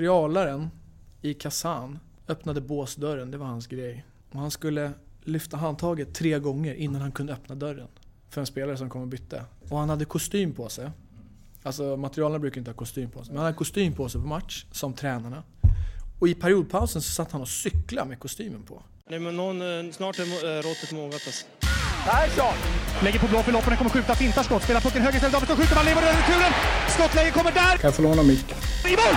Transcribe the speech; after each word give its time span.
materialaren 0.00 0.70
i 1.22 1.34
Kazan 1.34 1.98
öppnade 2.28 2.60
båsdörren, 2.60 3.30
det 3.30 3.38
var 3.38 3.46
hans 3.46 3.66
grej. 3.66 4.04
Och 4.32 4.40
han 4.40 4.50
skulle 4.50 4.92
lyfta 5.20 5.56
handtaget 5.56 6.14
tre 6.14 6.38
gånger 6.38 6.74
innan 6.74 7.02
han 7.02 7.12
kunde 7.12 7.32
öppna 7.32 7.54
dörren. 7.54 7.88
För 8.30 8.40
en 8.40 8.46
spelare 8.46 8.76
som 8.76 8.90
kom 8.90 9.02
och 9.02 9.08
bytte. 9.08 9.44
Och 9.68 9.78
han 9.78 9.88
hade 9.88 10.04
kostym 10.04 10.52
på 10.52 10.68
sig. 10.68 10.90
Alltså 11.62 11.96
materialarna 11.96 12.38
brukar 12.38 12.58
inte 12.58 12.70
ha 12.70 12.76
kostym 12.76 13.10
på 13.10 13.24
sig. 13.24 13.32
Men 13.32 13.36
han 13.36 13.44
hade 13.44 13.56
kostym 13.56 13.92
på 13.92 14.08
sig 14.08 14.20
på 14.20 14.26
match, 14.26 14.66
som 14.72 14.94
tränarna. 14.94 15.42
Och 16.20 16.28
i 16.28 16.34
periodpausen 16.34 17.02
så 17.02 17.12
satt 17.12 17.32
han 17.32 17.40
och 17.40 17.48
cyklade 17.48 18.08
med 18.08 18.18
kostymen 18.18 18.62
på. 18.62 18.82
Nej, 19.10 19.20
men 19.20 19.36
någon, 19.36 19.62
eh, 19.62 19.92
snart 19.92 20.18
är 20.18 20.22
eh, 20.22 20.62
råttet 20.62 20.92
mogat 20.92 21.22
alltså. 21.26 21.46
Persson! 22.04 22.54
Lägger 23.02 23.18
på 23.18 23.26
blå 23.26 23.42
för 23.42 23.52
loppen, 23.52 23.76
kommer 23.76 23.90
skjuta, 23.90 24.14
fintar 24.14 24.42
skott, 24.42 24.62
spelar 24.62 24.80
pucken 24.80 25.02
höger 25.02 25.16
istället, 25.16 25.32
Davidsson 25.32 25.56
skjuter, 25.56 25.74
man 25.74 25.84
lever 25.84 26.02
över 26.02 26.16
returen! 26.20 26.52
Skottläge 26.88 27.30
kommer 27.30 27.52
där! 27.52 27.76
Kan 27.76 27.88
jag 27.88 27.94
få 27.94 28.02
låna 28.02 28.22
micken? 28.22 28.58
I 28.86 28.90
mål! 28.90 29.16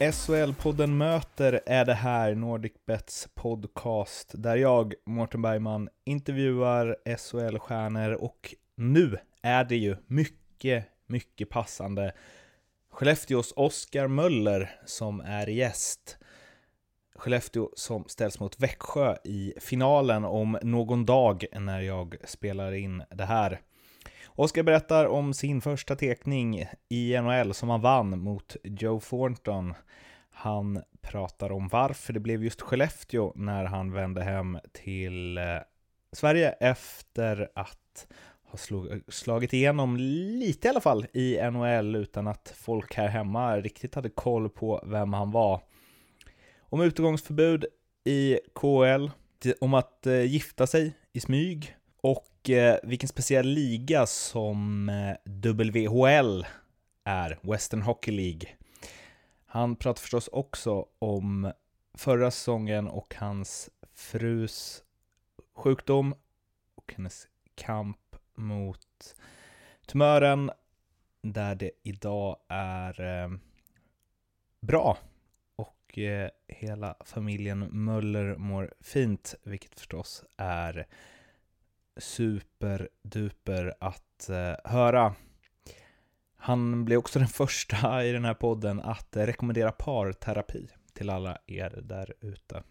SHL-podden 0.00 0.96
Möter 0.96 1.60
är 1.66 1.84
det 1.84 1.94
här, 1.94 2.34
NordicBets 2.34 3.28
podcast, 3.34 4.32
där 4.34 4.56
jag, 4.56 4.94
Mårten 5.06 5.42
Bergman, 5.42 5.88
intervjuar 6.04 6.96
SHL-stjärnor 7.04 8.12
och 8.12 8.54
nu 8.76 9.16
är 9.42 9.64
det 9.64 9.76
ju 9.76 9.96
mycket, 10.06 10.84
mycket 11.06 11.50
passande 11.50 12.12
Skellefteås 12.90 13.52
Oskar 13.56 14.08
Möller 14.08 14.80
som 14.86 15.20
är 15.20 15.46
gäst. 15.46 16.18
Skellefteå 17.14 17.70
som 17.74 18.04
ställs 18.08 18.40
mot 18.40 18.60
Växjö 18.60 19.16
i 19.24 19.54
finalen 19.60 20.24
om 20.24 20.58
någon 20.62 21.06
dag 21.06 21.44
när 21.52 21.80
jag 21.80 22.16
spelar 22.24 22.72
in 22.72 23.02
det 23.10 23.24
här. 23.24 23.60
Oskar 24.38 24.62
berättar 24.62 25.06
om 25.06 25.34
sin 25.34 25.60
första 25.60 25.96
tekning 25.96 26.64
i 26.88 27.20
NHL 27.20 27.54
som 27.54 27.68
han 27.68 27.80
vann 27.80 28.18
mot 28.18 28.56
Joe 28.64 29.00
Thornton. 29.00 29.74
Han 30.30 30.82
pratar 31.00 31.52
om 31.52 31.68
varför 31.68 32.12
det 32.12 32.20
blev 32.20 32.44
just 32.44 32.60
Skellefteå 32.60 33.32
när 33.34 33.64
han 33.64 33.92
vände 33.92 34.22
hem 34.22 34.58
till 34.72 35.38
eh, 35.38 35.44
Sverige 36.12 36.50
efter 36.50 37.50
att 37.54 38.06
ha 38.42 38.58
slagit 39.08 39.52
igenom 39.52 39.96
lite 39.96 40.68
i 40.68 40.70
alla 40.70 40.80
fall 40.80 41.06
i 41.12 41.50
NHL 41.50 41.96
utan 41.96 42.26
att 42.26 42.54
folk 42.56 42.94
här 42.94 43.08
hemma 43.08 43.56
riktigt 43.56 43.94
hade 43.94 44.10
koll 44.10 44.48
på 44.48 44.84
vem 44.86 45.12
han 45.12 45.30
var. 45.30 45.60
Om 46.60 46.80
utegångsförbud 46.80 47.64
i 48.04 48.38
KL, 48.54 49.10
om 49.60 49.74
att 49.74 50.06
eh, 50.06 50.22
gifta 50.22 50.66
sig 50.66 50.96
i 51.12 51.20
smyg 51.20 51.77
och 52.08 52.50
eh, 52.50 52.78
vilken 52.82 53.08
speciell 53.08 53.46
liga 53.46 54.06
som 54.06 54.88
eh, 54.88 55.16
WHL 55.24 56.46
är, 57.04 57.38
Western 57.42 57.82
Hockey 57.82 58.10
League. 58.10 58.48
Han 59.46 59.76
pratar 59.76 60.00
förstås 60.00 60.28
också 60.28 60.86
om 60.98 61.52
förra 61.94 62.30
säsongen 62.30 62.88
och 62.88 63.14
hans 63.18 63.70
frus 63.94 64.82
sjukdom 65.54 66.14
och 66.74 66.92
hennes 66.96 67.28
kamp 67.54 68.16
mot 68.34 69.14
tumören 69.86 70.50
där 71.22 71.54
det 71.54 71.70
idag 71.82 72.36
är 72.48 73.00
eh, 73.00 73.30
bra 74.60 74.98
och 75.56 75.98
eh, 75.98 76.30
hela 76.46 76.96
familjen 77.00 77.58
Möller 77.58 78.36
mår 78.36 78.74
fint, 78.80 79.34
vilket 79.42 79.74
förstås 79.74 80.24
är 80.36 80.86
superduper 81.98 83.74
att 83.80 84.28
eh, 84.28 84.70
höra. 84.72 85.14
Han 86.36 86.84
blir 86.84 86.96
också 86.96 87.18
den 87.18 87.28
första 87.28 88.04
i 88.04 88.12
den 88.12 88.24
här 88.24 88.34
podden 88.34 88.80
att 88.80 89.16
eh, 89.16 89.26
rekommendera 89.26 89.72
parterapi 89.72 90.68
till 90.94 91.10
alla 91.10 91.38
er 91.46 91.80
där 91.82 92.14
ute. 92.20 92.62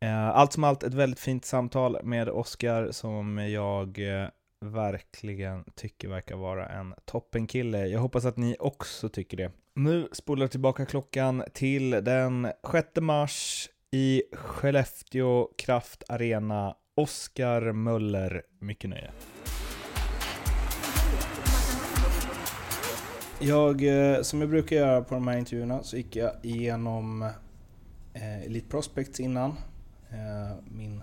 Eh, 0.00 0.28
allt 0.28 0.52
som 0.52 0.64
allt 0.64 0.82
ett 0.82 0.94
väldigt 0.94 1.20
fint 1.20 1.44
samtal 1.44 1.98
med 2.02 2.28
Oskar 2.28 2.88
som 2.90 3.38
jag 3.38 3.98
eh, 3.98 4.28
verkligen 4.60 5.64
tycker 5.74 6.08
verkar 6.08 6.36
vara 6.36 6.68
en 6.68 6.94
toppenkille. 7.04 7.86
Jag 7.86 8.00
hoppas 8.00 8.24
att 8.24 8.36
ni 8.36 8.56
också 8.60 9.08
tycker 9.08 9.36
det. 9.36 9.52
Nu 9.74 10.08
spolar 10.12 10.42
jag 10.42 10.50
tillbaka 10.50 10.86
klockan 10.86 11.44
till 11.52 11.90
den 11.90 12.48
6 12.72 12.88
mars 13.00 13.68
i 13.90 14.22
Skellefteå 14.32 15.48
Kraft 15.58 16.04
Arena. 16.08 16.76
Oskar 16.94 17.72
Möller, 17.72 18.42
mycket 18.58 18.90
nöje. 18.90 19.10
Jag, 23.40 23.84
eh, 23.84 24.22
som 24.22 24.40
jag 24.40 24.50
brukar 24.50 24.76
göra 24.76 25.02
på 25.02 25.14
de 25.14 25.28
här 25.28 25.38
intervjuerna, 25.38 25.82
så 25.82 25.96
gick 25.96 26.16
jag 26.16 26.32
igenom 26.42 27.22
eh, 28.14 28.42
Elite 28.42 28.68
Prospects 28.68 29.20
innan. 29.20 29.50
Eh, 30.10 30.56
min 30.64 31.02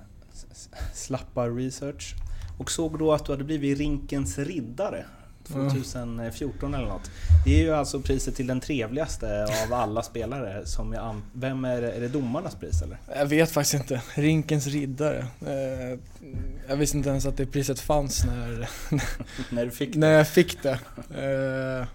slappa 0.93 1.47
research. 1.47 2.15
Och 2.59 2.71
såg 2.71 2.99
då 2.99 3.13
att 3.13 3.25
du 3.25 3.31
hade 3.31 3.43
blivit 3.43 3.77
Rinkens 3.77 4.37
riddare 4.37 5.05
2014 5.53 6.73
eller 6.73 6.87
något. 6.87 7.11
Det 7.45 7.59
är 7.59 7.63
ju 7.63 7.73
alltså 7.73 7.99
priset 7.99 8.35
till 8.35 8.47
den 8.47 8.59
trevligaste 8.59 9.43
av 9.65 9.73
alla 9.73 10.03
spelare. 10.03 10.65
Som 10.65 10.93
jag 10.93 11.21
Vem 11.33 11.65
är 11.65 11.81
det? 11.81 11.91
Är 11.91 12.01
det 12.01 12.07
domarnas 12.07 12.55
pris 12.55 12.81
eller? 12.81 12.97
Jag 13.15 13.25
vet 13.25 13.51
faktiskt 13.51 13.73
inte. 13.73 14.01
Rinkens 14.15 14.67
riddare. 14.67 15.25
Eh, 15.41 15.99
jag 16.67 16.75
visste 16.75 16.97
inte 16.97 17.09
ens 17.09 17.25
att 17.25 17.37
det 17.37 17.45
priset 17.45 17.79
fanns 17.79 18.25
när, 18.25 18.69
när, 19.55 19.65
du 19.65 19.71
fick 19.71 19.93
det. 19.93 19.99
när 19.99 20.11
jag 20.11 20.27
fick 20.27 20.63
det. 20.63 20.79
Eh, 21.17 21.87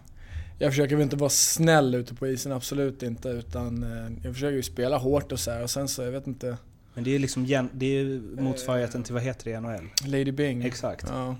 jag 0.59 0.73
försöker 0.73 0.97
väl 0.97 1.03
inte 1.03 1.17
vara 1.17 1.31
snäll 1.31 1.95
ute 1.95 2.15
på 2.15 2.27
isen, 2.27 2.53
absolut 2.53 3.03
inte. 3.03 3.29
Utan 3.29 3.83
eh, 3.83 4.13
jag 4.25 4.35
försöker 4.35 4.57
ju 4.57 4.63
spela 4.63 4.99
hårt 4.99 5.33
och 5.33 5.41
så 5.41 5.51
här, 5.51 5.63
och 5.63 5.71
sen 5.71 5.89
så, 5.89 6.03
jag 6.03 6.11
vet 6.11 6.27
inte. 6.27 6.57
Men 6.95 7.05
det 7.05 7.15
är 7.15 7.19
liksom 7.19 7.69
det 7.73 7.87
är 7.87 8.21
motsvarigheten 8.43 9.03
till, 9.03 9.15
vad 9.15 9.23
heter 9.23 9.45
det 9.45 9.51
i 9.51 9.61
NHL? 9.61 9.89
Lady 10.07 10.33
Bing. 10.33 10.65
Exakt. 10.65 11.07
Ja. 11.09 11.37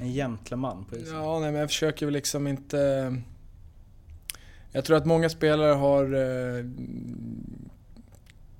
En 0.00 0.12
gentleman 0.12 0.84
på 0.84 0.96
isen. 0.96 1.16
Ja, 1.16 1.40
nej, 1.40 1.52
men 1.52 1.60
jag 1.60 1.70
försöker 1.70 2.06
väl 2.06 2.12
liksom 2.12 2.46
inte... 2.46 3.16
Jag 4.72 4.84
tror 4.84 4.96
att 4.96 5.06
många 5.06 5.28
spelare 5.28 5.72
har 5.72 6.04
eh, 6.14 6.64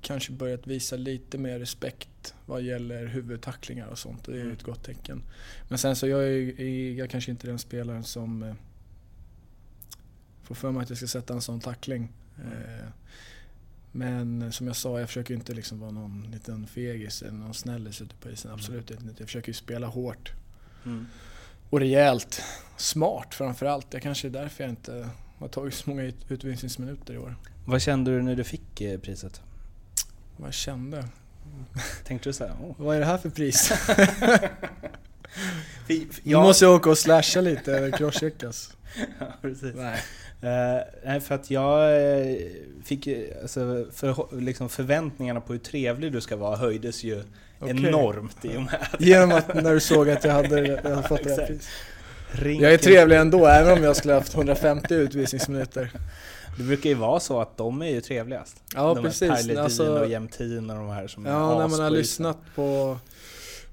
kanske 0.01 0.31
börjat 0.31 0.67
visa 0.67 0.95
lite 0.95 1.37
mer 1.37 1.59
respekt 1.59 2.35
vad 2.45 2.61
gäller 2.61 3.05
huvudtacklingar 3.05 3.87
och 3.87 3.99
sånt. 3.99 4.25
Det 4.25 4.31
är 4.31 4.45
ju 4.45 4.53
ett 4.53 4.63
gott 4.63 4.83
tecken. 4.83 5.23
Men 5.69 5.77
sen 5.77 5.95
så 5.95 6.07
jag 6.07 6.23
är 6.23 6.91
jag 6.91 7.09
kanske 7.09 7.31
inte 7.31 7.47
den 7.47 7.59
spelaren 7.59 8.03
som 8.03 8.43
eh, 8.43 8.53
får 10.43 10.55
för 10.55 10.71
mig 10.71 10.83
att 10.83 10.89
jag 10.89 10.97
ska 10.97 11.07
sätta 11.07 11.33
en 11.33 11.41
sån 11.41 11.59
tackling. 11.59 12.11
Mm. 12.41 12.51
Eh, 12.53 12.89
men 13.91 14.51
som 14.51 14.67
jag 14.67 14.75
sa, 14.75 14.99
jag 14.99 15.09
försöker 15.09 15.33
inte 15.33 15.53
liksom 15.53 15.79
vara 15.79 15.91
någon 15.91 16.27
liten 16.31 16.67
fegis 16.67 17.21
eller 17.21 17.37
någon 17.37 17.53
snällis 17.53 18.01
ute 18.01 18.15
på 18.15 18.29
isen. 18.29 18.51
Absolut 18.51 18.91
inte. 18.91 19.05
Jag 19.17 19.27
försöker 19.27 19.49
ju 19.49 19.53
spela 19.53 19.87
hårt. 19.87 20.33
Mm. 20.85 21.07
Och 21.69 21.79
rejält. 21.79 22.41
Smart 22.77 23.33
framförallt. 23.33 23.91
Det 23.91 23.99
kanske 23.99 24.27
är 24.27 24.29
därför 24.29 24.63
jag 24.63 24.71
inte 24.71 25.09
har 25.39 25.47
tagit 25.47 25.73
så 25.73 25.89
många 25.89 26.11
utvisningsminuter 26.27 27.13
i 27.13 27.17
år. 27.17 27.35
Vad 27.65 27.81
kände 27.81 28.11
du 28.11 28.21
när 28.21 28.35
du 28.35 28.43
fick 28.43 28.81
eh, 28.81 28.99
priset? 28.99 29.41
Vad 30.37 30.47
jag 30.47 30.53
kände? 30.53 31.07
Tänkte 32.03 32.29
du 32.29 32.33
såhär, 32.33 32.53
oh. 32.53 32.75
Vad 32.77 32.95
är 32.95 32.99
det 32.99 33.05
här 33.05 33.17
för 33.17 33.29
pris? 33.29 33.71
Nu 36.23 36.35
måste 36.35 36.65
jag 36.65 36.75
åka 36.75 36.89
och 36.89 36.97
slasha 36.97 37.41
lite, 37.41 37.77
eller 37.77 37.91
crosscheckas. 37.91 38.77
ja, 39.19 39.25
precis. 39.41 39.75
Nej. 39.75 39.99
Uh, 40.43 40.83
nej, 41.05 41.21
för 41.21 41.35
att 41.35 41.51
jag 41.51 42.01
eh, 42.01 42.37
fick 42.83 43.07
alltså, 43.41 43.85
för, 43.91 44.41
liksom 44.41 44.69
förväntningarna 44.69 45.41
på 45.41 45.53
hur 45.53 45.59
trevlig 45.59 46.11
du 46.11 46.21
ska 46.21 46.35
vara 46.35 46.55
höjdes 46.55 47.03
ju 47.03 47.23
okay. 47.59 47.87
enormt 47.87 48.45
i 48.45 48.57
och 48.57 48.61
med 48.61 48.87
att... 48.91 49.01
Genom 49.01 49.31
att 49.31 49.63
när 49.63 49.73
du 49.73 49.79
såg 49.79 50.09
att 50.09 50.23
jag 50.23 50.33
hade, 50.33 50.67
jag 50.67 50.95
hade 50.95 51.07
fått 51.07 51.23
det 51.23 51.29
här 51.29 51.45
priset. 52.35 52.61
Jag 52.61 52.73
är 52.73 52.77
trevlig 52.77 53.17
ändå, 53.17 53.45
även 53.45 53.77
om 53.77 53.83
jag 53.83 53.95
skulle 53.95 54.13
haft 54.13 54.35
150 54.35 54.93
utvisningsminuter. 54.93 55.91
Det 56.57 56.63
brukar 56.63 56.89
ju 56.89 56.95
vara 56.95 57.19
så 57.19 57.41
att 57.41 57.57
de 57.57 57.81
är 57.81 57.89
ju 57.89 58.01
trevligast. 58.01 58.63
Ja 58.75 58.93
de 58.93 59.03
precis. 59.03 59.41
Tyler 59.41 59.61
alltså, 59.61 59.99
och 59.99 60.09
Jämtin 60.09 60.69
och 60.69 60.75
de 60.75 60.89
här 60.89 61.07
som 61.07 61.25
Ja, 61.25 61.59
när 61.59 61.67
man 61.67 61.79
har 61.79 61.89
lyssnat 61.89 62.37
på 62.55 62.97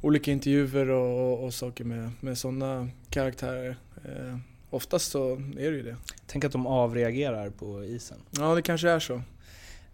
olika 0.01 0.31
intervjuer 0.31 0.91
och, 0.91 1.33
och, 1.33 1.45
och 1.45 1.55
saker 1.55 1.85
med, 1.85 2.11
med 2.21 2.39
sådana 2.39 2.89
karaktärer. 3.11 3.77
Eh, 4.05 4.39
oftast 4.71 5.11
så 5.11 5.33
är 5.35 5.71
det 5.71 5.77
ju 5.77 5.83
det. 5.83 5.97
Tänk 6.27 6.45
att 6.45 6.53
de 6.53 6.67
avreagerar 6.67 7.51
på 7.51 7.85
isen. 7.85 8.19
Ja, 8.31 8.55
det 8.55 8.63
kanske 8.63 8.91
är 8.91 9.01
så. 9.01 9.15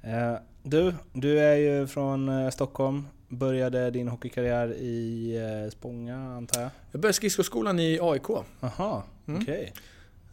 Eh, 0.03 0.35
du, 0.63 0.95
du 1.13 1.39
är 1.39 1.57
ju 1.57 1.87
från 1.87 2.29
eh, 2.29 2.51
Stockholm. 2.51 3.05
Började 3.29 3.91
din 3.91 4.09
hockeykarriär 4.09 4.73
i 4.75 5.37
eh, 5.65 5.71
Spånga 5.71 6.17
antar 6.37 6.61
jag? 6.61 6.71
Jag 6.93 7.01
började 7.01 7.13
skridskoskolan 7.15 7.79
i 7.79 7.99
AIK. 8.03 8.31
Aha, 8.61 9.05
Mm. 9.27 9.41
okej. 9.43 9.73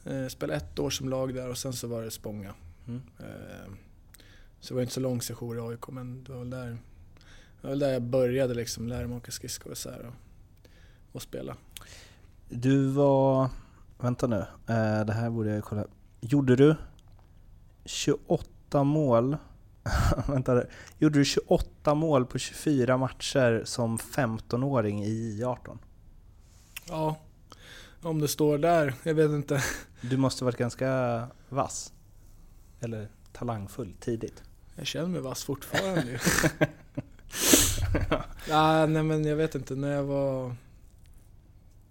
Eh, 0.06 0.28
spelade 0.28 0.58
ett 0.58 0.80
år 0.80 0.90
som 0.90 1.10
lag 1.10 1.34
där 1.36 1.50
och 1.50 1.58
sen 1.58 1.74
så 1.74 1.88
var 1.88 2.02
det 2.02 2.12
Spånga. 2.12 2.54
Mm. 2.88 3.02
Eh, 3.20 3.74
så 4.60 4.74
det 4.74 4.76
var 4.76 4.82
inte 4.82 4.94
så 4.94 5.00
lång 5.00 5.22
session 5.22 5.58
i 5.58 5.62
AIK 5.62 5.88
men 5.88 6.24
det 6.24 6.32
var 6.32 6.40
väl 6.40 6.50
där, 6.50 6.78
det 7.62 7.68
var 7.68 7.76
där 7.76 7.94
jag 7.94 8.02
började 8.02 8.54
liksom 8.54 8.88
lära 8.88 9.08
mig 9.08 9.18
åka 9.18 9.32
skridskor 9.32 9.72
och, 9.72 9.78
så 9.78 9.90
här 9.90 10.06
och, 10.06 10.14
och 11.12 11.22
spela. 11.22 11.56
Du 12.50 12.88
var... 12.88 13.50
Vänta 14.00 14.28
nu, 14.28 14.46
det 15.06 15.14
här 15.14 15.30
borde 15.30 15.50
jag 15.56 15.64
kolla. 15.64 15.86
Gjorde 16.22 16.56
du 16.56 16.76
28 17.86 18.84
mål? 18.84 19.38
vänta 20.28 20.54
där. 20.54 20.70
Gjorde 20.98 21.20
du 21.20 21.26
28 21.26 21.94
mål 21.94 22.26
på 22.26 22.38
24 22.38 22.98
matcher 22.98 23.62
som 23.66 23.98
15-åring 23.98 25.04
i 25.04 25.42
J18? 25.42 25.78
Ja, 26.88 27.18
om 28.02 28.20
det 28.22 28.28
står 28.28 28.58
där, 28.58 28.94
jag 29.04 29.14
vet 29.14 29.32
inte. 29.32 29.64
Du 30.02 30.18
måste 30.18 30.44
varit 30.46 30.58
ganska 30.58 31.22
vass? 31.50 31.94
Eller 32.82 33.08
talangfull 33.34 33.94
tidigt? 34.00 34.44
Jag 34.76 34.88
känner 34.88 35.08
mig 35.08 35.22
vass 35.22 35.44
fortfarande 35.44 36.20
ja, 38.50 38.86
nej 38.86 39.04
men 39.04 39.26
jag 39.26 39.36
vet 39.36 39.56
inte, 39.56 39.76
när 39.76 39.92
jag 39.92 40.04
var... 40.04 40.56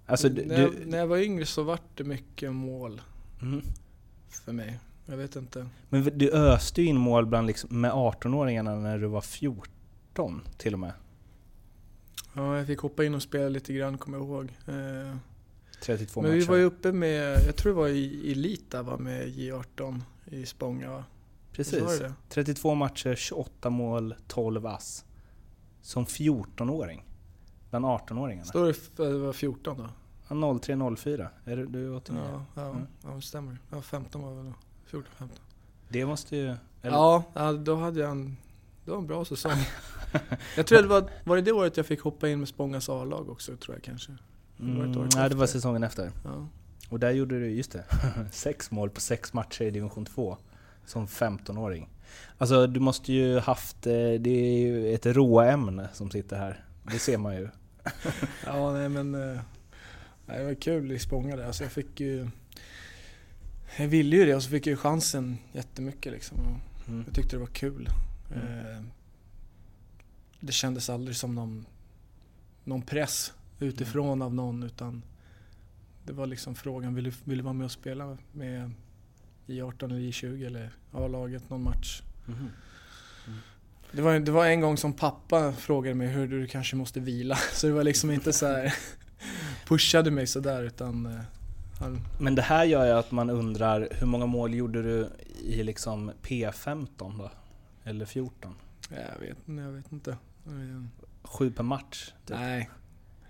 Alltså, 0.07 0.29
du, 0.29 0.45
när, 0.45 0.61
jag, 0.63 0.87
när 0.87 0.99
jag 0.99 1.07
var 1.07 1.17
yngre 1.17 1.47
så 1.47 1.63
vart 1.63 1.83
det 1.97 2.05
mycket 2.05 2.53
mål 2.53 3.01
Mhm. 3.41 3.63
för 4.31 4.53
mig. 4.53 4.79
Jag 5.07 5.17
vet 5.17 5.37
inte. 5.37 5.69
Men 5.89 6.19
du 6.19 6.31
öste 6.31 6.83
ju 6.83 6.89
in 6.89 6.97
mål 6.97 7.27
bland 7.27 7.47
liksom, 7.47 7.81
med 7.81 7.93
18-åringarna 7.93 8.81
när 8.81 8.99
du 8.99 9.07
var 9.07 9.21
14 9.21 10.41
till 10.59 10.73
och 10.73 10.79
med. 10.81 10.93
Ja, 12.35 12.57
jag 12.59 12.67
fick 12.67 12.79
hoppa 12.79 13.05
in 13.05 13.15
och 13.15 13.23
spela 13.23 13.49
lite 13.49 13.73
grann, 13.73 13.99
kommer 13.99 14.19
jag 14.19 14.27
ihåg. 14.27 14.45
Eh, 14.67 15.17
32 15.83 16.23
men 16.23 16.31
matcher. 16.31 16.41
vi 16.41 16.45
var 16.47 16.57
ju 16.57 16.65
uppe 16.65 16.93
med, 16.93 17.39
jag 17.47 17.57
tror 17.57 17.73
det 17.73 17.79
var 17.79 17.89
i 17.89 18.33
Elita 18.33 18.83
var 18.83 18.99
med 18.99 19.27
J18 19.29 20.01
i 20.27 20.47
Spånga 20.47 20.91
va? 20.91 21.05
Precis. 21.53 21.99
Det 21.99 21.99
det? 21.99 22.15
32 22.29 22.75
matcher, 22.75 23.15
28 23.15 23.71
mål, 23.71 24.15
12 24.29 24.67
ass. 24.67 25.05
Som 25.83 26.05
14-åring. 26.07 27.05
Bland 27.71 27.85
18-åringarna. 27.85 28.45
Står 28.45 28.65
det 28.65 28.71
f- 28.71 28.91
det 28.97 29.19
var 29.19 29.33
14 29.33 29.79
då? 29.79 29.89
Ja, 30.29 30.35
03-04. 30.35 31.29
Är 31.45 31.57
du, 31.57 31.67
du 31.67 31.87
är 31.87 31.97
89? 31.97 32.21
Ja, 32.33 32.45
ja, 32.55 32.71
Mm. 32.71 32.87
ja 33.05 33.11
det 33.11 33.23
stämmer. 33.23 33.59
Ja, 33.71 33.83
15 33.83 34.23
var 34.23 34.31
det 34.31 34.37
väl 34.37 34.45
då. 34.47 34.53
14, 34.95 35.13
15. 35.19 35.39
Det 35.89 36.07
måste 36.07 36.37
ju... 36.37 36.47
Eller, 36.83 36.97
Ja, 36.97 37.53
då 37.65 37.77
hade 37.77 38.01
jag 38.01 38.11
en, 38.11 38.37
det 38.85 38.91
var 38.91 38.99
en 38.99 39.07
bra 39.07 39.25
säsong. 39.25 39.59
jag 40.57 40.67
tror 40.67 40.83
det 40.83 40.89
var, 40.89 41.11
var 41.25 41.37
det 41.37 41.43
det 41.43 41.53
året 41.53 41.77
jag 41.77 41.87
fick 41.87 42.01
hoppa 42.01 42.29
in 42.29 42.39
med 42.39 42.49
Spångas 42.49 42.89
A-lag 42.89 43.29
också 43.29 43.57
tror 43.57 43.77
jag 43.77 43.83
kanske? 43.83 44.13
det 44.57 44.63
Mm, 44.63 45.09
nej, 45.17 45.29
det 45.29 45.35
var 45.35 45.47
säsongen 45.47 45.83
efter. 45.83 46.11
Ja. 46.25 46.49
Och 46.91 47.01
där 47.01 47.11
gjorde 47.11 47.41
du, 47.41 47.51
just 47.51 47.73
det, 47.73 47.85
sex 48.33 48.71
mål 48.71 48.91
på 48.91 49.01
sex 49.01 49.33
matcher 49.33 49.63
i 49.63 49.71
division 49.71 50.05
2. 50.05 50.37
Som 50.87 51.07
15-åring. 51.07 51.89
Alltså 52.39 52.67
du 52.67 52.81
måste 52.81 53.13
ju 53.13 53.39
haft, 53.39 53.87
eh, 53.87 53.93
det 53.93 54.31
är 54.31 54.59
ju 54.59 54.95
ett 54.95 55.07
råämne 55.07 55.89
som 55.93 56.11
sitter 56.11 56.37
här. 56.37 56.65
Det 56.83 56.99
ser 56.99 57.19
man 57.19 57.37
ju. 57.37 57.49
Ja, 58.47 58.73
nej 58.73 58.89
men 58.89 59.15
eh, 59.15 59.41
nej, 60.27 60.39
det 60.39 60.45
var 60.45 60.55
kul 60.55 60.93
i 60.93 60.99
Spånga 60.99 61.37
där. 61.37 61.47
Alltså 61.47 61.63
jag 61.63 61.73
fick 61.73 62.01
ju... 62.01 62.29
Jag 63.79 63.89
ville 63.89 64.17
ju 64.17 64.25
det 64.27 64.35
och 64.35 64.43
så 64.43 64.51
fick 64.51 64.67
jag 64.67 64.71
ju 64.71 64.77
chansen 64.77 65.39
jättemycket 65.53 66.13
liksom. 66.13 66.39
Mm. 66.89 67.05
Jag 67.07 67.15
tyckte 67.15 67.37
det 67.37 67.41
var 67.41 67.47
kul. 67.47 67.89
Mm. 68.35 68.47
Eh, 68.77 68.83
Det 70.41 70.53
kändes 70.53 70.91
aldrig 70.91 71.17
som 71.17 71.35
någon, 71.35 71.67
någon 72.65 72.83
press 72.83 73.33
utifrån 73.61 74.07
Mm. 74.09 74.23
av 74.23 74.35
någon 74.35 74.63
utan 74.63 75.03
det 76.07 76.13
var 76.13 76.27
liksom 76.27 76.55
frågan, 76.55 76.95
vill 76.95 77.05
du, 77.05 77.13
vill 77.25 77.39
du 77.39 77.45
vara 77.45 77.53
med 77.55 77.65
och 77.65 77.71
spela 77.71 78.19
med 78.33 78.71
I18 79.47 79.85
eller 79.85 80.01
I20 80.01 80.47
eller 80.47 80.71
A-laget 80.93 81.51
någon 81.51 81.63
match? 81.63 82.03
Mhm. 82.27 82.49
Det 83.93 84.03
var, 84.03 84.19
det 84.19 84.31
var 84.33 84.47
en 84.47 84.61
gång 84.61 84.77
som 84.77 84.93
pappa 84.93 85.53
frågade 85.53 85.95
mig 85.95 86.09
hur 86.09 86.29
du 86.29 86.47
kanske 86.47 86.77
måste 86.77 87.01
vila. 87.01 87.37
Så 87.53 87.67
det 87.67 87.73
var 87.73 87.85
liksom 87.85 88.11
inte 88.11 88.33
så 88.33 88.47
här 88.47 88.75
pushade 89.67 90.11
mig 90.11 90.27
sådär 90.27 90.63
utan 90.63 91.07
eh, 91.07 91.21
Men 92.19 92.35
det 92.35 92.43
här 92.43 92.65
gör 92.65 92.87
ju 92.87 92.93
att 92.93 93.11
man 93.11 93.31
undrar, 93.31 93.89
hur 93.91 94.07
många 94.07 94.27
mål 94.27 94.55
gjorde 94.55 94.83
du 94.83 95.09
i 95.45 95.63
liksom 95.63 96.13
P15 96.23 97.19
då? 97.19 97.31
Eller 97.85 98.05
14? 98.05 98.55
jag 98.91 99.27
vet, 99.27 99.37
jag 99.47 99.73
vet 99.73 99.93
inte. 99.93 100.11
Eh, 100.47 100.85
Sju 101.23 101.51
per 101.51 101.63
match? 101.63 102.13
Typ. 102.27 102.37
Nej, 102.37 102.71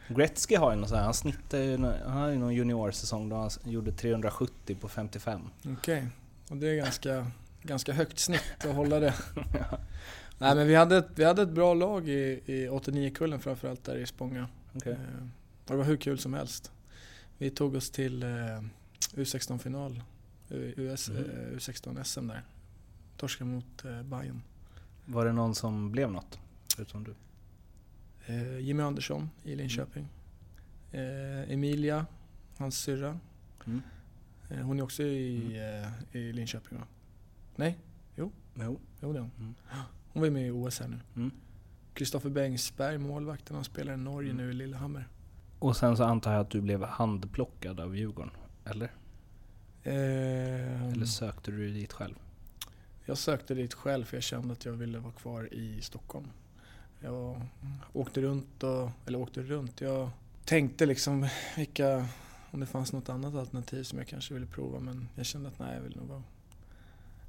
Gretzky 0.08 0.56
har 0.56 0.70
ju 0.74 0.80
något 0.80 0.88
så 0.88 0.96
här, 0.96 1.04
han 1.04 1.14
snittar 1.14 1.58
ju, 1.58 1.78
han 2.06 2.16
har 2.18 2.28
ju 2.28 2.38
någon 2.38 2.54
juniorsäsong 2.54 3.28
då 3.28 3.36
han 3.36 3.50
gjorde 3.64 3.92
370 3.92 4.76
på 4.80 4.88
55. 4.88 5.40
okej. 5.78 6.08
Och 6.50 6.56
det 6.56 6.68
är 6.68 6.76
ganska, 6.76 7.26
ganska 7.62 7.92
högt 7.92 8.18
snitt 8.18 8.64
att 8.64 8.74
hålla 8.74 9.00
det. 9.00 9.14
Nej 10.38 10.54
men 10.54 10.66
vi 10.66 10.74
hade 10.74 10.96
ett, 10.96 11.08
vi 11.14 11.24
hade 11.24 11.42
ett 11.42 11.50
bra 11.50 11.74
lag 11.74 12.08
i, 12.08 12.40
i 12.46 12.68
89-kullen 12.68 13.40
framförallt 13.40 13.84
där 13.84 13.96
i 13.96 14.06
Spånga. 14.06 14.48
Okej. 14.74 14.92
Eh, 14.92 14.98
och 15.64 15.70
det 15.70 15.76
var 15.76 15.84
hur 15.84 15.96
kul 15.96 16.18
som 16.18 16.34
helst. 16.34 16.72
Vi 17.38 17.50
tog 17.50 17.74
oss 17.74 17.90
till 17.90 18.22
eh, 18.22 18.28
U16-final, 19.14 20.02
U- 20.48 20.74
US, 20.76 21.08
Mm. 21.08 21.24
eh, 21.24 21.56
U16-SM 21.56 22.28
där. 22.28 22.42
Torskade 23.16 23.50
mot 23.50 23.84
eh, 23.84 24.02
Bayern. 24.02 24.42
Var 25.06 25.24
det 25.26 25.32
någon 25.32 25.54
som 25.54 25.92
blev 25.92 26.10
något? 26.12 26.38
Förutom 26.76 27.04
du? 27.04 27.14
Eh, 28.26 28.58
Jimmy 28.58 28.82
Andersson 28.82 29.30
i 29.44 29.56
Linköping. 29.56 30.08
Eh, 30.92 31.52
Emilia, 31.52 32.06
hans 32.56 32.78
syrra. 32.78 33.20
Mm. 33.66 33.82
Eh, 34.50 34.58
hon 34.58 34.78
är 34.78 34.82
också 34.82 35.02
i, 35.02 35.56
eh, 36.12 36.16
i 36.20 36.32
Linköping 36.32 36.78
va? 36.78 36.86
Nej? 37.56 37.78
Jo. 38.16 38.32
Jo 38.54 38.78
det 39.00 39.18
är 39.18 39.20
hon. 39.20 39.30
Mm. 39.38 39.54
Hon 40.12 40.22
var 40.22 40.30
med 40.30 40.46
i 40.46 40.50
OS 40.50 40.80
här 40.80 40.88
nu. 40.88 41.00
Mm. 41.16 41.30
Kristoffer 41.94 42.30
Bengtsberg, 42.30 42.98
målvakten, 42.98 43.54
han 43.56 43.64
spelar 43.64 43.94
i 43.94 43.96
Norge 43.96 44.30
Mm. 44.30 44.44
nu 44.44 44.50
i 44.50 44.54
Lillehammer. 44.54 45.08
Och 45.64 45.76
sen 45.76 45.96
så 45.96 46.04
antar 46.04 46.32
jag 46.32 46.40
att 46.40 46.50
du 46.50 46.60
blev 46.60 46.84
handplockad 46.84 47.80
av 47.80 47.96
Djurgården? 47.96 48.30
Eller? 48.64 48.92
Eh, 49.82 50.92
Eller 50.92 51.06
sökte 51.06 51.50
du 51.50 51.72
dit 51.72 51.92
själv? 51.92 52.14
Jag 53.04 53.18
sökte 53.18 53.54
dit 53.54 53.74
själv 53.74 54.04
för 54.04 54.16
jag 54.16 54.24
kände 54.24 54.52
att 54.52 54.64
jag 54.64 54.72
ville 54.72 54.98
vara 54.98 55.12
kvar 55.12 55.54
i 55.54 55.80
Stockholm. 55.80 56.26
Jag 57.00 57.40
åkte 57.92 58.20
runt 58.20 58.62
och, 58.62 58.90
eller 59.06 59.18
åkte 59.18 59.42
runt, 59.42 59.80
jag 59.80 60.10
tänkte 60.44 60.86
liksom 60.86 61.28
vilka, 61.56 62.06
om 62.50 62.60
det 62.60 62.66
fanns 62.66 62.92
något 62.92 63.08
annat 63.08 63.34
alternativ 63.34 63.82
som 63.82 63.98
jag 63.98 64.08
kanske 64.08 64.34
ville 64.34 64.46
prova 64.46 64.80
men 64.80 65.08
jag 65.14 65.26
kände 65.26 65.48
att 65.48 65.58
nej 65.58 65.74
jag 65.74 65.82
vill 65.82 65.96
nog 65.96 66.08
vara, 66.08 66.22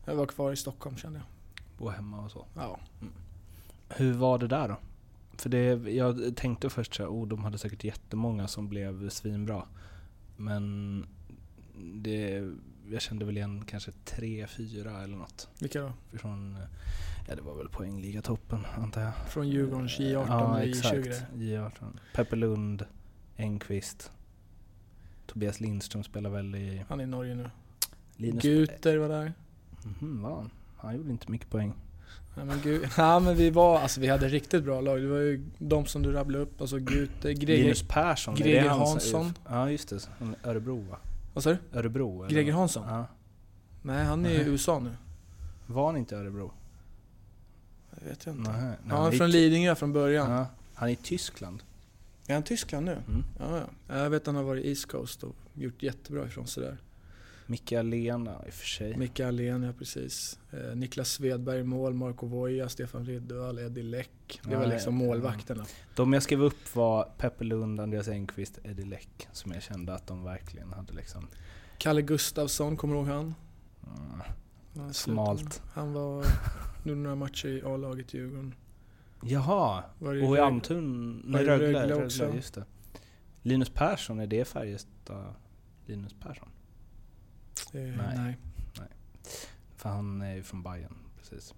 jag 0.05 0.15
vara 0.15 0.27
kvar 0.27 0.51
i 0.51 0.55
Stockholm 0.55 0.97
kände 0.97 1.19
jag. 1.19 1.27
Bo 1.77 1.89
hemma 1.89 2.25
och 2.25 2.31
så? 2.31 2.45
Ja. 2.55 2.79
Hur 3.89 4.13
var 4.13 4.37
det 4.37 4.47
där 4.47 4.67
då? 4.67 4.77
För 5.37 5.49
det, 5.49 5.91
jag 5.91 6.35
tänkte 6.35 6.69
först 6.69 6.95
så 6.95 7.03
här, 7.03 7.09
oh, 7.09 7.27
de 7.27 7.43
hade 7.43 7.57
säkert 7.57 7.83
jättemånga 7.83 8.47
som 8.47 8.69
blev 8.69 9.09
svinbra. 9.09 9.67
Men 10.37 11.05
det, 11.95 12.51
jag 12.89 13.01
kände 13.01 13.25
väl 13.25 13.37
igen 13.37 13.65
kanske 13.65 13.91
tre, 13.91 14.47
fyra 14.47 15.03
eller 15.03 15.17
något. 15.17 15.49
Vilka 15.59 15.81
då? 15.81 15.93
Från, 16.17 16.57
ja 17.27 17.35
det 17.35 17.41
var 17.41 17.55
väl 17.55 17.69
poängligatoppen 17.69 18.65
antar 18.77 19.01
jag. 19.01 19.13
Från 19.29 19.49
Djurgårdens 19.49 19.99
J18 19.99 20.25
ja, 20.27 20.51
och 20.51 20.59
exakt. 20.59 20.95
J20 20.95 21.03
där. 21.03 21.27
J18. 21.35 21.99
Peppe 22.13 22.35
Lund, 22.35 22.85
Engqvist. 23.37 24.11
Tobias 25.25 25.59
Lindström 25.59 26.03
spelar 26.03 26.29
väl 26.29 26.55
i... 26.55 26.85
Han 26.89 26.99
är 26.99 27.03
i 27.03 27.07
Norge 27.07 27.35
nu. 27.35 27.49
Linus... 28.15 28.43
Guter 28.43 28.97
var 28.97 29.09
där. 29.09 29.33
Mhm, 29.83 30.21
var 30.21 30.35
han? 30.35 30.49
Han 30.77 30.95
gjorde 30.95 31.11
inte 31.11 31.31
mycket 31.31 31.49
poäng. 31.49 31.73
Nej 32.35 32.45
men, 32.45 32.59
Gu- 32.59 32.87
ja, 32.97 33.19
men 33.19 33.35
vi 33.35 33.49
var, 33.49 33.79
alltså 33.79 34.01
vi 34.01 34.07
hade 34.07 34.27
riktigt 34.27 34.63
bra 34.63 34.81
lag. 34.81 35.01
Det 35.01 35.07
var 35.07 35.17
ju 35.17 35.45
de 35.57 35.85
som 35.85 36.01
du 36.03 36.11
rabblade 36.11 36.43
upp, 36.43 36.61
alltså 36.61 36.79
Guter, 36.79 37.31
Greger, 37.31 37.63
Linus 37.63 37.83
Persson, 37.87 38.35
Greger 38.35 38.69
hans- 38.69 38.89
Hansson. 38.89 39.33
Ja 39.49 39.71
just 39.71 39.89
det, 39.89 40.09
Örebro 40.43 40.81
va? 40.89 40.97
vad 41.33 41.43
sa 41.43 41.49
du? 41.49 41.57
Örebro? 41.79 42.23
eller? 42.23 42.33
Greger 42.35 42.53
Hansson? 42.53 42.83
Ja. 42.87 43.05
Nej 43.81 44.05
han 44.05 44.25
är 44.25 44.29
i. 44.29 44.35
USA 44.49 44.79
nu. 44.79 44.91
Var 45.67 45.85
han 45.85 45.97
inte 45.97 46.15
i 46.15 46.17
Örebro? 46.17 46.51
Jag 47.99 48.09
vet 48.09 48.27
inte. 48.27 48.51
Nej, 48.51 48.61
nej, 48.61 48.75
Ja, 48.89 48.95
han 48.95 49.13
är 49.13 49.17
från 49.17 49.31
Lidingö 49.31 49.75
från 49.75 49.93
början. 49.93 50.31
Ja, 50.31 50.47
han 50.73 50.89
är 50.89 50.93
i 50.93 50.95
Tyskland. 50.95 51.63
Är 52.27 52.33
han 52.33 52.43
Tyskland 52.43 52.85
nu? 52.85 52.91
Mm. 52.91 53.23
Ja, 53.39 53.61
ja. 53.87 53.95
Jag 54.03 54.09
vet 54.09 54.21
att 54.21 54.25
han 54.25 54.35
har 54.35 54.43
varit 54.43 54.65
East 54.65 54.85
Coast 54.85 55.23
och 55.23 55.35
gjort 55.53 55.83
jättebra 55.83 56.25
ifrån 56.25 56.47
sig 56.47 56.63
där. 56.63 56.77
Micke 57.47 57.71
Alena 57.71 58.41
i 58.45 58.49
och 58.49 58.53
för 58.53 58.65
sig. 58.67 58.97
Micke 58.97 59.19
Allén, 59.19 59.63
ja 59.63 59.73
precis. 59.73 60.39
Eh, 60.51 60.75
Niklas 60.75 61.09
Svedberg 61.11 61.59
i 61.59 61.63
mål, 61.63 61.93
Marco 61.93 62.25
Voja, 62.25 62.69
Stefan 62.69 63.05
Riddervall, 63.05 63.59
Eddie 63.59 63.83
Läck. 63.83 64.39
Det 64.43 64.51
Ja, 64.51 64.59
var 64.59 64.67
liksom 64.67 64.99
ja. 65.01 65.07
målvakterna. 65.07 65.65
De 65.95 66.13
jag 66.13 66.23
skrev 66.23 66.43
upp 66.43 66.75
var 66.75 67.03
Peppe 67.17 67.43
Lund, 67.43 67.79
Andreas 67.79 68.07
Engqvist, 68.07 68.59
Eddie 68.63 68.85
Läck. 68.85 69.27
Som 69.31 69.51
jag 69.51 69.63
kände 69.63 69.93
att 69.93 70.07
de 70.07 70.23
verkligen 70.23 70.73
hade 70.73 70.93
liksom... 70.93 71.27
Kalle 71.77 72.01
Gustafsson, 72.01 72.77
kommer 72.77 72.93
du 72.93 72.99
ihåg 72.99 73.09
han? 73.09 73.35
Mm. 73.87 74.21
Han 74.75 74.93
Smalt. 74.93 75.61
Han 75.73 75.93
var, 75.93 76.25
gjorde 76.85 76.99
några 77.01 77.15
matcher 77.15 77.47
i 77.47 77.61
A-laget 77.65 78.13
i 78.13 78.17
Djurgården. 78.17 78.55
Jaha, 79.23 79.83
och 79.99 80.15
i 80.15 80.19
Rögle? 80.21 80.43
Almtun... 80.43 81.21
Nej, 81.25 81.45
Rögle, 81.45 81.65
Rögle 81.65 81.81
Rögle, 81.81 82.05
också? 82.05 82.31
det. 82.31 82.65
Linus 83.41 83.69
Persson, 83.69 84.19
är 84.19 84.27
det 84.27 84.45
Färjestad 84.45 85.33
Linus 85.85 86.15
Persson? 86.19 86.49
Eh, 87.73 87.81
Nej. 87.81 88.37
nej. 88.77 88.87
För 89.77 89.89
han 89.89 90.21
är 90.21 90.35
ju 90.35 90.43
från 90.43 90.63
Bayern 90.63 90.95
precis. 91.19 91.53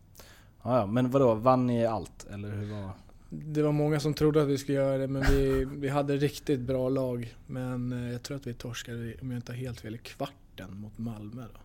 Ja, 0.64 0.80
ja, 0.80 0.86
men 0.86 1.12
vadå, 1.12 1.34
vann 1.34 1.68
ni 1.68 1.86
allt? 1.86 2.28
Eller 2.32 2.52
hur 2.52 2.72
var... 2.72 2.92
Det 3.30 3.62
var 3.62 3.72
många 3.72 4.00
som 4.00 4.14
trodde 4.14 4.42
att 4.42 4.48
vi 4.48 4.58
skulle 4.58 4.78
göra 4.78 4.98
det 4.98 5.08
men 5.08 5.22
vi, 5.22 5.66
vi 5.66 5.90
hade 5.90 6.18
riktigt 6.18 6.60
bra 6.60 6.90
lag. 6.90 7.36
Men 7.48 7.94
eh, 7.94 8.12
jag 8.12 8.24
tror 8.24 8.38
att 8.38 8.48
vi 8.48 8.54
torskade, 8.54 9.14
om 9.22 9.32
jag 9.32 9.38
inte 9.38 9.52
har 9.52 9.58
helt 9.58 9.80
fel, 9.82 9.96
i 9.96 9.98
kvarten 9.98 10.78
mot 10.78 10.98
Malmö 10.98 11.46
då. 11.54 11.60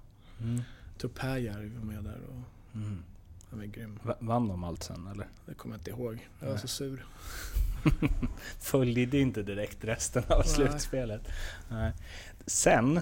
Mm. 0.44 0.62
Tupajärvi 0.98 1.68
var 1.68 1.84
med 1.84 2.04
där 2.04 2.20
och 2.28 2.42
Mm. 2.74 3.02
han 3.50 3.58
var 3.58 3.66
grym. 3.66 3.98
Va- 4.02 4.16
Vann 4.20 4.48
de 4.48 4.64
allt 4.64 4.82
sen 4.82 5.06
eller? 5.06 5.26
Det 5.46 5.54
kommer 5.54 5.74
jag 5.74 5.80
inte 5.80 5.90
ihåg. 5.90 6.28
Jag 6.40 6.46
var 6.46 6.52
Nej. 6.54 6.60
så 6.60 6.68
sur. 6.68 7.06
Följde 8.60 9.18
inte 9.18 9.42
direkt 9.42 9.84
resten 9.84 10.22
av 10.28 10.38
Nej. 10.38 10.48
slutspelet. 10.48 11.28
Nej. 11.70 11.92
Sen 12.46 13.00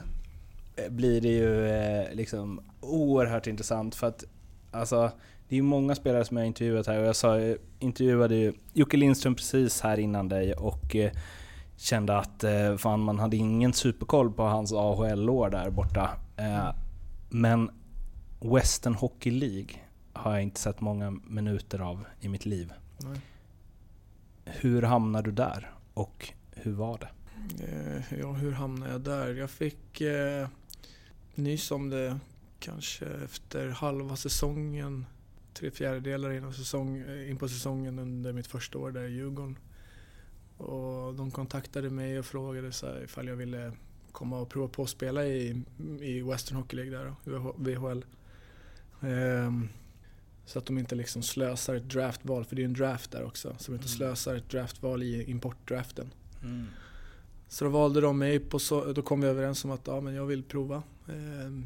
blir 0.91 1.21
det 1.21 1.29
ju 1.29 1.69
eh, 1.69 2.15
liksom 2.15 2.61
oerhört 2.81 3.47
intressant 3.47 3.95
för 3.95 4.07
att 4.07 4.25
alltså, 4.71 5.11
det 5.49 5.55
är 5.55 5.57
ju 5.57 5.63
många 5.63 5.95
spelare 5.95 6.25
som 6.25 6.37
jag 6.37 6.47
intervjuat 6.47 6.87
här 6.87 6.99
och 6.99 7.07
jag 7.07 7.17
sa, 7.17 7.41
jag 7.41 7.59
intervjuade 7.79 8.35
ju 8.35 8.53
Jocke 8.73 8.97
Lindström 8.97 9.35
precis 9.35 9.81
här 9.81 9.99
innan 9.99 10.29
dig 10.29 10.55
och 10.55 10.97
eh, 10.97 11.13
kände 11.77 12.17
att 12.19 12.45
eh, 12.45 12.77
fan, 12.77 13.01
man 13.01 13.19
hade 13.19 13.37
ingen 13.37 13.73
superkoll 13.73 14.33
på 14.33 14.43
hans 14.43 14.73
AHL-år 14.73 15.51
där 15.51 15.71
borta. 15.71 16.11
Eh, 16.37 16.75
men 17.29 17.71
Western 18.41 18.95
Hockey 18.95 19.31
League 19.31 19.75
har 20.13 20.33
jag 20.33 20.43
inte 20.43 20.61
sett 20.61 20.81
många 20.81 21.11
minuter 21.11 21.79
av 21.79 22.05
i 22.21 22.29
mitt 22.29 22.47
liv. 22.47 22.73
Nej. 22.99 23.21
Hur 24.45 24.83
hamnade 24.83 25.31
du 25.31 25.33
där? 25.33 25.71
Och 25.95 26.33
hur 26.53 26.73
var 26.73 26.99
det? 26.99 27.09
Ja, 28.21 28.33
hur 28.33 28.53
hamnade 28.53 28.93
jag 28.93 29.01
där? 29.01 29.35
Jag 29.35 29.51
fick 29.51 30.01
eh, 30.01 30.49
nys 31.35 31.71
om 31.71 31.91
det 31.91 32.19
kanske 32.59 33.07
efter 33.07 33.69
halva 33.69 34.17
säsongen. 34.17 35.07
Tre 35.55 35.71
fjärdedelar 35.71 36.33
in, 36.33 36.53
säsong, 36.55 36.99
eh, 36.99 37.31
in 37.31 37.37
på 37.37 37.49
säsongen 37.49 37.99
under 37.99 38.33
mitt 38.33 38.47
första 38.47 38.79
år 38.79 38.91
där 38.91 39.05
i 39.05 39.13
Djurgården. 39.13 39.59
Och 40.57 41.15
de 41.15 41.31
kontaktade 41.31 41.91
mig 41.91 42.19
och 42.19 42.27
frågade 42.27 42.73
så 42.73 42.87
här, 42.87 43.03
ifall 43.05 43.29
jag 43.29 43.37
ville 43.37 43.73
komma 44.13 44.39
och 44.41 44.49
prova 44.49 44.69
på 44.69 44.83
att 44.83 44.89
spela 44.91 45.27
i, 45.27 45.63
i 46.01 46.23
Western 46.23 46.57
Hockey 46.57 46.77
League 46.77 46.99
där 46.99 47.15
VHL. 47.57 48.05
Ehm, 49.01 49.69
så 50.47 50.59
att 50.59 50.67
de 50.67 50.79
inte 50.79 50.95
liksom 50.95 51.23
slösar 51.23 51.75
ett 51.75 51.89
draftval, 51.91 52.45
för 52.45 52.57
det 52.57 52.61
är 52.61 52.63
ju 52.65 52.69
en 52.69 52.73
draft 52.75 53.11
där 53.11 53.25
också. 53.25 53.57
Så 53.59 53.73
de 53.73 53.75
inte 53.77 53.87
Mm. 53.89 53.97
slösar 53.97 54.35
ett 54.35 54.51
draftval 54.51 55.03
i 55.03 55.31
importdraften. 55.31 56.11
Så 57.51 57.65
då 57.65 57.71
valde 57.71 58.01
de 58.01 58.19
mig, 58.19 58.41
på 58.41 58.59
så, 58.59 58.93
då 58.93 59.03
kom 59.03 59.21
vi 59.21 59.27
överens 59.27 59.65
om 59.65 59.71
att 59.71 59.87
ja, 59.87 60.01
men 60.01 60.15
jag 60.15 60.27
vill 60.27 60.43
prova. 60.43 60.83
Eh, 61.09 61.65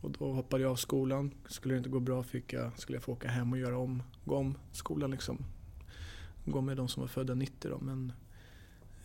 och 0.00 0.10
då 0.10 0.32
hoppade 0.32 0.62
jag 0.62 0.72
av 0.72 0.76
skolan. 0.76 1.30
Skulle 1.48 1.74
det 1.74 1.78
inte 1.78 1.90
gå 1.90 2.00
bra 2.00 2.22
fick 2.22 2.52
jag, 2.52 2.78
skulle 2.78 2.96
jag 2.96 3.02
få 3.02 3.12
åka 3.12 3.28
hem 3.28 3.52
och 3.52 3.58
göra 3.58 3.78
om, 3.78 4.02
gå 4.24 4.36
om 4.36 4.58
skolan 4.72 5.10
liksom. 5.10 5.38
Gå 6.44 6.60
med 6.60 6.76
de 6.76 6.88
som 6.88 7.00
var 7.00 7.08
födda 7.08 7.34
90 7.34 7.70
då. 7.70 7.78
Men 7.78 8.12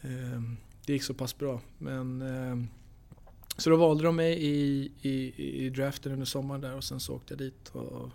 eh, 0.01 0.41
det 0.85 0.93
gick 0.93 1.03
så 1.03 1.13
pass 1.13 1.37
bra. 1.37 1.61
Men, 1.77 2.21
eh, 2.21 2.65
så 3.57 3.69
då 3.69 3.75
valde 3.75 4.03
de 4.03 4.15
mig 4.15 4.43
i, 4.43 4.91
i, 5.01 5.33
i 5.65 5.69
draften 5.69 6.11
under 6.11 6.25
sommaren 6.25 6.61
där 6.61 6.75
och 6.75 6.83
sen 6.83 6.99
så 6.99 7.15
åkte 7.15 7.33
jag 7.33 7.39
dit 7.39 7.69
och 7.69 8.09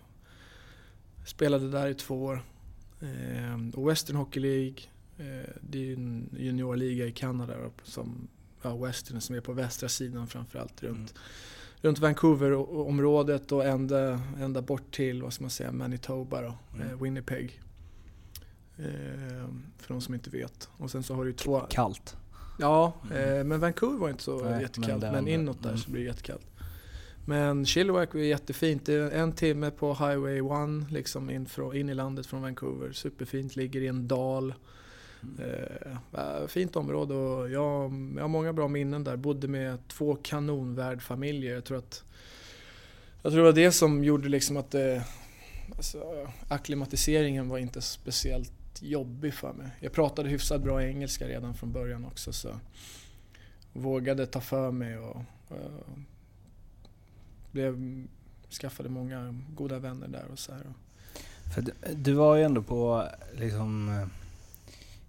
spelade 1.25 1.69
där 1.69 1.87
i 1.87 1.93
två 1.93 2.23
år. 2.23 2.43
Eh, 3.01 3.79
och 3.79 3.89
Western 3.89 4.15
Hockey 4.15 4.39
League 4.39 4.81
det 5.61 5.77
är 5.77 5.83
ju 5.83 5.93
en 5.93 6.29
juniorliga 6.37 7.05
i 7.05 7.11
Kanada 7.11 7.53
som 7.83 8.27
ja, 8.61 8.75
Western 8.77 9.21
som 9.21 9.35
är 9.35 9.41
på 9.41 9.53
västra 9.53 9.89
sidan 9.89 10.27
framförallt 10.27 10.83
runt, 10.83 11.13
runt 11.81 11.99
Vancouver-området 11.99 13.51
och 13.51 13.65
ända, 13.65 14.21
ända 14.39 14.61
bort 14.61 14.91
till 14.95 15.21
vad 15.23 15.33
ska 15.33 15.43
man 15.43 15.49
säga, 15.51 15.71
Manitoba 15.71 16.41
då, 16.41 16.53
Mm. 16.75 16.87
eh, 16.89 17.01
Winnipeg. 17.03 17.61
Eh, 18.77 19.47
för 19.77 19.93
de 19.93 20.01
som 20.01 20.13
inte 20.13 20.29
vet. 20.29 20.69
Och 20.77 20.91
sen 20.91 21.03
så 21.03 21.13
har 21.15 21.25
du 21.25 21.33
två... 21.33 21.59
Kallt. 21.59 22.15
Ja, 22.59 22.93
Mm. 23.11 23.37
eh, 23.37 23.43
men 23.43 23.59
Vancouver 23.59 23.97
var 23.97 24.09
inte 24.09 24.23
så 24.23 24.43
Nej, 24.49 24.61
jättekallt. 24.61 25.01
men 25.01 25.13
Men, 25.13 25.27
inåt 25.27 25.63
där 25.63 25.69
mm. 25.69 25.81
så 25.81 25.91
blir 25.91 26.01
det 26.01 26.07
jättekallt. 26.07 26.45
Men 27.25 27.65
Chilliwack 27.65 28.13
var 28.13 28.21
jättefint. 28.21 28.85
Det 28.85 28.93
är 28.93 29.11
en 29.11 29.31
timme 29.31 29.71
på 29.71 29.93
Highway 29.93 30.37
1 30.85 30.91
liksom 30.91 31.29
in, 31.29 31.45
från, 31.45 31.75
in 31.75 31.89
i 31.89 31.93
landet 31.93 32.25
från 32.25 32.41
Vancouver. 32.41 32.91
Superfint, 32.91 33.55
ligger 33.55 33.81
i 33.81 33.87
en 33.87 34.07
dal. 34.07 34.53
Eh, 35.39 36.21
äh, 36.21 36.47
fint 36.47 36.75
område 36.75 37.13
och 37.13 37.49
jag, 37.49 37.93
jag 38.15 38.21
har 38.21 38.27
många 38.27 38.53
bra 38.53 38.67
minnen 38.67 39.03
där. 39.03 39.15
Bodde 39.15 39.47
med 39.47 39.87
två 39.87 40.15
kanonvärdfamiljer. 40.15 41.53
Jag 41.53 41.65
tror 41.65 41.77
att 41.77 42.03
jag 43.21 43.31
tror 43.31 43.43
det 43.43 43.51
var 43.51 43.55
det 43.55 43.71
som 43.71 44.03
gjorde 44.03 44.29
liksom 44.29 44.57
att 44.57 44.71
det, 44.71 45.03
alltså, 45.75 46.27
akklimatiseringen 46.47 47.49
var 47.49 47.57
inte 47.57 47.81
speciellt 47.81 48.51
jobbig 48.81 49.33
för 49.33 49.53
mig. 49.53 49.69
Jag 49.79 49.91
pratade 49.91 50.29
hyfsat 50.29 50.61
bra 50.61 50.83
engelska 50.83 51.27
redan 51.27 51.53
från 51.53 51.71
början 51.71 52.05
också 52.05 52.33
så 52.33 52.49
vågade 53.73 54.25
ta 54.25 54.41
för 54.41 54.71
mig 54.71 54.97
och, 54.97 55.15
och 55.47 55.97
blev, 57.51 58.03
skaffade 58.49 58.89
många 58.89 59.35
goda 59.55 59.79
vänner 59.79 60.07
där 60.07 60.25
och 60.31 60.39
så 60.39 60.53
här. 60.53 60.63
För 61.55 61.61
du, 61.61 61.71
du 61.95 62.13
var 62.13 62.35
ju 62.35 62.43
ändå 62.43 62.61
på 62.61 63.07
liksom 63.35 63.89
eh, 63.89 64.07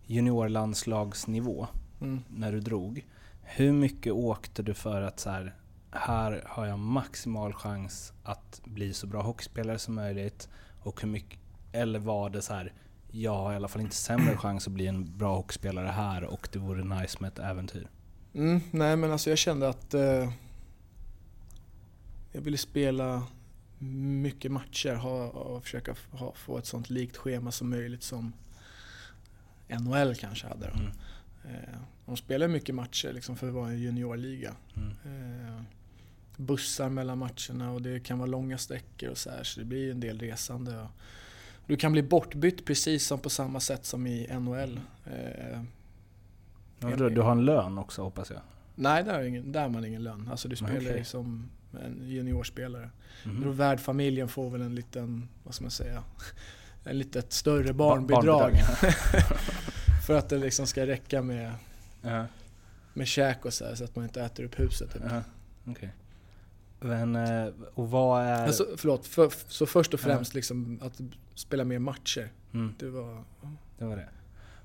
juniorlandslagsnivå 0.08 1.66
Mm. 2.00 2.20
när 2.28 2.52
du 2.52 2.60
drog. 2.60 3.06
Hur 3.42 3.72
mycket 3.72 4.12
åkte 4.12 4.62
du 4.62 4.74
för 4.74 5.02
att 5.02 5.20
så 5.20 5.30
här, 5.30 5.54
här 5.90 6.42
har 6.46 6.66
jag 6.66 6.78
maximal 6.78 7.52
chans 7.52 8.12
att 8.22 8.60
bli 8.64 8.92
så 8.94 9.06
bra 9.06 9.22
hockeyspelare 9.22 9.78
som 9.78 9.94
möjligt? 9.94 10.48
Och 10.80 11.00
hur 11.02 11.08
mycket, 11.08 11.38
eller 11.72 11.98
var 11.98 12.30
det 12.30 12.42
så 12.42 12.54
här, 12.54 12.72
jag 13.10 13.34
har 13.34 13.52
i 13.52 13.56
alla 13.56 13.68
fall 13.68 13.82
inte 13.82 13.96
sämre 13.96 14.36
chans 14.36 14.66
att 14.66 14.72
bli 14.72 14.86
en 14.86 15.18
bra 15.18 15.36
hockeyspelare 15.36 15.86
här 15.88 16.24
och 16.24 16.48
det 16.52 16.58
vore 16.58 16.84
nice 17.00 17.18
med 17.20 17.28
ett 17.28 17.38
äventyr? 17.38 17.88
Mm, 18.34 18.60
nej 18.70 18.96
men 18.96 19.12
alltså 19.12 19.30
jag 19.30 19.38
kände 19.38 19.68
att 19.68 19.94
eh, 19.94 20.32
jag 22.32 22.40
ville 22.40 22.58
spela 22.58 23.22
mycket 23.78 24.52
matcher 24.52 24.94
ha, 24.94 25.26
och 25.28 25.62
försöka 25.62 25.94
ha, 26.10 26.32
få 26.34 26.58
ett 26.58 26.66
sånt 26.66 26.90
likt 26.90 27.16
schema 27.16 27.50
som 27.52 27.70
möjligt 27.70 28.02
som 28.02 28.32
NHL 29.68 30.14
kanske 30.14 30.46
hade. 30.46 30.66
Då. 30.66 30.78
Mm. 30.78 30.90
Eh, 31.44 31.78
de 32.06 32.16
spelar 32.16 32.48
mycket 32.48 32.74
matcher 32.74 33.12
liksom 33.12 33.36
för 33.36 33.48
att 33.48 33.54
vara 33.54 33.68
en 33.68 33.78
juniorliga. 33.78 34.54
Mm. 34.76 34.90
Eh, 34.90 35.62
bussar 36.36 36.88
mellan 36.88 37.18
matcherna 37.18 37.72
och 37.72 37.82
det 37.82 38.00
kan 38.00 38.18
vara 38.18 38.30
långa 38.30 38.58
sträckor 38.58 39.08
och 39.08 39.18
så 39.18 39.30
här 39.30 39.42
så 39.42 39.60
det 39.60 39.66
blir 39.66 39.90
en 39.90 40.00
del 40.00 40.18
resande. 40.18 40.88
Du 41.66 41.76
kan 41.76 41.92
bli 41.92 42.02
bortbytt 42.02 42.64
precis 42.64 43.06
som 43.06 43.18
på 43.18 43.30
samma 43.30 43.60
sätt 43.60 43.84
som 43.86 44.06
i 44.06 44.26
NHL. 44.38 44.80
Eh, 45.06 45.62
Ja, 46.80 46.96
du, 46.96 47.10
du 47.10 47.20
har 47.20 47.32
en 47.32 47.44
lön 47.44 47.78
också 47.78 48.02
hoppas 48.02 48.30
jag? 48.30 48.40
Nej, 48.74 49.04
där, 49.04 49.14
är 49.14 49.24
ingen, 49.24 49.52
där 49.52 49.62
har 49.62 49.68
man 49.68 49.84
ingen 49.84 50.02
lön. 50.02 50.28
Alltså 50.30 50.48
du 50.48 50.56
spelar 50.56 50.96
ju 50.96 51.04
som 51.04 51.50
en 51.84 52.08
juniorspelare. 52.08 52.90
Mm. 53.24 53.52
Värdfamiljen 53.56 54.28
får 54.28 54.50
väl 54.50 54.62
en 54.62 54.74
liten, 54.74 55.28
vad 55.44 55.54
ska 55.54 55.64
man 55.64 55.70
säga, 55.70 56.02
en 56.84 56.98
litet 56.98 57.32
större 57.32 57.72
Ba- 57.72 57.88
barnbidrag. 57.88 58.24
barnbidrag. 58.26 58.92
för 60.06 60.14
att 60.18 60.28
det 60.28 60.38
liksom 60.38 60.66
ska 60.66 60.86
räcka 60.86 61.22
med, 61.22 61.52
Ja. 62.02 62.26
med 62.94 63.06
käk 63.06 63.44
och 63.44 63.52
så 63.52 63.64
här, 63.64 63.74
så 63.74 63.84
att 63.84 63.96
man 63.96 64.04
inte 64.04 64.22
äter 64.22 64.44
upp 64.44 64.60
huset. 64.60 64.92
typ. 64.92 65.02
Ja, 65.10 65.22
okej. 65.66 65.92
Men, 66.80 67.16
eh, 67.16 67.48
och 67.74 67.90
vad 67.90 68.22
är... 68.22 68.46
Alltså, 68.46 68.66
förlåt, 68.76 69.06
för, 69.06 69.32
så 69.48 69.66
först 69.66 69.94
och 69.94 70.00
främst 70.00 70.34
liksom 70.34 70.78
att 70.82 71.00
spela 71.34 71.64
mer 71.64 71.78
matcher. 71.78 72.30
Mm, 72.52 72.74
Det 72.78 72.90
var 72.90 73.24
det 73.78 73.84
var 73.84 73.96
det. 73.96 74.08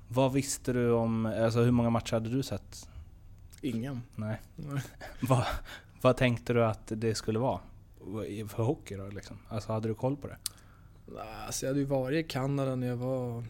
Vad 0.07 0.33
visste 0.33 0.73
du 0.73 0.91
om, 0.91 1.25
alltså 1.25 1.59
hur 1.59 1.71
många 1.71 1.89
matcher 1.89 2.13
hade 2.13 2.29
du 2.29 2.43
sett? 2.43 2.89
ingen. 3.61 4.01
Nej. 4.15 4.41
vad, 5.21 5.45
vad 6.01 6.17
tänkte 6.17 6.53
du 6.53 6.65
att 6.65 6.81
det 6.95 7.15
skulle 7.15 7.39
vara? 7.39 7.59
För 8.49 8.63
hockey 8.63 8.95
då 8.95 9.07
liksom? 9.09 9.37
Alltså 9.49 9.71
hade 9.73 9.87
du 9.87 9.93
koll 9.95 10.17
på 10.17 10.27
det? 10.27 10.37
Alltså 11.45 11.65
jag 11.65 11.69
hade 11.69 11.79
ju 11.79 11.85
varit 11.85 12.25
i 12.25 12.29
Kanada 12.29 12.75
när 12.75 12.87
jag 12.87 12.95
var 12.95 13.43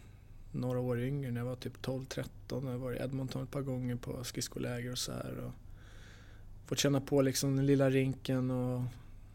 några 0.52 0.80
år 0.80 1.00
yngre, 1.00 1.32
när 1.32 1.42
jag 1.42 1.46
var 1.46 1.56
typ 1.56 1.86
12-13. 1.86 2.26
Jag 2.50 2.62
har 2.62 2.78
varit 2.78 3.00
i 3.00 3.04
Edmonton 3.04 3.44
ett 3.44 3.52
par 3.52 3.62
gånger 3.62 3.96
på 3.96 4.24
skridskoläger 4.24 4.92
och 4.92 4.98
så 4.98 5.12
här. 5.12 5.38
Och 5.46 5.52
fått 6.66 6.80
känna 6.80 7.02
på 7.02 7.22
liksom 7.22 7.56
den 7.56 7.66
lilla 7.66 7.90
rinken 7.90 8.52
och 8.52 8.82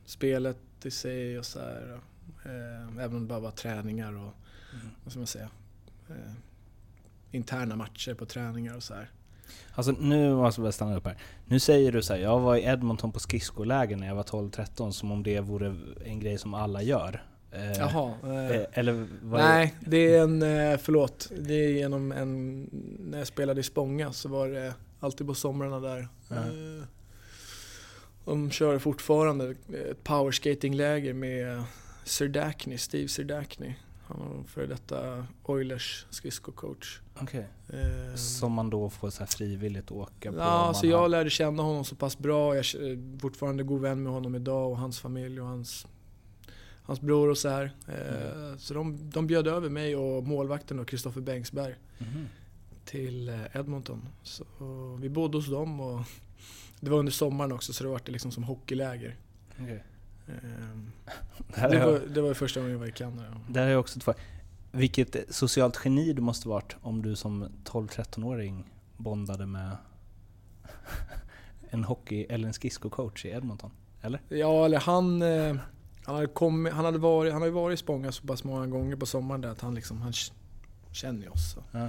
spelet 0.04 0.58
i 0.84 0.90
sig 0.90 1.38
och 1.38 1.46
så 1.46 1.60
här. 1.60 2.00
Eh, 2.44 3.04
Även 3.04 3.16
om 3.16 3.22
det 3.22 3.28
bara 3.28 3.40
var 3.40 3.50
träningar 3.50 4.12
och, 4.12 4.32
vad 5.04 5.12
ska 5.12 5.20
man 5.20 5.26
säga, 5.26 5.50
eh, 6.08 6.32
interna 7.30 7.76
matcher 7.76 8.14
på 8.14 8.26
träningar 8.26 8.76
och 8.76 8.82
så 8.82 8.94
här. 8.94 9.10
Alltså 9.74 9.92
nu 9.92 10.34
måste 10.34 10.60
jag 10.60 10.74
stanna 10.74 10.96
upp 10.96 11.06
här. 11.06 11.18
Nu 11.46 11.60
säger 11.60 11.92
du 11.92 12.02
så 12.02 12.12
här, 12.12 12.20
jag 12.20 12.40
var 12.40 12.56
i 12.56 12.64
Edmonton 12.64 13.12
på 13.12 13.20
skridskoläger 13.20 13.96
när 13.96 14.06
jag 14.06 14.14
var 14.14 14.22
12-13 14.22 14.90
som 14.90 15.12
om 15.12 15.22
det 15.22 15.40
vore 15.40 15.76
en 16.04 16.20
grej 16.20 16.38
som 16.38 16.54
alla 16.54 16.82
gör. 16.82 17.22
Eh, 17.52 17.72
Jaha. 17.78 18.14
eh, 18.24 18.50
eh, 18.56 18.66
Eller 18.72 19.06
vad 19.22 19.40
Nej, 19.40 19.74
det 19.80 20.14
är 20.14 20.22
en, 20.22 20.78
förlåt. 20.78 21.30
Det 21.38 21.54
är 21.54 21.68
genom 21.68 22.12
en, 22.12 22.62
när 23.00 23.18
jag 23.18 23.26
spelade 23.26 23.60
i 23.60 23.64
Spånga 23.64 24.12
så 24.12 24.28
var 24.28 24.48
det 24.48 24.74
alltid 25.00 25.26
på 25.26 25.34
somrarna 25.34 25.80
där. 25.80 26.08
Eh, 26.30 26.84
De 28.24 28.50
kör 28.50 28.78
fortfarande 28.78 29.50
ett 29.90 30.04
powerskatingläger 30.04 31.14
med 31.14 31.62
Serdachny, 32.04 32.78
Steve 32.78 33.08
Serdachny. 33.08 33.74
Han 34.06 34.18
var 34.18 34.44
före 34.44 34.66
detta 34.66 35.26
Oilers 35.44 36.06
skridskocoach. 36.10 37.00
Okej. 37.20 37.46
Eh, 37.68 38.14
Som 38.14 38.52
man 38.52 38.70
då 38.70 38.90
får 38.90 39.10
så 39.10 39.26
frivilligt 39.26 39.90
åka 39.90 40.32
på? 40.32 40.38
Ja, 40.38 40.72
så 40.74 40.86
har- 40.86 40.90
jag 40.92 41.10
lärde 41.10 41.30
känna 41.30 41.62
honom 41.62 41.84
så 41.84 41.94
pass 41.96 42.18
bra. 42.18 42.54
Jag 42.56 42.58
är 42.74 43.18
fortfarande 43.20 43.62
god 43.62 43.80
vän 43.80 44.02
med 44.02 44.12
honom 44.12 44.34
idag 44.34 44.70
och 44.70 44.78
hans 44.78 45.00
familj 45.00 45.40
och 45.40 45.46
hans, 45.46 45.86
hans 46.88 47.00
bror 47.00 47.28
och 47.30 47.38
så 47.38 47.48
här. 47.48 47.72
Eh, 47.88 48.56
Så 48.58 48.74
de, 48.74 49.10
de 49.10 49.26
bjöd 49.26 49.46
över 49.46 49.68
mig 49.68 49.96
och 49.96 50.24
målvakten 50.26 50.78
och 50.78 50.88
Kristoffer 50.88 51.20
Bengtsberg 51.20 51.74
Mhm. 51.98 52.26
till 52.84 53.28
eh, 53.28 53.56
Edmonton. 53.56 54.08
Så 54.22 54.44
vi 55.00 55.08
bodde 55.08 55.38
hos 55.38 55.46
dem 55.50 55.80
och 55.80 56.00
det 56.80 56.90
var 56.90 56.98
under 56.98 57.12
sommaren 57.12 57.52
också 57.52 57.72
så 57.72 57.84
det 57.84 57.90
var 57.90 58.00
det 58.04 58.12
liksom 58.12 58.30
som 58.30 58.42
hockeyläger. 58.44 59.16
Okej. 59.62 59.84
Ehm, 60.28 60.90
Det 61.70 61.84
var, 61.86 62.00
det 62.14 62.20
var 62.20 62.34
första 62.34 62.60
gången 62.60 62.72
jag 62.72 62.78
var 62.80 62.86
i 62.86 62.92
Kanada. 62.92 63.40
Där 63.48 63.66
är 63.66 63.76
också 63.76 64.00
två. 64.00 64.14
Vilket 64.72 65.34
socialt 65.34 65.80
geni 65.84 66.12
du 66.12 66.22
måste 66.22 66.48
varit 66.48 66.76
om 66.80 67.02
du 67.02 67.16
som 67.16 67.48
12-13-åring 67.64 68.64
bondade 68.96 69.46
med 69.46 69.76
en 71.70 71.84
hockey 71.84 72.26
eller 72.28 72.48
en 72.48 72.54
skridskocoach 72.54 73.24
i 73.24 73.28
Edmonton. 73.28 73.70
Eller? 74.02 74.20
Ja, 74.28 74.64
eller 74.64 74.78
han... 74.78 75.22
Han 76.08 76.14
hade, 76.14 76.26
kommit, 76.26 76.72
han 76.72 76.84
hade 76.84 76.98
varit, 76.98 77.32
han 77.32 77.42
hade 77.42 77.52
varit 77.52 77.74
i 77.74 77.76
Spånga 77.76 78.12
så 78.12 78.26
pass 78.26 78.44
många 78.44 78.66
gånger 78.66 78.96
på 78.96 79.06
sommaren 79.06 79.40
där 79.40 79.48
att 79.48 79.60
han 79.60 79.74
liksom, 79.74 80.02
han 80.02 80.12
känner 80.92 81.22
ju 81.22 81.28
oss. 81.28 81.52
Så. 81.54 81.62
Ja. 81.72 81.88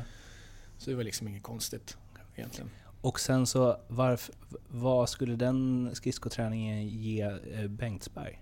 så 0.78 0.90
det 0.90 0.96
var 0.96 1.04
liksom 1.04 1.28
inget 1.28 1.44
konstigt 1.44 1.98
egentligen. 2.36 2.70
Och 3.02 3.20
sen 3.20 3.48
så, 3.48 3.80
varför, 3.88 4.36
vad 4.68 5.10
skulle 5.10 5.36
den 5.36 5.90
skridskoträningen 5.94 6.88
ge 6.88 7.22
eh, 7.22 7.68
Bengtsberg? 7.68 8.42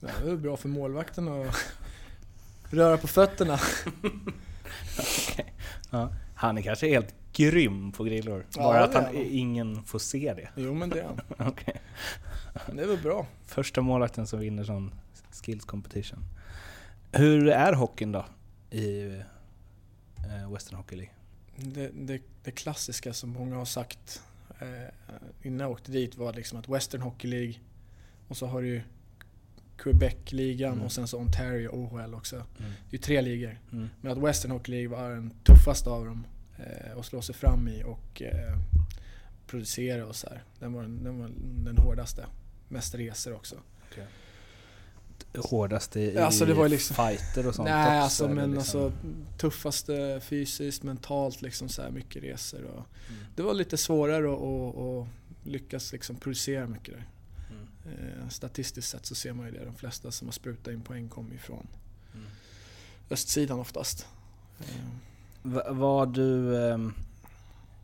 Ja, 0.00 0.08
det 0.24 0.30
var 0.30 0.36
bra 0.36 0.56
för 0.56 0.68
målvakten 0.68 1.28
att 1.28 1.56
röra 2.70 2.96
på 2.96 3.06
fötterna. 3.06 3.58
Okej. 4.98 5.54
ja. 5.90 6.12
Han 6.34 6.58
är 6.58 6.62
kanske 6.62 6.88
helt 6.88 7.14
grym 7.40 7.92
på 7.92 8.04
grillor. 8.04 8.46
Ja, 8.56 8.62
Bara 8.62 8.84
att 8.84 8.94
är 8.94 9.02
han, 9.02 9.14
ingen 9.16 9.84
får 9.84 9.98
se 9.98 10.34
det. 10.34 10.48
Jo 10.56 10.74
men 10.74 10.90
det 10.90 11.00
är 11.00 11.04
han. 11.04 11.20
Okej. 11.48 11.80
Det 12.72 12.86
var 12.86 12.96
bra. 12.96 13.26
Första 13.46 13.80
målvakten 13.80 14.26
som 14.26 14.38
vinner 14.40 14.64
sån 14.64 14.94
skills 15.32 15.64
competition. 15.64 16.24
Hur 17.12 17.48
är 17.48 17.72
hockeyn 17.72 18.12
då 18.12 18.24
i 18.70 19.04
eh, 20.18 20.52
Western 20.52 20.76
Hockey 20.76 20.96
League? 20.96 21.12
Det, 21.56 21.90
det, 21.94 22.22
det 22.44 22.50
klassiska 22.50 23.12
som 23.12 23.30
många 23.30 23.56
har 23.56 23.64
sagt 23.64 24.22
eh, 24.60 24.66
innan 25.42 25.60
jag 25.60 25.70
åkte 25.70 25.92
dit 25.92 26.16
var 26.16 26.32
liksom 26.32 26.58
att 26.58 26.68
Western 26.68 27.00
Hockey 27.00 27.28
League 27.28 27.54
och 28.28 28.36
så 28.36 28.46
har 28.46 28.62
du 28.62 28.82
Quebec-ligan 29.78 30.72
Mm. 30.72 30.84
och 30.84 30.92
sen 30.92 31.08
så 31.08 31.18
Ontario 31.18 31.68
OHL 31.68 32.14
också. 32.14 32.36
Mm. 32.36 32.46
Det 32.58 32.66
är 32.66 32.92
ju 32.92 32.98
tre 32.98 33.20
ligor. 33.20 33.58
Mm. 33.72 33.88
Men 34.00 34.12
att 34.12 34.18
Western 34.18 34.50
Hockey 34.50 34.72
League 34.72 34.88
var 34.88 35.10
den 35.10 35.30
tuffaste 35.44 35.90
av 35.90 36.04
dem 36.04 36.26
eh, 36.66 36.98
att 36.98 37.06
slå 37.06 37.22
sig 37.22 37.34
fram 37.34 37.68
i 37.68 37.82
och 37.84 38.22
eh, 38.22 38.58
producera 39.46 40.06
och 40.06 40.16
så 40.16 40.28
här. 40.28 40.44
Den 40.58 40.72
var, 40.72 40.82
den 40.82 41.18
var 41.18 41.30
den 41.64 41.76
hårdaste. 41.78 42.26
Mest 42.68 42.94
resor 42.94 43.34
också. 43.34 43.56
Hårdaste 45.38 46.00
i 46.00 46.18
Alltså, 46.18 46.44
det 46.46 46.54
var 46.54 46.68
liksom- 46.68 46.96
fighter 46.96 47.46
och 47.46 47.54
sånt 47.54 47.68
Nej 47.68 47.86
också, 47.86 48.02
alltså 48.04 48.28
men 48.28 48.54
liksom- 48.54 48.84
alltså 48.84 48.92
tuffaste 49.38 50.20
fysiskt, 50.22 50.82
mentalt 50.82 51.42
liksom 51.42 51.68
så 51.68 51.82
här 51.82 51.90
mycket 51.90 52.22
resor 52.22 52.64
och 52.64 52.86
Mm. 53.08 53.24
Det 53.36 53.42
var 53.42 53.54
lite 53.54 53.76
svårare 53.76 54.32
att, 54.32 55.08
lyckas 55.44 55.92
liksom 55.92 56.16
producera 56.16 56.66
mycket 56.66 56.94
där. 56.94 57.08
Mm. 57.50 58.18
Eh, 58.22 58.28
statistiskt 58.28 58.88
sett 58.90 59.06
så 59.06 59.14
ser 59.14 59.32
man 59.32 59.46
ju 59.46 59.52
det. 59.52 59.64
De 59.64 59.74
flesta 59.74 60.10
som 60.10 60.28
har 60.28 60.32
sprutat 60.32 60.72
in 60.74 60.80
poäng 60.80 61.08
kommer 61.08 61.34
ifrån 61.34 61.66
Mm. 62.14 62.26
östsidan 63.10 63.60
oftast. 63.60 64.06
Eh, 64.60 64.66
Var 65.42 66.06
du... 66.06 66.56
ehm, 66.64 66.94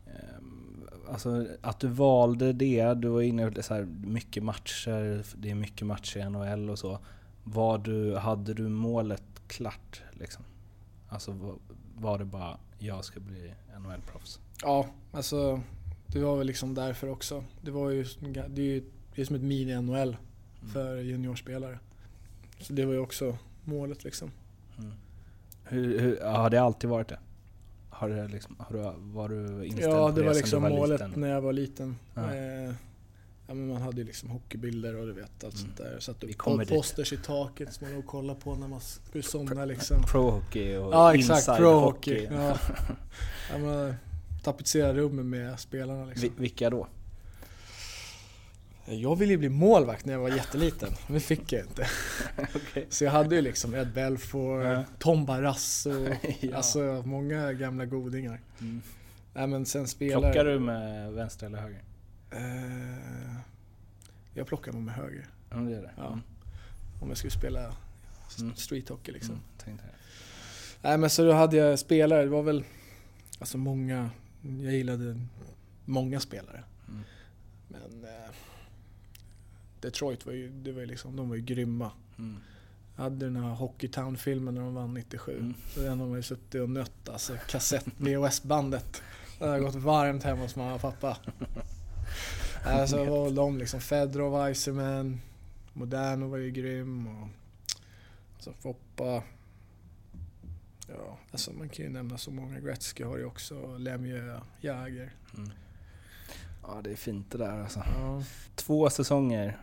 ehm, 0.05 0.87
alltså 1.09 1.47
att 1.61 1.79
du 1.79 1.87
valde 1.87 2.53
det, 2.53 2.93
du 2.93 3.07
var 3.07 3.21
inne 3.21 3.51
på 3.51 3.63
så 3.63 3.73
här, 3.73 3.87
mycket 4.03 4.43
matcher, 4.43 5.25
det 5.37 5.51
är 5.51 5.55
mycket 5.55 5.87
matcher 5.87 6.17
i 6.17 6.29
NHL 6.29 6.69
och 6.69 6.79
så. 6.79 6.99
Var 7.43 7.77
du, 7.77 8.15
hade 8.15 8.53
du 8.53 8.69
målet 8.69 9.23
klart 9.47 10.01
liksom? 10.11 10.43
Alltså 11.09 11.57
var, 11.95 12.17
det 12.17 12.25
bara, 12.25 12.57
jag 12.79 13.05
ska 13.05 13.19
bli 13.19 13.53
NHL-proffs? 13.77 14.39
Ja, 14.61 14.87
alltså 15.11 15.61
det 16.07 16.19
var 16.19 16.37
väl 16.37 16.47
liksom 16.47 16.73
därför 16.73 17.09
också. 17.09 17.43
Det 17.61 17.71
var 17.71 17.89
ju, 17.89 18.05
det 18.49 18.61
är 18.61 18.65
ju 18.65 18.83
det 19.17 19.21
är 19.21 19.25
som 19.25 19.35
ett 19.35 19.41
mini-NHL 19.41 20.17
för 20.73 20.97
juniorspelare. 20.97 21.79
Så 22.59 22.73
det 22.73 22.85
var 22.85 22.93
ju 22.93 22.99
också 22.99 23.37
målet 23.63 24.03
liksom. 24.03 24.31
Mm. 24.79 24.93
Hur, 25.63 25.99
hur, 25.99 26.21
har 26.21 26.49
det 26.49 26.61
alltid 26.61 26.89
varit 26.89 27.07
det? 27.07 27.19
Har 27.99 28.09
det 28.09 28.27
liksom, 28.27 28.55
har 28.59 28.75
du, 28.77 28.93
var 29.13 29.29
du 29.29 29.65
inställd 29.65 29.93
Ja, 29.93 30.09
på 30.09 30.15
det 30.15 30.21
det 30.21 30.27
var 30.27 30.33
liksom 30.35 30.63
du 30.63 30.69
var 30.69 30.77
målet 30.77 30.99
liten? 31.01 31.21
när 31.21 31.27
jag 31.29 31.41
var 31.41 31.53
liten. 31.53 31.95
Ja. 32.13 32.33
Eh, 32.35 32.63
ja, 33.47 33.53
men 33.53 33.67
man 33.67 33.81
hade 33.81 33.97
ju 33.97 34.03
liksom 34.03 34.29
hockeybilder 34.29 34.95
och 34.95 35.05
du 35.07 35.13
vet 35.13 35.43
allt 35.43 35.57
sånt 35.57 35.77
där. 35.77 35.99
Satt 35.99 36.15
Vi 36.23 36.31
upp 36.31 36.37
kommer 36.37 36.65
dit. 36.65 36.73
posters 36.73 37.13
i 37.13 37.17
taket 37.17 37.73
som 37.73 37.87
man 37.87 37.95
låg 37.95 38.03
och 38.03 38.09
kollade 38.11 38.39
på 38.39 38.55
när 38.55 38.67
man 38.67 38.79
skulle 38.81 39.23
somna 39.23 39.65
liksom. 39.65 39.97
Pro-hockey 40.03 40.77
och 40.77 40.93
Ja 40.93 41.15
exakt, 41.15 41.57
pro 41.57 41.71
hockey. 41.79 42.13
hockey. 42.25 42.35
Ja. 42.35 42.57
Ja, 43.51 43.57
man 43.57 43.93
tapetserade 44.43 44.99
rummen 44.99 45.29
med 45.29 45.59
spelarna 45.59 46.05
liksom. 46.05 46.29
Vi- 46.37 46.41
Vilka 46.41 46.69
då? 46.69 46.87
Jag 48.89 49.15
ville 49.15 49.31
ju 49.31 49.37
bli 49.37 49.49
målvakt 49.49 50.05
när 50.05 50.13
jag 50.13 50.19
var 50.19 50.29
jätteliten, 50.29 50.89
men 51.07 51.13
det 51.13 51.19
fick 51.19 51.53
jag 51.53 51.61
inte. 51.65 51.87
Okej. 52.55 52.87
Så 52.89 53.03
jag 53.03 53.11
hade 53.11 53.35
ju 53.35 53.41
liksom 53.41 53.75
Ed 53.75 53.93
Belfour, 53.93 54.65
Ja. 54.65 54.83
Tom 54.99 55.25
Barrasso, 55.25 55.89
Ja. 56.39 56.55
alltså 56.57 57.03
många 57.05 57.53
gamla 57.53 57.85
godingar. 57.85 58.41
Mm. 58.59 58.81
Nej 59.33 59.47
men 59.47 59.65
sen 59.65 59.87
spelare... 59.87 60.21
Plockar 60.21 60.45
du 60.45 60.59
med 60.59 61.13
vänster 61.13 61.45
eller 61.45 61.57
höger? 61.59 61.83
Eh, 62.31 63.35
jag 64.33 64.47
plockar 64.47 64.71
nog 64.71 64.81
med 64.81 64.95
höger. 64.95 65.27
Ja, 65.49 65.55
det 65.57 65.81
det. 65.81 65.91
Ja. 65.97 66.07
Mm. 66.07 66.21
Om 67.01 67.07
jag 67.09 67.17
skulle 67.17 67.31
spela 67.31 67.75
Mm. 68.39 68.55
street 68.55 68.89
hockey 68.89 69.11
liksom. 69.11 69.39
Mm. 69.65 69.77
Nej 70.81 70.97
men 70.97 71.09
så 71.09 71.23
då 71.25 71.31
hade 71.31 71.57
jag 71.57 71.79
spelare, 71.79 72.21
det 72.23 72.29
var 72.29 72.43
väl 72.43 72.63
alltså 73.39 73.57
många, 73.57 74.09
jag 74.63 74.73
gillade 74.73 75.19
många 75.85 76.19
spelare. 76.19 76.63
Mm. 76.87 77.01
Men 77.67 78.03
eh, 78.03 78.31
Detroit 79.79 80.25
var 80.25 80.33
ju, 80.33 80.49
det 80.49 80.71
var 80.71 80.79
ju 80.81 80.85
liksom, 80.85 81.15
de 81.15 81.29
var 81.29 81.35
ju 81.35 81.41
grymma. 81.41 81.91
Mm. 82.17 82.37
Jag 82.95 83.03
hade 83.03 83.25
den 83.25 83.35
här 83.35 83.55
Hockeytown-filmen 83.55 84.55
när 84.55 84.61
de 84.61 84.75
vann 84.75 84.93
97. 84.93 85.37
Mm. 85.37 85.53
Så 85.73 85.79
den 85.79 85.99
har 85.99 86.07
man 86.07 86.15
ju 86.15 86.23
suttit 86.23 86.61
och 86.61 86.69
nött, 86.69 87.09
alltså 87.09 87.33
kassett, 87.49 87.85
VHS-bandet. 87.97 89.01
Det 89.39 89.45
har 89.45 89.59
gått 89.59 89.75
varmt 89.75 90.23
hemma 90.23 90.41
hos 90.41 90.55
mamma 90.55 90.73
och 90.73 90.81
pappa. 90.81 91.17
Alltså 92.65 93.05
var 93.05 93.23
väl 93.23 93.35
de 93.35 93.57
liksom, 93.57 93.81
Fedorov, 93.81 94.51
Iserman, 94.51 95.21
Moderno 95.73 96.29
var 96.29 96.37
ju 96.37 96.51
grym 96.51 97.07
och 97.07 97.27
alltså 98.33 98.53
Foppa. 98.53 99.23
Ja, 100.87 101.17
alltså 101.31 101.53
man 101.53 101.69
kan 101.69 101.85
ju 101.85 101.91
nämna 101.91 102.17
så 102.17 102.31
många. 102.31 102.59
Gretzky 102.59 103.03
har 103.03 103.17
ju 103.17 103.25
också, 103.25 103.77
Lemieux, 103.77 104.43
Jäger. 104.61 105.13
Mm. 105.37 105.49
Ja, 106.63 106.81
det 106.83 106.91
är 106.91 106.95
fint 106.95 107.31
det 107.31 107.37
där 107.37 107.61
alltså. 107.61 107.79
Ja. 107.79 108.23
Två 108.55 108.89
säsonger 108.89 109.57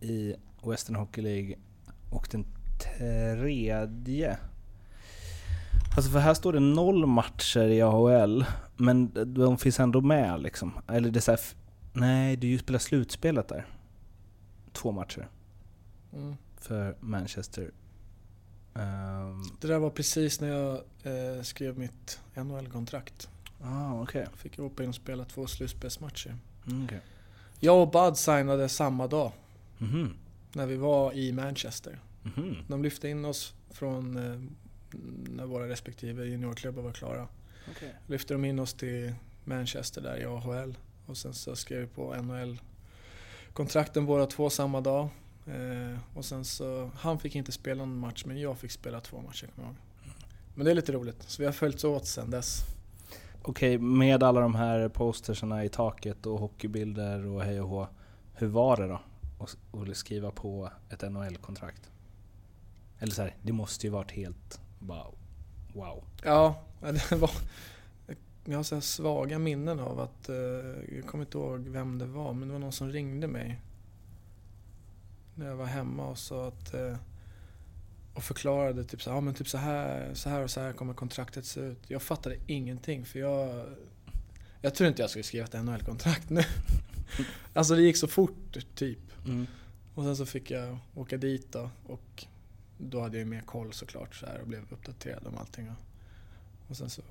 i 0.00 0.34
Western 0.64 0.96
Hockey 0.96 1.22
League 1.22 1.54
och 2.10 2.28
den 2.30 2.44
tredje. 2.78 4.38
Alltså 5.96 6.10
för 6.10 6.18
här 6.18 6.34
står 6.34 6.52
det 6.52 6.60
noll 6.60 7.06
matcher 7.06 7.68
i 7.68 7.82
AHL, 7.82 8.44
men 8.76 9.10
de 9.34 9.58
finns 9.58 9.80
ändå 9.80 10.00
med 10.00 10.40
liksom. 10.42 10.72
Eller 10.88 11.10
det 11.10 11.28
är 11.28 11.30
här, 11.32 11.40
nej, 11.92 12.36
du 12.36 12.58
spelar 12.58 12.78
slutspelet 12.78 13.48
där. 13.48 13.66
Två 14.72 14.92
matcher 14.92 15.28
Mm. 16.12 16.36
för 16.56 16.96
Manchester. 17.00 17.70
Ehm, 18.74 19.42
Det 19.60 19.68
där 19.68 19.78
var 19.78 19.90
precis 19.90 20.40
när 20.40 20.48
jag 20.48 20.74
eh, 21.02 21.42
skrev 21.42 21.78
mitt 21.78 22.20
NHL-kontrakt. 22.34 23.28
ah, 23.62 24.02
okej. 24.02 24.26
Fick 24.36 24.58
jag 24.58 24.62
hoppa 24.64 24.82
in 24.82 24.88
och 24.88 24.94
spela 24.94 25.24
två 25.24 25.46
slutspelsmatcher. 25.46 26.36
Mm, 26.66 26.84
okej. 26.84 27.00
Jag 27.60 27.82
och 27.82 27.90
Bud 27.90 28.16
signade 28.16 28.68
samma 28.68 29.06
dag 29.06 29.32
Mhm. 29.78 30.14
när 30.52 30.66
vi 30.66 30.76
var 30.76 31.12
i 31.12 31.32
Manchester. 31.32 31.98
Mhm. 32.22 32.56
De 32.68 32.82
lyfte 32.82 33.08
in 33.08 33.24
oss 33.24 33.54
från 33.70 34.16
eh, 34.16 34.40
när 35.30 35.46
våra 35.46 35.68
respektive 35.68 36.24
juniorklubbar 36.24 36.82
var 36.82 36.92
klara. 36.92 37.28
Okej. 37.70 37.94
Lyfte 38.06 38.34
de 38.34 38.44
in 38.44 38.58
oss 38.58 38.74
till 38.74 39.14
Manchester 39.44 40.00
där 40.00 40.16
i 40.16 40.24
AHL 40.24 40.74
och 41.06 41.16
sen 41.16 41.34
så 41.34 41.56
skrev 41.56 41.80
vi 41.80 41.86
på 41.86 42.14
NHL 42.14 42.60
kontrakten 43.52 44.06
båda 44.06 44.26
två 44.26 44.50
samma 44.50 44.80
dag. 44.80 45.08
Eh, 45.46 45.98
och 46.14 46.24
sen 46.24 46.44
så, 46.44 46.90
han 46.94 47.18
fick 47.18 47.34
inte 47.34 47.52
spela 47.52 47.84
någon 47.84 47.98
match 47.98 48.24
men 48.26 48.40
jag 48.40 48.58
fick 48.58 48.70
spela 48.70 49.00
två 49.00 49.20
matcher 49.20 49.46
kommer 49.54 49.68
jag 49.68 49.72
ihåg. 49.72 49.76
Men 50.54 50.64
det 50.64 50.70
är 50.70 50.74
lite 50.74 50.92
roligt, 50.92 51.22
så 51.22 51.42
vi 51.42 51.46
har 51.46 51.52
följts 51.52 51.84
åt 51.84 52.06
sen 52.06 52.30
dess. 52.30 52.60
Okej, 53.42 53.78
med 53.78 54.22
alla 54.22 54.40
de 54.40 54.54
här 54.54 54.88
postersarna 54.88 55.64
i 55.64 55.68
taket 55.68 56.26
och 56.26 56.38
hockeybilder 56.38 57.26
och 57.26 57.42
hej 57.42 57.60
och 57.60 57.68
hå. 57.68 57.88
Hur 58.34 58.46
var 58.46 58.76
det 58.76 58.86
då? 58.86 59.00
Och 59.38 59.96
skriva 59.96 60.30
på 60.30 60.70
ett 60.90 61.02
NHL-kontrakt? 61.02 61.90
Eller 62.98 63.12
så 63.12 63.22
här, 63.22 63.36
det 63.42 63.52
måste 63.52 63.86
ju 63.86 63.90
varit 63.90 64.10
helt 64.10 64.60
bara 64.78 65.06
wow. 65.72 66.04
Ja, 66.22 66.64
det 66.80 67.16
var... 67.16 67.30
Jag 68.44 68.56
har 68.56 68.62
så 68.62 68.74
här 68.74 68.82
svaga 68.82 69.38
minnen 69.38 69.80
av 69.80 70.00
att... 70.00 70.28
Eh, 70.28 70.36
jag 70.96 71.06
kommer 71.06 71.24
inte 71.24 71.38
ihåg 71.38 71.68
vem 71.68 71.98
det 71.98 72.06
var, 72.06 72.32
men 72.32 72.48
det 72.48 72.52
var 72.52 72.60
någon 72.60 72.72
som 72.72 72.92
ringde 72.92 73.26
mig. 73.26 73.60
När 75.34 75.46
jag 75.46 75.56
var 75.56 75.66
hemma 75.66 76.06
och 76.06 76.18
sa 76.18 76.48
att... 76.48 76.74
Eh, 76.74 76.96
och 78.14 78.22
förklarade 78.22 78.84
typ 78.84 79.02
så, 79.02 79.10
här, 79.10 79.16
ja, 79.16 79.20
men 79.20 79.34
typ 79.34 79.48
så 79.48 79.58
här, 79.58 80.10
så 80.14 80.28
här 80.28 80.42
och 80.42 80.50
så 80.50 80.60
här 80.60 80.72
kommer 80.72 80.94
kontraktet 80.94 81.44
se 81.44 81.60
ut. 81.60 81.78
Jag 81.88 82.02
fattade 82.02 82.36
ingenting 82.46 83.04
för 83.04 83.18
jag... 83.18 83.64
Jag 84.60 84.74
tror 84.74 84.88
inte 84.88 85.02
jag 85.02 85.10
skulle 85.10 85.22
skriva 85.22 85.44
ett 85.44 85.64
NHL-kontrakt 85.64 86.30
nu. 86.30 86.42
alltså 87.52 87.74
det 87.74 87.82
gick 87.82 87.96
så 87.96 88.08
fort 88.08 88.56
typ. 88.74 89.05
Mm. 89.26 89.46
Och 89.94 90.04
sen 90.04 90.16
så 90.16 90.26
fick 90.26 90.50
jag 90.50 90.78
åka 90.94 91.16
dit 91.16 91.52
då 91.52 91.70
och 91.86 92.26
då 92.78 93.00
hade 93.00 93.16
jag 93.16 93.24
ju 93.24 93.30
mer 93.30 93.40
koll 93.40 93.72
såklart 93.72 94.14
så 94.14 94.26
här 94.26 94.40
och 94.40 94.46
blev 94.46 94.72
uppdaterad 94.72 95.26
om 95.26 95.38
allting. 95.38 95.68
Och, 95.70 95.76
och 96.68 96.76
sen 96.76 96.90
så, 96.90 97.02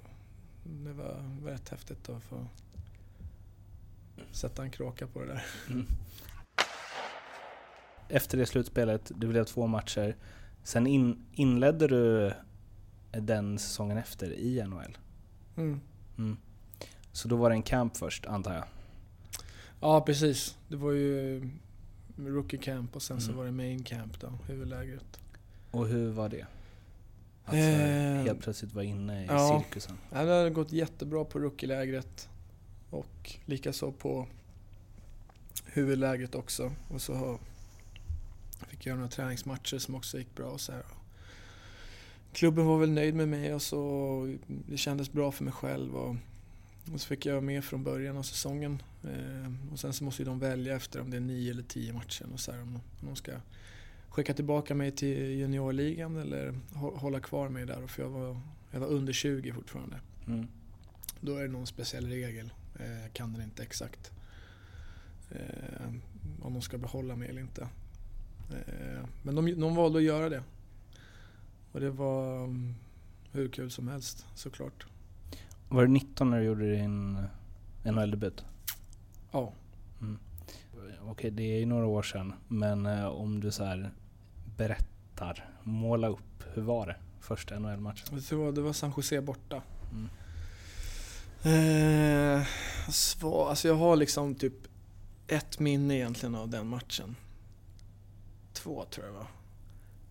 det 0.63 0.93
var, 0.93 1.39
var 1.41 1.51
rätt 1.51 1.69
häftigt 1.69 2.10
att 2.10 2.23
få 2.23 2.47
sätta 4.32 4.63
en 4.63 4.71
kråka 4.71 5.08
på 5.08 5.19
det 5.19 5.25
där. 5.25 5.45
Efter 8.10 8.38
det 8.38 8.45
slutspelet, 8.45 9.12
det 9.15 9.28
blev 9.28 9.43
två 9.43 9.67
matcher. 9.67 10.15
Sen 10.63 10.88
in, 10.88 11.25
inledde 11.32 11.88
du 11.88 12.34
den 13.12 13.60
säsongen 13.60 13.97
efter 13.97 14.34
i 14.34 14.63
NHL. 14.63 14.97
Mm. 15.58 15.82
Mm. 16.17 16.38
Så 17.12 17.28
då 17.28 17.36
var 17.36 17.49
det 17.49 17.56
en 17.56 17.63
camp 17.63 17.97
först, 17.97 18.25
antar 18.25 18.54
jag? 18.54 18.63
Ja 19.80 20.01
precis, 20.01 20.58
det 20.67 20.75
var 20.75 20.91
ju 20.91 21.49
rookie 22.17 22.60
camp 22.60 22.95
och 22.95 23.01
sen 23.01 23.21
så 23.21 23.28
Mm. 23.28 23.38
var 23.38 23.45
det 23.45 23.51
main 23.51 23.84
camp 23.84 24.19
då, 24.19 24.34
huvudlägret. 24.47 25.19
Och 25.71 25.88
hur 25.88 26.12
var 26.12 26.30
det? 26.30 26.45
Att 27.45 27.51
så 27.51 27.58
Eh, 27.58 27.63
här 27.63 28.23
helt 28.23 28.39
plötsligt 28.41 28.73
vara 28.73 28.86
inne 28.86 29.23
i 29.23 29.25
ja. 29.25 29.63
cirkusen? 29.63 29.97
Det 30.10 30.17
hade 30.17 30.49
gått 30.49 30.71
jättebra 30.71 31.25
på 31.25 31.39
rookielägret 31.39 32.30
och 32.89 33.36
likaså 33.45 33.91
på 33.91 34.28
huvudlägret 35.65 36.36
också. 36.36 36.71
Och 36.89 37.01
så 37.01 37.39
fick 38.67 38.80
jag 38.80 38.86
göra 38.91 38.95
några 38.97 39.10
träningsmatcher 39.12 39.78
som 39.78 39.95
också 39.95 40.17
gick 40.17 40.36
bra. 40.36 40.47
Och 40.49 40.62
så 40.62 40.71
här. 40.71 40.84
Klubben 42.34 42.65
var 42.65 42.78
väl 42.78 42.91
nöjd 42.91 43.15
med 43.15 43.28
mig 43.28 43.54
och 43.54 43.62
så 43.62 44.36
det 44.47 44.78
kändes 44.78 45.12
bra 45.12 45.32
för 45.32 45.43
mig 45.43 45.54
själv. 45.54 45.95
Och, 45.95 46.15
och 46.93 47.01
så 47.01 47.07
fick 47.07 47.25
jag 47.25 47.43
med 47.43 47.63
från 47.63 47.83
början 47.83 48.17
av 48.17 48.23
säsongen. 48.23 48.81
Eh, 49.03 49.71
och 49.73 49.79
sen 49.79 49.93
så 49.93 50.03
måste 50.03 50.23
de 50.23 50.39
välja 50.39 50.75
efter 50.75 51.01
om 51.01 51.09
det 51.11 51.17
är 51.17 51.21
nio 51.21 51.51
eller 51.51 51.63
tio 51.63 51.93
matcher. 51.93 52.25
Och 52.33 52.39
så 52.39 52.51
här, 52.51 52.61
om, 52.61 52.75
om 52.75 53.07
de 53.07 53.15
ska 53.15 53.31
skicka 54.09 54.33
tillbaka 54.33 54.75
mig 54.75 54.91
till 54.91 55.17
juniorligan 55.31 56.17
eller 56.17 56.53
hå- 56.73 56.97
hålla 56.97 57.19
kvar 57.19 57.49
mig 57.49 57.65
där. 57.65 57.87
För 57.87 58.03
jag 58.03 58.09
var, 58.09 58.39
jag 58.71 58.79
var 58.79 58.87
under 58.87 59.13
20 59.13 59.53
fortfarande. 59.53 59.99
Mm. 60.27 60.47
Då 61.21 61.37
är 61.37 61.41
det 61.41 61.47
någon 61.47 61.67
speciell 61.67 62.07
regel. 62.07 62.53
Eh, 62.79 63.11
kan 63.13 63.33
den 63.33 63.41
inte 63.41 63.63
exakt. 63.63 64.11
Eh, 65.31 65.87
om 66.41 66.53
de 66.53 66.61
ska 66.61 66.77
behålla 66.77 67.15
mig 67.15 67.29
eller 67.29 67.41
inte. 67.41 67.61
Eh, 68.51 69.05
men 69.23 69.35
de, 69.35 69.59
de 69.61 69.75
valde 69.75 69.97
att 69.97 70.03
göra 70.03 70.29
det. 70.29 70.43
Och 71.71 71.79
det 71.79 71.89
var 71.91 72.43
mm, 72.43 72.75
hur 73.31 73.47
kul 73.49 73.71
som 73.71 73.87
helst 73.87 74.25
såklart. 74.35 74.85
Var 75.69 75.82
du 75.82 75.88
19 75.88 76.30
när 76.30 76.39
du 76.39 76.45
gjorde 76.45 76.75
din 76.75 77.28
NHL-debut? 77.84 78.45
Ja. 79.32 79.54
Mm. 80.01 80.19
Okej, 81.01 81.32
det 81.32 81.43
är 81.43 81.60
ju 81.60 81.65
några 81.65 81.86
år 81.86 82.04
sedan, 82.04 82.34
men 82.47 82.86
eh, 82.86 83.06
om 83.06 83.39
du 83.39 83.51
så 83.51 83.63
här 83.63 83.91
berättar, 84.58 85.49
måla 85.63 86.08
upp, 86.08 86.43
hur 86.54 86.62
var 86.62 86.88
det? 86.88 86.95
Första 87.19 87.60
NHL-matchen? 87.60 88.21
Det 88.30 88.36
var, 88.36 88.51
det 88.51 88.62
var 88.62 88.73
San 88.73 88.93
Jose 88.97 89.21
borta. 89.21 89.62
Mm. 89.91 90.10
Eh, 91.45 92.45
svar, 92.89 93.49
alltså 93.49 93.67
jag 93.67 93.75
har 93.75 93.95
liksom 93.95 94.36
typ 94.36 94.54
ett 95.28 95.60
minne 95.60 95.95
egentligen 95.95 96.36
av 96.36 96.49
den 96.49 96.67
matchen. 96.67 97.15
Två 98.54 98.86
tror 98.89 99.06
jag 99.06 99.15
det 99.15 99.19
var. 99.19 99.28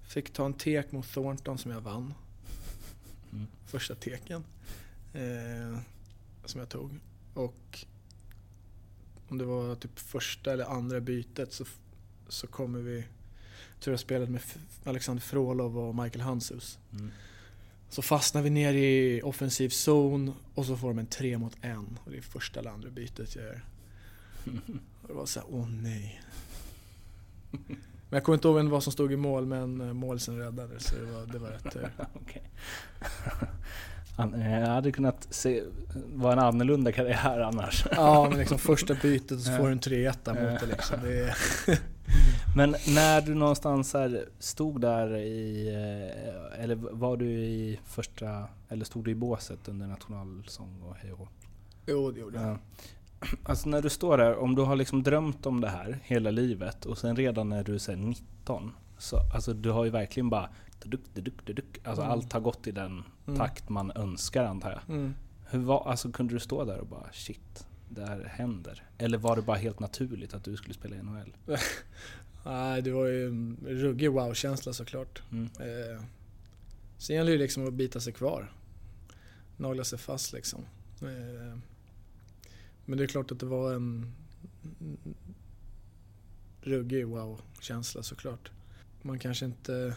Fick 0.03 0.33
ta 0.33 0.47
en 0.47 0.55
tek 0.55 0.93
mot 0.93 1.13
Thornton 1.13 1.59
som 1.59 1.71
jag 1.71 1.81
vann. 1.81 2.15
Mm. 3.33 3.47
Första 3.67 3.95
teken. 3.95 4.45
Eh, 5.15 5.79
som 6.45 6.61
jag 6.61 6.69
tog. 6.69 7.01
Och 7.35 7.85
om 9.29 9.39
det 9.39 9.45
var 9.45 9.75
typ 9.75 9.99
första 9.99 10.53
eller 10.53 10.65
andra 10.65 11.01
bytet 11.01 11.53
så, 11.53 11.65
så 12.29 12.47
kommer 12.47 12.79
vi... 12.79 12.97
Jag 13.75 13.81
tror 13.81 13.93
jag 13.93 14.01
spelade 14.01 14.31
med 14.31 14.43
Alexander 14.85 15.23
Frolov 15.23 15.79
och 15.79 15.95
Michael 15.95 16.21
Hansus. 16.21 16.79
Mm. 16.93 17.11
Så 17.89 18.03
fastnar 18.03 18.43
vi 18.43 18.51
ner 18.51 18.75
i 18.75 19.23
offensiv 19.23 19.69
zon 19.69 20.35
och 20.55 20.67
så 20.67 20.77
får 20.77 20.89
de 20.89 20.99
en 20.99 21.07
tre 21.07 21.39
mot 21.39 21.57
en. 21.61 21.99
Och 22.05 22.11
det 22.11 22.17
är 22.17 22.23
första 22.23 22.61
eller 22.61 22.71
andra 22.71 22.91
bytet 22.91 23.37
jag 23.37 23.45
gör. 23.45 23.65
Och 25.03 25.09
det 25.09 25.15
var 25.15 25.27
såhär, 25.27 25.49
åh 25.51 25.71
nej. 25.71 26.23
Men 27.51 28.19
jag 28.19 28.25
kommer 28.25 28.37
inte 28.37 28.49
ihåg 28.49 28.65
var 28.65 28.81
som 28.81 28.93
stod 28.93 29.13
i 29.13 29.17
mål, 29.17 29.47
men 29.47 29.81
eh, 29.81 29.93
målsen 29.93 30.39
räddade 30.39 30.81
så 30.81 30.95
det 30.95 31.05
var, 31.05 31.27
det 31.27 31.39
var 31.39 31.49
rätt 31.49 31.73
tur. 31.73 31.91
Eh, 34.19 34.61
Jag 34.61 34.67
hade 34.67 34.93
kunnat 34.93 35.27
se, 35.31 35.63
vara 36.15 36.33
en 36.33 36.39
annorlunda 36.39 36.93
karriär 36.93 37.41
annars. 37.41 37.87
Ja, 37.97 38.27
men 38.31 38.39
liksom 38.39 38.59
första 38.59 38.95
bytet 39.03 39.31
och 39.33 39.39
så 39.41 39.57
får 39.57 39.67
du 39.67 39.73
en 39.73 39.79
3 39.79 40.07
1 40.07 40.27
mot 40.27 40.37
det 40.37 40.67
liksom. 40.69 40.97
Det 41.03 41.21
är, 41.21 41.35
Men 42.57 42.71
när 42.71 43.21
du 43.21 43.35
någonstans 43.35 43.95
här 43.95 44.25
stod 44.39 44.81
där 44.81 45.17
i, 45.17 45.69
eh, 45.69 46.65
eller 46.65 46.75
var 46.75 47.17
du 47.17 47.27
i 47.31 47.81
första, 47.87 48.45
eller 48.69 48.85
stod 48.85 49.05
du 49.05 49.11
i 49.11 49.15
båset 49.15 49.69
under 49.69 49.87
nationalsång 49.87 50.83
och 50.83 50.95
hej 50.97 51.13
och 51.13 51.29
jo, 51.87 52.11
det 52.11 52.21
gjorde 52.21 52.39
jag. 52.41 52.49
Ja. 52.49 52.59
Alltså 53.45 53.69
när 53.69 53.83
du 53.83 53.91
står 53.91 54.19
där, 54.19 54.37
om 54.39 54.55
du 54.55 54.63
har 54.63 54.77
liksom 54.77 55.03
drömt 55.03 55.47
om 55.47 55.61
det 55.61 55.69
här 55.69 55.99
hela 56.03 56.31
livet 56.31 56.87
och 56.87 56.99
sen 56.99 57.17
redan 57.17 57.49
när 57.49 57.65
du 57.65 57.75
är 57.75 57.79
så 57.79 57.91
här 57.93 57.99
19, 57.99 58.73
så 58.99 59.17
alltså 59.35 59.53
du 59.53 59.71
har 59.71 59.85
ju 59.85 59.91
verkligen 59.91 60.31
bara. 60.31 60.49
Alltså 61.85 62.03
Mm. 62.03 62.13
allt 62.13 62.33
har 62.33 62.41
gått 62.41 62.67
i 62.67 62.71
den 62.73 63.03
Mm. 63.27 63.39
takt 63.39 63.69
man 63.69 63.93
önskar 63.95 64.45
antar 64.45 64.71
jag. 64.71 64.97
Mm. 64.97 65.15
Hur 65.47 65.59
var, 65.59 65.89
alltså 65.89 66.13
kunde 66.13 66.35
du 66.35 66.41
stå 66.41 66.65
där 66.65 66.79
och 66.79 66.87
bara 66.87 67.13
shit, 67.13 67.67
det 67.89 68.07
här 68.07 68.25
händer? 68.25 68.83
Eller 68.99 69.19
var 69.19 69.37
det 69.37 69.43
bara 69.43 69.57
helt 69.57 69.81
naturligt 69.81 70.35
att 70.35 70.45
du 70.45 70.57
skulle 70.57 70.75
spela 70.75 70.97
i 70.97 71.03
NHL? 71.03 71.37
Nej, 72.45 72.83
det 72.83 72.91
var 72.91 73.07
ju 73.07 73.27
en 73.27 73.59
ruggig 73.67 74.11
wow-känsla 74.11 74.73
såklart. 74.73 75.23
Mm. 75.33 75.45
Eh, 75.45 76.03
sen 76.99 77.17
gäller 77.17 77.31
det 77.31 77.37
ju 77.37 77.39
liksom 77.39 77.69
att 77.69 77.75
bita 77.75 78.01
sig 78.01 78.13
kvar. 78.13 78.53
Nagla 79.57 79.85
sig 79.85 79.99
fast 79.99 80.33
liksom. 80.33 80.65
Eh, 81.03 81.59
men 82.85 82.99
det 82.99 83.05
är 83.05 83.09
klart 83.09 83.33
att 83.33 83.41
det 83.41 83.47
var 83.47 83.75
en 83.75 84.15
ruggig 86.61 87.07
wow-känsla 87.07 88.03
såklart. 88.03 88.51
Man 89.03 89.19
kanske 89.19 89.45
inte... 89.45 89.97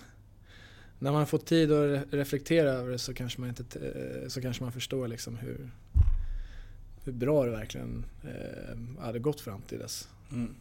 När 1.00 1.12
man 1.12 1.20
har 1.20 1.26
fått 1.26 1.46
tid 1.46 1.72
att 1.72 2.14
reflektera 2.14 2.70
över 2.70 2.92
det 2.92 2.98
så 2.98 3.14
kanske 3.14 3.42
man, 3.42 3.50
inte, 3.50 3.80
eh, 3.80 4.28
så 4.28 4.42
kanske 4.42 4.64
man 4.64 4.72
förstår 4.72 5.08
liksom 5.08 5.38
hur, 5.38 5.72
hur 7.04 7.14
bra 7.14 7.46
det 7.46 7.52
verkligen 7.52 8.06
eh, 8.24 9.04
hade 9.04 9.20
gått 9.20 9.42
fram 9.42 9.62
till 9.62 9.80
dess. 9.80 10.10
Mm. 10.32 10.56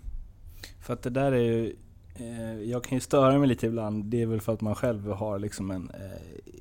För 0.81 0.92
att 0.92 1.03
det 1.03 1.11
där 1.11 1.33
är 1.33 1.42
ju, 1.42 1.77
eh, 2.14 2.61
jag 2.61 2.85
kan 2.85 2.96
ju 2.96 3.01
störa 3.01 3.38
mig 3.38 3.49
lite 3.49 3.66
ibland, 3.66 4.05
det 4.05 4.22
är 4.22 4.27
väl 4.27 4.40
för 4.40 4.53
att 4.53 4.61
man 4.61 4.75
själv 4.75 5.07
har 5.07 5.38
liksom 5.38 5.70
en 5.70 5.90
eh, 5.90 6.55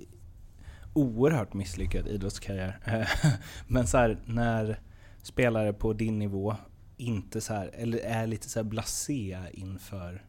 oerhört 0.93 1.53
misslyckad 1.53 2.07
idrottskarriär. 2.07 2.79
Men 3.67 3.87
så 3.87 3.97
här, 3.97 4.17
när 4.25 4.79
spelare 5.21 5.73
på 5.73 5.93
din 5.93 6.19
nivå 6.19 6.55
inte 6.97 7.41
så 7.41 7.53
här, 7.53 7.71
eller 7.73 7.97
är 7.97 8.27
lite 8.27 8.49
så 8.49 8.59
här 8.59 8.63
blasé 8.63 9.37
inför 9.53 10.13
eh, 10.13 10.19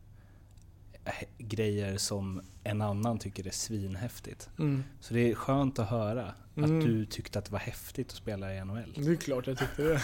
grejer 1.39 1.97
som 1.99 2.41
en 2.65 2.83
annan 2.83 3.19
tycker 3.19 3.47
är 3.47 3.51
svinhäftigt. 3.51 4.49
Mm. 4.59 4.85
Så 5.01 5.15
det 5.15 5.31
är 5.31 5.35
skönt 5.35 5.79
att 5.79 5.89
höra 5.89 6.35
Mm. 6.57 6.79
att 6.79 6.87
du 6.87 7.07
tyckte 7.07 7.39
att 7.39 7.45
det 7.45 7.53
var 7.53 7.59
häftigt 7.59 8.09
att 8.11 8.17
spela 8.17 8.55
i 8.55 8.65
NHL. 8.65 8.93
Det 8.97 9.11
är 9.13 9.17
klart 9.17 9.47
jag 9.47 9.59
tyckte 9.59 9.83
det. 9.83 10.03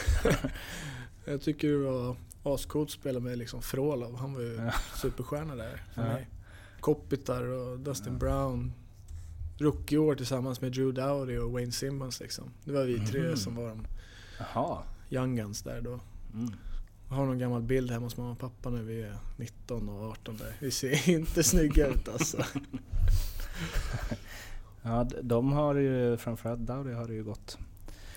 jag 1.25 1.41
tycker 1.43 1.69
det 1.69 1.77
var 1.79 2.17
ascoolt 2.55 2.88
att 2.88 2.93
spela 2.93 3.21
med 3.21 3.38
liksom 3.38 3.62
Frolov. 3.62 4.17
Han 4.17 4.35
var 4.35 4.41
ju 4.41 4.55
Ja. 4.55 4.73
superstjärna 5.03 5.55
där 5.57 5.83
för 5.95 6.03
Ja. 6.03 6.09
mig. 6.12 6.29
Kopitar 6.81 7.43
och 7.43 7.79
Dustin 7.81 8.19
Brown. 8.19 8.73
Rookieår 9.59 10.15
tillsammans 10.15 10.61
med 10.61 10.73
Drew 10.73 10.93
Dowdy 10.95 11.38
och 11.38 11.53
Wayne 11.53 11.73
Simmons 11.73 12.21
liksom. 12.21 12.51
Det 12.65 12.73
var 12.73 12.85
vi 12.85 13.07
tre 13.07 13.21
Mhm. 13.23 13.37
som 13.37 13.57
var 13.57 13.69
de 13.69 13.87
Jaha. 14.38 14.79
young 15.11 15.37
guns 15.37 15.62
där 15.62 15.81
då. 15.81 16.01
Mm. 16.35 16.53
Jag 17.12 17.16
har 17.16 17.27
någon 17.27 17.38
gammal 17.38 17.62
bild 17.62 17.90
hemma 17.90 18.07
hos 18.07 18.16
mamma 18.16 18.31
och 18.31 18.38
pappa 18.38 18.70
när 18.70 18.83
vi 18.83 19.03
är 19.03 19.16
19 19.37 19.88
och 19.88 20.11
18 20.11 20.37
där. 20.37 20.57
Vi 20.61 20.70
ser 20.70 21.09
inte 21.14 21.42
snygga 21.42 21.87
ut 21.87 22.09
alltså. 22.09 22.44
Ja, 24.83 25.07
de 25.22 25.53
har 25.53 25.75
ju, 25.75 26.16
framförallt 26.16 26.61
Dowdy 26.61 26.92
har 26.92 27.07
det 27.09 27.14
ju 27.14 27.25
gått. 27.25 27.59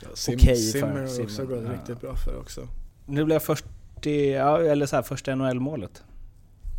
Ja, 0.02 0.08
Sim, 0.14 0.36
Okej 0.36 0.56
för 0.56 0.62
Simmer 0.80 1.02
har 1.18 1.24
också 1.24 1.46
gått 1.46 1.64
ja. 1.64 1.74
riktigt 1.74 2.02
bra 2.02 2.16
för 2.16 2.40
också. 2.40 2.68
Nu 3.06 3.26
blev 3.26 3.40
först 3.40 3.66
i, 4.02 4.32
ja, 4.32 4.62
eller 4.62 4.86
så 4.86 4.96
här, 4.96 5.04
första 5.04 5.36
NHL-målet. 5.36 6.04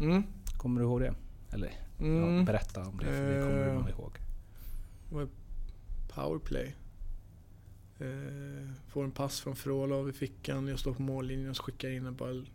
Mm. 0.00 0.22
Kommer 0.57 0.81
du 0.81 0.87
ihåg 0.87 1.00
det? 1.00 1.14
Eller 1.52 1.66
ja, 1.98 2.05
Mm. 2.05 2.44
berätta 2.44 2.81
om 2.81 2.98
det, 2.98 3.05
för 3.05 3.35
det 3.35 3.42
kommer 3.44 3.68
Eh. 3.68 3.74
man 3.74 3.88
ihåg. 3.88 4.18
Powerplay. 6.14 6.74
Eh, 7.98 8.68
får 8.88 9.04
en 9.04 9.11
pass 9.11 9.40
från 9.40 9.56
Frolov 9.56 10.09
i 10.09 10.12
fickan, 10.12 10.66
jag 10.68 10.78
står 10.78 10.94
på 10.94 11.02
mållinjen 11.02 11.50
och 11.50 11.59
skickar 11.64 11.88
in 11.88 12.06
en 12.06 12.16
boll. 12.16 12.50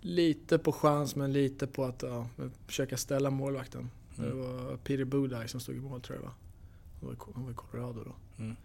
Lite 0.00 0.58
på 0.58 0.72
chans 0.72 1.16
men 1.16 1.32
lite 1.32 1.66
på 1.66 1.84
att 1.84 2.02
ja, 2.02 2.28
försöka 2.66 2.96
ställa 2.96 3.30
målvakten. 3.30 3.90
Det 4.16 4.22
Mm. 4.26 4.38
var 4.38 4.76
Peter 4.76 5.04
Budaj 5.04 5.48
som 5.48 5.60
stod 5.60 5.76
i 5.76 5.80
mål 5.80 6.00
tror 6.00 6.16
jag 6.18 6.22
va? 6.22 6.32
Han 7.00 7.08
var 7.08 7.16
Han 7.34 7.44
var 7.44 7.50
i 7.50 7.54
Colorado 7.54 8.04
då. 8.04 8.14
Mm. 8.42 8.56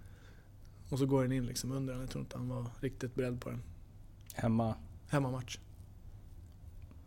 Och 0.89 0.99
så 0.99 1.05
går 1.05 1.21
den 1.21 1.31
in 1.31 1.45
liksom 1.45 1.71
under 1.71 1.93
den. 1.93 2.01
Jag 2.01 2.09
tror 2.09 2.21
inte 2.23 2.37
han 2.37 2.49
var 2.49 2.65
riktigt 2.79 3.15
beredd 3.15 3.41
på 3.41 3.49
den. 3.49 3.61
Hemma, 4.33 4.75
Hemmamatch. 5.09 5.57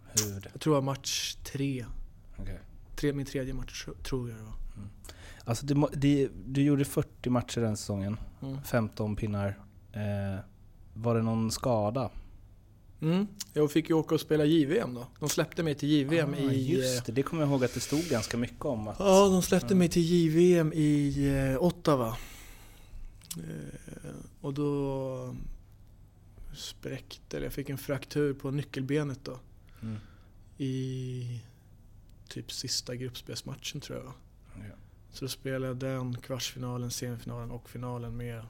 hur? 0.04 0.48
Jag 0.52 0.60
tror 0.60 0.74
det 0.74 0.80
var 0.80 0.82
match 0.82 1.34
tre. 1.44 1.86
Okej. 2.36 2.60
tre 2.96 3.12
min 3.12 3.26
tredje 3.26 3.54
match 3.54 3.84
tro- 3.84 3.94
tror 4.02 4.28
jag 4.30 4.38
det 4.38 4.44
var. 4.44 4.54
Alltså 5.46 5.66
det, 5.66 5.86
det, 5.92 6.28
du 6.46 6.62
gjorde 6.62 6.84
40 6.84 7.30
matcher 7.30 7.60
den 7.60 7.76
säsongen, 7.76 8.16
Mm. 8.42 8.62
15 8.62 9.16
pinnar. 9.16 9.58
Eh, 9.92 10.40
var 10.94 11.14
det 11.14 11.22
någon 11.22 11.50
skada? 11.50 12.10
Mm. 13.00 13.26
Jag 13.52 13.70
fick 13.72 13.88
ju 13.88 13.94
åka 13.94 14.14
och 14.14 14.20
spela 14.20 14.44
JVM 14.44 14.94
då. 14.94 15.06
De 15.20 15.28
släppte 15.28 15.62
mig 15.62 15.74
till 15.74 15.88
JVM 15.88 16.34
ah, 16.34 16.36
i... 16.36 16.46
eh, 16.46 16.70
Just 16.70 17.06
det, 17.06 17.12
det 17.12 17.22
kommer 17.22 17.42
jag 17.42 17.50
ihåg 17.50 17.64
att 17.64 17.74
det 17.74 17.80
stod 17.80 18.00
ganska 18.04 18.36
mycket 18.36 18.64
om. 18.64 18.88
Att, 18.88 18.96
Ja, 18.98 19.28
de 19.28 19.42
släppte 19.42 19.74
mig 19.74 19.88
till 19.88 20.02
JVM 20.02 20.72
i 20.72 21.14
eh, 21.52 21.62
Ottawa. 21.62 22.16
Eh, 23.36 24.10
och 24.40 24.54
då 24.54 25.34
spräckte, 26.54 27.36
eller 27.36 27.46
jag 27.46 27.52
fick 27.52 27.70
en 27.70 27.78
fraktur 27.78 28.34
på 28.34 28.50
nyckelbenet 28.50 29.20
då. 29.24 29.38
Mm. 29.82 29.96
I 30.58 31.40
typ 32.28 32.52
sista 32.52 32.94
gruppspelsmatchen 32.94 33.80
tror 33.80 33.98
jag? 33.98 34.12
Ja. 34.68 34.74
Så 35.16 35.24
då 35.24 35.28
spelade 35.28 35.66
jag 35.66 35.76
den, 35.76 36.16
kvartsfinalen, 36.16 36.90
semifinalen 36.90 37.50
och 37.50 37.68
finalen 37.70 38.16
med 38.16 38.44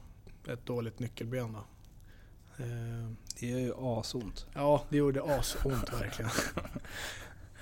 ett 0.47 0.65
dåligt 0.65 0.99
nyckelben 0.99 1.53
då. 1.53 1.59
Eh, 2.63 3.11
Det 3.39 3.47
gör 3.47 3.59
ju 3.59 3.73
asont. 3.77 4.45
Ja, 4.53 4.85
det 4.89 4.97
gjorde 4.97 5.23
asont 5.23 5.93
verkligen. 5.93 6.31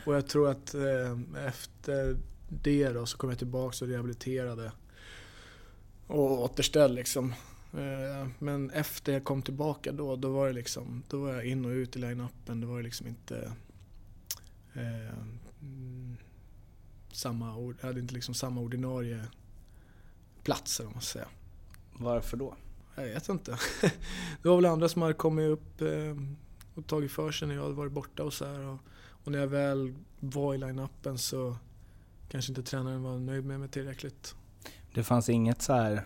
och 0.06 0.16
jag 0.16 0.28
tror 0.28 0.50
att 0.50 0.74
eh, 0.74 1.46
efter 1.48 2.18
det 2.50 2.90
då 2.90 3.06
så 3.06 3.18
kom 3.18 3.30
jag 3.30 3.40
tillbaka 3.40 3.86
och 3.86 3.92
rehabiliterade 3.92 4.72
och 6.08 6.44
återställ 6.44 6.96
liksom. 6.96 7.34
Eh, 7.74 8.28
men 8.40 8.70
efter 8.70 9.14
jag 9.14 9.24
kom 9.24 9.42
tillbaka 9.42 9.92
då, 9.92 10.16
då 10.16 10.30
var 10.32 10.48
det 10.48 10.54
liksom, 10.54 11.04
då 11.10 11.20
var 11.20 11.34
jag 11.34 11.46
in 11.46 11.66
och 11.66 11.70
ut 11.70 11.96
i 11.96 12.00
line-upen. 12.00 12.62
Det 12.62 12.68
var 12.68 12.82
liksom 12.82 13.08
inte 13.08 13.52
eh, 14.74 15.18
samma, 17.16 17.74
hade 17.82 18.00
inte 18.00 18.14
liksom 18.14 18.34
samma 18.34 18.62
ordinarie 18.62 19.26
platser 20.44 20.86
om 20.86 20.92
man 20.94 21.02
säger. 21.02 21.28
Varför 21.94 22.38
då? 22.38 22.56
Jag 22.96 23.04
vet 23.04 23.30
inte. 23.30 23.52
Det 24.42 24.50
var 24.50 24.56
väl 24.56 24.66
andra 24.66 24.90
som 24.90 25.02
hade 25.02 25.14
kommit 25.14 25.50
upp 25.50 25.82
eh, 25.82 26.16
och 26.76 26.88
tagit 26.88 27.12
för 27.12 27.32
sig 27.32 27.48
när 27.48 27.56
jag 27.56 27.62
hade 27.64 27.74
varit 27.76 27.92
borta 27.92 28.24
och 28.24 28.34
så 28.34 28.46
här. 28.46 28.60
Och, 28.68 28.80
och 29.08 29.32
när 29.32 29.40
jag 29.40 29.48
väl 29.48 29.94
var 30.20 30.54
i 30.54 30.58
line-upen 30.58 31.18
så 31.18 31.58
kanske 32.30 32.52
inte 32.52 32.64
tränaren 32.64 33.04
var 33.04 33.20
nöjd 33.20 33.46
med 33.46 33.60
mig 33.60 33.70
tillräckligt. 33.70 34.36
Det 34.94 35.04
fanns 35.04 35.30
inget 35.30 35.62
så 35.62 35.74
här. 35.74 36.04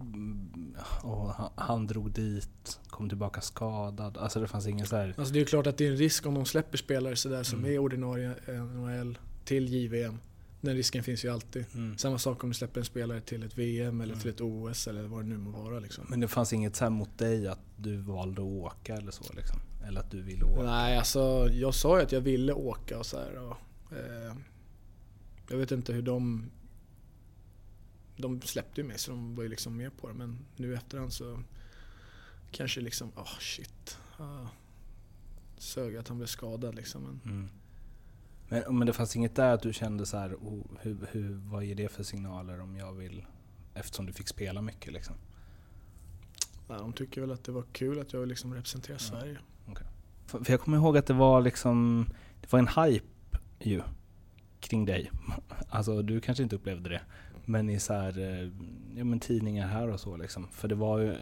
mm, 0.00 0.74
åh, 1.04 1.50
han, 1.54 1.86
drog 1.86 2.10
dit, 2.10 2.80
kom 2.88 3.08
tillbaka 3.08 3.40
skadad. 3.40 4.16
Alltså 4.18 4.40
det 4.40 4.48
fanns 4.48 4.66
inget 4.66 4.88
så 4.88 4.96
här. 4.96 5.14
Alltså 5.18 5.32
det 5.32 5.38
är 5.38 5.40
ju 5.40 5.46
klart 5.46 5.66
att 5.66 5.76
det 5.76 5.86
är 5.86 5.90
en 5.90 5.96
risk 5.96 6.26
om 6.26 6.34
de 6.34 6.44
släpper 6.44 6.78
spelare 6.78 7.16
sådär 7.16 7.42
som 7.42 7.58
Mm. 7.58 7.72
är 7.72 7.78
ordinarie 7.78 8.34
NHL 8.62 9.18
till 9.44 9.68
JVM. 9.74 10.18
Den 10.60 10.74
risken 10.76 11.02
finns 11.02 11.24
ju 11.24 11.28
alltid. 11.32 11.64
Mm. 11.74 11.98
Samma 11.98 12.18
sak 12.18 12.44
om 12.44 12.50
du 12.50 12.54
släpper 12.54 12.80
en 12.80 12.84
spelare 12.84 13.20
till 13.20 13.42
ett 13.42 13.58
VM 13.58 14.00
eller 14.00 14.12
Mm. 14.14 14.22
till 14.22 14.30
ett 14.30 14.40
OS 14.40 14.86
eller 14.88 15.02
vad 15.02 15.24
det 15.24 15.28
nu 15.28 15.38
må 15.38 15.50
vara 15.50 15.78
liksom. 15.80 16.06
Men 16.08 16.20
det 16.20 16.28
fanns 16.28 16.52
inget 16.52 16.76
så 16.76 16.84
här 16.84 16.90
mot 16.90 17.18
dig 17.18 17.46
att 17.48 17.60
du 17.76 17.96
valde 17.96 18.42
att 18.42 18.46
åka 18.48 18.94
eller 18.96 19.10
så 19.10 19.32
liksom? 19.36 19.60
Eller 19.86 20.00
att 20.00 20.10
du 20.10 20.22
ville 20.22 20.44
åka? 20.44 20.62
Nej, 20.62 20.96
alltså 20.98 21.48
jag 21.52 21.74
sa 21.74 21.96
ju 21.98 22.04
att 22.04 22.12
jag 22.12 22.20
ville 22.20 22.52
åka 22.52 22.98
och 22.98 23.06
så 23.06 23.18
här. 23.18 23.36
Och, 23.38 23.56
eh, 23.92 24.34
jag 25.50 25.56
vet 25.56 25.70
inte 25.72 25.92
hur 25.92 26.02
de... 26.02 26.50
De 28.16 28.40
släppte 28.40 28.80
ju 28.80 28.86
mig 28.86 28.98
så 28.98 29.10
de 29.10 29.34
var 29.34 29.42
ju 29.42 29.48
liksom 29.48 29.76
med 29.76 29.96
på 29.96 30.08
det. 30.08 30.14
Men 30.14 30.38
nu 30.56 30.74
efterhand 30.74 31.12
så 31.12 31.42
kanske 32.50 32.80
liksom, 32.80 33.12
åh 33.16 33.38
shit. 33.40 33.98
Uh, 34.20 34.46
sög 35.58 35.96
att 35.96 36.08
han 36.08 36.16
blev 36.16 36.26
skadad 36.26 36.74
liksom. 36.74 37.02
Men, 37.02 37.20
Mm. 37.32 37.48
Men, 38.48 38.78
men 38.78 38.86
det 38.86 38.92
fanns 38.92 39.16
inget 39.16 39.34
där 39.34 39.52
att 39.52 39.62
du 39.62 39.72
kände 39.72 40.06
så 40.06 40.16
här, 40.16 40.34
oh, 40.34 40.64
hur, 40.80 41.08
hur, 41.10 41.34
vad 41.34 41.64
ger 41.64 41.74
det 41.74 41.88
för 41.88 42.02
signaler 42.02 42.60
om 42.60 42.76
jag 42.76 42.92
vill, 42.92 43.24
eftersom 43.74 44.06
du 44.06 44.12
fick 44.12 44.28
spela 44.28 44.62
mycket 44.62 44.92
liksom? 44.92 45.14
nej, 46.68 46.78
de 46.78 46.92
tycker 46.92 47.20
väl 47.20 47.30
att 47.30 47.44
det 47.44 47.52
var 47.52 47.64
kul 47.72 48.00
att 48.00 48.12
jag 48.12 48.28
liksom 48.28 48.54
representerar 48.54 48.98
Sverige. 48.98 49.38
För, 50.26 50.44
för 50.44 50.52
jag 50.52 50.60
kommer 50.60 50.76
ihåg 50.76 50.96
att 50.96 51.06
det 51.06 51.14
var 51.14 51.40
liksom, 51.40 52.06
det 52.40 52.52
var 52.52 52.58
en 52.58 52.68
hype 52.68 53.38
ju, 53.58 53.82
kring 54.60 54.84
dig. 54.84 55.10
Alltså 55.68 56.02
du 56.02 56.20
kanske 56.20 56.42
inte 56.42 56.56
upplevde 56.56 56.90
det, 56.90 57.00
men 57.44 57.70
i 57.70 57.80
så 57.80 57.92
här, 57.92 58.18
eh, 58.18 58.50
ja 58.96 59.04
men 59.04 59.20
tidningar 59.20 59.68
här 59.68 59.88
och 59.88 60.00
så 60.00 60.16
liksom. 60.16 60.48
För 60.48 60.68
det 60.68 60.74
var 60.74 60.98
ju, 60.98 61.14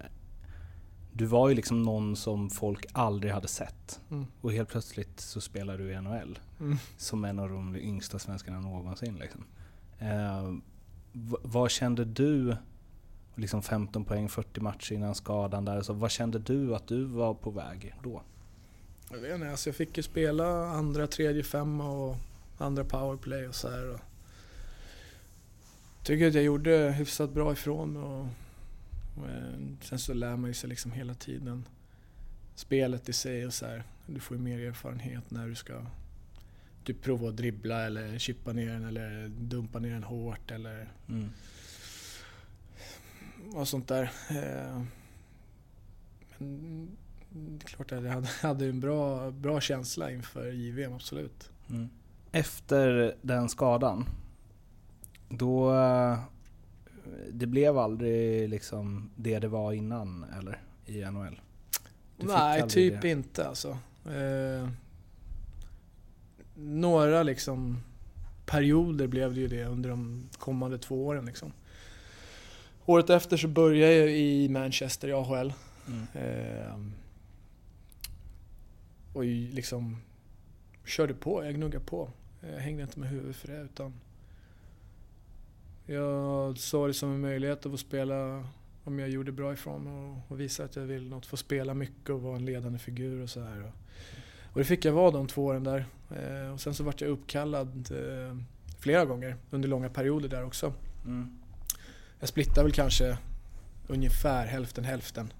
du 1.16 1.27
var 1.27 1.48
ju 1.48 1.55
liksom 1.55 1.83
någon 1.83 2.16
som 2.16 2.50
folk 2.50 2.87
aldrig 2.92 3.33
hade 3.33 3.48
sett. 3.48 4.00
Mm. 4.11 4.27
Och 4.40 4.53
helt 4.53 4.68
plötsligt 4.68 5.20
så 5.20 5.40
spelar 5.40 5.79
du 5.79 5.92
i 5.92 6.00
NHL. 6.00 6.38
Mm. 6.61 6.77
Som 6.96 7.24
en 7.24 7.38
av 7.38 7.48
de 7.48 7.77
yngsta 7.77 8.18
svenskarna 8.18 8.61
någonsin. 8.61 9.14
Liksom. 9.14 9.44
Eh, 9.98 10.55
vad 11.42 11.70
kände 11.70 12.05
du, 12.05 12.57
liksom 13.35 13.62
15 13.62 14.05
poäng, 14.05 14.29
40 14.29 14.61
matcher 14.61 14.92
innan 14.92 15.14
skadan 15.14 15.64
där, 15.64 15.83
så 15.83 15.92
vad 15.92 16.11
kände 16.11 16.38
du 16.38 16.74
att 16.74 16.87
du 16.87 17.05
var 17.05 17.35
på 17.35 17.50
väg 17.50 17.94
då? 18.03 18.22
Jag 19.11 19.18
vet 19.18 19.35
inte, 19.35 19.50
alltså 19.50 19.68
jag 19.68 19.77
fick 19.77 19.96
ju 19.96 20.03
spela 20.03 20.66
andra, 20.66 21.07
tredje, 21.07 21.42
femma 21.42 21.90
och 21.90 22.16
andra 22.59 22.85
powerplay 22.85 23.48
och 23.48 23.55
så 23.55 23.70
här. 23.70 23.94
Och 23.94 24.00
tycker 26.03 26.29
att 26.29 26.35
jag 26.35 26.44
gjorde 26.44 26.94
hyfsat 26.98 27.31
bra 27.31 27.53
ifrån 27.53 27.92
mig 27.92 28.03
och, 28.03 28.27
sen 29.81 29.98
så 29.98 30.14
lär 30.14 30.37
man 30.37 30.50
ju 30.50 30.55
sig 30.55 30.68
liksom 30.68 30.92
hela 30.92 31.14
tiden 31.14 31.68
spelet 32.55 33.09
i 33.09 33.12
sig 33.12 33.46
och 33.46 33.55
så 33.55 33.66
här. 33.66 33.85
Du 34.07 34.20
får 34.20 34.37
ju 34.37 34.42
mer 34.42 34.59
erfarenhet 34.59 35.31
när 35.31 35.48
du 35.48 35.55
ska 35.55 35.87
typ 36.85 37.03
prova 37.03 37.29
att 37.29 37.37
dribbla 37.37 37.85
eller 37.87 38.18
chippa 38.18 38.53
ner 38.53 38.68
den 38.72 38.85
eller 38.85 39.29
dumpa 39.29 39.79
ner 39.79 39.90
den 39.92 40.03
hårt 40.03 40.50
eller 40.50 40.88
Mm. 41.09 41.31
och 43.55 43.68
sånt 43.68 43.88
där. 43.88 44.03
Eh, 44.31 44.83
Men 46.38 46.88
det 47.59 47.64
är 47.64 47.68
klart 47.68 47.92
att 47.92 48.05
jag 48.05 48.12
hade, 48.12 48.27
hade 48.42 48.66
en 48.66 48.81
bra, 48.81 49.31
bra 49.31 49.61
känsla 49.61 50.11
inför 50.11 50.50
JVM, 50.53 50.92
absolut. 50.92 51.50
Mm. 51.70 51.88
Efter 52.33 53.14
den 53.22 53.48
skadan, 53.48 54.05
då... 55.29 55.72
Det 57.33 57.47
blev 57.47 57.79
aldrig 57.79 58.49
liksom 58.49 59.11
det 59.17 59.38
det 59.38 59.49
var 59.49 59.73
innan, 59.73 60.25
eller? 60.38 60.62
I 60.87 61.05
NHL? 61.05 61.40
Du 62.17 62.27
Nej, 62.27 62.69
typ 62.69 63.03
det. 63.03 63.11
inte 63.11 63.49
alltså. 63.49 63.79
Eh, 64.07 64.69
några 66.55 67.23
liksom 67.23 67.81
perioder 68.47 69.07
blev 69.07 69.35
det 69.35 69.40
ju 69.40 69.49
det 69.49 69.64
under 69.64 69.90
de 69.90 70.29
kommande 70.38 70.79
två 70.79 71.07
åren 71.07 71.27
liksom. 71.27 71.53
Året 72.87 73.11
efter 73.11 73.37
så 73.37 73.49
började 73.49 73.95
jag 73.95 74.11
i 74.11 74.49
Manchester 74.49 75.09
i 75.09 75.12
AHL. 75.12 75.53
Mm. 75.87 76.07
Eh, 76.14 76.77
och 79.12 79.25
liksom 79.25 79.97
körde 80.85 81.14
på, 81.14 81.45
jag 81.45 81.55
gnuggade 81.55 81.85
på. 81.85 82.11
Jag 82.40 82.61
hängde 82.61 82.83
inte 82.83 83.01
med 83.01 83.09
huvudet 83.09 83.37
för 83.37 83.49
det 83.49 83.61
utan 83.61 83.93
jag 85.87 86.59
såg 86.59 86.88
det 86.88 86.94
som 86.94 87.11
en 87.11 87.20
möjlighet 87.20 87.66
att 87.66 87.73
få 87.73 87.79
spela 87.79 88.44
om 88.85 88.99
jag 88.99 89.09
gjorde 89.09 89.33
bra 89.33 89.53
ifrån 89.53 89.85
mig 89.85 89.92
och, 89.92 90.33
och 90.33 90.40
visa 90.40 90.64
att 90.64 90.77
jag 90.77 90.83
vill 90.83 91.09
något. 91.09 91.27
Få 91.27 91.37
spela 91.37 91.75
mycket 91.75 92.11
och 92.11 92.23
vara 92.23 92.37
en 92.37 92.44
ledande 92.44 92.79
figur 92.79 93.23
och 93.23 93.31
så 93.31 93.40
här. 93.40 93.61
Och, 93.61 93.73
och 94.53 94.59
det 94.59 94.64
fick 94.64 94.85
jag 94.85 94.92
vara 94.92 95.11
de 95.11 95.27
två 95.27 95.44
åren 95.44 95.64
där. 95.64 95.87
Eh, 96.11 96.53
och 96.53 96.61
sen 96.61 96.75
så 96.75 96.85
vart 96.85 97.01
jag 97.01 97.11
uppkallad 97.11 97.90
eh, 97.90 98.37
flera 98.79 99.05
gånger 99.05 99.37
under 99.51 99.68
långa 99.68 99.88
perioder 99.88 100.29
där 100.29 100.44
också. 100.44 100.73
Mm. 101.05 101.38
Jag 102.20 102.29
splittade 102.29 102.62
väl 102.62 102.73
kanske 102.73 103.18
ungefär 103.87 104.47
hälften 104.47 104.85
hälften. 104.85 105.33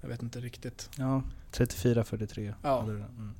Jag 0.00 0.08
vet 0.08 0.22
inte 0.22 0.40
riktigt. 0.40 0.90
Ja, 0.98 1.22
34-43. 1.52 2.54
Ja. 2.62 2.82
Mm. 2.82 3.34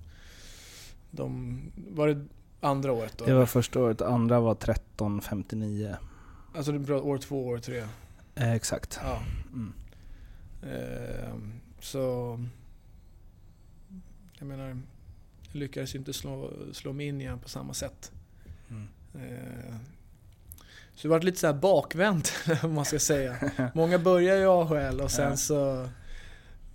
De, 1.11 1.61
var 1.77 2.09
det 2.09 2.25
andra 2.61 2.93
året 2.93 3.19
då? 3.19 3.25
Det 3.25 3.35
var 3.35 3.47
första 3.47 3.81
året, 3.81 4.03
andra 4.03 4.41
var 4.41 4.55
13-59. 4.55 5.97
Alltså 6.55 6.73
det 6.73 6.79
var 6.79 7.07
år 7.07 7.19
två, 7.19 7.47
år 7.47 7.59
tre? 7.59 7.85
Eh, 8.35 8.53
exakt. 8.53 9.01
Ja. 9.03 9.23
Mm. 9.53 9.73
Ehm, 10.63 11.53
så... 11.81 12.39
Jag 14.39 14.49
menar, 14.49 14.69
jag 14.69 14.81
lyckades 15.53 15.95
ju 15.95 15.99
inte 15.99 16.13
slå, 16.13 16.53
slå 16.73 16.93
mig 16.93 17.07
in 17.07 17.21
igen 17.21 17.39
på 17.39 17.49
samma 17.49 17.75
sätt. 17.75 18.13
Mm. 18.71 18.89
Ehm, 19.15 19.79
så 20.95 21.03
det 21.03 21.09
var 21.09 21.21
lite 21.21 21.39
så 21.39 21.47
här 21.47 21.55
bakvänt, 21.55 22.33
om 22.63 22.75
man 22.75 22.85
ska 22.85 22.99
säga. 22.99 23.51
Många 23.75 23.99
börjar 23.99 24.37
ju 24.37 24.43
i 24.43 24.47
AHL 24.47 25.01
och 25.01 25.11
sen 25.11 25.37
så 25.37 25.89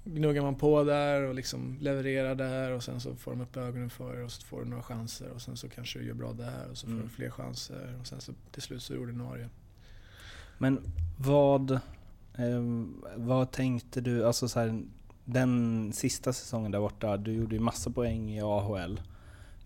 gnuggar 0.04 0.42
man 0.42 0.56
på 0.56 0.84
där 0.84 1.22
och 1.22 1.36
liksom 1.36 1.78
levererar 1.82 2.36
där 2.36 2.72
och 2.72 2.84
sen 2.84 3.00
så 3.00 3.16
får 3.16 3.32
de 3.32 3.42
upp 3.42 3.58
ögonen 3.58 3.90
för 3.90 4.18
det 4.18 4.24
och 4.24 4.32
så 4.32 4.46
får 4.46 4.60
du 4.64 4.70
några 4.70 4.84
chanser 4.84 5.30
och 5.30 5.42
sen 5.42 5.58
så 5.58 5.70
kanske 5.70 6.00
du 6.00 6.06
gör 6.06 6.14
bra 6.14 6.34
där 6.34 6.70
och 6.72 6.78
så 6.78 6.86
får 6.88 6.94
Mm. 6.94 7.04
du 7.06 7.10
fler 7.10 7.30
chanser 7.30 7.98
och 8.02 8.08
sen 8.08 8.22
så 8.22 8.34
till 8.52 8.62
slut 8.62 8.84
så 8.84 8.94
är 8.94 8.98
du 8.98 9.04
ordinarie. 9.04 9.50
Men 10.58 10.80
vad, 11.18 11.72
eh, 11.72 12.62
vad 13.16 13.52
tänkte 13.52 14.02
du, 14.02 14.26
alltså 14.28 14.48
så 14.48 14.60
här, 14.60 14.84
den 15.26 15.94
sista 15.94 16.34
säsongen 16.34 16.72
där 16.72 16.80
borta, 16.80 17.18
du 17.18 17.34
gjorde 17.34 17.56
ju 17.56 17.62
massa 17.62 17.90
poäng 17.92 18.32
i 18.32 18.42
AHL. 18.42 19.02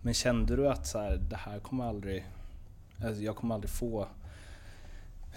Men 0.02 0.14
kände 0.14 0.56
du 0.56 0.68
att 0.68 0.86
så 0.86 0.98
här, 0.98 1.16
det 1.30 1.36
här 1.36 1.58
kommer 1.58 1.84
aldrig, 1.84 2.26
alltså 3.04 3.22
jag 3.22 3.36
kommer 3.36 3.54
aldrig 3.54 3.70
få 3.70 4.08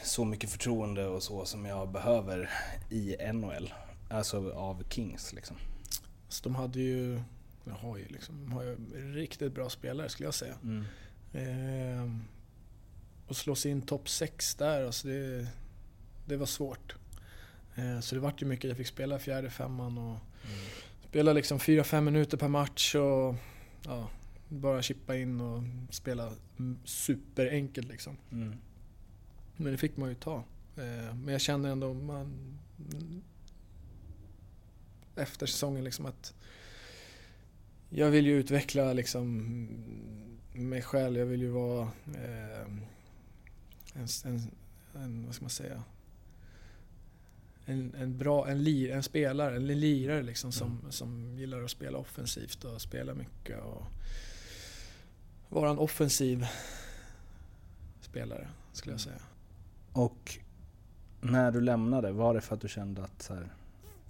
så 0.03 0.25
mycket 0.25 0.49
förtroende 0.49 1.07
och 1.07 1.23
så 1.23 1.45
som 1.45 1.65
jag 1.65 1.89
behöver 1.91 2.49
i 2.89 3.15
NHL? 3.33 3.73
Alltså 4.11 4.51
av 4.51 4.83
Kings 4.89 5.33
liksom. 5.33 5.57
Så 6.27 6.43
de 6.43 6.55
hade 6.55 6.79
ju, 6.79 7.21
de 7.63 7.71
har 7.71 7.97
ju 7.97 8.05
liksom, 8.07 8.43
de 8.43 8.51
har 8.51 8.63
ju 8.63 8.75
riktigt 9.15 9.53
bra 9.53 9.69
spelare 9.69 10.09
skulle 10.09 10.27
jag 10.27 10.33
säga. 10.33 10.55
Mm. 10.63 10.85
Ehm, 11.33 12.23
och 13.27 13.35
slå 13.35 13.55
sig 13.55 13.71
in 13.71 13.81
topp 13.81 14.09
6 14.09 14.55
där, 14.55 14.85
alltså 14.85 15.07
det, 15.07 15.47
det 16.25 16.37
var 16.37 16.45
svårt. 16.45 16.95
Ehm, 17.75 18.01
så 18.01 18.15
det 18.15 18.21
vart 18.21 18.41
ju 18.41 18.45
mycket, 18.45 18.67
jag 18.69 18.77
fick 18.77 18.87
spela 18.87 19.19
fjärde 19.19 19.49
femman 19.49 19.97
och 19.97 20.17
spela 21.09 21.33
liksom 21.33 21.59
4-5 21.59 22.01
minuter 22.01 22.37
per 22.37 22.47
match 22.47 22.95
och 22.95 23.35
ja, 23.85 24.09
bara 24.47 24.81
chippa 24.81 25.17
in 25.17 25.41
och 25.41 25.63
spela 25.89 26.33
mm, 26.59 26.79
superenkelt 26.85 27.87
liksom. 27.87 28.17
Mm. 28.31 28.55
Men 29.55 29.71
det 29.71 29.77
fick 29.77 29.97
man 29.97 30.09
ju 30.09 30.15
ta. 30.15 30.43
Ehm, 30.77 31.21
men 31.21 31.27
jag 31.27 31.41
kände 31.41 31.69
ändå 31.69 31.93
man, 31.93 32.57
efter 35.15 35.45
säsongen 35.45 35.83
liksom 35.83 36.05
att 36.05 36.33
jag 37.89 38.11
vill 38.11 38.25
ju 38.25 38.39
utveckla 38.39 38.93
liksom 38.93 39.67
mig 40.53 40.81
själv. 40.81 41.17
Jag 41.17 41.25
vill 41.25 41.41
ju 41.41 41.49
vara 41.49 41.81
eh, 42.15 42.67
en, 43.93 44.07
en, 44.25 44.51
en, 44.95 45.25
vad 45.25 45.35
ska 45.35 45.43
man 45.43 45.49
säga, 45.49 45.83
en, 47.65 47.95
en 47.95 48.17
bra, 48.17 48.47
en, 48.47 48.63
lir, 48.63 48.91
en 48.91 49.03
spelare, 49.03 49.55
en 49.55 49.67
lirare 49.67 50.23
liksom 50.23 50.51
som, 50.51 50.81
som 50.89 51.35
gillar 51.37 51.63
att 51.63 51.71
spela 51.71 51.97
offensivt 51.97 52.63
och 52.63 52.81
spela 52.81 53.13
mycket 53.13 53.61
och 53.63 53.83
vara 55.49 55.69
en 55.69 55.77
offensiv 55.77 56.45
spelare 58.01 58.47
skulle 58.73 58.93
jag 58.93 59.01
säga. 59.01 59.21
Och 59.93 60.37
när 61.21 61.51
du 61.51 61.61
lämnade, 61.61 62.11
var 62.11 62.33
det 62.33 62.41
för 62.41 62.55
att 62.55 62.61
du 62.61 62.67
kände 62.67 63.03
att 63.03 63.21
så 63.21 63.33
här, 63.33 63.53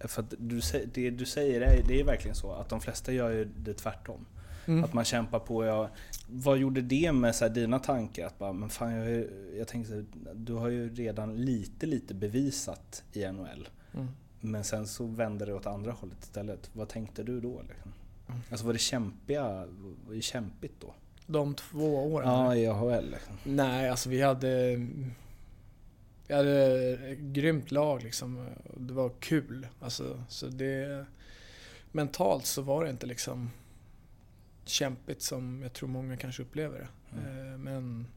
för 0.08 0.26
du, 0.38 0.62
det 0.94 1.10
du 1.10 1.26
säger 1.26 1.62
är, 1.62 1.84
det 1.88 2.00
är 2.00 2.04
verkligen 2.04 2.36
så 2.36 2.52
att 2.52 2.70
de 2.70 2.82
flesta 2.82 3.12
gör 3.12 3.32
ju 3.32 3.46
det 3.46 3.74
tvärtom. 3.74 4.26
Mm. 4.66 4.84
Att 4.84 4.94
man 4.94 5.06
kämpar 5.06 5.40
på. 5.40 5.66
Jag, 5.66 5.90
vad 6.28 6.58
gjorde 6.58 6.82
det 6.82 7.12
med 7.12 7.36
så 7.36 7.46
här, 7.46 7.54
dina 7.54 7.80
tankar? 7.80 8.28
Att 8.28 8.40
bara, 8.40 8.54
men 8.54 8.70
fan, 8.70 8.94
jag, 8.94 9.26
jag 9.58 9.68
tänkte, 9.68 9.90
så 9.92 9.96
här, 9.96 10.06
du 10.34 10.54
har 10.54 10.70
ju 10.70 10.96
redan 10.96 11.36
lite, 11.36 11.86
lite 11.86 12.14
bevisat 12.14 13.04
i 13.14 13.32
NHL. 13.32 13.70
Mm. 13.94 14.08
Men 14.40 14.64
sen 14.64 14.88
så 14.88 15.06
vände 15.06 15.46
det 15.46 15.54
åt 15.54 15.66
andra 15.66 15.92
hållet 15.92 16.24
istället. 16.24 16.70
Vad 16.74 16.90
tänkte 16.90 17.24
du 17.24 17.40
då? 17.40 17.62
Liksom? 17.62 17.92
Mm. 18.28 18.42
Alltså 18.50 18.66
var 18.66 18.74
det 18.74 18.80
kämpiga, 18.80 19.44
var 20.08 20.14
det 20.14 20.22
kämpigt 20.22 20.76
då? 20.80 20.94
De 21.28 21.56
två 21.56 22.14
åren? 22.14 22.30
Ja, 22.30 22.56
i 22.56 22.68
AHL 22.68 23.12
liksom. 23.12 23.38
Nej, 23.44 23.90
alltså 23.90 24.10
vi 24.10 24.22
hade... 24.22 24.88
Vi 26.32 26.36
hade 26.38 26.94
ett 27.08 27.20
grymt 27.20 27.72
lag 27.72 28.04
liksom. 28.04 28.46
Det 28.78 28.94
var 28.94 29.12
kul. 29.20 29.68
Alltså, 29.80 30.24
så 30.30 30.48
det... 30.48 31.06
Mentalt 31.92 32.46
så 32.46 32.62
var 32.62 32.84
det 32.84 32.90
inte 32.90 33.06
liksom 33.06 33.50
kämpigt 34.66 35.22
som 35.22 35.62
jag 35.62 35.74
tror 35.74 35.90
många 35.90 36.18
kanske 36.18 36.44
upplever 36.44 36.80
det. 36.80 36.88
Eh, 37.22 37.58
Men... 37.58 38.08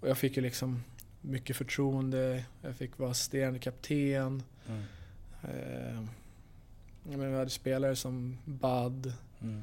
Och 0.00 0.08
jag 0.08 0.18
fick 0.18 0.36
ju 0.36 0.42
liksom 0.42 0.82
mycket 1.20 1.56
förtroende. 1.56 2.44
Jag 2.62 2.76
fick 2.76 2.98
vara 2.98 3.10
assisterande 3.10 3.58
kapten. 3.58 4.42
Mm. 4.68 4.82
Eh, 5.42 6.02
menar, 7.04 7.28
vi 7.30 7.36
hade 7.36 7.50
spelare 7.50 7.96
som 7.96 8.38
Bud, 8.44 9.12
Mm. 9.40 9.62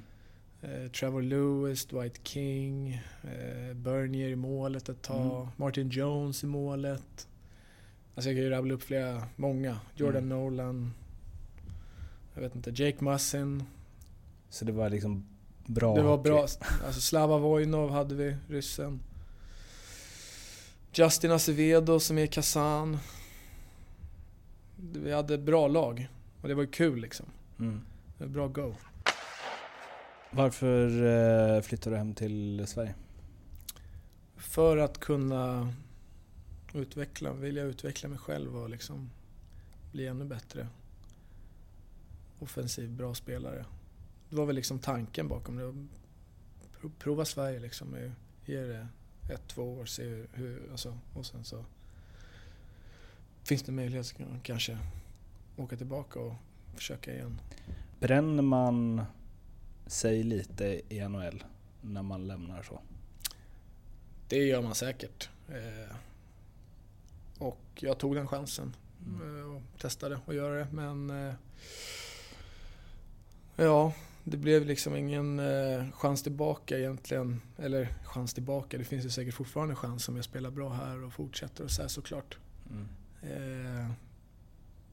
eh, 0.62 0.92
Trevor 0.92 1.22
Lewis, 1.22 1.86
Dwight 1.86 2.28
King, 2.28 2.94
eh, 3.24 3.74
Bernier 3.76 4.30
i 4.30 4.36
målet 4.36 4.89
ett 4.89 5.02
tag, 5.02 5.42
Mm. 5.42 5.48
Martin 5.58 5.89
Jones 5.89 6.44
i 6.44 6.48
målet. 6.48 7.26
Alltså 8.19 8.29
jag 8.29 8.38
kan 8.38 8.43
ju 8.43 8.49
rabbla 8.49 8.73
upp 8.73 8.84
flera, 8.84 9.23
många. 9.36 9.79
Jordan 9.95 10.23
Mm. 10.23 10.29
Nolan, 10.29 10.93
jag 12.34 12.41
vet 12.41 12.55
inte, 12.55 12.69
Jake 12.84 13.03
Mussin. 13.03 13.63
Så 14.49 14.65
det 14.65 14.71
var 14.71 14.89
liksom 14.89 15.25
bra 15.65 15.95
det 15.95 16.01
var 16.01 16.17
hockey. 16.17 16.29
bra. 16.29 16.41
Alltså 16.86 17.01
Slava 17.01 17.38
Vojnov 17.38 17.91
hade 17.91 18.15
vi, 18.15 18.36
ryssen. 18.47 18.99
Justin 20.93 21.32
Acevedo 21.32 21.99
som 21.99 22.17
är 22.17 22.21
i 22.23 22.27
Kazan. 22.27 22.97
Vi 24.75 25.12
hade 25.12 25.38
bra 25.38 25.67
lag. 25.67 26.08
Och 26.41 26.47
det 26.47 26.53
var 26.53 26.62
ju 26.63 26.69
kul 26.71 27.01
liksom. 27.01 27.25
Mm. 27.60 27.82
Bra 28.17 28.47
go. 28.47 28.75
Varför 30.32 30.88
eh, 31.55 31.62
flyttade 31.62 31.95
du 31.95 31.97
hem 31.97 32.13
till 32.13 32.63
Sverige? 32.67 32.95
För 34.38 34.77
att 34.77 34.97
kunna 34.99 35.73
utveckla, 36.73 37.34
vilja 37.34 37.63
utveckla 37.63 38.10
mig 38.10 38.17
själv 38.19 38.58
och 38.58 38.69
liksom 38.69 39.10
bli 39.91 40.08
ännu 40.08 40.25
bättre. 40.25 40.67
Offensiv, 42.39 42.89
bra 42.89 43.13
spelare. 43.13 43.65
Det 44.29 44.36
var 44.36 44.45
väl 44.45 44.55
liksom 44.55 44.79
tanken 44.79 45.27
bakom 45.27 45.55
det. 45.55 45.88
Pro- 46.79 46.91
Prova 46.99 47.25
Sverige 47.25 47.60
liksom. 47.60 48.12
Ge 48.45 48.62
det 48.62 48.88
ett, 49.34 49.47
två 49.47 49.73
år, 49.73 49.86
se 49.86 50.03
hur, 50.03 50.27
hur 50.34 50.71
alltså, 50.71 50.97
och 51.13 51.25
sen 51.25 51.43
så 51.43 51.65
finns 53.43 53.63
det 53.63 53.71
möjlighet 53.71 54.15
att 54.19 54.43
kanske 54.43 54.77
åka 55.58 55.77
tillbaka 55.77 56.19
och 56.19 56.34
försöka 56.75 57.13
igen. 57.13 57.41
Bränner 57.99 58.43
man 58.43 59.01
sig 59.88 60.23
lite 60.23 60.82
i 60.89 61.08
NHL 61.08 61.43
när 61.82 62.03
man 62.03 62.27
lämnar 62.27 62.63
så? 62.63 62.82
Det 64.27 64.38
gör 64.38 64.62
man 64.62 64.75
säkert. 64.75 65.29
Eh, 65.49 65.95
och 67.39 67.60
jag 67.75 67.97
tog 67.97 68.15
den 68.15 68.28
chansen 68.28 68.75
eh, 69.21 69.56
och 69.56 69.62
testade 69.82 70.19
att 70.28 70.36
göra 70.36 70.56
det. 70.56 70.67
Men 70.71 71.10
eh, 71.10 71.34
ja, 73.56 73.93
det 74.23 74.38
blev 74.38 74.65
liksom 74.65 74.95
ingen 74.95 75.39
eh, 75.39 75.91
chans 75.91 76.23
tillbaka 76.23 76.78
egentligen. 76.78 77.41
Eller 77.58 77.93
chans 78.04 78.34
tillbaka, 78.34 78.78
det 78.78 78.84
finns 78.84 79.06
ju 79.06 79.10
säkert 79.10 79.34
fortfarande 79.34 79.75
chans 79.75 80.10
om 80.10 80.15
jag 80.15 80.25
spelar 80.25 80.52
bra 80.52 80.69
här 80.69 81.04
och 81.04 81.13
fortsätter 81.13 81.63
och 81.63 81.71
så 81.71 81.82
här 81.82 81.89
såklart. 81.89 82.38
Mm. 82.69 82.88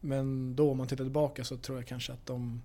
Men 0.00 0.56
då 0.56 0.70
om 0.70 0.78
man 0.78 0.86
tittar 0.86 1.04
tillbaka 1.04 1.44
så 1.44 1.56
tror 1.56 1.78
jag 1.78 1.86
kanske 1.86 2.12
att 2.12 2.26
de, 2.26 2.62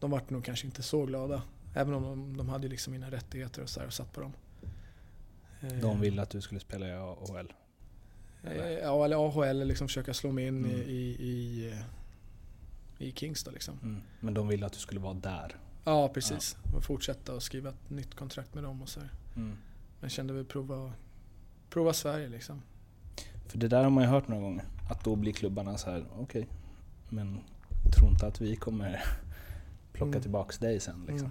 de 0.00 0.10
vart 0.10 0.30
nog 0.30 0.44
kanske 0.44 0.66
inte 0.66 0.82
så 0.82 1.06
glada. 1.06 1.42
Även 1.74 1.94
om 1.94 2.02
de, 2.02 2.36
de 2.36 2.48
hade 2.48 2.68
liksom 2.68 2.92
mina 2.92 3.10
rättigheter 3.10 3.62
och 3.62 3.68
så 3.68 3.80
här 3.80 3.86
och 3.86 3.92
satt 3.92 4.12
på 4.12 4.20
dem. 4.20 4.32
De 5.80 6.00
ville 6.00 6.22
att 6.22 6.30
du 6.30 6.40
skulle 6.40 6.60
spela 6.60 6.88
i 6.88 6.92
AHL? 6.92 7.52
Eh, 8.44 8.56
Ja, 8.72 9.04
eller 9.04 9.26
AHL 9.28 9.64
liksom 9.66 9.88
försöka 9.88 10.14
slå 10.14 10.32
mig 10.32 10.46
in 10.46 10.64
Mm. 10.64 10.70
i, 10.70 10.74
i, 10.80 11.16
i, 11.28 11.70
eh, 11.72 11.78
i 13.06 13.12
Kings 13.12 13.44
då 13.44 13.50
liksom. 13.50 13.78
Mm. 13.82 14.02
Men 14.20 14.34
de 14.34 14.48
ville 14.48 14.66
att 14.66 14.72
du 14.72 14.78
skulle 14.78 15.00
vara 15.00 15.14
där? 15.14 15.56
Ja, 15.84 16.08
precis. 16.08 16.56
Och 16.76 16.84
fortsätta 16.84 17.34
och 17.34 17.42
skriva 17.42 17.70
ett 17.70 17.90
nytt 17.90 18.14
kontrakt 18.14 18.54
med 18.54 18.64
dem 18.64 18.82
och 18.82 18.88
så. 18.88 19.00
Mm. 19.36 19.56
Men 20.00 20.10
kände 20.10 20.32
väl 20.32 20.44
prova, 20.44 20.92
prova 21.70 21.92
Sverige 21.92 22.28
liksom. 22.28 22.62
För 23.46 23.58
det 23.58 23.68
där 23.68 23.82
har 23.82 23.90
man 23.90 24.04
ju 24.04 24.10
hört 24.10 24.28
några 24.28 24.42
gånger. 24.42 24.64
Att 24.90 25.04
då 25.04 25.16
blir 25.16 25.32
klubbarna 25.32 25.78
så 25.78 25.90
här: 25.90 26.04
okej, 26.18 26.48
men 27.08 27.40
tro 27.96 28.08
inte 28.08 28.26
att 28.26 28.40
vi 28.40 28.56
kommer 28.56 29.04
plocka 29.92 30.08
Mm. 30.10 30.22
tillbaks 30.22 30.58
dig 30.58 30.80
sen 30.80 31.00
liksom. 31.08 31.18
Mm. 31.18 31.30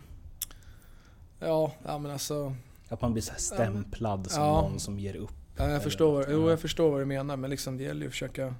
Ja, 1.39 1.73
ja 1.85 1.97
men 1.97 2.11
alltså. 2.11 2.55
Att 2.89 3.01
man 3.01 3.13
blir 3.13 3.23
så 3.23 3.33
stämplad 3.37 4.31
som 4.31 4.43
Ja. 4.43 4.61
någon 4.61 4.79
som 4.79 4.99
ger 4.99 5.15
upp. 5.15 5.31
Ja, 5.61 5.69
jag, 5.69 5.83
förstår, 5.83 6.25
jo, 6.29 6.43
ja. 6.43 6.49
jag 6.49 6.59
förstår 6.59 6.91
vad 6.91 7.01
du 7.01 7.05
menar 7.05 7.37
men 7.37 7.49
liksom 7.49 7.77
det 7.77 7.83
gäller 7.83 8.01
ju 8.01 8.07
att 8.07 8.13
försöka 8.13 8.55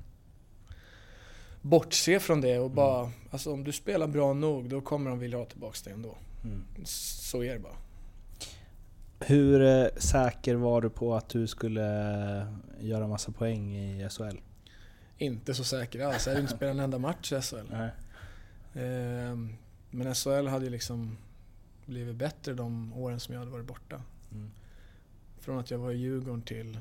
bortse 1.62 2.20
från 2.20 2.42
det 2.42 2.60
och 2.60 2.72
bara, 2.72 3.12
alltså 3.32 3.54
om 3.54 3.64
du 3.64 3.72
spelar 3.72 4.08
bra 4.08 4.34
nog 4.34 4.70
då 4.70 4.82
kommer 4.82 5.10
de 5.10 5.20
vilja 5.20 5.38
ha 5.38 5.46
tillbaka 5.46 5.78
dig 5.84 5.94
ändå. 5.94 6.18
Mm. 6.44 6.66
Så 6.86 7.44
är 7.44 7.54
det 7.54 7.60
bara. 7.60 7.76
Hur 9.20 9.62
eh, 9.62 9.88
säker 9.98 10.56
var 10.56 10.82
du 10.82 10.90
på 10.90 11.16
att 11.16 11.30
du 11.30 11.48
skulle 11.48 12.12
eh, 12.40 12.48
göra 12.80 13.08
massa 13.08 13.32
poäng 13.32 13.76
i 13.76 14.10
SHL? 14.10 14.38
Inte 15.18 15.54
så 15.54 15.64
säker 15.64 16.06
alls. 16.06 16.26
Jag 16.26 16.34
hade 16.34 16.42
inte 16.42 16.56
spelat 16.56 16.74
en 16.74 16.80
enda 16.80 16.98
match 17.00 17.34
i 17.34 17.42
SHL. 17.42 17.56
Nej. 17.72 17.90
Ehm, 18.74 19.56
Men 19.92 20.16
SHL 20.16 20.48
hade 20.48 20.66
ju 20.66 20.72
liksom 20.72 21.18
blivit 21.86 22.16
bättre 22.16 22.54
de 22.54 22.94
åren 22.94 23.20
som 23.20 23.34
jag 23.34 23.40
hade 23.40 23.52
varit 23.52 23.66
borta. 23.66 24.02
Mm. 24.32 24.52
Från 25.40 25.60
att 25.60 25.72
jag 25.72 25.78
var 25.78 25.92
i 25.92 25.98
Djurgården 25.98 26.42
till 26.42 26.78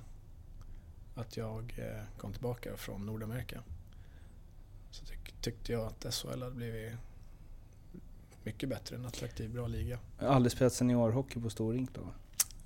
att 1.15 1.37
jag 1.37 1.75
eh, 1.79 2.03
kom 2.19 2.33
tillbaka 2.33 2.77
från 2.77 3.07
Nordamerika. 3.07 3.63
Så 4.91 5.05
tyck, 5.05 5.35
tyckte 5.41 5.73
jag 5.73 5.87
att 5.87 6.15
SHL 6.15 6.43
hade 6.43 6.51
blivit 6.55 6.93
mycket 8.45 8.69
bättre, 8.69 8.97
en 8.97 9.07
attraktiv, 9.07 9.51
bra 9.51 9.67
liga. 9.67 9.99
Jag 10.19 10.27
har 10.27 10.35
aldrig 10.35 10.53
spelat 10.53 10.73
seniorhockey 10.73 11.41
på 11.41 11.51
stor 11.51 11.73
rink 11.73 11.95
då? 11.95 12.01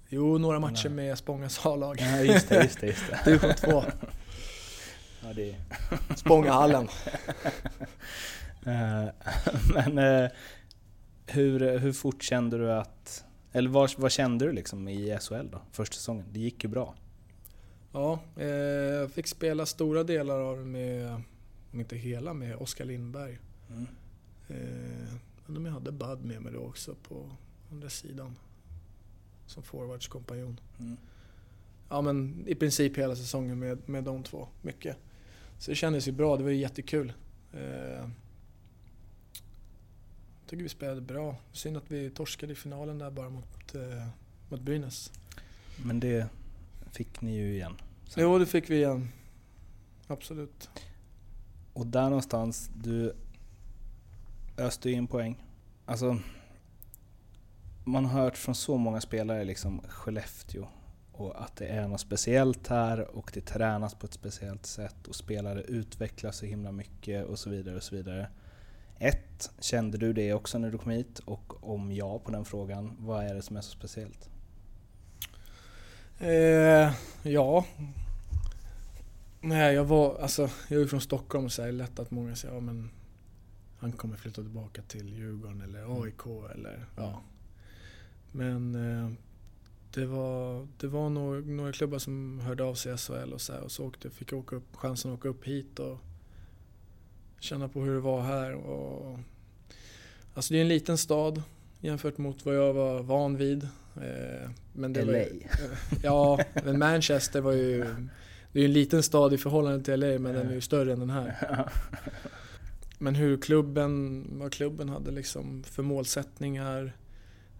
Jo, 0.09 0.39
några 0.39 0.61
matcher 0.61 0.89
med 0.89 1.19
Spångas 1.19 1.67
A-lag. 1.67 1.97
Ja, 2.01 2.19
just 2.21 2.49
det, 2.49 2.63
just 2.63 2.81
det. 2.81 2.87
Just 2.87 3.03
det. 3.11 3.21
Division 3.25 3.55
2, 3.55 3.85
Ja, 5.23 5.33
det 5.33 5.57
Spångahallen. 6.17 6.89
Eh, 8.67 9.05
Men 9.75 9.99
eh, 9.99 10.31
hur, 11.27 11.79
hur 11.79 11.93
fort 11.93 12.23
kände 12.23 12.59
du 12.59 12.73
att... 12.73 13.25
Eller 13.53 13.71
vad, 13.71 13.91
vad 13.99 14.13
kände 14.13 14.45
du 14.45 14.53
liksom 14.53 14.89
i 14.89 15.19
SHL 15.21 15.49
då, 15.53 15.63
första 15.73 15.95
säsongen? 15.95 16.27
Det 16.33 16.41
gick 16.41 16.65
ju 16.65 16.71
bra. 16.71 16.95
Ja, 17.95 18.21
eh, 18.37 18.49
jag 18.49 19.11
fick 19.11 19.27
spela 19.27 19.67
stora 19.67 20.05
delar 20.05 20.41
av 20.41 20.59
det 20.59 20.65
med, 20.65 21.23
om 21.73 21.81
inte 21.81 21.97
hela, 21.97 22.35
med 22.35 22.57
Oskar 22.57 22.85
Lindberg. 22.85 23.39
Mm. 23.71 23.87
Eh, 24.49 25.57
om 25.57 25.67
jag 25.67 25.73
hade 25.73 25.93
Bud 25.93 26.25
med 26.25 26.43
mig 26.43 26.53
då 26.53 26.59
också 26.59 26.95
på 27.09 27.31
andra 27.73 27.89
sidan. 27.89 28.37
Som 29.47 29.63
forwardskompanjon. 29.63 30.61
Mm. 30.79 30.97
Ja 31.89 32.01
men 32.01 32.45
i 32.47 32.55
princip 32.55 32.99
hela 32.99 33.17
säsongen 33.17 33.59
med, 33.59 33.89
med 33.89 34.05
de 34.05 34.23
två. 34.23 34.49
Mycket. 34.63 34.97
Så 35.59 35.71
det 35.71 35.75
kändes 35.75 36.09
ju 36.09 36.13
bra, 36.13 36.37
det 36.37 36.43
var 36.43 36.51
ju 36.51 36.57
jättekul. 36.57 37.13
Eh, 37.53 37.61
jag 40.41 40.47
tycker 40.47 40.63
vi 40.63 40.69
spelade 40.69 41.01
bra. 41.01 41.37
Synd 41.53 41.77
att 41.77 41.91
vi 41.91 42.11
torskade 42.11 42.53
i 42.53 42.57
finalen 42.57 42.99
där 42.99 43.11
bara 43.11 43.29
mot, 43.29 43.75
eh, 43.75 44.07
mot 44.49 44.61
Brynäs. 44.61 45.13
Men 45.85 46.01
det 46.01 46.29
fick 46.95 47.21
ni 47.21 47.37
ju 47.37 47.55
igen. 47.55 47.77
sen. 48.09 48.23
Jo, 48.23 48.39
det 48.39 48.47
fick 48.47 48.71
vi 48.71 48.77
igen. 48.77 49.09
Absolut. 50.07 50.71
Och 51.73 51.87
där 51.87 52.05
någonstans, 52.05 52.71
du 52.75 53.17
öste 54.59 54.91
in 54.91 55.07
poäng. 55.07 55.45
Alltså, 55.85 56.19
man 57.85 58.05
har 58.05 58.23
hört 58.23 58.37
från 58.37 58.55
så 58.55 58.77
många 58.77 59.01
spelare, 59.01 59.45
liksom 59.45 59.81
Skellefteå, 59.89 60.67
och 61.13 61.43
att 61.43 61.57
det 61.57 61.67
är 61.67 61.89
något 61.89 62.01
speciellt 62.01 62.69
här 62.69 63.17
och 63.17 63.31
det 63.35 63.41
tränas 63.41 63.95
på 63.95 64.07
ett 64.07 64.15
speciellt 64.15 64.67
sätt 64.67 65.09
och 65.09 65.15
spelare 65.15 65.63
utvecklas 65.63 66.37
så 66.37 66.47
himla 66.47 66.73
mycket 66.73 67.27
och 67.27 67.39
så 67.39 67.51
vidare 67.51 67.77
och 67.77 67.83
så 67.83 67.97
vidare. 67.97 68.29
Ett, 68.99 69.51
kände 69.61 69.99
du 69.99 70.13
det 70.13 70.35
också 70.35 70.59
när 70.59 70.71
du 70.71 70.79
kom 70.79 70.91
hit? 70.91 71.19
Och 71.19 71.71
om 71.71 71.93
ja 71.93 72.19
på 72.19 72.31
den 72.31 72.45
frågan, 72.45 72.97
vad 72.99 73.25
är 73.25 73.35
det 73.35 73.43
som 73.43 73.57
är 73.57 73.61
så 73.61 73.71
speciellt? 73.71 74.31
Eh, 76.19 76.93
ja. 77.23 77.67
Nej, 79.41 79.75
jag 79.75 79.85
var, 79.85 80.19
alltså, 80.19 80.51
jag 80.69 80.83
är 80.83 80.87
från 80.87 81.01
Stockholm 81.01 81.51
så 81.51 81.63
är 81.63 81.67
det 81.67 81.73
lätt 81.73 81.99
att 81.99 82.11
många 82.11 82.37
säger 82.37 82.55
ja, 82.55 82.61
men 82.61 82.91
han 83.79 83.93
kommer 83.93 84.17
flytta 84.17 84.43
tillbaka 84.43 84.83
till 84.83 85.15
Djurgården 85.15 85.61
eller 85.61 86.03
AIK 86.03 86.27
eller 86.55 86.87
ja. 86.97 87.23
Men 88.33 88.75
eh, 88.75 89.13
det 89.95 90.07
var, 90.07 90.69
det 90.79 90.87
var 90.87 91.11
några, 91.11 91.41
några 91.41 91.73
klubbar 91.73 91.99
som 91.99 92.41
hörde 92.41 92.65
av 92.65 92.75
sig 92.75 92.95
i 92.95 92.97
SHL 92.97 93.33
och 93.33 93.41
så, 93.41 93.53
här, 93.53 93.61
och 93.61 93.73
så 93.73 93.87
åkte, 93.87 94.11
fick 94.11 94.33
jag 94.33 94.39
åka 94.39 94.57
upp, 94.57 94.77
chansen 94.77 95.13
att 95.13 95.19
åka 95.19 95.29
upp 95.29 95.45
hit 95.45 95.79
och 95.79 95.99
känna 97.41 97.69
på 97.69 97.81
hur 97.81 97.95
det 97.95 98.01
var 98.01 98.23
här. 98.23 98.53
Och, 98.55 99.19
alltså 100.35 100.55
det 100.55 100.59
är 100.59 100.63
en 100.63 100.69
liten 100.69 100.99
stad 100.99 101.43
jämfört 101.81 102.19
mot 102.19 102.45
vad 102.47 102.57
jag 102.57 102.73
var 102.73 103.03
van 103.03 103.37
vid. 103.37 103.63
Eh, 103.97 104.51
men 104.73 104.93
det 104.93 105.05
Var 105.05 105.13
LA. 105.13 105.19
ju, 105.19 105.41
ja, 106.03 106.41
men 106.65 106.79
Manchester 106.79 107.41
var 107.41 107.53
ju... 107.53 107.85
Det 108.53 108.59
är 108.59 108.63
ju 108.63 108.67
en 108.67 108.73
liten 108.73 109.03
stad 109.03 109.33
i 109.35 109.39
förhållande 109.39 109.85
till 109.85 110.01
LA 110.01 110.19
men 110.19 110.35
den 110.35 110.49
är 110.49 110.55
ju 110.55 110.61
större 110.61 110.93
än 110.93 111.01
den 111.01 111.11
här. 111.11 111.69
Men 112.99 113.15
hur 113.15 113.37
klubben, 113.37 114.27
vad 114.31 114.53
klubben 114.53 114.89
hade 114.89 115.11
liksom 115.11 115.63
för 115.63 115.83
målsättningar 115.83 116.97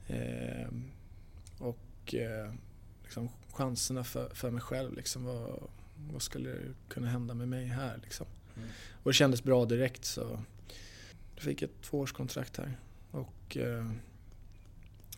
eh, 0.07 0.69
och 1.59 2.15
eh, 2.15 2.53
liksom 3.03 3.29
chanserna 3.53 4.05
för, 4.05 4.29
för 4.35 4.51
mig 4.51 4.61
själv. 4.61 4.95
Liksom, 4.95 5.25
vad, 5.25 5.71
vad 6.13 6.23
skulle 6.23 6.57
kunna 6.89 7.09
hända 7.09 7.35
med 7.35 7.49
mig 7.49 7.67
här? 7.67 8.01
Liksom. 8.03 8.27
Mm. 8.57 8.69
Och 9.03 9.11
det 9.11 9.15
kändes 9.15 9.43
bra 9.43 9.65
direkt 9.65 10.05
så 10.05 10.41
jag 11.35 11.45
fick 11.45 11.63
ett 11.63 11.83
tvåårskontrakt 11.83 12.57
här. 12.57 12.79
Och 13.15 13.57
eh, 13.57 13.87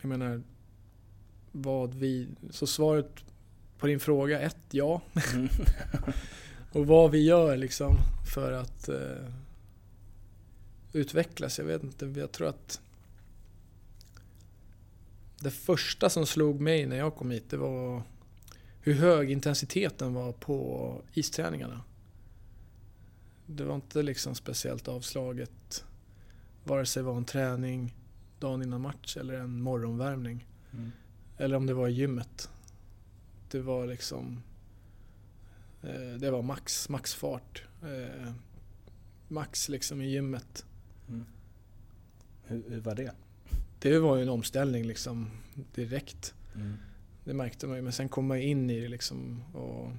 jag 0.01 0.09
menar, 0.09 0.41
vad 1.51 1.93
vi... 1.93 2.27
Så 2.49 2.67
svaret 2.67 3.09
på 3.77 3.87
din 3.87 3.99
fråga, 3.99 4.39
ett 4.39 4.57
ja. 4.71 5.01
Mm. 5.33 5.49
Och 6.71 6.87
vad 6.87 7.11
vi 7.11 7.23
gör 7.23 7.57
liksom 7.57 7.97
för 8.33 8.51
att 8.51 8.89
eh, 8.89 9.33
utvecklas. 10.93 11.57
Jag 11.57 11.65
vet 11.65 11.83
inte, 11.83 12.05
jag 12.05 12.31
tror 12.31 12.47
att 12.47 12.81
det 15.39 15.51
första 15.51 16.09
som 16.09 16.25
slog 16.25 16.61
mig 16.61 16.85
när 16.85 16.97
jag 16.97 17.15
kom 17.15 17.31
hit 17.31 17.49
det 17.49 17.57
var 17.57 18.03
hur 18.81 18.93
hög 18.93 19.31
intensiteten 19.31 20.13
var 20.13 20.31
på 20.31 21.01
isträningarna. 21.13 21.83
Det 23.45 23.63
var 23.63 23.75
inte 23.75 24.03
liksom 24.03 24.35
speciellt 24.35 24.87
avslaget 24.87 25.85
vare 26.67 26.85
sig 26.85 27.03
det 27.03 27.07
var 27.07 27.17
en 27.17 27.25
träning 27.25 27.95
dagen 28.39 28.63
innan 28.63 28.81
match 28.81 29.17
eller 29.17 29.33
en 29.33 29.61
morgonvärmning. 29.61 30.47
Mm. 30.73 30.91
Eller 31.37 31.57
om 31.57 31.65
det 31.65 31.73
var 31.73 31.87
i 31.87 31.91
gymmet. 31.91 32.49
Det 33.51 33.59
var 33.59 33.87
liksom... 33.87 34.43
Eh, 35.83 36.19
det 36.19 36.31
var 36.31 36.41
max, 36.41 36.89
maxfart. 36.89 37.63
Eh, 37.81 38.31
max 39.27 39.69
liksom 39.69 40.01
i 40.01 40.09
gymmet. 40.09 40.65
Mm. 41.09 41.25
Hur, 42.43 42.63
hur 42.69 42.79
var 42.79 42.95
det? 42.95 43.11
Det 43.79 43.99
var 43.99 44.15
ju 44.15 44.21
en 44.21 44.29
omställning 44.29 44.83
liksom 44.83 45.29
direkt. 45.75 46.33
Mm. 46.55 46.77
Det 47.23 47.33
märkte 47.33 47.67
man 47.67 47.75
ju. 47.75 47.81
Men 47.81 47.93
sen 47.93 48.09
kom 48.09 48.27
man 48.27 48.37
in 48.37 48.69
i 48.69 48.81
det 48.81 48.87
liksom. 48.87 49.43
Och 49.53 49.91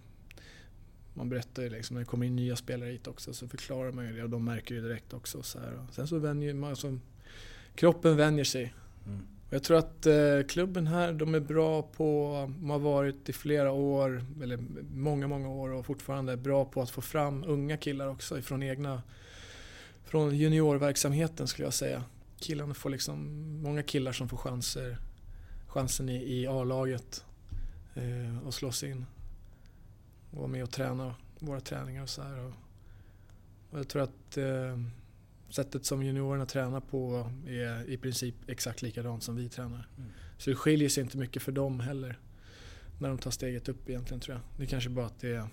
man 1.19 1.29
berättar 1.29 1.63
ju 1.63 1.69
liksom, 1.69 1.95
när 1.95 2.01
det 2.01 2.07
kommer 2.07 2.27
in 2.27 2.37
nya 2.37 2.57
spelare 2.57 2.91
hit 2.91 3.07
också 3.07 3.33
så 3.33 3.49
förklarar 3.49 3.93
man 3.93 4.07
ju 4.07 4.13
det 4.13 4.23
och 4.23 4.31
de 4.31 4.45
märker 4.45 4.75
ju 4.75 4.81
direkt 4.81 5.13
också. 5.13 5.43
Så 5.43 5.59
här. 5.59 5.87
Sen 5.93 6.07
så 6.07 6.19
vänjer 6.19 6.55
man, 6.55 6.71
alltså, 6.71 6.99
kroppen 7.75 8.17
vänjer 8.17 8.45
sig. 8.45 8.75
Mm. 9.07 9.27
Och 9.49 9.55
jag 9.55 9.63
tror 9.63 9.79
att 9.79 10.07
eh, 10.07 10.43
klubben 10.49 10.87
här, 10.87 11.13
de 11.13 11.35
är 11.35 11.41
bra 11.41 11.83
på, 11.83 12.35
de 12.59 12.71
har 12.71 12.79
varit 12.79 13.29
i 13.29 13.33
flera 13.33 13.73
år, 13.73 14.25
eller 14.43 14.59
många, 14.95 15.29
många 15.29 15.49
år 15.49 15.71
och 15.71 15.87
fortfarande 15.87 16.33
är 16.33 16.37
bra 16.37 16.65
på 16.65 16.83
att 16.83 16.91
få 16.91 17.01
fram 17.01 17.45
unga 17.45 17.77
killar 17.77 18.09
också 18.09 18.39
ifrån 18.39 18.63
egna, 18.63 19.03
från 20.05 20.37
juniorverksamheten 20.37 21.49
skulle 21.49 21.67
jag 21.67 21.75
säga. 21.75 22.05
Killarna 22.39 22.75
får 22.75 22.91
liksom, 22.91 23.29
många 23.63 23.83
killar 23.83 24.13
som 24.13 24.29
får 24.29 24.37
chanser, 24.37 24.99
chansen 25.67 26.09
i, 26.09 26.41
i 26.41 26.47
A-laget 26.47 27.25
eh, 27.95 28.47
och 28.47 28.55
slås 28.55 28.83
in. 28.85 29.07
Och 30.31 30.39
vara 30.39 30.47
med 30.47 30.63
och 30.63 30.71
träna 30.71 31.15
våra 31.39 31.61
träningar 31.61 32.03
och 32.03 32.09
så 32.09 32.23
här. 32.23 32.45
Och, 32.45 32.53
jag 33.71 33.89
tror 33.89 34.03
att 34.03 34.37
eh, 34.37 34.79
sättet 35.49 35.85
som 35.85 36.03
juniorerna 36.03 36.47
tränar 36.47 36.81
på 36.81 37.31
är 37.47 37.91
i 37.91 37.97
princip 37.97 38.35
exakt 38.47 38.83
likadant 38.83 39.23
som 39.23 39.37
vi 39.37 39.49
tränar. 39.49 39.89
Mm. 39.97 40.11
Så 40.39 40.51
det 40.51 40.57
skiljer 40.57 40.89
sig 40.89 41.03
inte 41.03 41.19
mycket 41.19 41.43
för 41.43 41.53
dem 41.53 41.81
heller. 41.81 42.19
När 42.99 43.09
de 43.09 43.19
tar 43.19 43.31
steget 43.31 43.69
upp 43.69 43.89
egentligen 43.89 44.21
tror 44.21 44.37
jag. 44.37 44.43
Det 44.57 44.63
är 44.63 44.67
kanske 44.67 44.91
bara 44.91 45.07
att 45.07 45.21
det 45.21 45.35
är... 45.35 45.49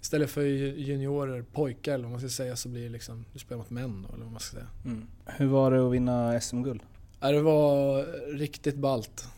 Istället 0.00 0.30
för 0.30 0.42
juniorer, 0.42 1.42
pojkar 1.42 1.94
eller 1.94 2.04
vad 2.04 2.10
man 2.10 2.20
ska 2.20 2.28
säga, 2.28 2.56
så 2.56 2.68
blir 2.68 2.82
det 2.82 2.88
liksom... 2.88 3.24
Du 3.32 3.38
spelar 3.38 3.58
mot 3.58 3.70
män 3.70 4.02
då, 4.02 4.14
eller 4.14 4.24
vad 4.24 4.32
man 4.32 4.40
ska 4.40 4.56
säga. 4.56 4.68
Mm. 4.84 5.06
Hur 5.26 5.46
var 5.46 5.70
det 5.70 5.86
att 5.86 5.92
vinna 5.92 6.40
SM-guld? 6.40 6.82
Det 7.20 7.40
var 7.40 8.02
riktigt 8.32 8.76
ballt. 8.76 9.28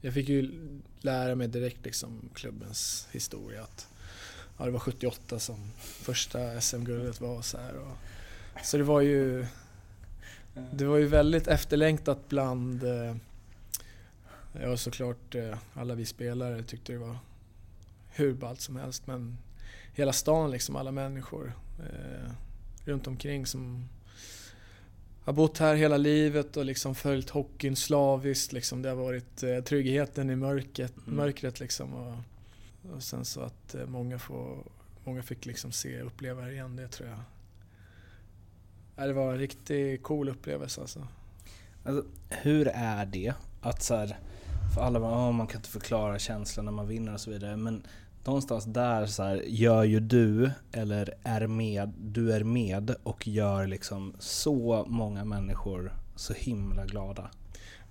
Jag 0.00 0.14
fick 0.14 0.28
ju 0.28 0.50
lära 1.00 1.34
mig 1.34 1.48
direkt 1.48 1.84
liksom 1.84 2.30
klubbens 2.34 3.08
historia. 3.10 3.62
Att, 3.62 3.88
ja, 4.58 4.64
det 4.64 4.70
var 4.70 4.78
78 4.78 5.38
som 5.38 5.70
första 5.78 6.60
SM-guldet 6.60 7.20
var. 7.20 7.42
Så, 7.42 7.58
här, 7.58 7.74
och, 7.74 7.96
så 8.64 8.76
det 8.76 8.84
var 8.84 9.00
ju... 9.00 9.46
Det 10.72 10.84
var 10.84 10.96
ju 10.96 11.06
väldigt 11.06 11.46
efterlängtat 11.46 12.28
bland... 12.28 12.84
Eh, 12.84 13.16
ja, 14.60 14.76
såklart 14.76 15.34
eh, 15.34 15.58
alla 15.74 15.94
vi 15.94 16.06
spelare 16.06 16.62
tyckte 16.62 16.92
det 16.92 16.98
var 16.98 17.18
hur 18.08 18.34
ballt 18.34 18.60
som 18.60 18.76
helst. 18.76 19.06
Men 19.06 19.38
hela 19.94 20.12
stan, 20.12 20.50
liksom 20.50 20.76
alla 20.76 20.92
människor. 20.92 21.52
Eh, 21.78 22.30
runt 22.84 23.06
omkring 23.06 23.46
som 23.46 23.88
har 25.30 25.36
bott 25.36 25.58
här 25.58 25.74
hela 25.74 25.96
livet 25.96 26.56
och 26.56 26.64
liksom 26.64 26.94
följt 26.94 27.30
hockeyn 27.30 27.76
slaviskt. 27.76 28.52
Liksom. 28.52 28.82
Det 28.82 28.88
har 28.88 28.96
varit 28.96 29.42
eh, 29.42 29.60
tryggheten 29.60 30.30
i 30.30 30.36
mörkret, 30.36 30.92
Mm. 31.06 31.16
mörkret 31.16 31.60
liksom. 31.60 31.94
Och, 31.94 32.14
och 32.94 33.02
sen 33.02 33.24
så 33.24 33.40
att 33.40 33.74
eh, 33.74 33.86
många, 33.86 34.18
får, 34.18 34.64
många 35.04 35.22
fick 35.22 35.46
liksom 35.46 35.72
se 35.72 36.00
och 36.00 36.06
uppleva 36.06 36.42
det 36.42 36.52
igen, 36.52 36.76
det 36.76 36.88
tror 36.88 37.08
jag. 37.08 37.18
Ja, 38.96 39.06
det 39.06 39.12
var 39.12 39.32
en 39.32 39.38
riktigt 39.38 40.02
cool 40.02 40.28
upplevelse 40.28 40.80
alltså. 40.80 41.06
Alltså, 41.84 42.04
hur 42.28 42.68
är 42.68 43.06
det 43.06 43.34
att 43.60 43.82
så 43.82 43.94
här, 43.94 44.18
för 44.74 44.82
alla 44.82 45.00
bara, 45.00 45.12
"Åh, 45.28 45.32
man 45.32 45.46
kan 45.46 45.58
inte 45.58 45.68
förklara 45.70 46.18
känslan 46.18 46.64
när 46.64 46.72
man 46.72 46.88
vinner 46.88 47.14
och 47.14 47.20
så 47.20 47.30
vidare. 47.30 47.56
Men 47.56 47.82
någonstans 48.24 48.64
där 48.64 49.06
så 49.06 49.22
här, 49.22 49.42
gör 49.46 49.84
ju 49.84 50.00
du, 50.00 50.50
eller 50.72 51.14
är 51.22 51.46
med, 51.46 51.92
du 51.98 52.32
är 52.32 52.44
med 52.44 52.94
och 53.02 53.28
gör 53.28 53.66
liksom 53.66 54.14
så 54.18 54.84
många 54.88 55.24
människor 55.24 55.92
så 56.16 56.32
himla 56.32 56.84
glada. 56.86 57.30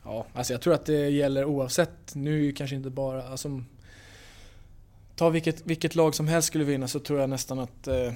Ja, 0.04 0.26
alltså 0.34 0.54
jag 0.54 0.62
tror 0.62 0.74
att 0.74 0.86
det 0.86 1.10
gäller 1.10 1.46
oavsett. 1.46 2.16
Nu 2.16 2.52
kanske 2.52 2.76
inte 2.76 2.90
bara... 2.90 3.24
Alltså, 3.28 3.64
ta 5.16 5.30
vilket, 5.30 5.66
vilket 5.66 5.96
lag 5.96 6.16
som 6.16 6.28
helst 6.28 6.48
skulle 6.48 6.64
vinna 6.64 6.88
så 6.88 7.00
tror 7.00 7.20
jag 7.20 7.30
nästan 7.30 7.60
att 7.60 7.88
eh, 7.88 8.14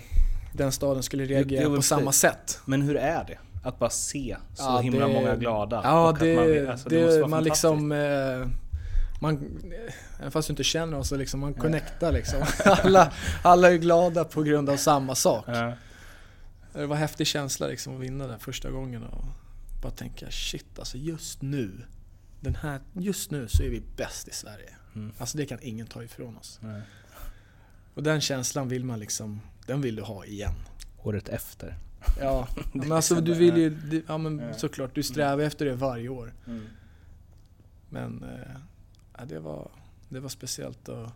den 0.53 0.71
staden 0.71 1.03
skulle 1.03 1.25
reagera 1.25 1.61
Jo, 1.61 1.63
jo, 1.63 1.69
på 1.69 1.75
precis. 1.75 1.89
samma 1.89 2.11
sätt. 2.11 2.59
Men 2.65 2.81
hur 2.81 2.95
är 2.95 3.23
det? 3.23 3.37
Att 3.63 3.79
bara 3.79 3.89
se 3.89 4.35
så 4.55 4.63
Ja, 4.63 4.79
himla 4.79 5.07
det- 5.07 5.13
många 5.13 5.35
glada. 5.35 5.81
Ja, 5.83 6.15
det, 6.19 6.35
man, 6.35 6.71
alltså, 6.71 6.89
det, 6.89 7.17
vara 7.19 7.27
man 7.27 7.43
liksom... 7.43 7.91
Eh, 7.91 8.47
man, 9.23 9.61
även 10.19 10.31
fast 10.31 10.47
du 10.47 10.51
inte 10.51 10.63
känner 10.63 10.93
dem 10.93 11.03
så 11.05 11.15
liksom, 11.15 11.39
man 11.39 11.53
connectar 11.53 12.11
liksom. 12.11 12.43
Alla, 12.65 13.13
alla 13.43 13.71
är 13.71 13.77
glada 13.77 14.25
på 14.25 14.43
grund 14.43 14.69
av 14.69 14.77
samma 14.77 15.15
sak. 15.15 15.45
Ja. 15.47 15.73
Det 16.73 16.85
var 16.85 16.95
en 16.95 17.01
häftig 17.01 17.27
känsla 17.27 17.67
liksom 17.67 17.95
att 17.95 18.01
vinna 18.01 18.27
den 18.27 18.39
första 18.39 18.71
gången 18.71 19.03
och 19.03 19.25
bara 19.81 19.91
tänka 19.91 20.31
shit 20.31 20.79
alltså 20.79 20.97
just 20.97 21.41
nu, 21.41 21.71
den 22.39 22.55
här, 22.55 22.81
just 22.93 23.31
nu 23.31 23.47
så 23.47 23.63
är 23.63 23.69
vi 23.69 23.83
bäst 23.97 24.27
i 24.27 24.33
Sverige. 24.33 24.69
Mm. 24.95 25.11
Alltså 25.17 25.37
det 25.37 25.45
kan 25.45 25.59
ingen 25.61 25.87
ta 25.87 26.03
ifrån 26.03 26.37
oss. 26.37 26.59
Nej. 26.61 26.81
Och 27.93 28.03
den 28.03 28.21
känslan 28.21 28.67
vill 28.67 28.85
man 28.85 28.99
liksom, 28.99 29.41
den 29.65 29.81
vill 29.81 29.95
du 29.95 30.01
ha 30.01 30.25
igen. 30.25 30.53
Året 31.03 31.29
efter. 31.29 31.77
Ja, 32.19 32.47
men 32.73 32.91
alltså 32.91 33.21
du 33.21 33.33
vill 33.33 33.57
ju, 33.57 34.03
ja 34.07 34.17
men 34.17 34.53
såklart, 34.53 34.95
du 34.95 35.03
strävar 35.03 35.43
efter 35.43 35.65
det 35.65 35.75
varje 35.75 36.09
år. 36.09 36.33
Men 37.89 38.23
eh, 38.23 38.57
ja, 39.17 39.25
det, 39.25 39.39
var, 39.39 39.71
det 40.09 40.19
var 40.19 40.29
speciellt. 40.29 40.89
Och 40.89 41.07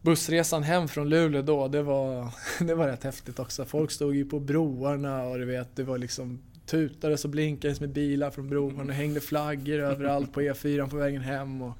bussresan 0.00 0.62
hem 0.62 0.88
från 0.88 1.08
Luleå 1.08 1.42
då, 1.42 1.68
det 1.68 1.82
var, 1.82 2.34
det 2.64 2.74
var 2.74 2.86
rätt 2.86 3.04
häftigt 3.04 3.38
också. 3.38 3.64
Folk 3.64 3.90
stod 3.90 4.14
ju 4.14 4.24
på 4.24 4.40
broarna 4.40 5.22
och 5.22 5.38
du 5.38 5.44
vet, 5.44 5.76
det 5.76 5.82
var 5.82 5.98
liksom 5.98 6.42
tutades 6.66 7.24
och 7.24 7.30
blinkades 7.30 7.80
med 7.80 7.90
bilar 7.90 8.30
från 8.30 8.48
broarna 8.48 8.82
och 8.82 8.96
hängde 8.96 9.20
flaggor 9.20 9.78
överallt 9.78 10.32
på 10.32 10.40
E4 10.40 10.90
på 10.90 10.96
vägen 10.96 11.22
hem. 11.22 11.62
Och 11.62 11.74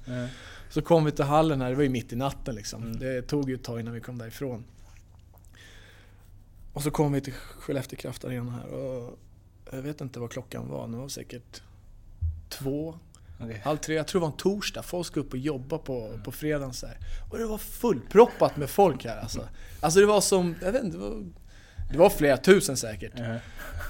så 0.69 0.81
kom 0.81 1.05
vi 1.05 1.11
till 1.11 1.25
hallen 1.25 1.61
här, 1.61 1.69
det 1.69 1.75
var 1.75 1.83
ju 1.83 1.89
mitt 1.89 2.13
i 2.13 2.15
natten 2.15 2.55
liksom. 2.55 2.99
Det 2.99 3.21
tog 3.21 3.49
ju 3.49 3.55
ett 3.55 3.63
tag 3.63 3.79
innan 3.79 3.93
vi 3.93 4.01
kom 4.01 4.17
därifrån. 4.17 4.63
Och 6.73 6.83
så 6.83 6.91
kom 6.91 7.13
vi 7.13 7.21
till 7.21 7.33
Skellefteå 7.33 7.97
Kraft 7.97 8.25
Arena 8.25 8.51
här 8.51 8.73
och 8.73 9.19
jag 9.71 9.81
vet 9.81 10.01
inte 10.01 10.19
vad 10.19 10.31
klockan 10.31 10.67
var, 10.67 10.87
det 10.87 10.97
var 10.97 11.07
säkert 11.07 11.61
två, 12.49 12.99
Okej. 13.45 13.61
halv 13.63 13.77
tre. 13.77 13.95
Jag 13.95 14.07
tror 14.07 14.21
det 14.21 14.25
var 14.25 14.31
en 14.31 14.37
torsdag, 14.37 14.83
folk 14.83 15.07
skulle 15.07 15.25
upp 15.25 15.33
och 15.33 15.39
jobba 15.39 15.77
på, 15.77 16.19
på 16.23 16.31
fredagen 16.31 16.73
så 16.73 16.87
här. 16.87 16.97
Och 17.31 17.37
det 17.37 17.45
var 17.45 17.57
fullproppat 17.57 18.57
med 18.57 18.69
folk 18.69 19.05
här 19.05 19.17
alltså. 19.17 19.47
Alltså 19.81 19.99
det 19.99 20.05
var 20.05 20.21
som, 20.21 20.55
jag 20.61 20.71
vet 20.71 20.83
inte, 20.83 20.97
det 20.97 21.03
var, 21.03 21.23
det 21.91 21.97
var 21.97 22.09
flera 22.09 22.37
tusen 22.37 22.77
säkert 22.77 23.13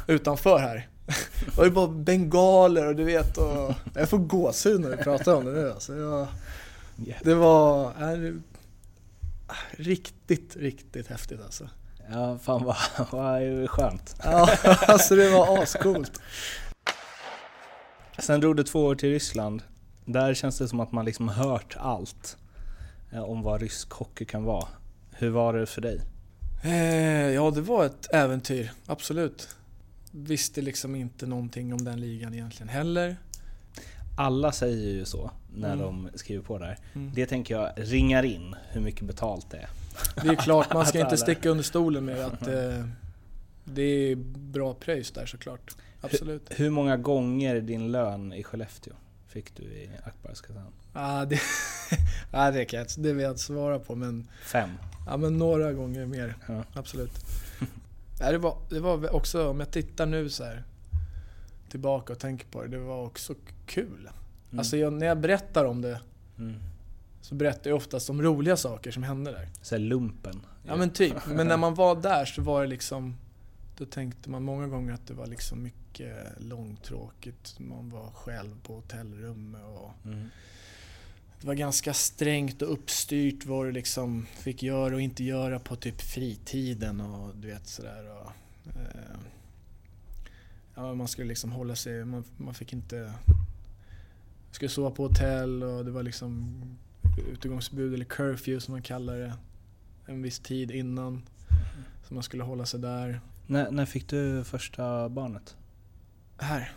utanför 0.07 0.59
här. 0.59 0.87
Det 1.55 1.69
var 1.69 1.87
bengaler 1.87 2.87
och 2.87 2.95
du 2.95 3.03
vet 3.03 3.37
och 3.37 3.73
jag 3.95 4.09
får 4.09 4.17
gåshud 4.17 4.81
när 4.81 4.89
vi 4.89 4.97
pratar 4.97 5.35
om 5.35 5.45
det 5.45 5.51
nu 5.51 5.71
alltså. 5.71 5.93
Det 5.93 6.05
var, 6.05 6.27
det 7.23 7.35
var 7.35 7.85
äh, 7.85 8.33
riktigt, 9.71 10.55
riktigt 10.55 11.07
häftigt 11.07 11.41
alltså. 11.41 11.69
Ja, 12.11 12.37
fan 12.43 12.63
vad, 12.63 12.75
vad 13.11 13.69
skönt. 13.69 14.15
Ja, 14.23 14.49
alltså 14.87 15.15
det 15.15 15.29
var 15.29 15.63
ascoolt. 15.63 16.21
Sen 18.20 18.39
drog 18.39 18.55
du 18.57 18.64
två 18.64 18.86
år 18.86 18.95
till 18.95 19.09
Ryssland. 19.09 19.64
Där 20.05 20.34
känns 20.34 20.57
det 20.57 20.68
som 20.68 20.80
att 20.80 20.91
man 20.91 21.05
liksom 21.05 21.30
hört 21.30 21.76
allt 21.80 22.38
eh, 23.11 23.24
om 23.24 23.41
vad 23.41 23.61
rysk 23.61 23.91
hockey 23.91 24.26
kan 24.26 24.43
vara. 24.43 24.68
Hur 25.11 25.30
var 25.30 25.53
det 25.53 25.66
för 25.66 25.82
dig? 25.82 26.01
Eh, 26.64 27.30
ja, 27.30 27.51
det 27.51 27.61
var 27.61 27.86
ett 27.86 28.14
äventyr, 28.14 28.72
absolut. 28.86 29.55
Visste 30.11 30.61
liksom 30.61 30.95
inte 30.95 31.26
någonting 31.26 31.74
om 31.74 31.84
den 31.86 31.99
ligan 31.99 32.34
egentligen 32.34 32.70
heller. 32.70 33.18
Alla 34.18 34.51
säger 34.51 34.91
ju 34.91 35.05
så 35.05 35.32
när 35.55 35.74
Mm. 35.74 35.80
de 35.86 36.09
skriver 36.18 36.43
på 36.43 36.57
där. 36.57 36.78
Mm. 36.93 37.11
Det 37.16 37.26
tänker 37.26 37.55
jag 37.55 37.72
ringar 37.76 38.24
in 38.24 38.55
hur 38.70 38.82
mycket 38.82 39.01
betalt 39.07 39.49
det 39.51 39.57
är. 39.57 39.70
Det 40.24 40.28
är 40.30 40.36
klart, 40.36 40.74
man 40.74 40.86
ska 40.86 40.99
inte 40.99 41.18
sticka 41.18 41.49
under 41.49 41.64
stolen 41.64 42.05
med 42.05 42.20
att 42.26 42.47
eh, 42.47 42.86
det 43.64 43.82
är 43.84 44.16
bra 44.51 44.74
pröjs 44.74 45.11
där 45.11 45.26
såklart. 45.26 45.76
Absolut. 46.03 46.49
Hur 46.59 46.69
många 46.69 46.97
gånger 46.97 47.61
din 47.61 47.91
lön 47.91 48.33
i 48.33 48.43
Skellefteå 48.43 48.93
fick 49.27 49.55
du 49.55 49.63
i 49.63 49.89
Akbars 50.03 50.41
Kazan? 50.41 50.73
Ah, 50.93 51.25
det, 51.25 51.39
ah, 52.31 52.51
det 52.51 52.65
kan 52.65 52.79
jag 52.79 52.87
det 52.97 53.13
vill 53.13 53.23
jag 53.23 53.31
inte 53.31 53.41
svara 53.41 53.79
på 53.79 53.95
men, 53.95 54.27
Fem? 54.43 54.69
ja, 55.07 55.17
men 55.17 55.37
några 55.37 55.73
gånger 55.73 56.05
mer. 56.05 56.35
Ja. 56.47 56.63
Absolut. 56.73 57.11
Ja, 58.19 58.31
det, 58.31 58.37
var, 58.37 58.57
det 58.69 58.79
var 58.79 59.15
också, 59.15 59.49
om 59.49 59.59
jag 59.59 59.71
tittar 59.71 60.05
nu 60.05 60.29
så 60.29 60.43
här 60.43 60.63
tillbaka 61.69 62.13
och 62.13 62.19
tänker 62.19 62.47
på 62.47 62.61
det, 62.61 62.67
det 62.67 62.77
var 62.79 63.05
också 63.05 63.33
kul. 63.65 64.09
Alltså 64.57 64.77
jag, 64.77 64.93
när 64.93 65.07
jag 65.07 65.19
berättar 65.19 65.65
om 65.65 65.81
det 65.81 65.99
Mm. 66.37 66.55
så 67.21 67.35
berättar 67.35 67.69
jag 67.69 67.77
oftast 67.77 68.09
om 68.09 68.21
roliga 68.21 68.57
saker 68.57 68.91
som 68.91 69.03
hände 69.03 69.31
där. 69.31 69.49
Så 69.61 69.77
lumpen? 69.77 70.41
Ja 70.67 70.75
men 70.75 70.89
typ. 70.89 71.13
Men 71.27 71.47
när 71.47 71.57
man 71.57 71.75
var 71.75 71.95
där 71.95 72.25
så 72.25 72.41
var 72.41 72.61
det 72.61 72.67
liksom 72.67 73.17
Då 73.84 73.89
tänkte 73.89 74.29
man 74.29 74.43
många 74.43 74.67
gånger 74.67 74.93
att 74.93 75.07
det 75.07 75.13
var 75.13 75.27
liksom 75.27 75.63
mycket 75.63 76.15
långtråkigt. 76.38 77.59
Man 77.59 77.89
var 77.89 78.11
själv 78.11 78.61
på 78.63 78.75
hotellrummet 78.75 79.61
och 79.63 79.91
Mm. 80.05 80.29
det 81.41 81.47
var 81.47 81.53
ganska 81.53 81.93
strängt 81.93 82.61
och 82.61 82.73
uppstyrt 82.73 83.45
vad 83.45 83.65
du 83.65 83.71
liksom 83.71 84.25
fick 84.25 84.63
göra 84.63 84.95
och 84.95 85.01
inte 85.01 85.23
göra 85.23 85.59
på 85.59 85.75
typ 85.75 86.01
fritiden 86.01 87.01
och 87.01 87.36
du 87.36 87.47
vet 87.47 87.67
sådär. 87.67 88.11
Och, 88.11 88.31
eh, 88.79 89.17
ja, 90.75 90.93
man 90.93 91.07
skulle 91.07 91.27
liksom 91.27 91.51
hålla 91.51 91.75
sig, 91.75 92.05
man, 92.05 92.23
man 92.38 92.53
fick 92.53 92.73
inte... 92.73 93.13
Man 93.25 94.51
skulle 94.51 94.69
sova 94.69 94.91
på 94.91 95.03
hotell 95.07 95.63
och 95.63 95.86
det 95.86 95.91
var 95.91 96.03
liksom 96.03 96.61
utegångsförbud 97.31 97.93
eller 97.93 98.05
curfew 98.05 98.59
som 98.65 98.71
man 98.71 98.81
kallar 98.81 99.17
det. 99.17 99.34
En 100.05 100.21
viss 100.21 100.39
tid 100.39 100.71
innan. 100.71 101.21
Så 102.07 102.13
man 102.13 102.23
skulle 102.23 102.43
hålla 102.43 102.65
sig 102.65 102.79
där. 102.79 103.21
När, 103.53 103.71
när 103.71 103.85
fick 103.85 104.07
du 104.09 104.43
första 104.43 105.09
barnet? 105.09 105.55
Här. 106.37 106.71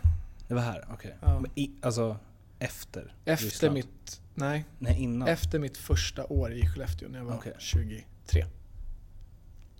Det 0.47 0.53
var 0.53 0.61
här? 0.61 0.85
Okej. 0.93 1.15
Ja. 1.21 1.39
Men 1.39 1.51
i- 1.55 1.71
Alltså 1.81 2.17
efter? 2.59 3.13
Efter 3.25 3.45
Ryssland? 3.45 3.73
mitt... 3.73 4.21
Nej. 4.35 4.65
Nej, 4.79 5.01
innan? 5.03 5.27
Efter 5.27 5.59
mitt 5.59 5.77
första 5.77 6.25
år 6.25 6.53
i 6.53 6.67
Skellefteå 6.67 7.09
när 7.09 7.17
jag 7.19 7.25
var 7.25 7.35
Okej. 7.35 7.53
23. 7.59 8.45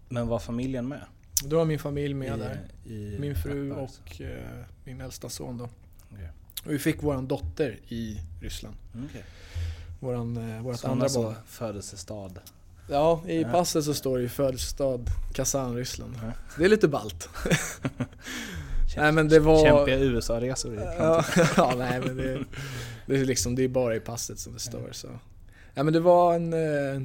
Men 0.09 0.27
var 0.27 0.39
familjen 0.39 0.87
med? 0.87 1.01
Då 1.43 1.57
var 1.57 1.65
min 1.65 1.79
familj 1.79 2.13
med 2.13 2.37
I- 2.37 2.39
där. 2.39 2.59
i 2.85 3.17
Min 3.19 3.35
fru 3.35 3.71
Akbars? 3.71 3.91
och 4.05 4.21
eh, 4.21 4.63
min 4.83 5.01
äldsta 5.01 5.29
son 5.29 5.57
då. 5.57 5.69
Okej. 6.13 6.29
Och 6.65 6.71
vi 6.71 6.79
fick 6.79 7.03
våran 7.03 7.27
dotter 7.27 7.79
i 7.87 8.21
Ryssland. 8.41 8.75
Mm, 8.93 9.05
Okej. 9.09 9.23
Våran, 9.99 10.37
eh, 10.51 10.61
vårat 10.61 10.79
Sådana 10.79 10.93
andra 10.93 11.09
så 11.09 11.23
barn. 11.23 11.35
födelsestad. 11.45 12.31
Ja, 12.89 13.23
i 13.27 13.43
passet 13.43 13.83
så 13.85 13.93
står 13.93 14.17
det 14.17 14.23
ju 14.23 14.29
födelsestad 14.29 15.09
Kazan, 15.33 15.75
Ryssland. 15.75 16.15
Ja. 16.23 16.31
Det 16.57 16.65
är 16.65 16.69
lite 16.69 16.87
ballt. 16.87 17.29
nej 18.97 19.11
men 19.11 19.27
det 19.29 19.39
var... 19.39 19.63
Kämpiga 19.65 19.99
USA-resor 19.99 20.73
i 20.73 20.77
Ja, 20.77 21.25
ja, 21.57 21.73
nej 21.77 21.99
men 21.99 22.17
det, 22.17 22.43
det, 23.05 23.17
är 23.19 23.25
liksom, 23.25 23.55
det 23.55 23.63
är 23.63 23.67
bara 23.67 23.95
i 23.95 23.99
passet 23.99 24.39
som 24.39 24.53
det 24.53 24.59
står. 24.59 24.89
Så. 24.91 25.07
Ja, 25.73 25.83
men 25.83 25.93
det 25.93 25.99
var 25.99 26.35
en... 26.35 26.53
eh, 26.53 27.01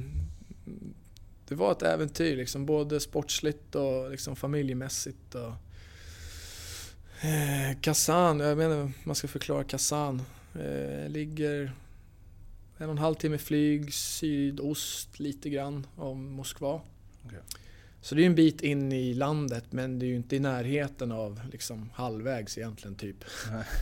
Det 1.47 1.55
var 1.55 1.71
ett 1.71 1.81
äventyr 1.81 2.35
liksom, 2.37 2.65
både 2.65 2.99
sportsligt 2.99 3.75
och 3.75 4.11
liksom 4.11 4.35
familjemässigt. 4.35 5.35
Och, 5.35 5.51
eh, 7.27 7.79
Kazan, 7.81 8.39
jag 8.39 8.57
menar 8.57 8.91
man 9.03 9.15
ska 9.15 9.27
förklara 9.27 9.63
Kazan. 9.63 10.21
Eh, 10.55 11.09
ligger 11.09 11.71
en 12.77 12.85
och 12.85 12.91
en 12.91 12.97
halv 12.97 13.15
timme 13.15 13.37
flyg 13.37 13.93
sydost 13.93 15.19
lite 15.19 15.49
grann 15.49 15.87
om 15.95 16.31
Moskva. 16.31 16.81
Okej. 17.25 17.39
Så 18.01 18.15
det 18.15 18.21
är 18.21 18.25
en 18.25 18.35
bit 18.35 18.61
in 18.61 18.91
i 18.91 19.13
landet 19.13 19.65
men 19.69 19.99
det 19.99 20.05
är 20.05 20.07
ju 20.07 20.15
inte 20.15 20.35
i 20.35 20.39
närheten 20.39 21.11
av 21.11 21.41
liksom 21.51 21.89
halvvägs 21.93 22.57
egentligen 22.57 22.95
typ. 22.95 23.17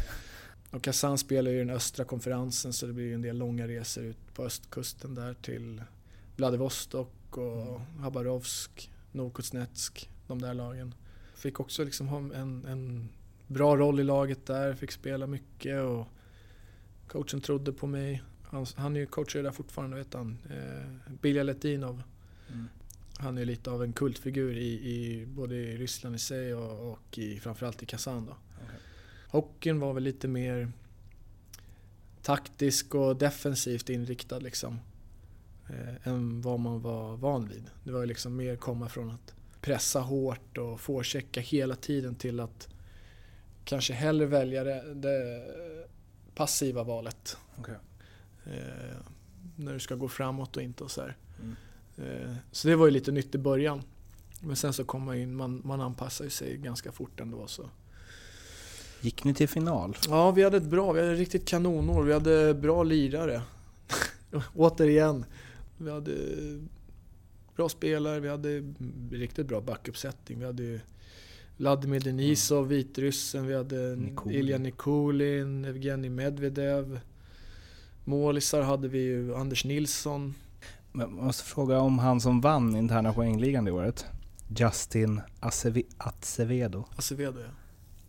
Och 0.71 0.83
Kazan 0.83 1.17
spelar 1.17 1.51
ju 1.51 1.59
den 1.59 1.69
östra 1.69 2.05
konferensen 2.05 2.73
så 2.73 2.85
det 2.85 2.93
blir 2.93 3.13
en 3.13 3.21
del 3.21 3.37
långa 3.37 3.67
resor 3.67 4.03
ut 4.03 4.33
på 4.33 4.43
östkusten 4.43 5.15
där 5.15 5.33
till 5.33 5.81
Vladivostok 6.35 7.37
och 7.37 7.81
Habarovsk, 7.99 8.91
Novokuznetsk, 9.11 10.09
de 10.27 10.41
där 10.41 10.53
lagen. 10.53 10.95
fick 11.35 11.59
också 11.59 11.83
liksom 11.83 12.07
ha 12.07 12.17
en, 12.17 12.65
en 12.65 13.09
bra 13.47 13.77
roll 13.77 13.99
i 13.99 14.03
laget 14.03 14.45
där, 14.45 14.73
fick 14.73 14.91
spela 14.91 15.27
mycket 15.27 15.81
och 15.81 16.07
coachen 17.07 17.41
trodde 17.41 17.73
på 17.73 17.87
mig. 17.87 18.23
Han, 18.51 18.65
han 18.75 18.95
är 18.95 18.99
ju 18.99 19.05
coachare 19.05 19.43
där 19.43 19.51
fortfarande, 19.51 19.97
vet 19.97 20.13
han. 20.13 20.37
Eh, 20.49 21.13
Bilja 21.21 21.43
Letinov. 21.43 22.03
Mm. 22.47 22.67
Han 23.17 23.37
är 23.37 23.45
lite 23.45 23.71
av 23.71 23.83
en 23.83 23.93
kultfigur 23.93 24.57
i, 24.57 24.73
i 24.73 25.25
både 25.25 25.55
i 25.55 25.77
Ryssland 25.77 26.15
i 26.15 26.19
sig 26.19 26.53
och, 26.53 26.91
och 26.91 27.17
i, 27.17 27.39
framförallt 27.39 27.83
i 27.83 27.85
Kazan 27.85 28.25
då. 28.25 28.31
Okej. 28.31 28.79
Hockeyn 29.27 29.79
var 29.79 29.93
väl 29.93 30.03
lite 30.03 30.27
mer 30.27 30.71
taktisk 32.21 32.95
och 32.95 33.15
defensivt 33.15 33.89
inriktad 33.89 34.39
liksom. 34.39 34.79
Eh, 35.69 36.07
än 36.07 36.41
vad 36.41 36.59
man 36.59 36.81
var 36.81 37.17
van 37.17 37.47
vid. 37.47 37.63
Det 37.83 37.91
var 37.91 38.05
liksom 38.05 38.35
mer 38.35 38.55
komma 38.55 38.89
från 38.89 39.11
att 39.11 39.33
pressa 39.61 39.99
hårt 39.99 40.57
och 40.57 40.81
forechecka 40.81 41.41
hela 41.41 41.75
tiden 41.75 42.15
till 42.15 42.39
att 42.39 42.67
kanske 43.63 43.93
hellre 43.93 44.25
välja 44.25 44.63
det, 44.63 44.93
det 44.93 45.45
passiva 46.35 46.83
valet. 46.83 47.37
Okej. 47.59 47.75
Eh, 48.45 48.97
när 49.55 49.73
du 49.73 49.79
ska 49.79 49.95
gå 49.95 50.07
framåt 50.07 50.57
och 50.57 50.63
inte 50.63 50.83
och 50.83 50.91
så 50.91 51.01
här. 51.01 51.17
Mm. 51.41 51.55
Eh, 51.97 52.35
så 52.51 52.67
det 52.67 52.75
var 52.75 52.85
ju 52.85 52.91
lite 52.91 53.11
nytt 53.11 53.35
i 53.35 53.37
början. 53.37 53.81
Men 54.41 54.55
sen 54.55 54.73
så 54.73 54.83
kom 54.83 55.03
man 55.03 55.17
in, 55.17 55.35
man, 55.35 55.61
man 55.65 55.81
anpassar 55.81 56.29
sig 56.29 56.57
ganska 56.57 56.91
fort 56.91 57.19
ändå. 57.19 57.47
Så. 57.47 57.69
Gick 59.01 59.23
ni 59.23 59.33
till 59.33 59.49
final? 59.49 59.97
Ja, 60.09 60.31
vi 60.31 60.43
hade 60.43 60.57
ett 60.57 60.63
bra, 60.63 60.91
vi 60.91 60.99
hade 60.99 61.11
ett 61.13 61.19
riktigt 61.19 61.47
kanonår. 61.47 62.03
Vi 62.03 62.13
hade 62.13 62.53
bra 62.53 62.83
lirare. 62.83 63.41
Återigen, 64.55 65.25
vi 65.77 65.91
hade 65.91 66.11
bra 67.55 67.69
spelare, 67.69 68.19
vi 68.19 68.29
hade 68.29 68.73
riktigt 69.11 69.47
bra 69.47 69.61
backuppsättning. 69.61 70.39
Vi 70.39 70.45
hade 70.45 70.79
Vladimir 71.57 71.99
Denisov, 71.99 72.67
vitryssen, 72.67 73.47
vi 73.47 73.55
hade 73.55 73.95
Nikulin. 73.95 74.39
Ilja 74.39 74.57
Nikulin, 74.57 75.65
Evgenij 75.65 76.09
Medvedev. 76.09 76.99
Målisar 78.03 78.61
hade 78.61 78.87
vi 78.87 78.99
ju 78.99 79.35
Anders 79.35 79.65
Nilsson. 79.65 80.33
Men 80.91 81.01
jag 81.15 81.23
måste 81.25 81.43
fråga 81.43 81.79
om 81.79 81.99
han 81.99 82.21
som 82.21 82.41
vann 82.41 82.75
interna 82.75 83.13
poängligan 83.13 83.65
det 83.65 83.71
året. 83.71 84.05
Justin 84.47 85.21
Acevi- 85.39 85.93
Acevedo. 85.97 86.85
Acevedo 86.95 87.39
ja. 87.39 87.47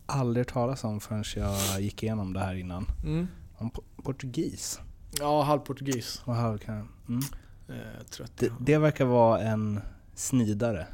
Aldrig 0.05 0.47
talas 0.47 0.83
om 0.83 0.99
förrän 0.99 1.23
jag 1.35 1.81
gick 1.81 2.03
igenom 2.03 2.33
det 2.33 2.39
här 2.39 2.55
innan. 2.55 2.85
Mm. 3.05 3.27
Om 3.57 3.71
po- 3.71 4.03
portugis. 4.03 4.79
Ja, 5.19 5.43
halvportugis. 5.43 6.21
Och 6.25 6.35
kan, 6.61 6.89
mm. 7.07 7.21
Eh, 7.69 8.25
det, 8.37 8.51
det 8.59 8.77
verkar 8.77 9.05
vara 9.05 9.39
en 9.41 9.79
snidare. 10.15 10.87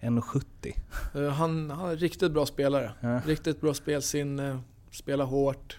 1,70. 0.00 0.72
Eh, 1.14 1.32
han, 1.32 1.70
han 1.70 1.90
är 1.90 1.96
riktigt 1.96 2.32
bra 2.32 2.46
spelare. 2.46 2.92
Ja. 3.00 3.20
Riktigt 3.26 3.60
bra 3.60 3.74
spelsinne, 3.74 4.60
spelar 4.90 5.24
hårt. 5.24 5.78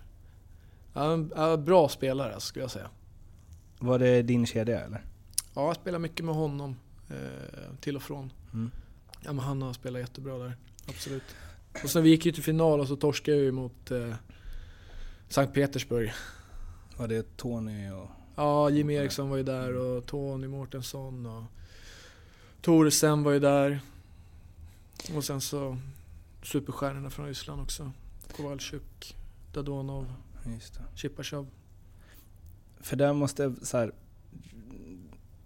Ja, 1.35 1.57
bra 1.57 1.89
spelare 1.89 2.39
skulle 2.39 2.63
jag 2.63 2.71
säga. 2.71 2.89
Var 3.79 3.99
det 3.99 4.21
din 4.21 4.45
kedja 4.45 4.79
eller? 4.79 5.05
Ja, 5.55 5.67
jag 5.67 5.75
spelar 5.75 5.99
mycket 5.99 6.25
med 6.25 6.35
honom. 6.35 6.75
Eh, 7.09 7.75
till 7.79 7.95
och 7.95 8.01
från. 8.01 8.33
Mm. 8.53 8.71
Ja, 9.21 9.33
men 9.33 9.39
han 9.39 9.61
har 9.61 9.73
spelat 9.73 10.01
jättebra 10.01 10.37
där. 10.37 10.55
Absolut. 10.87 11.23
Och 11.83 11.89
sen 11.89 12.03
vi 12.03 12.09
gick 12.09 12.25
ju 12.25 12.31
till 12.31 12.43
final 12.43 12.79
och 12.79 12.87
så 12.87 12.95
torskade 12.95 13.37
vi 13.37 13.51
mot 13.51 13.91
eh, 13.91 14.13
Sankt 15.29 15.53
Petersburg. 15.53 16.13
Var 16.97 17.07
det 17.07 17.37
Tony 17.37 17.89
och... 17.89 18.09
Ja, 18.35 18.69
Jimmy 18.69 18.93
Eriksson 18.93 19.29
var 19.29 19.37
ju 19.37 19.43
där 19.43 19.75
och 19.75 20.05
Tony 20.05 20.47
Mårtensson 20.47 21.25
och 21.25 21.43
Thoresen 22.61 23.23
var 23.23 23.31
ju 23.31 23.39
där. 23.39 23.79
Och 25.15 25.23
sen 25.23 25.41
så 25.41 25.77
superstjärnorna 26.43 27.09
från 27.09 27.25
Ryssland 27.25 27.61
också. 27.61 27.91
Kowalczyk, 28.35 29.15
Dadonov, 29.53 30.13
Just 30.53 30.73
det. 30.73 30.81
Chipachov. 30.95 31.47
För 32.79 32.95
där 32.95 33.13
måste 33.13 33.53
så 33.61 33.77
här, 33.77 33.91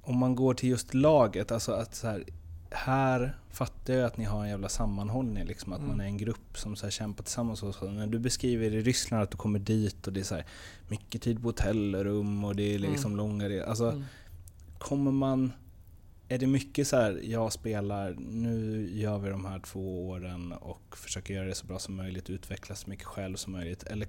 om 0.01 0.17
man 0.17 0.35
går 0.35 0.53
till 0.53 0.69
just 0.69 0.93
laget, 0.93 1.51
alltså 1.51 1.71
att 1.71 1.95
så 1.95 2.07
här, 2.07 2.23
här 2.71 3.37
fattar 3.49 3.93
jag 3.93 4.05
att 4.05 4.17
ni 4.17 4.23
har 4.23 4.43
en 4.43 4.49
jävla 4.49 4.69
sammanhållning, 4.69 5.45
liksom, 5.45 5.73
att 5.73 5.79
Mm. 5.79 5.91
man 5.91 6.01
är 6.01 6.05
en 6.05 6.17
grupp 6.17 6.57
som 6.57 6.75
så 6.75 6.85
här, 6.85 6.91
kämpar 6.91 7.23
tillsammans. 7.23 7.63
Och 7.63 7.75
så. 7.75 7.91
När 7.91 8.07
du 8.07 8.19
beskriver 8.19 8.73
i 8.73 8.81
Ryssland 8.81 9.23
att 9.23 9.31
du 9.31 9.37
kommer 9.37 9.59
dit 9.59 10.07
och 10.07 10.13
det 10.13 10.19
är 10.19 10.23
så 10.23 10.35
här, 10.35 10.45
mycket 10.89 11.21
tid 11.21 11.41
på 11.41 11.47
hotellrum 11.47 12.43
och 12.43 12.55
det 12.55 12.75
är 12.75 12.79
liksom 12.79 13.15
långa 13.15 13.49
re- 13.49 13.65
Alltså, 13.65 13.89
Mm. 13.91 14.03
kommer 14.77 15.11
man... 15.11 15.51
Är 16.27 16.37
det 16.37 16.47
mycket 16.47 16.87
så 16.87 16.95
här, 16.95 17.19
jag 17.23 17.53
spelar, 17.53 18.15
nu 18.19 18.89
gör 18.93 19.17
vi 19.17 19.29
de 19.29 19.45
här 19.45 19.59
två 19.59 20.09
åren 20.09 20.51
och 20.51 20.97
försöker 20.97 21.33
göra 21.33 21.45
det 21.47 21.55
så 21.55 21.65
bra 21.67 21.79
som 21.79 21.95
möjligt, 21.95 22.29
utveckla 22.29 22.75
så 22.75 22.89
mycket 22.89 23.05
själv 23.05 23.35
som 23.35 23.53
möjligt. 23.53 23.83
Eller 23.83 24.07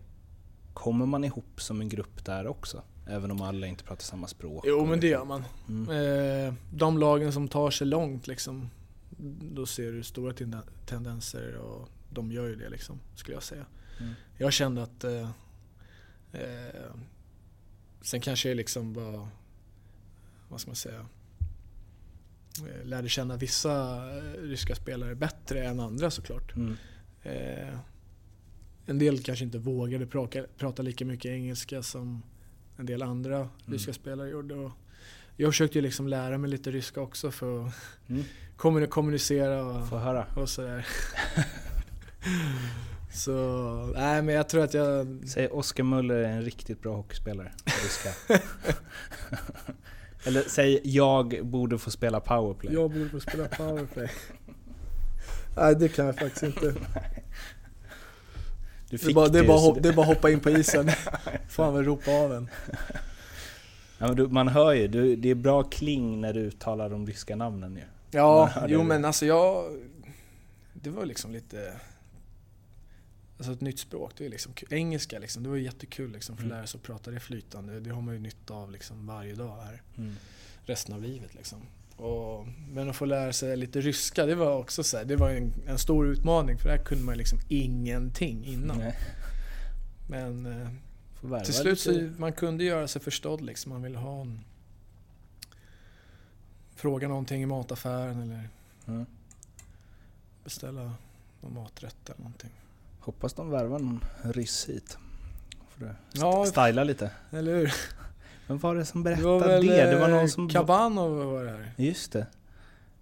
kommer 0.74 1.06
man 1.06 1.24
ihop 1.24 1.60
som 1.60 1.80
en 1.80 1.88
grupp 1.88 2.24
där 2.24 2.46
också? 2.46 2.82
Även 3.06 3.30
om 3.30 3.42
alla 3.42 3.66
inte 3.66 3.84
pratar 3.84 4.02
samma 4.02 4.26
språk? 4.26 4.64
Jo 4.66 4.86
men 4.86 5.00
det 5.00 5.06
gör 5.08 5.24
man. 5.24 5.44
Mm. 5.68 5.90
Eh, 6.46 6.54
de 6.74 6.98
lagen 6.98 7.32
som 7.32 7.48
tar 7.48 7.70
sig 7.70 7.86
långt 7.86 8.26
liksom, 8.26 8.70
då 9.54 9.66
ser 9.66 9.92
du 9.92 10.02
stora 10.02 10.32
tenden- 10.32 10.64
tendenser 10.86 11.56
och 11.56 11.88
de 12.10 12.32
gör 12.32 12.46
ju 12.48 12.56
det 12.56 12.68
liksom, 12.68 13.00
skulle 13.14 13.36
jag 13.36 13.42
säga. 13.42 13.66
Mm. 14.00 14.12
Jag 14.36 14.52
kände 14.52 14.82
att 14.82 15.04
eh, 15.04 15.30
eh, 16.32 16.94
Sen 18.02 18.20
kanske 18.20 18.48
jag 18.48 18.56
liksom 18.56 18.94
var, 18.94 19.28
vad 20.48 20.60
ska 20.60 20.68
man 20.68 20.76
säga, 20.76 21.06
eh, 22.68 22.84
lärde 22.86 23.08
känna 23.08 23.36
vissa 23.36 24.04
ryska 24.38 24.74
spelare 24.74 25.14
bättre 25.14 25.64
än 25.64 25.80
andra 25.80 26.10
såklart. 26.10 26.56
Mm. 26.56 26.76
Eh, 27.22 27.78
en 28.86 28.98
del 28.98 29.22
kanske 29.22 29.44
inte 29.44 29.58
vågade 29.58 30.06
prata, 30.06 30.38
prata 30.58 30.82
lika 30.82 31.04
mycket 31.04 31.30
engelska 31.30 31.82
som 31.82 32.22
en 32.76 32.86
del 32.86 33.02
andra 33.02 33.48
ryska 33.66 33.92
spelare 33.92 34.28
gjorde. 34.30 34.54
Och 34.54 34.70
jag 35.36 35.50
försökte 35.52 35.78
ju 35.78 35.82
liksom 35.82 36.08
lära 36.08 36.38
mig 36.38 36.50
lite 36.50 36.70
ryska 36.70 37.00
också 37.00 37.30
för 37.30 37.66
att 37.66 37.72
Mm. 38.08 38.22
kommuni- 38.56 38.86
kommunicera 38.86 39.64
och, 39.64 39.88
Få 39.88 39.96
höra. 39.98 40.26
och 40.36 40.48
sådär. 40.48 40.86
Så, 43.14 43.32
nej 43.96 44.22
men 44.22 44.34
jag 44.34 44.48
tror 44.48 44.64
att 44.64 44.74
jag... 44.74 45.18
Säg 45.26 45.48
Oskar 45.48 45.84
Möller 45.84 46.14
är 46.14 46.28
en 46.28 46.42
riktigt 46.42 46.82
bra 46.82 46.96
hockeyspelare 46.96 47.52
på 47.64 47.70
ryska. 47.84 48.38
Eller 50.24 50.42
säg 50.42 50.80
jag 50.84 51.46
borde 51.46 51.78
få 51.78 51.90
spela 51.90 52.20
powerplay. 52.20 52.74
Jag 52.74 52.90
borde 52.90 53.08
få 53.08 53.20
spela 53.20 53.48
powerplay. 53.48 54.10
nej 55.56 55.76
det 55.76 55.88
kan 55.88 56.06
jag 56.06 56.16
faktiskt 56.18 56.42
inte. 56.42 56.74
Du 58.92 58.96
Det 58.98 59.02
är, 59.02 59.06
fick 59.06 59.14
bara, 59.14 59.28
det, 59.28 59.38
är 59.38 59.46
bara, 59.46 59.58
så 59.58 59.72
hop- 59.72 59.82
det 59.82 59.88
är 59.88 59.92
bara 59.92 60.06
hoppa 60.06 60.30
in 60.30 60.40
på 60.40 60.50
isen. 60.50 60.90
Fan 61.48 61.74
väl 61.74 61.84
ropa 61.84 62.10
av 62.10 62.32
en. 62.32 62.48
Ja, 63.98 64.12
du, 64.14 64.28
man 64.28 64.48
hör 64.48 64.72
ju, 64.72 64.88
du, 64.88 65.16
det 65.16 65.28
är 65.30 65.34
bra 65.34 65.62
kling 65.62 66.20
när 66.20 66.32
du 66.32 66.40
uttalar 66.40 66.90
de 66.90 67.06
ryska 67.06 67.36
namnen 67.36 67.76
ju. 67.76 67.82
Ja, 68.10 68.50
jo 68.68 68.78
det. 68.78 68.84
men 68.84 69.04
alltså 69.04 69.26
jag... 69.26 69.76
Det 70.74 70.90
var 70.90 71.06
liksom 71.06 71.32
lite... 71.32 71.72
Alltså 73.38 73.52
ett 73.52 73.60
nytt 73.60 73.78
språk, 73.78 74.12
det 74.16 74.26
är 74.26 74.30
liksom 74.30 74.52
kul. 74.52 74.68
Engelska 74.72 75.18
liksom, 75.18 75.42
det 75.42 75.48
var 75.48 75.56
jättekul 75.56 76.12
liksom 76.12 76.36
för 76.36 76.42
att 76.42 76.46
Mm. 76.46 76.56
lära 76.58 76.66
sig 76.66 76.78
att 76.78 76.82
prata 76.84 77.10
det 77.10 77.20
flytande. 77.20 77.80
Det 77.80 77.90
har 77.90 78.02
man 78.02 78.14
ju 78.14 78.20
nytta 78.20 78.54
av 78.54 78.72
liksom 78.72 79.06
varje 79.06 79.34
dag 79.34 79.56
här. 79.64 79.82
Mm. 79.98 80.16
Resten 80.64 80.94
av 80.94 81.02
livet 81.02 81.34
liksom. 81.34 81.58
Och, 82.02 82.46
men 82.68 82.90
att 82.90 82.96
få 82.96 83.04
lära 83.04 83.32
sig 83.32 83.56
lite 83.56 83.80
ryska, 83.80 84.26
det 84.26 84.34
var 84.34 84.56
också 84.56 84.84
så 84.84 84.96
här, 84.96 85.04
det 85.04 85.16
var 85.16 85.30
en, 85.30 85.52
en 85.66 85.78
stor 85.78 86.06
utmaning 86.06 86.58
för 86.58 86.68
där 86.68 86.78
kunde 86.78 87.04
man 87.04 87.16
liksom 87.18 87.38
ingenting 87.48 88.44
innan. 88.44 88.78
Nej, 88.78 88.98
Men 90.08 90.46
eh, 90.46 91.42
till 91.42 91.54
slut 91.54 91.80
så 91.80 91.92
man 92.18 92.32
kunde 92.32 92.64
göra 92.64 92.88
sig 92.88 93.02
förstådd 93.02 93.40
liksom. 93.40 93.72
Man 93.72 93.82
ville 93.82 93.98
ha 93.98 94.20
en... 94.20 94.40
Fråga 96.74 97.08
någonting 97.08 97.42
i 97.42 97.46
mataffären 97.46 98.22
eller 98.22 98.48
Mm. 98.86 99.06
beställa 100.44 100.92
någon 101.40 101.54
maträtt 101.54 101.96
eller 102.10 102.18
någonting. 102.18 102.50
Hoppas 103.00 103.32
de 103.32 103.50
värvar 103.50 103.78
någon 103.78 104.04
ryss 104.22 104.68
hit. 104.68 104.98
Får 105.68 105.84
du 105.84 105.90
Ja, 106.12 106.46
styla 106.46 106.84
lite. 106.84 107.10
eller 107.30 107.54
hur? 107.56 107.72
Vem 108.52 108.58
var 108.58 108.74
det 108.74 108.84
som 108.84 109.02
Det 109.02 109.10
berättade 109.10 109.28
var 109.28 109.40
väl 109.40 109.66
det? 109.66 109.90
Det 109.90 109.98
var 109.98 110.08
någon 110.08 110.20
eh, 110.20 110.26
som... 110.26 110.48
Kabanov 110.48 111.32
var 111.32 111.44
det 111.44 111.50
här. 111.50 111.72
Just 111.76 112.12
det. 112.12 112.26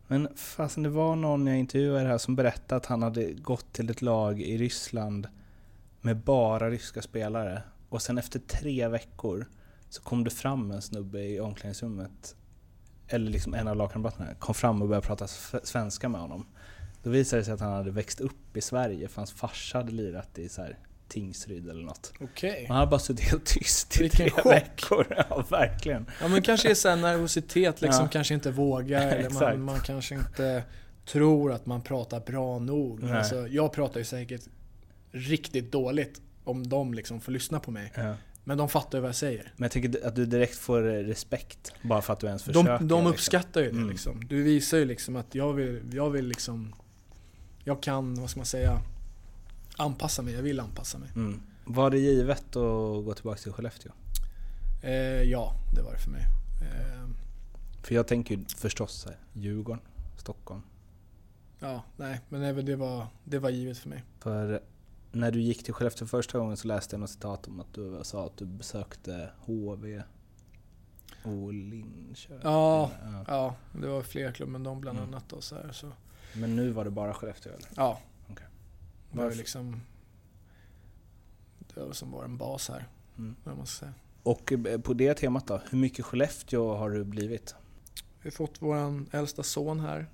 Men 0.07 0.29
fasen 0.37 0.83
det 0.83 0.89
var 0.89 1.17
någon 1.17 1.47
jag 1.47 1.59
intervjuade 1.59 2.09
här 2.09 2.19
som 2.19 2.37
berättade 2.37 2.77
att 2.77 2.87
han 2.87 3.03
hade 3.03 3.33
gått 3.33 3.73
till 3.73 3.91
ett 3.91 4.03
lag 4.03 4.41
i 4.41 4.59
Ryssland 4.59 5.29
med 6.01 6.17
bara 6.17 6.71
ryska 6.71 7.03
spelare. 7.03 7.63
Och 7.89 8.03
sen 8.03 8.19
efter 8.19 8.39
tre 8.39 8.89
veckor 8.89 9.47
så 9.89 10.03
kom 10.03 10.25
det 10.25 10.31
fram 10.31 10.71
en 10.71 10.83
snubbe 10.83 11.21
i 11.21 11.41
omklädningsrummet, 11.41 12.37
eller 13.09 13.31
liksom 13.31 13.55
en 13.55 13.69
av 13.69 13.77
lagkamraterna, 13.77 14.35
kom 14.39 14.55
fram 14.55 14.83
och 14.83 14.89
började 14.89 15.07
prata 15.07 15.27
svenska 15.63 16.09
med 16.09 16.21
honom. 16.21 16.47
Då 17.03 17.11
visade 17.11 17.41
det 17.41 17.45
sig 17.45 17.55
att 17.55 17.61
han 17.61 17.73
hade 17.73 17.91
växt 17.91 18.21
upp 18.21 18.57
i 18.57 18.61
Sverige 18.61 19.09
för 19.09 19.17
hans 19.17 19.33
farsa 19.33 19.79
hade 19.79 19.93
lirat 19.93 20.39
i 20.39 20.49
så 20.49 20.63
här 20.63 20.79
Tingsryd 21.11 21.69
eller 21.69 21.83
något. 21.85 22.13
Okej. 22.21 22.63
Och 22.63 22.69
han 22.69 22.77
hade 22.77 22.91
bara 22.91 23.01
suttit 23.01 23.25
helt 23.31 23.45
tyst 23.47 23.97
i 23.97 24.03
Vilken 24.03 24.19
tre 24.19 24.31
chock. 24.31 24.53
veckor. 24.53 25.07
Ja, 25.31 25.45
verkligen. 25.51 26.07
Ja 26.21 26.29
men 26.29 26.43
kanske 26.43 26.71
är 26.71 26.75
sån 26.75 27.01
nervositet 27.01 27.81
liksom, 27.81 28.05
Ja. 28.05 28.09
kanske 28.13 28.35
inte 28.35 28.51
vågar 28.51 29.09
eller 29.17 29.31
man, 29.31 29.63
man 29.63 29.81
kanske 29.81 30.15
inte 30.15 30.63
tror 31.07 31.53
att 31.53 31.67
man 31.67 31.83
pratar 31.83 32.21
bra 32.21 32.59
nog. 32.59 33.05
Alltså, 33.05 33.49
jag 33.49 33.73
pratar 33.73 33.99
ju 34.01 34.05
säkert 34.05 34.43
riktigt 35.13 35.73
dåligt 35.73 36.21
om 36.45 36.69
de 36.69 36.95
liksom 36.95 37.21
får 37.21 37.33
lyssna 37.33 37.61
på 37.61 37.71
mig. 37.71 37.93
Ja. 37.95 38.15
Men 38.45 38.59
de 38.59 38.69
fattar 38.69 38.99
ju 38.99 39.03
vad 39.03 39.09
jag 39.09 39.17
säger. 39.17 39.53
Men 39.57 39.65
jag 39.65 39.71
tycker 39.73 40.07
att 40.07 40.17
du 40.17 40.27
direkt 40.27 40.57
får 40.59 40.81
respekt 40.83 41.73
bara 41.83 42.03
för 42.03 42.13
att 42.13 42.21
du 42.21 42.27
ens 42.27 42.43
försöker. 42.43 42.69
De, 42.79 42.89
de 42.89 42.95
liksom. 42.99 43.07
uppskattar 43.07 43.61
ju 43.61 43.67
det 43.71 43.77
Mm. 43.77 43.91
liksom. 43.91 44.21
Du 44.29 44.43
visar 44.43 44.79
ju 44.79 44.85
liksom 44.85 45.17
att 45.17 45.35
jag 45.35 45.53
vill, 45.53 45.81
jag 45.93 46.11
vill 46.11 46.27
liksom... 46.27 46.75
Jag 47.65 47.83
kan, 47.83 48.15
vad 48.15 48.31
ska 48.31 48.39
man 48.41 48.47
säga, 48.47 48.79
anpassa 49.81 50.23
mig. 50.23 50.35
Jag 50.35 50.43
vill 50.43 50.61
anpassa 50.61 50.99
mig. 50.99 51.09
Mm. 51.17 51.41
Var 51.65 51.91
det 51.91 51.99
givet 51.99 52.47
att 52.57 53.05
gå 53.05 53.15
tillbaka 53.15 53.39
till 53.41 53.53
Skellefteå? 53.53 53.93
Eh, 54.83 54.93
ja, 55.23 55.53
det 55.75 55.83
var 55.83 55.93
det 55.93 55.99
för 55.99 56.11
mig. 56.11 56.23
Eh, 56.63 57.09
För 57.83 57.95
jag 57.95 58.07
tänker 58.07 58.35
ju 58.37 58.45
förstås 58.45 59.05
här, 59.07 59.17
Djurgården, 59.33 59.83
Stockholm. 60.17 60.63
ja, 61.59 61.83
nej, 61.97 62.21
men 62.29 62.41
det, 62.41 62.63
det, 62.63 62.77
var, 62.77 63.07
det 63.25 63.39
var 63.39 63.51
givet 63.51 63.79
för 63.79 63.89
mig. 63.89 64.05
För 64.19 64.61
när 65.13 65.31
du 65.31 65.41
gick 65.41 65.65
till 65.65 65.75
Skellefteå 65.75 66.07
första 66.09 66.39
gången 66.39 66.57
så 66.57 66.69
läste 66.69 66.95
jag 66.95 67.01
något 67.01 67.11
citat 67.11 67.47
om 67.49 67.61
att 67.61 67.75
du 67.75 68.01
sa 68.03 68.27
att 68.27 68.37
du 68.37 68.45
besökte 68.47 69.31
HV 69.41 70.03
och 71.25 71.53
Linköping. 71.55 72.41
Ja, 72.43 72.91
Ja. 73.05 73.25
ja, 73.29 73.55
det 73.81 73.87
var 73.89 74.03
fler 74.03 74.33
klubbar 74.33 74.55
än 74.55 74.63
de 74.63 74.81
bland 74.81 74.99
Mm. 74.99 75.11
annat. 75.11 75.33
Och 75.33 75.45
så 75.45 75.55
här, 75.55 75.73
så. 75.73 75.87
Men 76.35 76.57
nu 76.57 76.71
var 76.71 76.85
det 76.85 76.91
bara 76.91 77.15
Skellefteå 77.15 77.53
eller? 77.53 77.69
Ja. 77.77 78.01
Var 79.13 79.31
ju 79.31 79.37
liksom... 79.37 79.81
Det 81.75 81.81
var 81.81 81.93
som 81.93 82.11
var 82.11 82.25
en 82.25 82.37
bas 82.37 82.69
här, 82.69 82.89
Mm. 83.19 83.37
vad 83.45 83.57
man 83.57 83.67
ska 83.67 83.79
säga. 83.79 83.93
Och 84.23 84.53
eh, 84.53 84.81
på 84.81 84.93
det 84.95 85.15
temat 85.15 85.47
då, 85.47 85.61
hur 85.71 85.79
mycket 85.79 86.05
Skellefteå 86.05 86.75
har 86.77 86.91
du 86.91 87.05
blivit? 87.05 87.55
Vi 88.23 88.27
har 88.27 88.31
fått 88.31 88.57
vår 88.63 89.05
äldsta 89.11 89.43
son 89.43 89.81
här, 89.81 90.07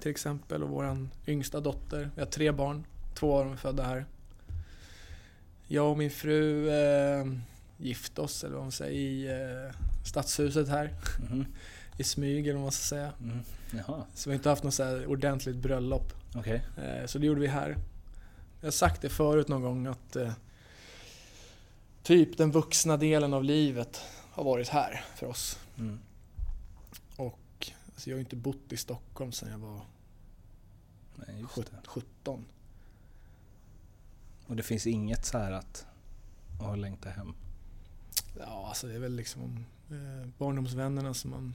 till 0.00 0.10
exempel, 0.10 0.62
och 0.62 0.68
vår 0.68 1.08
yngsta 1.26 1.60
dotter. 1.60 2.10
Vi 2.14 2.20
har 2.20 2.28
tre 2.28 2.52
barn, 2.52 2.84
två 3.14 3.34
av 3.38 3.44
dem 3.44 3.52
är 3.52 3.56
födda 3.56 3.82
här. 3.82 4.06
Jag 5.68 5.90
och 5.90 5.98
min 5.98 6.10
fru 6.10 6.68
eh, 6.70 7.26
gifte 7.76 8.20
oss, 8.20 8.44
eller 8.44 8.54
vad 8.54 8.64
man 8.64 8.72
säger, 8.72 8.92
i 8.92 9.26
eh, 9.26 9.76
stadshuset 10.04 10.68
här. 10.68 10.94
Mhm. 11.30 11.46
I 11.98 12.04
smyg, 12.04 12.44
eller 12.46 12.54
vad 12.54 12.62
man 12.62 12.72
ska 12.72 12.82
säga. 12.82 13.12
Mm. 13.20 13.38
Så 14.14 14.30
vi 14.30 14.34
har 14.34 14.38
inte 14.38 14.48
haft 14.48 14.62
något 14.62 14.74
så 14.74 15.04
ordentligt 15.06 15.56
bröllop. 15.56 16.12
okej. 16.34 16.62
Eh, 16.76 17.06
Så 17.06 17.18
det 17.18 17.26
gjorde 17.26 17.40
vi 17.40 17.46
här. 17.46 17.76
Jag 18.66 18.68
har 18.68 18.72
sagt 18.72 19.02
det 19.02 19.08
förut 19.08 19.48
någon 19.48 19.62
gång 19.62 19.86
att 19.86 20.16
eh, 20.16 20.32
typ 22.02 22.36
den 22.38 22.50
vuxna 22.50 22.96
delen 22.96 23.34
av 23.34 23.44
livet 23.44 24.00
har 24.30 24.44
varit 24.44 24.68
här 24.68 25.04
för 25.16 25.26
oss. 25.26 25.58
Mm. 25.78 25.98
Och 27.16 27.72
alltså, 27.94 28.10
jag 28.10 28.16
har 28.16 28.20
inte 28.20 28.36
bott 28.36 28.72
i 28.72 28.76
Stockholm 28.76 29.32
sedan 29.32 29.50
jag 29.50 29.58
var 29.58 29.80
Nej, 31.14 31.40
just 31.40 31.52
sjut- 31.52 31.70
det. 31.70 31.88
17. 31.88 32.44
Och 34.46 34.56
det 34.56 34.62
finns 34.62 34.86
inget 34.86 35.24
så 35.24 35.38
här 35.38 35.52
att, 35.52 35.86
att 36.60 36.78
längta 36.78 37.10
hem? 37.10 37.34
Ja, 38.38 38.66
alltså 38.68 38.86
det 38.86 38.94
är 38.94 38.98
väl 39.00 39.16
liksom 39.16 39.64
eh, 39.90 40.28
barndomsvännerna 40.38 41.14
som 41.14 41.30
man 41.30 41.54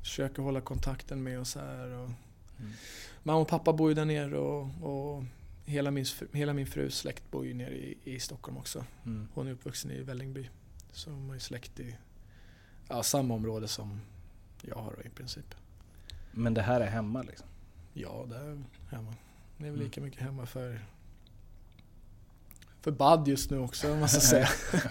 försöker 0.00 0.42
hålla 0.42 0.60
kontakten 0.60 1.22
med 1.22 1.40
och 1.40 1.46
så 1.46 1.60
här. 1.60 1.88
Och 1.88 2.10
Mm. 2.58 2.72
Mamma 3.22 3.38
och 3.40 3.48
pappa 3.48 3.72
bor 3.72 3.88
ju 3.88 3.94
där 3.94 4.04
nere 4.04 4.38
och, 4.38 4.68
och 4.82 5.24
hela, 5.64 5.90
min, 5.90 6.04
hela 6.32 6.52
min 6.52 6.66
frus 6.66 6.98
släkt 6.98 7.30
bor 7.30 7.46
ju 7.46 7.54
nere 7.54 7.74
i, 7.74 7.98
i 8.04 8.20
Stockholm 8.20 8.56
också. 8.56 8.84
Mm. 9.06 9.28
Hon 9.34 9.46
är 9.46 9.52
uppvuxen 9.52 9.90
i 9.90 10.00
Vällingby. 10.02 10.48
Så 10.92 11.10
hon 11.10 11.26
har 11.26 11.34
ju 11.34 11.40
släkt 11.40 11.80
i 11.80 11.96
ja, 12.88 13.02
samma 13.02 13.34
område 13.34 13.68
som 13.68 14.00
jag 14.62 14.76
har 14.76 15.06
i 15.06 15.08
princip. 15.08 15.54
Men 16.32 16.54
det 16.54 16.62
här 16.62 16.80
är 16.80 16.86
hemma 16.86 17.22
liksom? 17.22 17.46
Ja, 17.92 18.26
där 18.28 18.40
är 18.40 18.62
hemma. 18.90 19.14
Det 19.56 19.66
är 19.66 19.70
väl 19.70 19.74
Mm. 19.80 19.84
lika 19.84 20.00
mycket 20.00 20.20
hemma 20.20 20.46
för 20.46 20.80
för 22.80 22.90
Bad 22.90 23.28
just 23.28 23.50
nu 23.50 23.58
också 23.58 23.92
om 23.92 24.00
man 24.00 24.08
ska 24.08 24.20
säga. 24.20 24.48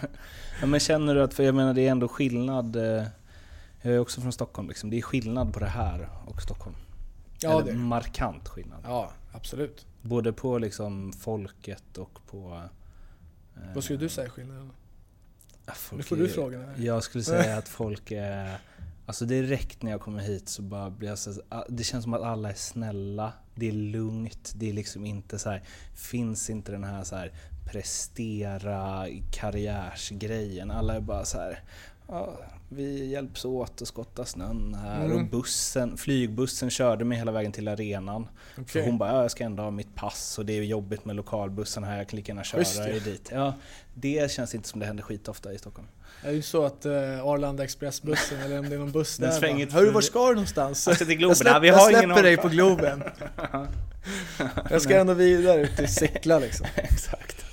Ja, 0.62 0.68
men 0.68 0.80
känner 0.80 1.16
du 1.16 1.24
att, 1.24 1.34
för 1.34 1.44
jag 1.44 1.56
menar 1.56 1.74
det 1.74 1.88
är 1.88 1.92
ändå 1.92 2.08
skillnad, 2.08 2.76
eh, 2.76 3.06
jag 3.82 3.94
är 3.94 4.00
också 4.00 4.22
från 4.22 4.32
Stockholm 4.32 4.68
liksom, 4.68 4.90
det 4.90 4.98
är 4.98 5.02
skillnad 5.02 5.54
på 5.54 5.60
det 5.60 5.66
här 5.68 6.10
och 6.26 6.42
Stockholm. 6.42 6.76
Ja, 7.44 7.52
Eller 7.62 7.72
det 7.72 7.78
markant 7.78 8.48
skillnad. 8.50 8.80
Ja, 8.84 9.12
absolut. 9.32 9.86
Både 10.02 10.34
på 10.34 10.58
liksom 10.58 11.14
folket 11.14 11.98
och 11.98 12.20
på... 12.28 12.62
eh, 13.56 13.74
Vad 13.76 13.84
skulle 13.84 14.00
du 14.00 14.10
säga 14.10 14.30
skillnaden? 14.30 14.72
Nu 15.92 16.04
får 16.04 16.16
du 16.16 16.30
frågan. 16.30 16.62
här. 16.62 16.76
Jag 16.86 17.04
skulle 17.04 17.24
säga 17.24 17.58
att 17.58 17.68
folk 17.70 18.12
är... 18.12 18.58
Alltså 19.06 19.26
direkt 19.26 19.82
när 19.84 19.92
jag 19.92 20.02
kommer 20.02 20.20
hit 20.20 20.50
så 20.50 20.62
bara 20.62 20.90
blir 20.90 21.10
jag 21.10 21.18
så, 21.20 21.34
Det 21.70 21.84
känns 21.84 22.04
som 22.04 22.14
att 22.14 22.22
alla 22.22 22.50
är 22.50 22.54
snälla, 22.54 23.34
det 23.56 23.68
är 23.68 23.72
lugnt, 23.72 24.54
det 24.56 24.70
är 24.70 24.74
liksom 24.74 25.06
inte 25.06 25.40
så 25.40 25.50
här, 25.50 25.64
Finns 25.96 26.50
inte 26.50 26.72
den 26.72 26.84
här 26.84 27.04
så 27.04 27.16
här 27.16 27.34
prestera 27.72 29.08
karriärsgrejen. 29.32 30.72
Alla 30.72 30.96
är 30.96 31.02
bara 31.02 31.26
så 31.26 31.38
här. 31.38 31.64
Ja, 32.12 32.38
vi 32.70 33.06
hjälps 33.06 33.46
åt 33.46 33.82
att 33.82 33.88
skotta 33.88 34.26
snön 34.26 34.78
här 34.84 35.06
Mm. 35.06 35.18
och 35.18 35.26
bussen, 35.26 35.98
flygbussen 35.98 36.70
körde 36.70 37.06
mig 37.06 37.18
hela 37.18 37.32
vägen 37.32 37.52
till 37.52 37.68
arenan. 37.68 38.28
För 38.56 38.62
Okej. 38.62 38.86
hon 38.86 38.98
bara, 38.98 39.10
ja, 39.14 39.22
jag 39.22 39.32
ska 39.32 39.44
ändå 39.44 39.64
ha 39.64 39.72
mitt 39.72 39.96
pass 39.96 40.40
och 40.40 40.46
det 40.46 40.54
är 40.58 40.64
jobbigt 40.64 41.06
med 41.06 41.16
lokalbussen 41.16 41.84
här, 41.84 41.98
jag 41.98 42.08
kan 42.10 42.18
lika 42.18 42.32
gärna 42.32 42.44
köra 42.44 42.60
Schysst 42.62 42.80
ju. 42.80 42.96
er 42.96 43.00
dit. 43.00 43.30
Ja, 43.34 43.54
det 43.94 44.32
känns 44.32 44.56
inte 44.56 44.70
som 44.70 44.80
det 44.80 44.86
händer 44.86 45.04
skitofta 45.04 45.54
i 45.54 45.58
Stockholm. 45.58 45.88
Det 46.24 46.28
är 46.28 46.32
ju 46.34 46.42
så 46.42 46.66
att 46.66 46.86
eh, 46.86 46.92
Arlanda 47.26 47.64
Expressbussen, 47.64 48.40
eller 48.42 48.60
om 48.60 48.70
det 48.70 48.76
är 48.76 48.80
någon 48.80 48.92
buss 48.92 49.18
där 49.18 49.32
svänger 49.32 49.68
Hörru, 49.72 49.86
för- 49.86 49.94
var 49.94 50.02
ska 50.02 50.28
du 50.28 50.34
någonstans? 50.36 50.88
Jag 50.88 50.98
till 50.98 51.08
Globen. 51.08 51.30
Jag, 51.30 51.38
släpp, 51.38 51.64
vi 51.64 51.70
har 51.70 51.80
jag 51.92 52.04
ingen 52.04 52.04
släpper 52.04 52.24
dig 52.24 52.38
på. 52.38 52.48
Globen. 52.50 53.04
Jag 54.70 54.82
ska 54.82 54.98
ändå 55.00 55.14
vidare 55.14 55.62
ut 55.62 55.76
till 55.78 55.88
Sickla 55.94 56.40
liksom. 56.40 56.68
Exakt. 56.76 57.46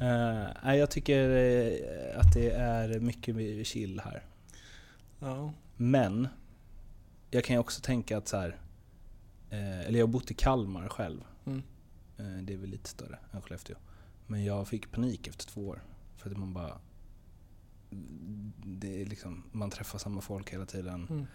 Uh, 0.00 0.76
jag 0.76 0.90
tycker 0.90 1.28
eh, 1.30 2.20
att 2.20 2.34
det 2.34 2.50
är 2.50 3.00
mycket 3.00 3.66
chill 3.66 4.00
här. 4.00 4.24
Ja. 5.18 5.52
Men 5.76 6.28
jag 7.30 7.44
kan 7.44 7.56
ju 7.56 7.60
också 7.60 7.80
tänka 7.80 8.18
att 8.18 8.28
så 8.28 8.36
här, 8.36 8.60
eh, 9.50 9.80
eller 9.80 9.98
jag 9.98 10.06
har 10.06 10.12
bott 10.12 10.30
i 10.30 10.34
Kalmar 10.34 10.88
själv. 10.88 11.24
Mm. 11.44 11.62
Eh, 12.16 12.42
det 12.42 12.52
är 12.52 12.56
väl 12.56 12.70
lite 12.70 12.88
större 12.88 13.18
än 13.32 13.42
Skellefteå. 13.42 13.76
Men 14.26 14.44
jag 14.44 14.68
fick 14.68 14.90
panik 14.90 15.28
efter 15.28 15.46
två 15.46 15.68
år. 15.68 15.82
För 16.16 16.30
att 16.30 16.36
man 16.36 16.52
bara... 16.54 16.78
Det 18.64 19.02
är 19.02 19.06
liksom, 19.06 19.44
man 19.52 19.70
träffar 19.70 19.98
samma 19.98 20.20
folk 20.20 20.52
hela 20.52 20.66
tiden. 20.66 21.06
Mm. 21.10 21.26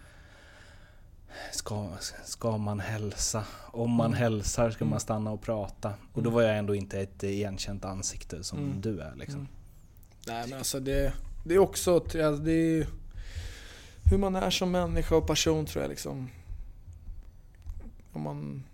Ska, 1.52 1.88
ska 2.24 2.56
man 2.58 2.80
hälsa? 2.80 3.44
Om 3.66 3.90
man 3.90 4.06
Mm. 4.06 4.18
hälsar 4.18 4.70
ska 4.70 4.84
Mm. 4.84 4.90
man 4.90 5.00
stanna 5.00 5.30
och 5.30 5.42
prata. 5.42 5.88
Och 6.12 6.22
då 6.22 6.30
Mm. 6.30 6.32
var 6.34 6.42
jag 6.42 6.58
ändå 6.58 6.74
inte 6.74 7.00
ett 7.00 7.22
igenkänt 7.22 7.84
ansikte 7.84 8.44
som 8.44 8.58
Mm. 8.58 8.80
du 8.80 9.00
är 9.00 9.14
liksom. 9.16 9.40
Mm. 9.40 9.48
Nej 10.26 10.48
men 10.48 10.58
alltså 10.58 10.80
det, 10.80 11.12
det 11.44 11.54
är 11.54 11.58
också, 11.58 11.94
alltså, 11.96 12.36
det 12.36 12.52
är 12.52 12.86
hur 14.10 14.18
man 14.18 14.36
är 14.36 14.50
som 14.50 14.70
människa 14.70 15.16
och 15.16 15.26
person 15.26 15.66
tror 15.66 15.82
jag 15.84 15.88
liksom. 15.90 16.30
Om 18.12 18.22
man 18.22 18.64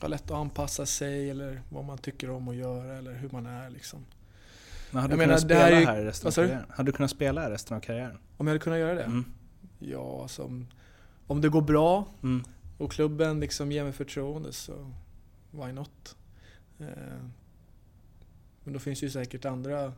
har 0.00 0.08
lätt 0.08 0.24
att 0.24 0.36
anpassa 0.36 0.86
sig 0.86 1.30
eller 1.30 1.62
vad 1.70 1.84
man 1.84 1.98
tycker 1.98 2.30
om 2.30 2.48
att 2.48 2.56
göra 2.56 2.98
eller 2.98 3.14
hur 3.14 3.28
man 3.30 3.46
är 3.46 3.70
liksom. 3.70 4.04
Men 4.90 5.02
hade 5.02 5.16
du 5.16 5.20
kunnat 5.22 5.40
spela 5.40 5.60
här 5.60 5.72
är 5.72 5.80
ju- 5.80 5.86
här 5.86 6.02
resten 6.02 6.28
av 6.28 6.32
karriären? 6.32 6.64
Hade 6.70 6.88
du 6.92 6.96
kunnat 6.96 7.10
spela 7.10 7.40
här 7.40 7.50
resten 7.50 7.76
av 7.76 7.80
karriären? 7.80 8.18
Om 8.36 8.46
jag 8.46 8.52
hade 8.54 8.64
kunnat 8.64 8.78
göra 8.78 8.94
det? 8.94 9.02
Mm. 9.02 9.24
Ja, 9.78 10.22
alltså 10.22 10.50
om, 11.26 11.40
det 11.40 11.48
går 11.48 11.62
bra 11.62 12.06
Mm. 12.22 12.44
och 12.78 12.92
klubben 12.92 13.40
liksom 13.40 13.72
ger 13.72 13.84
mig 13.84 13.92
förtroende 13.92 14.52
så 14.52 14.92
why 15.50 15.72
not? 15.72 16.16
Eh, 16.78 16.86
men 18.64 18.72
då 18.72 18.78
finns 18.78 19.02
ju 19.02 19.10
säkert 19.10 19.44
andra 19.44 19.92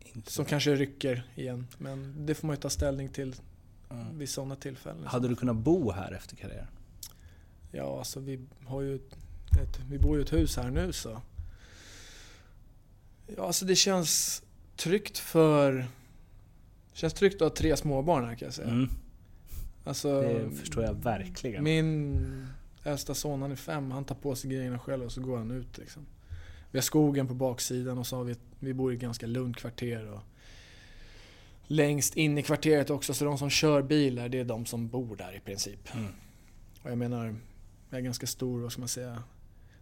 Inte. 0.00 0.32
som 0.32 0.44
kanske 0.44 0.74
rycker 0.74 1.26
igen. 1.34 1.66
Men 1.78 2.26
det 2.26 2.34
får 2.34 2.46
man 2.46 2.56
ju 2.56 2.60
ta 2.60 2.70
ställning 2.70 3.08
till 3.08 3.34
Mm. 3.90 4.18
vid 4.18 4.28
sådana 4.28 4.56
tillfällen. 4.56 5.06
Hade 5.06 5.28
du 5.28 5.36
kunnat 5.36 5.56
bo 5.56 5.90
här 5.90 6.12
efter 6.12 6.36
karriären? 6.36 6.66
Ja, 7.72 7.98
alltså 7.98 8.20
vi 8.20 8.46
har 8.66 8.80
ju 8.80 8.94
ett, 8.96 9.78
vi 9.90 9.98
bor 9.98 10.14
ju 10.16 10.22
i 10.22 10.24
ett 10.24 10.32
hus 10.32 10.56
här 10.56 10.70
nu 10.70 10.92
så. 10.92 11.20
Ja, 13.36 13.46
alltså 13.46 13.64
det 13.64 13.76
känns 13.76 14.42
tryggt 14.76 15.18
för... 15.18 15.72
Det 15.72 16.96
känns 16.98 17.12
tryggt 17.14 17.34
att 17.34 17.40
ha 17.48 17.56
tre 17.56 17.76
småbarn 17.76 18.24
här 18.24 18.34
kan 18.34 18.46
jag 18.46 18.54
säga. 18.54 18.68
Mm. 18.68 18.90
Alltså, 19.84 20.20
Det 20.20 20.50
förstår 20.50 20.84
jag 20.84 20.94
verkligen. 20.94 21.64
Min 21.64 22.46
äldsta 22.84 23.14
son, 23.14 23.42
han 23.42 23.52
är 23.52 23.56
fem, 23.56 23.90
han 23.90 24.04
tar 24.04 24.14
på 24.14 24.34
sig 24.34 24.50
grejerna 24.50 24.78
själv 24.78 25.04
och 25.04 25.12
så 25.12 25.20
går 25.20 25.38
han 25.38 25.50
ut 25.50 25.78
liksom. 25.78 26.06
Vi 26.70 26.78
har 26.78 26.82
skogen 26.82 27.28
på 27.28 27.34
baksidan 27.34 27.98
och 27.98 28.06
så 28.06 28.16
har 28.16 28.24
vi, 28.24 28.34
vi 28.58 28.74
bor 28.74 28.92
i 28.92 28.94
ett 28.94 29.00
ganska 29.00 29.26
lugnt 29.26 29.56
kvarter. 29.56 30.12
Och 30.12 30.20
längst 31.66 32.16
in 32.16 32.38
i 32.38 32.42
kvarteret 32.42 32.90
också, 32.90 33.14
så 33.14 33.24
de 33.24 33.38
som 33.38 33.50
kör 33.50 33.82
bilar, 33.82 34.28
det 34.28 34.38
är 34.38 34.44
de 34.44 34.66
som 34.66 34.88
bor 34.88 35.16
där 35.16 35.36
i 35.36 35.40
princip. 35.40 35.94
Mm. 35.94 36.12
Och 36.82 36.90
jag 36.90 36.98
menar, 36.98 37.36
vi 37.90 37.96
har 37.96 38.00
ganska 38.00 38.26
stor, 38.26 38.60
vad 38.60 38.72
ska 38.72 38.80
man 38.80 38.88
säga, 38.88 39.22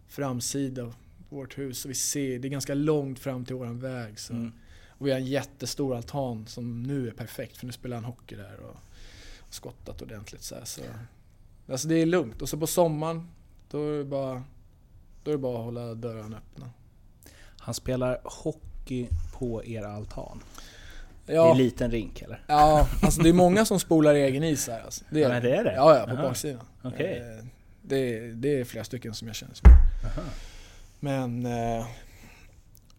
framsida 0.07 0.83
av 0.83 0.95
vårt 1.29 1.57
hus. 1.57 1.85
Och 1.85 1.91
vi 1.91 1.95
ser, 1.95 2.39
det 2.39 2.47
är 2.47 2.49
ganska 2.49 2.73
långt 2.73 3.19
fram 3.19 3.45
till 3.45 3.55
våran 3.55 3.79
väg. 3.79 4.19
Så. 4.19 4.33
Mm. 4.33 4.51
Och 4.87 5.07
vi 5.07 5.11
har 5.11 5.19
en 5.19 5.25
jättestor 5.25 5.95
altan 5.95 6.47
som 6.47 6.83
nu 6.83 7.07
är 7.07 7.11
perfekt, 7.11 7.57
för 7.57 7.65
nu 7.65 7.71
spelar 7.71 7.95
han 7.95 8.05
hockey 8.05 8.35
där 8.35 8.59
och 8.59 8.77
skottat 9.49 10.01
ordentligt 10.01 10.43
så, 10.43 10.55
här, 10.55 10.65
så 10.65 10.81
Alltså 11.71 11.87
det 11.87 11.95
är 11.95 12.05
lugnt. 12.05 12.41
Och 12.41 12.49
så 12.49 12.57
på 12.57 12.67
sommaren, 12.67 13.29
då 13.71 13.93
är 13.93 13.97
det 13.97 14.05
bara, 14.05 14.43
då 15.23 15.31
är 15.31 15.35
det 15.35 15.37
bara 15.41 15.57
att 15.59 15.63
hålla 15.65 15.93
dörrarna 15.95 16.37
öppna. 16.37 16.69
Han 17.59 17.73
spelar 17.73 18.21
hockey 18.23 19.09
på 19.33 19.65
er 19.65 19.83
altan. 19.83 20.43
Det 21.25 21.31
är 21.31 21.35
Ja, 21.35 21.51
en 21.51 21.57
liten 21.57 21.91
rink 21.91 22.21
eller? 22.21 22.43
ja 22.47 22.87
alltså 23.01 23.21
det 23.21 23.29
är 23.29 23.33
många 23.33 23.65
som 23.65 23.79
spolar 23.79 24.13
egen 24.15 24.43
is 24.43 24.67
här 24.67 24.81
alltså. 24.83 25.03
Det 25.09 25.19
Ja, 25.19 25.29
men 25.29 25.43
det 25.43 25.55
är 25.55 25.63
det? 25.63 25.73
Ja, 25.75 25.97
ja, 25.97 26.05
på 26.05 26.11
Aha. 26.11 26.21
baksidan. 26.23 26.65
Okej. 26.81 27.37
Eh, 27.39 27.45
Det, 27.81 27.97
är- 28.17 28.33
det 28.33 28.59
är 28.59 28.63
flera 28.65 28.83
stycken 28.83 29.13
som 29.13 29.27
jag 29.27 29.35
känner 29.35 29.53
som 29.53 29.71
Aha. 29.71 30.21
Men 30.99 31.45
eh, 31.45 31.85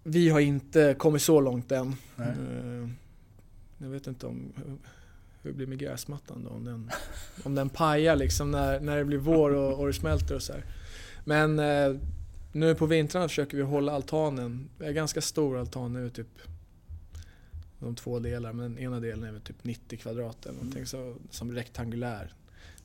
vi 0.04 0.28
har 0.28 0.40
inte 0.40 0.94
kommit 0.98 1.22
så 1.22 1.40
långt 1.40 1.72
än. 1.72 1.96
Nej. 2.16 2.28
Eh, 2.28 2.88
jag 3.78 3.88
vet 3.88 4.06
inte 4.06 4.26
om 4.26 4.52
hur 5.42 5.50
det 5.50 5.56
blir 5.56 5.66
med 5.66 5.78
gräsmattan 5.78 6.44
då, 6.44 6.50
om 6.50 6.64
den, 6.64 6.90
om 7.44 7.54
den 7.54 7.68
pajar 7.68 8.16
liksom 8.16 8.50
när, 8.50 8.80
när 8.80 8.96
det 8.96 9.04
blir 9.04 9.18
vår 9.18 9.50
och, 9.50 9.80
och 9.80 9.86
det 9.86 9.92
smälter 9.92 10.34
och 10.34 10.42
så 10.42 10.52
här. 10.52 10.64
Men 11.24 11.58
eh, 11.58 12.00
nu 12.52 12.74
på 12.74 12.86
vintrarna 12.86 13.28
försöker 13.28 13.56
vi 13.56 13.62
hålla 13.62 13.92
altanen, 13.92 14.68
vi 14.78 14.86
har 14.86 14.92
ganska 14.92 15.20
stor 15.20 15.58
altan 15.58 15.92
nu, 15.92 16.10
typ 16.10 16.38
de 17.78 17.94
två 17.94 18.18
delar, 18.18 18.52
men 18.52 18.78
ena 18.78 19.00
delen 19.00 19.24
är 19.24 19.32
väl 19.32 19.40
typ 19.40 19.64
90 19.64 19.98
kvadrat 19.98 20.46
eller 20.46 20.54
någonting 20.54 20.86
så, 20.86 21.16
som 21.30 21.52
rektangulär. 21.52 22.32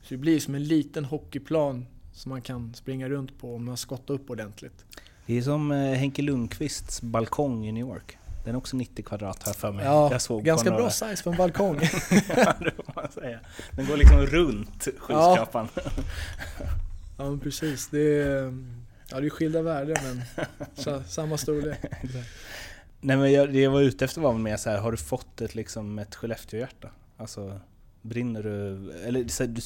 Så 0.02 0.14
det 0.14 0.16
blir 0.16 0.40
som 0.40 0.54
en 0.54 0.64
liten 0.64 1.04
hockeyplan 1.04 1.86
som 2.12 2.30
man 2.30 2.42
kan 2.42 2.74
springa 2.74 3.08
runt 3.08 3.38
på 3.38 3.54
om 3.54 3.64
man 3.64 3.76
skottar 3.76 4.14
upp 4.14 4.30
ordentligt. 4.30 4.84
Det 5.26 5.38
är 5.38 5.42
som 5.42 5.72
eh, 5.72 5.92
Henke 5.92 6.22
Lundqvists 6.22 7.02
balkong 7.02 7.66
i 7.66 7.72
New 7.72 7.86
York. 7.86 8.18
Den 8.46 8.54
är 8.54 8.58
också 8.58 8.76
90 8.76 9.02
kvadrat 9.04 9.42
här 9.46 9.52
för 9.52 9.72
mig. 9.72 9.84
Ja, 9.84 10.08
Jag 10.12 10.22
såg 10.22 10.44
ganska 10.44 10.70
några- 10.70 10.82
bra 10.82 10.90
size 10.90 11.22
på 11.24 11.30
en 11.30 11.36
balkong. 11.36 11.80
Ja, 12.36 12.54
det 12.60 12.70
får 12.70 12.92
man 12.94 13.10
säga. 13.12 13.40
Den 13.70 13.86
går 13.86 13.96
liksom 13.96 14.26
runt 14.26 14.84
skyskrapan. 14.98 15.68
ja 17.18 17.24
men 17.30 17.40
precis, 17.40 17.88
det 17.88 18.22
är, 18.22 18.64
ja, 19.10 19.20
det 19.20 19.26
är 19.26 19.30
skilda 19.30 19.62
värden 19.62 19.96
men 20.02 20.22
sa, 20.74 21.02
samma 21.04 21.36
storlek. 21.38 21.78
Nej 23.00 23.16
men 23.16 23.32
jag, 23.32 23.52
det 23.52 23.60
jag 23.60 23.70
var 23.70 23.80
ute 23.80 24.04
efter 24.04 24.20
var 24.20 24.32
mer 24.32 24.56
så 24.56 24.70
här, 24.70 24.78
har 24.78 24.90
du 24.90 24.96
fått 24.96 25.40
ett, 25.40 25.54
liksom, 25.54 25.98
ett 25.98 26.14
Skellefteå-hjärta? 26.14 26.88
Alltså, 27.16 27.60
brinner 28.02 28.42
du... 28.42 28.92
Eller 28.92 29.28
så 29.28 29.42
här, 29.42 29.50
du, 29.50 29.60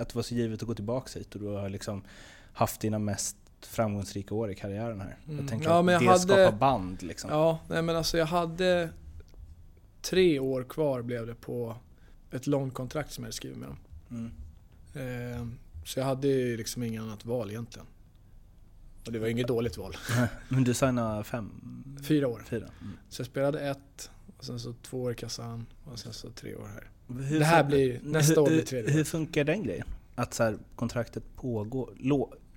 att 0.00 0.08
det 0.08 0.14
var 0.14 0.22
så 0.22 0.34
givet 0.34 0.62
att 0.62 0.68
gå 0.68 0.74
tillbaka 0.74 1.18
hit 1.18 1.34
och 1.34 1.40
du 1.40 1.46
har 1.46 1.68
liksom 1.68 2.02
haft 2.52 2.80
dina 2.80 2.98
mest 2.98 3.36
framgångsrika 3.66 4.34
år 4.34 4.50
i 4.50 4.54
karriären 4.54 5.00
här. 5.00 5.16
Mm. 5.26 5.38
Jag 5.38 5.48
tänker 5.48 5.66
Ja, 5.68 5.78
att 5.80 5.86
det 5.86 6.06
hade- 6.06 6.18
skapar 6.18 6.52
band 6.52 7.02
liksom. 7.02 7.30
Ja, 7.30 7.58
nej 7.68 7.82
men 7.82 7.96
alltså 7.96 8.18
jag 8.18 8.26
hade 8.26 8.90
tre 10.02 10.38
år 10.38 10.64
kvar 10.64 11.02
blev 11.02 11.26
det 11.26 11.34
på 11.34 11.76
ett 12.30 12.46
långt 12.46 12.74
kontrakt 12.74 13.12
som 13.12 13.24
jag 13.24 13.26
hade 13.26 13.32
skrivit 13.36 13.58
med 13.58 13.68
dem. 13.68 13.78
Mm. 14.10 14.30
Eh, 15.40 15.46
så 15.84 15.98
jag 15.98 16.06
hade 16.06 16.28
ju 16.28 16.56
liksom 16.56 16.82
inget 16.82 17.02
annat 17.02 17.24
val 17.24 17.50
egentligen. 17.50 17.86
Och 19.06 19.12
det 19.12 19.18
var 19.18 19.26
inget 19.26 19.48
dåligt 19.48 19.76
val. 19.78 19.96
Men 20.48 20.64
du 20.64 20.74
signade 20.74 21.24
fem? 21.24 21.50
Fyra 22.04 22.28
år. 22.28 22.42
Fyra. 22.46 22.68
Mm. 22.80 22.92
Så 23.08 23.20
jag 23.20 23.26
spelade 23.26 23.60
ett, 23.60 24.10
och 24.38 24.44
sen 24.44 24.60
så 24.60 24.72
två 24.82 25.02
år 25.02 25.12
i 25.12 25.14
Kazan 25.14 25.66
och 25.84 25.98
sen 25.98 26.12
så 26.12 26.30
tre 26.30 26.54
år 26.54 26.66
här. 26.74 26.90
Hur 27.24 27.38
Det 27.38 27.44
här 27.44 27.64
blir- 27.64 28.00
nästa 28.02 28.40
år 28.40 28.46
blir 28.46 28.56
hur, 28.56 28.62
tredje 28.64 28.90
hur, 28.90 28.96
hur 28.98 29.04
funkar 29.04 29.44
den 29.44 29.62
grejen? 29.62 29.86
Att 30.14 30.34
så 30.34 30.42
här, 30.42 30.58
kontraktet 30.76 31.22
pågår? 31.36 31.94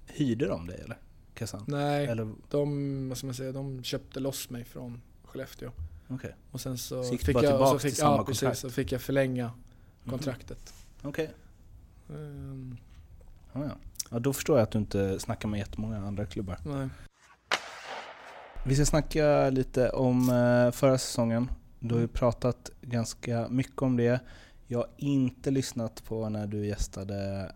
Hyrde 0.07 0.47
de 0.47 0.67
dig 0.67 0.81
eller? 0.83 0.97
Kazan? 1.33 1.63
Nej, 1.67 2.05
Eller, 2.05 2.33
de, 2.49 3.09
vad 3.09 3.17
ska 3.17 3.27
man 3.27 3.33
säga, 3.33 3.51
de 3.51 3.83
köpte 3.83 4.19
loss 4.19 4.49
mig 4.49 4.63
från 4.65 5.01
Skellefteå. 5.23 5.71
okej. 6.07 6.35
Och 6.51 6.61
sen 6.61 6.77
så, 6.77 7.03
Så 7.03 7.17
fick 7.17 7.35
jag, 7.43 7.61
och 7.61 7.67
så 7.67 7.79
fick, 7.79 7.99
ja, 7.99 8.23
precis, 8.27 8.59
så 8.59 8.69
fick 8.69 8.91
jag 8.91 9.01
förlänga 9.01 9.51
kontraktet. 10.09 10.73
Okej. 11.01 11.29
Ehm, 12.09 12.77
Ja, 13.53 13.63
ja. 13.65 13.71
ja, 14.11 14.19
då 14.19 14.33
förstår 14.33 14.57
jag 14.57 14.63
att 14.63 14.71
du 14.71 14.79
inte 14.79 15.19
snackar 15.19 15.49
med 15.49 15.57
jättemånga 15.57 15.97
andra 15.97 16.25
klubbar. 16.25 16.59
nej. 16.65 16.89
Vi 18.65 18.75
ska 18.75 18.85
snacka 18.85 19.49
lite 19.49 19.89
om 19.89 20.29
eh, 20.29 20.71
förra 20.71 20.97
säsongen. 20.97 21.51
Du 21.79 21.87
har 21.89 21.99
ju 21.99 22.03
Mm. 22.03 22.13
pratat 22.13 22.71
ganska 22.81 23.47
mycket 23.49 23.81
om 23.81 23.97
det. 23.97 24.19
Jag 24.67 24.79
har 24.79 24.87
inte 24.97 25.51
lyssnat 25.51 26.03
på 26.05 26.29
när 26.29 26.47
du 26.47 26.65
gästade 26.67 27.51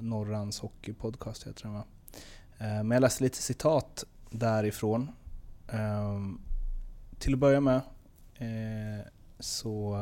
Norrans 0.00 0.60
Hockeypodcast, 0.60 1.46
heter 1.46 1.62
den 1.62 1.72
va? 1.72 1.84
Eh, 2.58 2.66
Men 2.66 2.90
jag 2.90 3.00
läste 3.00 3.24
lite 3.24 3.42
citat 3.42 4.04
därifrån. 4.30 5.10
Ehm, 5.68 6.40
Till 7.18 7.32
att 7.32 7.38
börja 7.38 7.60
med 7.60 7.80
eh, 8.34 9.06
så 9.38 9.94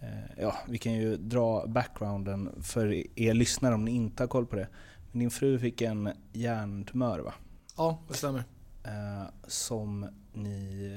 eh, 0.00 0.08
Ja, 0.38 0.54
vi 0.68 0.78
kan 0.78 0.92
ju 0.92 1.16
dra 1.16 1.66
backgrounden 1.66 2.62
för 2.62 3.18
er 3.20 3.34
lyssnare 3.34 3.74
om 3.74 3.84
ni 3.84 3.90
inte 3.90 4.22
har 4.22 4.28
koll 4.28 4.46
på 4.46 4.56
det. 4.56 4.68
Men 5.12 5.18
din 5.20 5.30
fru 5.30 5.58
fick 5.58 5.82
en 5.82 6.10
hjärntumör 6.32 7.18
va? 7.18 7.34
Ja, 7.76 7.98
det 8.08 8.14
stämmer. 8.14 8.44
Som 9.46 10.06
ni... 10.32 10.90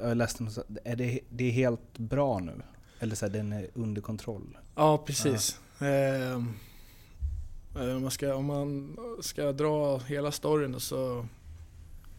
Jag 0.00 0.08
har 0.08 0.14
läst 0.14 0.40
något, 0.40 0.58
är 0.84 0.96
det, 0.96 1.20
det 1.30 1.44
är 1.44 1.50
helt 1.52 1.98
bra 1.98 2.38
nu? 2.38 2.62
Eller 3.00 3.16
så 3.16 3.26
här, 3.26 3.32
den 3.32 3.52
är 3.52 3.68
under 3.74 4.02
kontroll? 4.02 4.58
Ja, 4.74 4.98
precis. 5.06 5.52
Ehm, 5.54 5.60
eh, 5.84 6.36
om, 7.74 8.02
man 8.02 8.10
ska, 8.10 8.34
om 8.34 8.46
man 8.46 8.96
ska 9.20 9.52
dra 9.52 9.98
hela 9.98 10.32
storyn 10.32 10.80
så 10.80 11.26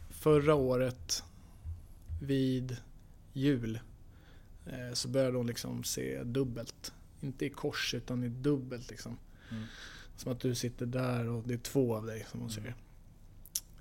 förra 0.09 0.55
året 0.55 1.23
vid 2.21 2.77
jul 3.33 3.79
eh, 4.65 4.93
så 4.93 5.07
började 5.07 5.37
hon 5.37 5.47
liksom 5.47 5.83
se 5.83 6.23
dubbelt. 6.23 6.93
Inte 7.21 7.45
i 7.45 7.49
kors 7.49 7.93
utan 7.93 8.23
i 8.23 8.29
dubbelt 8.29 8.89
liksom. 8.89 9.17
Mm. 9.51 9.63
Som 10.15 10.31
att 10.31 10.39
du 10.39 10.55
sitter 10.55 10.85
där 10.85 11.27
och 11.27 11.43
det 11.47 11.53
är 11.53 11.57
två 11.57 11.95
av 11.95 12.05
dig 12.05 12.25
som 12.31 12.39
hon 12.39 12.49
ser. 12.49 12.75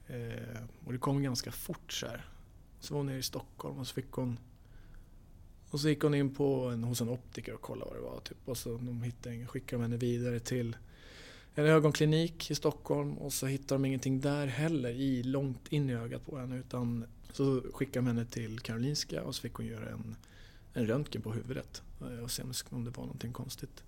Eh, 0.07 0.63
och 0.85 0.93
det 0.93 0.99
kom 0.99 1.23
ganska 1.23 1.53
fort 1.53 1.93
så 1.93 2.07
här. 2.07 2.25
Så 2.81 2.95
var 2.95 2.99
hon 2.99 3.07
nere 3.07 3.19
i 3.19 3.23
Stockholm 3.23 3.79
och 3.79 3.87
så 3.87 3.95
fick 3.95 4.11
hon 4.11 4.39
och 5.75 5.81
så 5.81 5.89
gick 5.89 6.03
hon 6.03 6.15
in 6.15 6.35
på 6.35 6.65
en, 6.65 6.85
hos 6.85 7.01
en 7.01 7.09
optiker 7.09 7.55
och 7.55 7.61
kollade 7.61 7.91
vad 7.91 8.01
det 8.01 8.05
var. 8.05 8.21
Typ. 8.21 8.37
Och 8.45 8.57
så 8.59 8.77
de 8.77 9.03
hittade 9.03 9.47
skickade 9.47 9.83
de 9.83 9.83
henne 9.83 9.97
vidare 9.97 10.41
till 10.41 10.77
en 11.55 11.67
ögonklinik 11.67 12.51
i 12.51 12.55
Stockholm 12.55 13.19
och 13.19 13.33
så 13.33 13.47
hittade 13.47 13.75
de 13.75 13.85
ingenting 13.85 14.21
där 14.21 14.47
heller, 14.47 14.91
i, 14.91 15.23
långt 15.23 15.73
in 15.73 15.91
i 15.91 15.95
ögat 15.95 16.27
på 16.27 16.39
henne. 16.39 16.59
Utan 16.59 17.05
så 17.33 17.63
skickade 17.73 17.99
de 17.99 18.07
henne 18.07 18.25
till 18.25 18.61
Karolinska 18.61 19.23
och 19.23 19.35
så 19.35 19.43
fick 19.43 19.53
hon 19.55 19.67
göra 19.67 19.89
en, 19.89 20.17
en 20.73 20.87
röntgen 20.87 21.23
på 21.23 21.33
huvudet 21.33 21.83
eh, 22.01 22.19
och 22.25 22.31
se 22.31 22.43
om 22.71 22.85
det- 22.85 22.91
var 22.91 23.05
någonting 23.05 23.33
konstigt. 23.33 23.85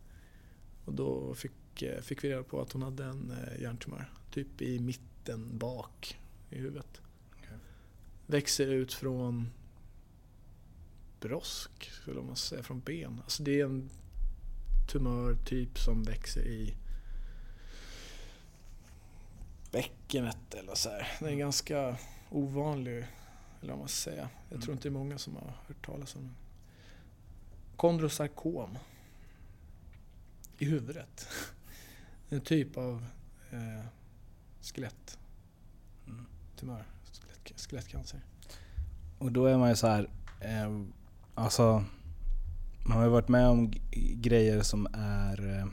Och 0.85 0.93
då 0.93 1.35
fick, 1.35 1.83
eh, 1.83 2.01
fick 2.03 2.25
vi 2.25 2.29
reda 2.31 2.43
på 2.43 2.61
att 2.61 2.73
hon 2.73 2.83
hade 2.83 3.05
en 3.05 3.31
eh, 3.31 3.63
hjärntumör, 3.63 4.11
typ 4.31 4.63
i 4.63 4.79
mitten 4.79 5.59
bak 5.59 6.19
i 6.51 6.57
huvudet. 6.57 7.01
Växer 8.27 8.67
ut 8.67 8.93
från 8.93 9.51
brosk, 11.29 11.91
skulle 11.91 12.23
man 12.23 12.37
säga, 12.37 12.63
från 12.63 12.81
ben. 12.81 13.21
Alltså 13.25 13.43
det 13.43 13.61
är 13.61 13.65
en 13.65 13.91
tumör 14.89 15.37
typ 15.45 15.79
som 15.79 16.03
växer 16.03 16.47
i 16.47 16.77
bäckenet 19.73 20.55
eller 20.55 20.75
så 20.75 20.89
här. 20.89 21.09
Den 21.19 21.29
är 21.29 21.37
ganska 21.37 21.97
ovanlig, 22.31 23.07
eller 23.61 23.73
vad 23.73 23.79
man 23.79 23.89
ska 23.89 24.11
säga. 24.11 24.29
Jag 24.49 24.63
tror 24.63 24.73
inte 24.73 24.89
det 24.89 24.93
är 24.93 24.99
många 24.99 25.19
som 25.19 25.35
har 25.37 25.53
hört 25.67 25.87
talas 25.87 26.17
om 26.17 26.23
den. 26.23 26.37
Kondrosarkom 27.77 28.79
i 30.59 30.65
huvudet. 30.65 31.29
En 32.29 32.41
typ 32.41 32.77
av 32.77 33.07
eh, 33.51 33.87
skelett. 34.63 35.19
Tumör, 36.57 36.85
skelett, 37.13 37.61
skelettcancer. 37.61 38.21
Och 39.19 39.33
då 39.33 39.47
är 39.47 39.59
man 39.59 39.69
ju 39.69 39.77
så 39.77 39.87
här, 39.87 40.11
eh, 40.41 40.83
alltså 41.37 41.85
man 42.83 42.97
har 42.97 43.05
ju 43.05 43.11
varit 43.11 43.29
med 43.29 43.49
om 43.49 43.73
grejer 44.15 44.63
som 44.63 44.87
är 44.93 45.59
eh, 45.61 45.67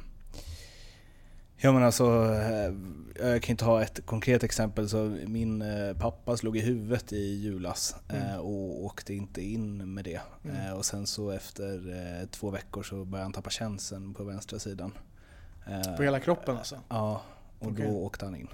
Ja 1.57 1.71
men 1.71 1.83
alltså, 1.83 2.05
eh, 2.33 2.73
jag 3.31 3.43
kan 3.43 3.53
inte 3.53 3.65
ha 3.65 3.81
ett 3.81 4.05
konkret 4.05 4.43
exempel. 4.43 4.89
Så 4.89 5.17
min 5.27 5.61
eh, 5.61 5.97
pappa 5.97 6.37
slog 6.37 6.57
i 6.57 6.61
huvudet 6.61 7.13
i 7.13 7.35
julas 7.41 7.95
Mm. 8.09 8.39
och 8.39 8.83
åkte 8.85 9.13
inte 9.13 9.41
in 9.41 9.93
med 9.93 10.03
det. 10.05 10.21
Mm. 10.43 10.73
Och 10.77 10.85
sen 10.85 11.07
så 11.07 11.31
efter 11.31 12.27
två 12.31 12.49
veckor 12.49 12.83
så 12.83 13.05
började 13.05 13.25
han 13.25 13.33
tappa 13.33 13.49
känseln 13.49 14.13
på 14.13 14.23
vänstra 14.23 14.59
sidan. 14.59 14.91
På 15.97 16.03
hela 16.03 16.19
kroppen 16.19 16.57
alltså? 16.57 16.79
Ja, 16.89 17.21
och 17.59 17.67
Okej. 17.67 17.85
då 17.87 17.91
åkte 17.91 18.25
han 18.25 18.35
in. 18.35 18.47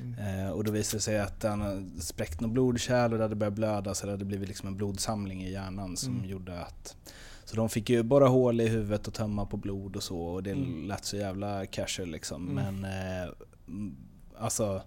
Mm. 0.00 0.40
Eh, 0.46 0.50
och 0.50 0.64
då 0.64 0.72
visade 0.72 0.96
det 0.96 1.02
sig 1.02 1.18
att 1.20 1.42
han 1.42 1.60
hade 1.60 2.00
spräckt 2.00 2.40
något 2.40 2.50
blodkärl 2.50 3.12
och 3.12 3.18
det 3.18 3.24
hade 3.24 3.36
börjat 3.36 3.54
blöda 3.54 3.94
så 3.94 4.06
det 4.06 4.12
hade 4.12 4.24
blivit 4.24 4.48
liksom 4.48 4.68
en 4.68 4.76
blodsamling 4.76 5.42
i 5.44 5.52
hjärnan 5.52 5.96
som 5.96 6.14
Mm. 6.16 6.28
gjorde 6.30 6.60
att... 6.60 6.96
Så 7.44 7.56
de 7.56 7.68
fick 7.68 7.90
ju 7.90 8.02
borra 8.02 8.28
hål 8.28 8.60
i 8.60 8.68
huvudet 8.68 9.08
och 9.08 9.14
tömma 9.14 9.46
på 9.46 9.56
blod 9.56 9.96
och 9.96 10.02
så 10.02 10.18
och 10.20 10.42
det 10.42 10.50
Mm. 10.50 10.86
lät 10.86 11.04
så 11.04 11.16
jävla 11.16 11.66
casual 11.66 12.08
liksom. 12.08 12.58
Mm. 12.58 12.80
Men 12.80 12.84
eh, 13.24 13.28
mm, 13.68 13.96
alltså 14.38 14.82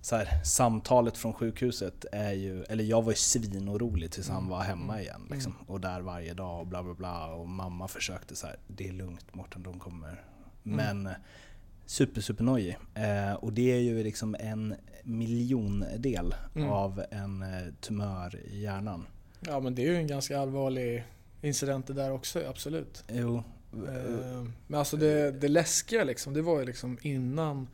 så 0.00 0.16
här, 0.16 0.44
samtalet 0.44 1.16
från 1.18 1.32
sjukhuset 1.32 2.04
är 2.12 2.32
ju, 2.32 2.62
eller 2.64 2.84
jag 2.84 3.02
var 3.02 3.12
ju 3.12 3.16
svinorolig 3.16 4.10
tills 4.10 4.28
han 4.28 4.38
Mm. 4.38 4.50
var 4.50 4.60
hemma 4.62 4.92
Mm. 4.92 5.00
igen. 5.04 5.20
Liksom. 5.30 5.54
Och 5.66 5.80
där 5.80 6.00
varje 6.00 6.34
dag 6.34 6.60
och 6.60 6.66
bla 6.66 6.82
bla 6.82 6.94
bla. 6.94 7.26
Och 7.26 7.48
mamma 7.48 7.88
försökte 7.88 8.36
så 8.36 8.46
här, 8.46 8.56
det 8.66 8.88
är 8.88 8.92
lugnt 8.92 9.34
Mårten, 9.34 9.62
de 9.62 9.78
kommer... 9.78 10.22
men 10.62 11.08
super, 11.88 12.20
super 12.20 12.44
nojig. 12.44 12.76
Eh, 12.94 13.32
och 13.32 13.52
det 13.52 13.72
är 13.72 13.78
ju 13.80 14.02
liksom 14.04 14.36
en 14.40 14.74
miljondel 15.04 16.34
Mm. 16.54 16.68
av 16.68 17.04
en 17.10 17.42
eh, 17.42 17.72
tumör 17.80 18.40
i 18.46 18.60
hjärnan. 18.62 19.06
Ja 19.40 19.60
men 19.60 19.74
det 19.74 19.82
är 19.82 19.86
ju 19.90 19.96
en 19.96 20.06
ganska 20.06 20.40
allvarlig 20.40 21.04
incident 21.42 21.86
det 21.86 21.92
där 21.92 22.12
också, 22.12 22.42
absolut. 22.48 23.04
Jo. 23.12 23.36
Eh, 23.72 24.44
Men 24.66 24.78
alltså 24.78 24.96
det, 24.96 25.30
det 25.32 25.48
läskiga 25.48 26.04
liksom, 26.04 26.34
det 26.34 26.42
var 26.42 26.60
ju 26.60 26.66
liksom 26.66 26.98
innan 27.02 27.68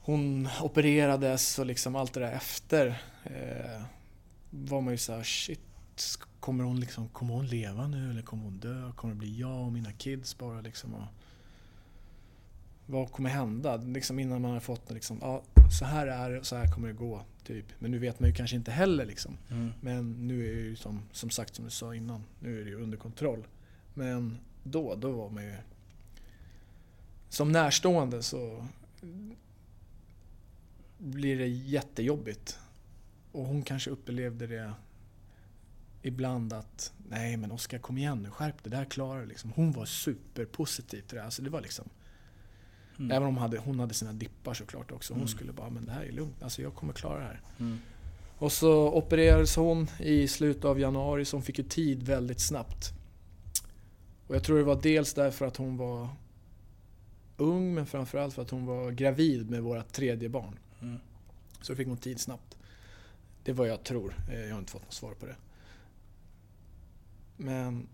hon 0.00 0.48
opererades 0.62 1.58
och 1.58 1.66
liksom 1.66 1.96
allt 1.96 2.12
det 2.14 2.20
där 2.20 2.32
efter. 2.32 2.86
Eh, 3.24 3.82
var 4.50 4.80
man 4.80 4.92
ju 4.92 4.98
såhär, 4.98 5.22
shit, 5.22 5.60
kommer 6.40 6.64
hon, 6.64 6.80
liksom, 6.80 7.08
kommer 7.08 7.34
hon 7.34 7.46
leva 7.46 7.86
nu 7.86 8.10
eller 8.10 8.22
kommer 8.22 8.44
hon 8.44 8.58
dö? 8.58 8.92
Kommer 8.96 9.14
det 9.14 9.18
bli 9.18 9.40
jag 9.40 9.60
och 9.66 9.72
mina 9.72 9.92
kids 9.92 10.38
bara 10.38 10.60
liksom? 10.60 10.94
Och, 10.94 11.04
vad 12.86 13.12
kommer 13.12 13.30
hända? 13.30 13.76
Liksom 13.76 14.18
innan 14.18 14.42
man 14.42 14.50
har 14.50 14.60
fått 14.60 14.90
liksom, 14.90 15.18
ja, 15.20 15.42
så 15.78 15.84
här 15.84 16.06
är 16.06 16.30
det 16.30 16.38
och 16.38 16.46
så 16.46 16.56
här 16.56 16.72
kommer 16.72 16.88
det 16.88 16.94
gå. 16.94 17.22
Typ. 17.44 17.66
Men 17.78 17.90
nu 17.90 17.98
vet 17.98 18.20
man 18.20 18.28
ju 18.28 18.34
kanske 18.34 18.56
inte 18.56 18.70
heller 18.70 19.04
liksom. 19.04 19.36
Mm. 19.50 19.72
Men 19.80 20.26
nu 20.26 20.50
är 20.50 20.54
det 20.54 20.60
ju 20.60 20.76
som, 20.76 21.02
som 21.12 21.30
sagt 21.30 21.54
som 21.54 21.64
du 21.64 21.70
sa 21.70 21.94
innan, 21.94 22.24
nu 22.40 22.60
är 22.60 22.64
det 22.64 22.70
ju 22.70 22.76
under 22.76 22.98
kontroll. 22.98 23.46
Men 23.94 24.38
då, 24.62 24.94
då 24.94 25.12
var 25.12 25.30
man 25.30 25.44
ju... 25.44 25.54
Som 27.28 27.52
närstående 27.52 28.22
så 28.22 28.66
blir 30.98 31.38
det 31.38 31.46
jättejobbigt. 31.46 32.58
Och 33.32 33.44
hon 33.44 33.62
kanske 33.62 33.90
upplevde 33.90 34.46
det 34.46 34.72
ibland 36.02 36.52
att 36.52 36.92
nej 37.08 37.36
men 37.36 37.52
Oskar 37.52 37.78
kom 37.78 37.98
igen 37.98 38.22
nu, 38.22 38.30
skärp 38.30 38.62
dig, 38.62 38.70
det 38.70 38.76
här 38.76 38.84
klarar 38.84 39.20
du 39.20 39.26
liksom. 39.26 39.52
Hon 39.56 39.72
var 39.72 39.84
superpositiv 39.84 41.02
till 41.02 41.16
det. 41.16 41.24
Alltså 41.24 41.42
det 41.42 41.50
var 41.50 41.60
liksom... 41.60 41.88
Mm. 42.98 43.10
Även 43.10 43.28
om 43.28 43.34
hon 43.34 43.42
hade, 43.42 43.58
hon 43.58 43.80
hade 43.80 43.94
sina 43.94 44.12
dippar 44.12 44.54
såklart 44.54 44.92
också. 44.92 45.12
Hon 45.12 45.20
Mm. 45.20 45.28
skulle 45.28 45.52
bara, 45.52 45.70
men 45.70 45.84
det 45.86 45.92
här 45.92 46.04
är 46.04 46.12
lugnt, 46.12 46.42
alltså 46.42 46.62
jag 46.62 46.74
kommer 46.74 46.92
klara 46.92 47.18
det 47.18 47.24
här. 47.24 47.40
Mm. 47.60 47.78
Och 48.38 48.52
så 48.52 48.92
opererades 48.92 49.56
hon 49.56 49.88
i 49.98 50.28
slutet 50.28 50.64
av 50.64 50.80
januari 50.80 51.24
så 51.24 51.36
hon 51.36 51.42
fick 51.42 51.58
ju 51.58 51.64
tid 51.64 52.02
väldigt 52.02 52.40
snabbt. 52.40 52.92
Och 54.26 54.34
jag 54.36 54.44
tror 54.44 54.58
det 54.58 54.64
var 54.64 54.82
dels 54.82 55.14
därför 55.14 55.46
att 55.46 55.56
hon 55.56 55.76
var 55.76 56.08
ung 57.36 57.74
men 57.74 57.86
framförallt 57.86 58.34
för 58.34 58.42
att 58.42 58.50
hon 58.50 58.66
var 58.66 58.90
gravid 58.90 59.50
med 59.50 59.62
våra 59.62 59.82
tredje 59.82 60.28
barn. 60.28 60.58
Mm. 60.82 60.98
Så 61.60 61.72
då 61.72 61.76
fick 61.76 61.88
hon 61.88 61.96
tid 61.96 62.20
snabbt. 62.20 62.56
Det 63.44 63.50
är 63.50 63.54
vad 63.54 63.68
jag 63.68 63.84
tror. 63.84 64.14
Eh, 64.32 64.40
Jag 64.40 64.52
har 64.52 64.58
inte 64.58 64.72
fått 64.72 64.82
något 64.82 64.92
svar 64.92 65.14
på 65.14 65.26
det. 65.26 65.36
Men 67.36 67.88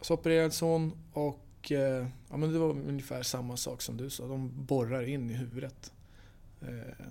så 0.00 0.14
opererades 0.14 0.60
hon 0.60 0.92
och 1.12 1.43
eh, 1.72 2.06
ja, 2.30 2.36
men 2.36 2.52
det 2.52 2.58
var 2.58 2.70
ungefär 2.70 3.22
samma 3.22 3.56
sak 3.56 3.82
som 3.82 3.96
du 3.96 4.10
sa. 4.10 4.26
De 4.26 4.50
borrar 4.66 5.02
in 5.08 5.30
i 5.30 5.34
huvudet. 5.34 5.92
Eh, 6.62 7.06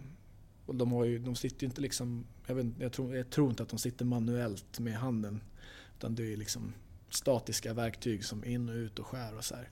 Och 0.65 0.75
de, 0.75 0.91
har 0.91 1.05
ju, 1.05 1.19
de 1.19 1.35
sitter 1.35 1.61
ju 1.63 1.67
inte 1.67 1.81
liksom, 1.81 2.25
jag, 2.47 2.55
vet, 2.55 2.65
jag, 2.79 2.91
tror, 2.91 3.15
jag 3.15 3.29
tror 3.29 3.49
inte 3.49 3.63
att 3.63 3.69
de 3.69 3.79
sitter 3.79 4.05
manuellt 4.05 4.79
med 4.79 4.93
handen. 4.95 5.41
Utan 5.97 6.15
det 6.15 6.33
är 6.33 6.37
liksom 6.37 6.73
statiska 7.09 7.73
verktyg 7.73 8.25
som 8.25 8.45
in 8.45 8.69
och 8.69 8.75
ut 8.75 8.99
och 8.99 9.07
skär 9.07 9.37
och 9.37 9.43
så 9.43 9.55
här. 9.55 9.69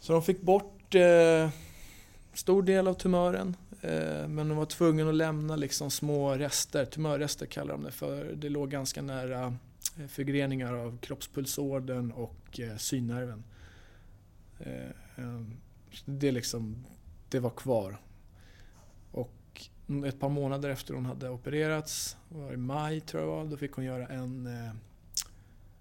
Så 0.00 0.12
de 0.12 0.22
fick 0.22 0.40
bort 0.40 0.94
eh, 0.94 1.50
stor 2.34 2.62
del 2.62 2.88
av 2.88 2.94
tumören. 2.94 3.56
Eh, 3.80 4.28
men 4.28 4.48
de 4.48 4.56
var 4.56 4.66
tvungna 4.66 5.08
att 5.08 5.14
lämna 5.14 5.56
liksom 5.56 5.90
små 5.90 6.34
rester, 6.34 6.84
tumörrester 6.84 7.46
kallar 7.46 7.72
de 7.74 7.82
det 7.82 7.90
för. 7.92 8.32
Det 8.32 8.48
låg 8.48 8.70
ganska 8.70 9.02
nära 9.02 9.56
Eh, 9.98 10.06
förgreningar 10.06 10.72
av 10.72 10.98
kroppspulsådern 10.98 12.10
och 12.10 12.60
eh, 12.60 12.76
synnerven. 12.76 13.44
Eh, 14.58 14.90
ehm, 15.16 15.56
det, 16.04 16.32
liksom, 16.32 16.84
det 17.28 17.40
var 17.40 17.50
kvar. 17.50 18.00
Och 19.12 19.68
ett 20.06 20.20
par 20.20 20.28
månader 20.28 20.68
efter 20.70 20.94
hon 20.94 21.06
hade 21.06 21.28
opererats, 21.28 22.16
var 22.28 22.52
i 22.52 22.56
maj 22.56 23.00
tror 23.00 23.22
jag 23.22 23.30
det 23.30 23.36
var, 23.36 23.44
då 23.50 23.56
fick 23.56 23.72
hon 23.72 23.84
göra 23.84 24.06
en, 24.06 24.46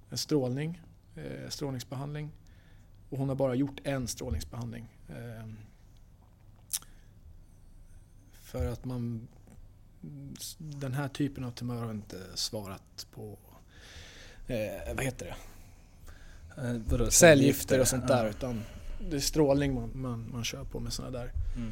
en 0.10 0.18
strålning, 0.18 0.82
strålningsbehandling. 1.50 2.32
Och 3.10 3.18
hon 3.18 3.30
har 3.30 3.36
bara 3.36 3.56
gjort 3.56 3.80
en 3.84 4.08
strålningsbehandling. 4.08 4.88
Ehm, 5.10 5.58
för 8.32 8.68
att 8.68 8.86
man... 8.86 9.28
Den 10.58 10.94
här 10.94 11.08
typen 11.08 11.44
av 11.44 11.52
tumör 11.52 11.84
har 11.84 11.92
inte 11.92 12.18
svarat 12.36 13.08
på... 13.12 13.38
Eh, 14.48 14.96
vad 14.96 15.06
heter 15.06 15.26
det? 15.26 15.36
Eh, 16.98 17.10
Cellgifter 17.10 17.80
och 17.80 17.88
sånt 17.88 18.04
Ja. 18.08 18.16
där. 18.16 18.30
Utan 18.30 18.62
det 19.10 19.16
är 19.16 19.20
strålning 19.20 19.74
man, 19.74 19.92
man, 19.94 20.30
man 20.32 20.44
kör 20.44 20.64
på 20.64 20.80
med 20.80 20.94
såna 20.94 21.10
där. 21.12 21.32
Mm. 21.56 21.72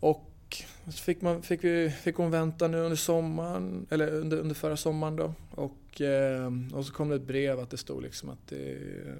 Och 0.00 0.62
så 0.84 0.92
fick, 0.92 1.20
man, 1.20 1.42
fick, 1.42 1.64
vi, 1.64 1.90
fick 1.90 2.16
hon 2.16 2.30
vänta 2.30 2.68
nu 2.68 2.78
under 2.78 2.96
sommaren, 2.96 3.86
eller 3.90 4.08
under, 4.12 4.36
under 4.36 4.54
förra 4.54 4.76
sommaren 4.76 5.16
då. 5.16 5.34
Och, 5.50 6.00
eh, 6.00 6.52
och 6.74 6.86
så 6.86 6.92
kom 6.92 7.08
det 7.08 7.16
ett 7.16 7.22
brev 7.26 7.60
att 7.60 7.70
det 7.70 7.76
stod 7.76 8.02
liksom 8.02 8.28
att 8.30 8.46
det 8.48 8.72
är, 8.72 9.18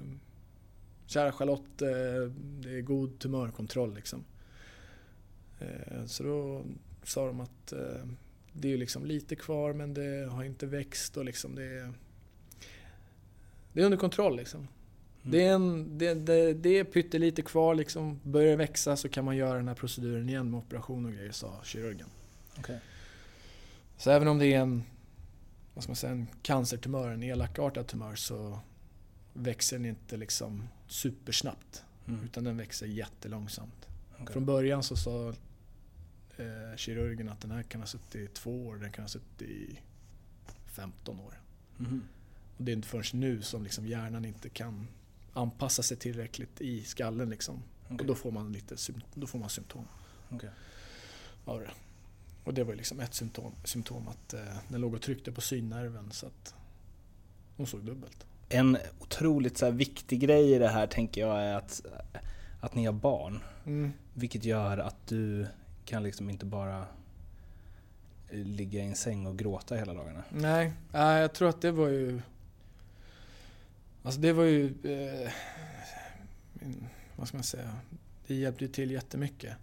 Kära 1.05 1.31
Charlotte, 1.31 1.81
eh, 1.81 2.31
det 2.59 2.77
är 2.77 2.81
god 2.81 3.19
tumörkontroll 3.19 3.93
liksom. 3.95 4.23
Eh, 5.59 6.05
så 6.05 6.23
då 6.23 6.63
sa 7.03 7.25
de 7.27 7.39
att 7.41 7.71
eh, 7.71 8.05
det 8.53 8.73
är 8.73 8.77
liksom 8.77 9.05
lite 9.05 9.35
kvar 9.35 9.73
men 9.73 9.93
det 9.93 10.27
har 10.31 10.43
inte 10.43 10.65
växt 10.65 11.17
och 11.17 11.25
liksom 11.25 11.55
det 11.55 11.63
är, 11.63 11.93
det 13.77 13.81
är 13.81 13.85
under 13.85 13.97
kontroll 13.97 14.37
liksom. 14.37 14.67
Det 15.21 15.45
är, 15.45 15.53
en, 15.53 15.97
det, 15.97 16.13
det, 16.13 16.53
det 16.53 16.79
är 16.79 16.83
pyttelite 16.83 17.41
kvar 17.41 17.75
liksom. 17.75 18.19
Börjar 18.23 18.49
det 18.49 18.55
växa 18.55 18.95
så 18.95 19.09
kan 19.09 19.25
man 19.25 19.35
göra 19.37 19.57
den 19.57 19.67
här 19.67 19.75
proceduren 19.75 20.29
igen 20.29 20.51
med 20.51 20.57
operation 20.57 21.05
och 21.05 21.11
grejer, 21.11 21.31
sa 21.31 21.61
kirurgen. 21.63 22.07
Okej. 22.59 22.79
Så 23.97 24.11
även 24.11 24.27
om 24.27 24.39
det 24.39 24.53
är 24.53 24.59
en, 24.59 24.83
vad 25.73 25.83
ska 25.83 25.89
man 25.89 25.95
säga, 25.95 26.11
en 26.11 26.27
cancertumör, 26.41 27.09
en 27.09 27.23
elakartad 27.23 27.87
tumör, 27.87 28.15
så 28.15 28.59
växer 29.33 29.77
den 29.77 29.85
inte 29.85 30.17
liksom 30.17 30.67
supersnabbt. 30.87 31.83
Mm. 32.07 32.23
Utan 32.23 32.43
den 32.43 32.57
växer 32.57 32.85
jättelångsamt. 32.85 33.87
Okej. 34.13 34.33
Från 34.33 34.45
början 34.45 34.83
så 34.83 34.95
sa 34.95 35.29
eh, 36.37 36.75
kirurgen 36.75 37.29
att 37.29 37.41
den 37.41 37.51
här 37.51 37.63
kan 37.63 37.81
ha 37.81 37.87
suttit 37.87 38.15
i 38.15 38.27
två 38.27 38.67
år, 38.67 38.75
den 38.75 38.91
kan 38.91 39.03
ha 39.03 39.09
suttit 39.09 39.41
i 39.41 39.79
15 40.65 41.19
år. 41.19 41.41
Mhm. 41.77 42.03
Och 42.57 42.63
det 42.63 42.71
är 42.71 42.73
inte 42.73 42.87
förrän 42.87 43.19
nu 43.19 43.41
som 43.41 43.63
liksom 43.63 43.87
hjärnan 43.87 44.25
inte 44.25 44.49
kan 44.49 44.87
anpassa 45.33 45.83
sig 45.83 45.97
tillräckligt 45.97 46.61
i 46.61 46.81
skallen. 46.83 47.29
Liksom. 47.29 47.63
Okej. 47.85 47.97
Och 47.99 48.05
då 48.05 48.15
får 48.15 48.31
man 48.31 48.51
lite 48.51 48.75
då 49.13 49.27
får 49.27 49.39
man 49.39 49.49
symptom 49.49 49.87
Okej. 50.29 50.49
av 51.45 51.59
det. 51.59 51.71
Och 52.43 52.53
det 52.53 52.63
var 52.63 52.75
liksom 52.75 52.99
ett 52.99 53.13
symptom, 53.13 53.51
symptom 53.63 54.07
att 54.07 54.33
eh, 54.33 54.57
den 54.67 54.81
låg 54.81 54.93
och 54.93 55.01
tryckte 55.01 55.31
på 55.31 55.41
synnerven 55.41 56.11
så 56.11 56.25
att 56.25 56.55
hon 57.57 57.67
såg 57.67 57.83
dubbelt. 57.83 58.25
En 58.49 58.77
otroligt 58.99 59.57
så 59.57 59.65
här 59.65 59.71
viktig 59.71 60.19
grej 60.19 60.53
i 60.53 60.59
det 60.59 60.67
här 60.67 60.87
tänker 60.87 61.21
jag 61.21 61.41
är 61.41 61.55
att, 61.55 61.85
att 62.59 62.75
ni 62.75 62.85
har 62.85 62.93
barn. 62.93 63.39
Vilket 64.13 64.45
gör 64.45 64.77
att 64.77 65.07
du 65.07 65.47
kan 65.85 66.03
liksom 66.03 66.29
inte 66.29 66.45
bara 66.45 66.85
eh, 68.29 68.39
ligga 68.39 68.83
i 68.83 68.87
en 68.87 68.95
säng 68.95 69.25
och 69.25 69.37
gråta 69.37 69.75
hela 69.75 69.93
dagarna. 69.93 70.23
Nej, 70.29 70.73
nej, 70.91 71.21
jag 71.21 71.33
tror 71.33 71.49
att 71.49 71.61
det 71.61 71.71
var 71.71 71.87
ju... 71.87 72.21
Alltså 74.07 74.21
det 74.21 74.33
var 74.33 74.43
ju... 74.43 74.65
Eh, 74.83 75.31
vad 77.15 77.27
ska 77.27 77.37
man 77.37 77.43
säga? 77.43 77.75
Det 78.27 78.35
hjälpte 78.35 78.63
ju 78.63 78.71
till 78.71 78.91
jättemycket. 78.91 79.55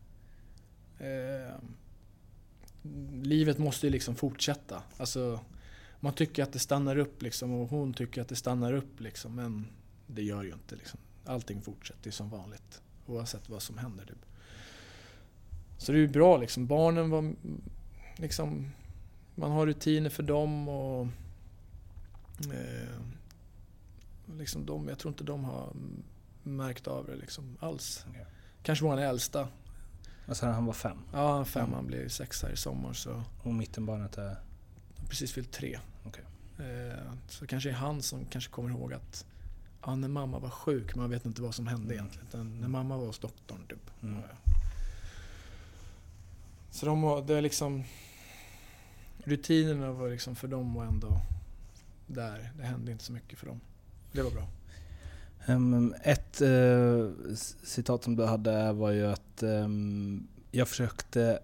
Eh, 0.99 1.55
livet 3.22 3.59
måste 3.59 3.86
ju 3.86 3.90
liksom 3.90 4.14
fortsätta. 4.14 4.82
Alltså, 4.97 5.40
man 6.01 6.12
tycker 6.12 6.42
att 6.42 6.53
det 6.53 6.59
stannar 6.59 6.99
upp 6.99 7.22
liksom 7.22 7.53
och 7.53 7.68
hon 7.68 7.95
tycker 7.95 8.20
att 8.20 8.28
det 8.28 8.36
stannar 8.36 8.72
upp 8.72 9.01
liksom. 9.01 9.34
Men 9.34 9.66
det 10.07 10.22
gör 10.22 10.42
ju 10.42 10.53
inte 10.53 10.76
liksom. 10.76 11.01
Allting 11.24 11.62
fortsätter 11.62 12.07
ju 12.07 12.12
som 12.12 12.30
vanligt. 12.30 12.82
Oavsett 13.07 13.49
vad 13.49 13.62
som 13.62 13.78
händer. 13.78 14.07
Typ. 14.07 14.26
Så 15.78 15.92
det 15.92 15.99
är 15.99 16.01
ju 16.01 16.09
bra 16.09 16.36
liksom. 16.36 16.66
Barnen 16.66 17.11
var 17.11 17.34
liksom... 18.16 18.70
Man 19.34 19.51
har 19.51 19.66
rutiner 19.66 20.11
för 20.11 20.22
dem 20.22 20.68
och... 20.68 21.07
Eh, 22.53 23.01
liksom 24.38 24.66
de, 24.66 24.88
jag 24.88 24.98
tror 24.98 25.12
inte 25.12 25.24
de 25.24 25.44
har 25.44 25.72
märkt 26.42 26.86
av 26.86 27.06
det 27.06 27.16
liksom 27.16 27.56
alls. 27.60 28.06
Okej. 28.10 28.26
Kanske 28.62 28.84
vår 28.84 28.96
äldsta. 29.00 29.48
Alltså 30.28 30.46
han 30.46 30.66
var 30.66 30.72
fem 30.72 30.98
Ja, 31.12 31.32
han 31.32 31.40
är 31.40 31.44
fem, 31.44 31.62
Mm. 31.64 31.74
han 31.74 31.86
blir 31.86 32.08
sex 32.08 32.42
här 32.42 32.50
i 32.50 32.56
sommar 32.56 32.92
så... 32.92 33.22
och 33.42 33.54
mittenbarnet 33.54 34.18
är... 34.18 34.36
Han 34.96 35.06
precis 35.08 35.32
fyllt 35.32 35.52
tre. 35.52 35.78
Okej. 36.04 36.24
Eh, 36.58 37.12
så 37.28 37.46
kanske 37.46 37.68
är 37.70 37.74
han 37.74 38.02
som 38.02 38.24
kanske 38.26 38.50
kommer 38.50 38.70
ihåg 38.70 38.92
att 38.92 39.26
ja, 39.86 39.94
när 39.96 40.08
mamma 40.08 40.38
var 40.38 40.50
sjuk, 40.50 40.94
man 40.94 41.10
vet 41.10 41.24
inte 41.26 41.42
vad 41.42 41.54
som 41.54 41.66
hände 41.66 41.84
Mm. 41.94 41.96
egentligen. 41.96 42.26
Utan 42.28 42.60
när 42.60 42.68
mamma 42.68 42.96
var 42.96 43.06
hos 43.06 43.18
doktorn 43.18 43.66
typ. 43.68 43.90
Mm. 44.02 44.22
Så 46.70 46.86
de 46.86 47.02
var, 47.02 47.22
det 47.22 47.34
är 47.34 47.40
liksom... 47.42 47.84
Rutinerna 49.24 49.92
var 49.92 50.08
liksom 50.10 50.36
för 50.36 50.48
dem 50.48 50.74
var 50.74 50.84
ändå 50.84 51.20
där. 52.06 52.52
Det 52.58 52.62
hände 52.64 52.92
inte 52.92 53.04
så 53.04 53.12
mycket 53.12 53.38
för 53.38 53.46
dem. 53.46 53.60
Det 54.14 54.22
var 54.22 54.30
bra. 54.30 54.46
Ehm, 55.46 55.94
ett 56.02 56.36
c- 56.36 57.56
citat 57.64 58.04
som 58.04 58.16
du 58.16 58.24
hade 58.24 58.72
var 58.72 58.90
ju 58.90 59.06
att 59.06 59.42
ehm, 59.42 60.26
jag 60.50 60.68
försökte 60.68 61.38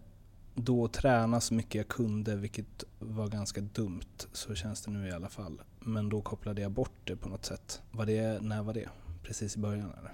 då 0.54 0.88
träna 0.88 1.40
så 1.40 1.54
mycket 1.54 1.74
jag 1.74 1.88
kunde, 1.88 2.36
vilket 2.36 2.84
var 2.98 3.28
ganska 3.28 3.60
dumt. 3.60 4.00
Så 4.32 4.54
känns 4.54 4.82
det 4.82 4.90
nu 4.90 5.08
i 5.08 5.12
alla 5.12 5.28
fall. 5.28 5.60
Men 5.80 6.08
då 6.08 6.20
kopplade 6.20 6.62
jag 6.62 6.70
bort 6.70 6.92
det 7.04 7.16
på 7.16 7.28
något 7.28 7.44
sätt. 7.44 7.82
Var 7.90 8.06
det, 8.06 8.42
när 8.42 8.62
var 8.62 8.74
det? 8.74 8.88
Precis 9.22 9.56
i 9.56 9.58
början 9.58 9.92
eller? 9.98 10.12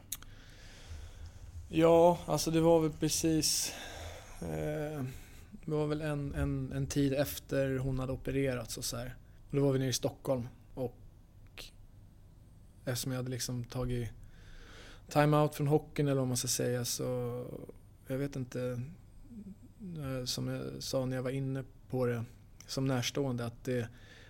Ja, 1.68 2.18
alltså 2.26 2.50
det 2.50 2.60
var 2.60 2.80
väl 2.80 2.92
precis... 2.92 3.72
Eh, 4.40 5.04
det 5.64 5.72
var 5.72 5.86
väl 5.86 6.00
en, 6.00 6.34
en, 6.34 6.72
en 6.72 6.86
tid 6.86 7.12
efter 7.14 7.78
hon 7.78 7.98
hade 7.98 8.12
opererats 8.12 8.76
och 8.78 8.84
så 8.84 8.96
här. 8.96 9.14
Och 9.50 9.56
då 9.56 9.62
var 9.64 9.72
vi 9.72 9.78
nere 9.78 9.88
i 9.88 9.92
Stockholm 9.92 10.48
eftersom 12.86 13.12
jag 13.12 13.18
hade 13.18 13.30
liksom 13.30 13.64
tagit 13.64 14.10
time-out 15.08 15.54
från 15.54 15.66
hockeyn 15.66 16.08
eller 16.08 16.20
vad 16.20 16.28
man 16.28 16.36
ska 16.36 16.48
säga 16.48 16.84
så... 16.84 17.44
Jag 18.06 18.18
vet 18.18 18.36
inte, 18.36 18.80
eh, 19.98 20.24
som 20.24 20.48
jag 20.48 20.82
sa 20.82 21.06
när 21.06 21.16
jag 21.16 21.22
var 21.22 21.30
inne 21.30 21.64
på 21.90 22.06
det 22.06 22.24
som 22.66 22.86
närstående, 22.86 23.46
att 23.46 23.64
det, 23.64 23.88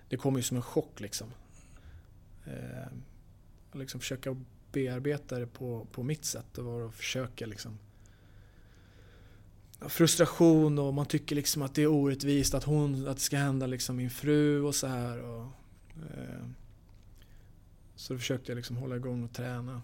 det 0.08 0.16
kom 0.16 0.36
ju 0.36 0.42
som 0.42 0.56
en 0.56 0.62
chock 0.62 1.00
liksom. 1.00 1.28
Eh, 2.46 2.88
liksom 3.72 4.00
försöka 4.00 4.36
bearbeta 4.72 5.38
det 5.38 5.46
på, 5.46 5.86
på 5.92 6.02
mitt 6.02 6.24
sätt. 6.24 6.58
och 6.58 6.64
var 6.64 6.80
och 6.80 6.94
försöka 6.94 7.46
liksom 7.46 7.78
frustration 9.80 10.78
och 10.78 10.94
man 10.94 11.06
tycker 11.06 11.36
liksom 11.36 11.62
att 11.62 11.74
det 11.74 11.82
är 11.82 11.86
orättvist 11.86 12.54
att, 12.54 12.64
hon, 12.64 13.08
att 13.08 13.16
det 13.16 13.22
ska 13.22 13.36
hända 13.36 13.66
liksom 13.66 13.96
min 13.96 14.10
fru 14.10 14.62
och 14.62 14.74
så 14.74 14.86
här. 14.86 15.22
Och, 15.22 15.46
eh, 15.96 16.44
så 17.96 18.12
då 18.12 18.18
försökte 18.18 18.52
jag 18.52 18.56
liksom 18.56 18.76
hålla 18.76 18.96
igång 18.96 19.24
och 19.24 19.32
träna. 19.32 19.82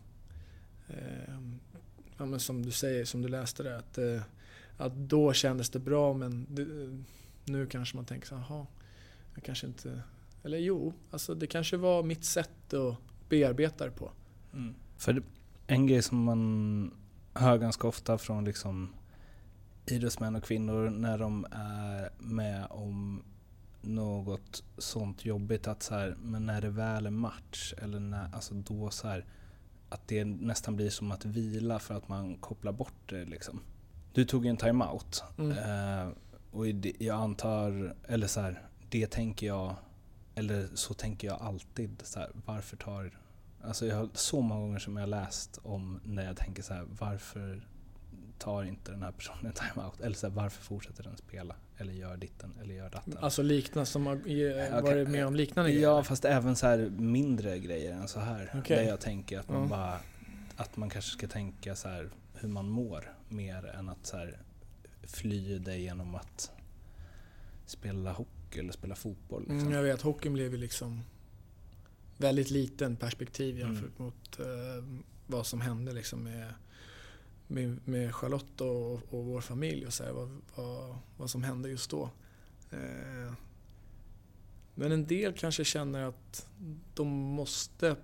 Eh, 0.89 1.35
ja, 2.17 2.27
men 2.27 2.41
som 2.41 2.63
du 2.63 2.71
säger, 2.71 3.05
som 3.05 3.23
du 3.23 3.29
läste 3.29 3.63
där, 3.63 3.79
att, 3.79 3.99
eh, 3.99 4.23
att 4.77 4.95
då 4.97 5.33
kändes 5.33 5.71
det 5.71 5.79
bra 5.79 6.13
men 6.15 6.47
det, 6.51 6.67
nu 7.45 7.67
kanske 7.67 7.97
man 7.97 8.05
tänker 8.05 8.27
så 8.27 8.35
"Jaha, 8.35 8.67
jag 9.35 9.45
kanske 9.45 9.67
inte... 9.67 10.03
Eller 10.45 10.59
jo, 10.59 10.93
alltså 11.11 11.35
det 11.35 11.47
kanske 11.47 11.77
var 11.77 12.03
mitt 12.03 12.25
sätt 12.25 12.75
att 12.75 12.97
bearbeta 13.29 13.85
det 13.85 13.91
på. 13.91 14.11
För 14.97 15.23
en 15.67 15.87
grej 15.87 16.03
som 16.03 16.25
man 16.25 16.91
hör 17.35 17.59
ganska 17.59 17.89
ofta 17.89 18.19
från 18.19 18.45
liksom 18.45 18.95
idrottsmän 19.87 20.37
och 20.37 20.45
kvinnor 20.45 20.91
när 20.91 21.19
de 21.19 21.47
är 21.51 22.11
med 22.19 22.67
om 22.71 23.23
något 23.83 24.64
sånt 24.78 25.24
jobbigt 25.24 25.68
att 25.68 25.83
så 25.83 25.95
här, 25.95 26.16
men 26.22 26.47
när 26.47 26.61
det 26.61 26.70
väl 26.70 27.07
är 27.07 27.11
match 27.11 27.74
eller 27.83 28.01
när, 28.01 28.35
alltså 28.35 28.55
då 28.55 28.91
så 28.91 29.09
här, 29.09 29.26
att 29.89 30.09
det 30.09 30.24
nästan 30.24 30.76
blir 30.76 30.91
som 30.91 31.12
att 31.12 31.24
vila 31.24 31.78
för 31.78 31.95
att 31.95 32.09
man 32.09 32.37
kopplar 32.37 32.72
bort 32.72 32.95
det 33.07 33.24
liksom. 33.24 33.61
Du 34.12 34.24
tog 34.24 34.45
ju 34.45 34.51
en 34.51 34.57
timeout 34.57 35.24
Mm. 35.39 35.59
eh, 35.59 36.12
och 36.51 36.66
jag 36.99 37.20
antar, 37.20 37.97
eller 38.09 38.26
så 38.26 38.41
här, 38.41 38.62
det 38.91 39.11
tänker 39.11 39.47
jag, 39.47 39.74
eller 40.35 40.68
så 40.74 40.95
tänker 40.95 41.28
jag 41.28 41.43
alltid 41.43 42.03
så 42.05 42.18
här, 42.20 42.30
varför 42.35 42.76
tar 42.76 43.18
Alltså 43.64 43.87
jag 43.87 43.97
har 43.97 44.09
så 44.14 44.41
många 44.41 44.61
gånger 44.61 44.78
som 44.78 44.97
jag 44.97 45.03
har 45.03 45.07
läst 45.09 45.59
om 45.62 46.01
när 46.05 46.24
jag 46.24 46.37
tänker 46.37 46.62
så 46.62 46.74
här, 46.74 46.87
varför 46.89 47.68
tar 48.43 48.64
inte 48.64 48.90
den 48.93 49.03
här 49.03 49.12
personen 49.12 49.47
en 49.47 49.53
timeout? 49.53 50.01
Eller 50.01 50.16
så 50.16 50.28
här, 50.28 50.34
varför 50.34 50.62
fortsätter 50.64 51.03
den 51.03 51.16
spela? 51.16 51.57
Eller 51.78 51.93
gör 51.93 52.16
ditten, 52.16 52.55
eller 52.62 52.74
gör 52.74 52.90
datten? 52.90 53.18
Alltså 53.20 53.43
liknande, 53.43 53.86
som 53.86 54.07
har 54.07 54.28
Ja, 54.28 54.80
varit 54.80 55.09
med 55.09 55.26
om 55.26 55.36
liknande 55.36 55.70
Ja, 55.70 55.90
grejer? 55.93 56.03
fast 56.03 56.24
även 56.24 56.57
så 56.57 56.66
här 56.66 56.78
mindre 56.99 57.59
grejer 57.59 57.93
än 57.93 58.09
så 58.09 58.20
här. 58.20 58.51
Okej. 58.59 58.76
Där 58.76 58.82
jag 58.84 59.01
tänker 59.01 59.38
att 59.38 59.49
man 59.49 59.62
Ja. 59.62 59.68
bara, 59.68 60.01
att 60.57 60.76
man 60.76 60.90
kanske 60.90 61.11
ska 61.11 61.28
tänka 61.28 61.74
så 61.74 61.88
här 61.88 62.11
hur 62.34 62.49
man 62.49 62.68
mår 62.68 63.12
mer 63.28 63.66
än 63.66 63.88
att 63.88 64.07
så 64.07 64.16
här 64.16 64.38
fly 65.03 65.59
det 65.59 65.76
genom 65.76 66.14
att 66.14 66.51
spela 67.66 68.12
hockey 68.12 68.59
eller 68.61 68.72
spela 68.72 68.95
fotboll. 68.95 69.40
Liksom. 69.43 69.59
Mm, 69.59 69.72
jag 69.72 69.82
vet, 69.82 70.03
hockeyn 70.03 70.32
blev 70.32 70.53
ju 70.53 70.57
liksom 70.59 71.01
väldigt 72.16 72.51
liten 72.51 72.97
perspektiv 72.97 73.59
jämfört 73.59 73.99
Mm. 73.99 74.05
mot 74.05 74.38
eh, 74.40 74.84
vad 75.26 75.47
som 75.47 75.61
hände 75.61 75.93
liksom 75.93 76.22
med, 76.22 76.55
med, 77.53 77.88
med 77.88 78.14
Charlotte 78.14 78.61
och, 78.61 78.92
och 78.92 79.24
vår 79.24 79.40
familj 79.40 79.86
och 79.86 79.92
så 79.92 80.05
här, 80.05 80.12
vad, 80.12 80.40
vad, 80.57 80.96
vad 81.16 81.30
som 81.30 81.42
hände 81.42 81.68
just 81.68 81.90
då. 81.90 82.11
Eh, 82.70 83.32
men 84.74 84.92
en 84.92 85.07
del 85.07 85.32
kanske 85.32 85.64
känner 85.64 86.03
att 86.03 86.48
de 86.94 87.09
måste 87.09 87.96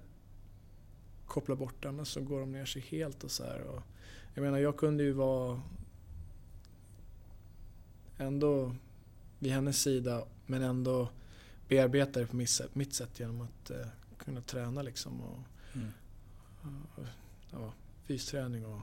koppla 1.27 1.57
bort 1.57 1.83
det, 1.83 1.89
annars 1.89 2.09
så 2.09 2.21
går 2.21 2.41
de 2.41 2.53
ner 2.53 2.65
sig 2.65 2.83
helt 2.83 3.25
och 3.25 3.31
så 3.31 3.45
här. 3.45 3.61
Och 3.61 3.83
jag 4.35 4.43
menar, 4.43 4.59
jag 4.59 4.77
kunde 4.77 5.03
ju 5.03 5.13
vara 5.13 5.63
ändå 8.19 8.75
vid 9.39 9.53
hennes 9.53 9.83
sida 9.83 10.25
men 10.47 10.63
ändå 10.63 11.09
bearbeta 11.69 12.21
det 12.21 12.27
på 12.27 12.37
mitt 12.37 12.51
sätt, 12.51 12.75
mitt 12.75 12.95
sätt 12.95 13.21
genom 13.21 13.41
att 13.41 13.71
eh, 13.71 13.87
kunna 14.19 14.41
träna 14.41 14.83
liksom 14.83 15.21
och, 15.21 15.39
Mm. 15.75 16.83
och 16.97 17.05
ja, 17.51 17.73
fysträning 18.05 18.67
och, 18.67 18.81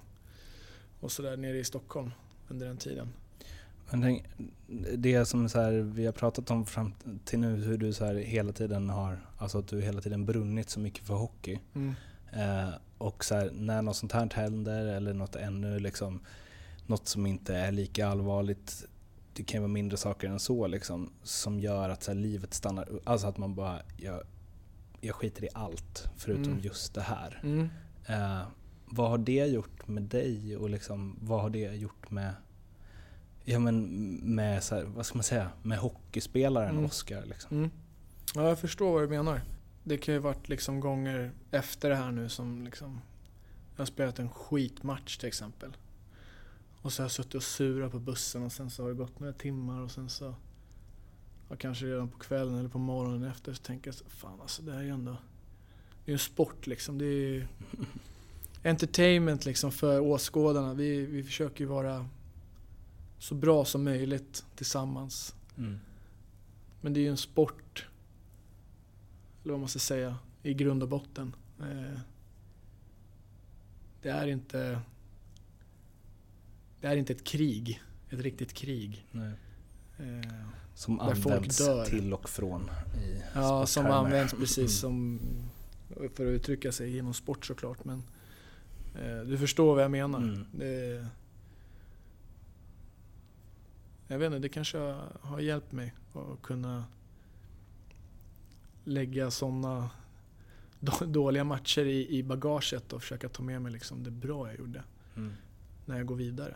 och 1.06 1.12
sådär 1.12 1.38
nere 1.38 1.58
i 1.58 1.64
Stockholm 1.64 2.12
under 2.48 2.68
den 2.68 2.78
tiden. 2.78 3.10
Det 4.98 5.26
som 5.26 5.50
så 5.50 5.62
här, 5.62 5.72
vi 5.72 6.06
har 6.06 6.14
pratat 6.14 6.52
om 6.52 6.66
fram 6.66 6.94
till 7.26 7.40
nu, 7.40 7.56
hur 7.56 7.78
du 7.78 7.94
så 7.94 8.06
här 8.06 8.16
hela 8.16 8.52
tiden 8.52 8.90
har, 8.90 9.26
alltså 9.38 9.58
att 9.60 9.68
du 9.68 9.82
hela 9.82 10.02
tiden 10.02 10.26
brunnit 10.26 10.70
så 10.70 10.80
mycket 10.80 11.06
för 11.06 11.14
hockey. 11.14 11.60
Eh, 12.34 12.70
och 12.98 13.26
så 13.26 13.36
här, 13.36 13.52
när 13.54 13.82
något 13.82 13.96
sånt 13.96 14.12
här 14.12 14.30
händer 14.34 14.86
eller 14.86 15.14
något 15.14 15.36
ännu 15.36 15.80
liksom, 15.80 16.20
något 16.86 17.08
som 17.08 17.26
inte 17.26 17.56
är 17.56 17.72
lika 17.72 18.08
allvarligt, 18.08 18.86
det 19.34 19.44
kan 19.44 19.58
ju 19.58 19.62
vara 19.62 19.72
mindre 19.74 19.98
saker 19.98 20.30
än 20.30 20.40
så 20.40 20.68
liksom, 20.68 21.12
som 21.24 21.60
gör 21.60 21.90
att 21.90 22.04
så 22.04 22.12
här, 22.12 22.20
livet 22.20 22.54
stannar. 22.54 22.90
Alltså 23.04 23.28
att 23.28 23.38
man 23.38 23.56
bara, 23.56 23.82
jag, 23.98 24.22
jag 25.02 25.16
skiter 25.16 25.44
i 25.44 25.50
allt 25.54 26.10
förutom 26.18 26.44
Mm. 26.52 26.60
just 26.60 26.94
det 26.94 27.02
här. 27.02 27.40
Mm. 27.44 27.70
Eh, 28.06 28.42
vad 28.86 29.10
har 29.10 29.18
det 29.18 29.46
gjort 29.46 29.88
med 29.88 30.04
dig 30.04 30.58
och 30.58 30.70
liksom, 30.70 31.20
vad 31.22 31.42
har 31.42 31.50
det 31.50 31.76
gjort 31.76 32.12
med 32.12 32.34
Ja 33.48 33.60
men 33.60 33.86
med 34.36 34.64
så 34.64 34.76
här, 34.76 34.84
vad 34.84 35.06
ska 35.06 35.18
man 35.18 35.24
säga, 35.24 35.50
med 35.64 35.78
hockeyspelaren 35.78 36.70
Mm. 36.70 36.86
Oskar 36.86 37.26
liksom. 37.26 37.58
Mm. 37.58 37.72
Ja, 38.36 38.48
jag 38.48 38.60
förstår 38.60 38.92
vad 38.94 39.04
du 39.04 39.08
menar. 39.08 39.42
Det 39.84 39.98
kan 39.98 40.14
ju 40.14 40.20
varit 40.20 40.50
liksom 40.50 40.80
gånger 40.80 41.32
efter 41.52 41.90
det 41.90 41.96
här 41.96 42.12
nu 42.12 42.30
som 42.30 42.64
liksom 42.64 43.02
jag 43.76 43.82
har 43.82 43.86
spelat 43.86 44.20
en 44.20 44.30
skitmatch 44.30 45.18
till 45.18 45.28
exempel. 45.28 45.78
Och 46.82 46.94
så 46.94 47.02
har 47.02 47.06
jag 47.06 47.12
suttit 47.12 47.36
och 47.36 47.44
surat 47.44 47.92
på 47.92 48.00
bussen 48.00 48.44
och 48.44 48.52
sen 48.52 48.70
så 48.70 48.84
har 48.84 48.90
det 48.90 48.96
gått 48.96 49.20
några 49.20 49.34
timmar 49.34 49.82
och 49.82 49.92
sen 49.92 50.10
så 50.10 50.36
ja, 51.50 51.56
kanske 51.56 51.86
redan 51.86 52.10
på 52.10 52.18
kvällen 52.18 52.56
eller 52.56 52.70
på 52.70 52.78
morgonen 52.78 53.24
efter 53.24 53.54
så 53.54 53.64
tänker 53.64 53.88
jag 53.88 53.96
så, 53.96 54.06
fan 54.10 54.42
alltså 54.42 54.62
det 54.62 54.72
här 54.72 54.80
är 54.80 54.84
ju 54.84 54.90
ändå 54.90 55.12
det 56.06 56.10
är 56.10 56.12
ju 56.12 56.14
en 56.14 56.20
sport 56.20 56.68
liksom. 56.68 56.98
Det 56.98 57.06
är 57.06 57.10
ju 57.10 57.48
entertainment 58.66 59.46
liksom 59.46 59.72
för 59.72 60.00
åskådarna. 60.00 60.74
Vi, 60.74 61.06
vi 61.06 61.24
försöker 61.24 61.60
ju 61.64 61.66
vara 61.66 62.10
så 63.20 63.36
bra 63.36 63.66
som 63.66 63.84
möjligt 63.84 64.46
tillsammans. 64.56 65.36
Mm. 65.58 65.80
Men 66.82 66.94
det 66.94 67.00
är 67.00 67.02
ju 67.02 67.10
en 67.10 67.18
sport, 67.18 67.88
eller 69.44 69.52
vad 69.54 69.60
man 69.60 69.70
ska 69.70 69.80
säga, 69.80 70.18
i 70.44 70.54
grund 70.54 70.84
och 70.84 70.90
botten. 70.90 71.36
Eh, 71.60 72.00
Det 74.02 74.10
är 74.10 74.28
inte... 74.28 74.80
Det 76.82 76.88
är 76.88 76.96
inte 76.96 77.14
ett 77.14 77.24
krig, 77.24 77.82
ett 78.10 78.20
riktigt 78.20 78.54
krig. 78.54 79.06
Nej. 79.12 79.32
Eh, 79.98 80.32
Som 80.76 80.98
Där 80.98 81.16
folk 81.16 81.36
används 81.36 81.58
dör. 81.58 81.86
till 81.86 82.14
och 82.14 82.30
från 82.30 82.70
i 83.06 83.22
Ja, 83.36 83.66
som 83.66 83.86
används 83.86 84.34
precis 84.34 84.58
Mm. 84.58 84.68
som, 84.70 85.20
för 85.96 86.26
att 86.26 86.30
uttrycka 86.30 86.72
sig 86.72 86.98
inom 86.98 87.14
sport 87.14 87.46
såklart. 87.46 87.86
Men 87.86 88.04
du 89.26 89.38
förstår 89.38 89.76
vad 89.76 89.84
jag 89.84 89.92
menar. 89.92 90.20
Mm. 90.20 90.46
Det, 90.52 91.08
jag 94.08 94.20
vet 94.20 94.26
inte, 94.26 94.40
det 94.40 94.50
kanske 94.50 94.78
har- 95.22 95.40
hjälpt 95.40 95.72
mig 95.72 95.94
att 96.14 96.42
kunna 96.42 96.84
lägga 98.84 99.32
sådana 99.32 99.90
dåliga 101.08 101.44
matcher 101.44 101.86
i, 101.86 102.18
i 102.18 102.24
bagaget 102.24 102.94
och 102.94 103.02
försöka 103.02 103.30
ta 103.30 103.44
med 103.44 103.62
mig 103.62 103.72
liksom 103.72 104.04
det 104.04 104.12
bra 104.12 104.48
jag 104.48 104.60
gjorde 104.60 104.84
Mm. 105.18 105.34
när 105.86 105.98
jag 105.98 106.06
går 106.06 106.16
vidare 106.16 106.56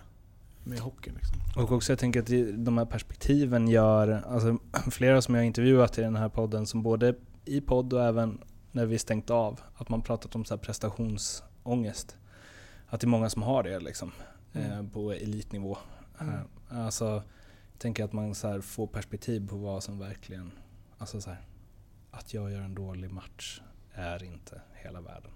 med 0.63 0.79
hockeyn. 0.79 1.15
Liksom. 1.15 1.63
Och 1.63 1.71
också 1.71 1.91
jag 1.91 1.99
tänker 1.99 2.19
att 2.19 2.65
de 2.65 2.77
här 2.77 2.85
perspektiven 2.85 3.67
gör, 3.67 4.07
alltså 4.27 4.57
flera 4.91 5.21
som 5.21 5.35
jag 5.35 5.41
har 5.41 5.45
intervjuat 5.45 5.97
i 5.97 6.01
den 6.01 6.15
här 6.15 6.29
podden 6.29 6.65
som 6.67 6.83
både 6.83 7.15
i 7.45 7.61
podd 7.61 7.93
och 7.93 8.03
även 8.05 8.39
när 8.71 8.85
vi 8.85 8.99
stängt 8.99 9.29
av, 9.29 9.59
att 9.75 9.89
man 9.89 10.01
pratat 10.01 10.35
om 10.35 10.45
så 10.45 10.53
här 10.55 10.61
prestationsångest. 10.61 12.17
Att 12.89 13.01
det 13.01 13.05
är 13.05 13.09
många 13.09 13.29
som 13.29 13.41
har 13.43 13.63
det 13.63 13.79
liksom, 13.79 14.11
Mm. 14.53 14.71
eh, 14.71 14.91
på 14.91 15.11
elitnivå. 15.11 15.77
Mm. 16.19 16.33
Eh, 16.35 16.41
Alltså, 16.85 17.05
jag 17.05 17.79
tänker 17.79 18.03
att 18.03 18.13
man 18.13 18.35
så 18.35 18.61
får 18.61 18.87
perspektiv 18.87 19.47
på 19.47 19.55
vad 19.57 19.83
som 19.83 19.99
verkligen, 19.99 20.51
alltså 20.97 21.21
så 21.21 21.29
här, 21.29 21.39
att 22.11 22.33
jag 22.33 22.51
gör 22.51 22.61
en 22.61 22.75
dålig 22.75 23.11
match 23.11 23.61
är 23.93 24.23
inte 24.23 24.61
hela 24.73 25.01
världen. 25.01 25.31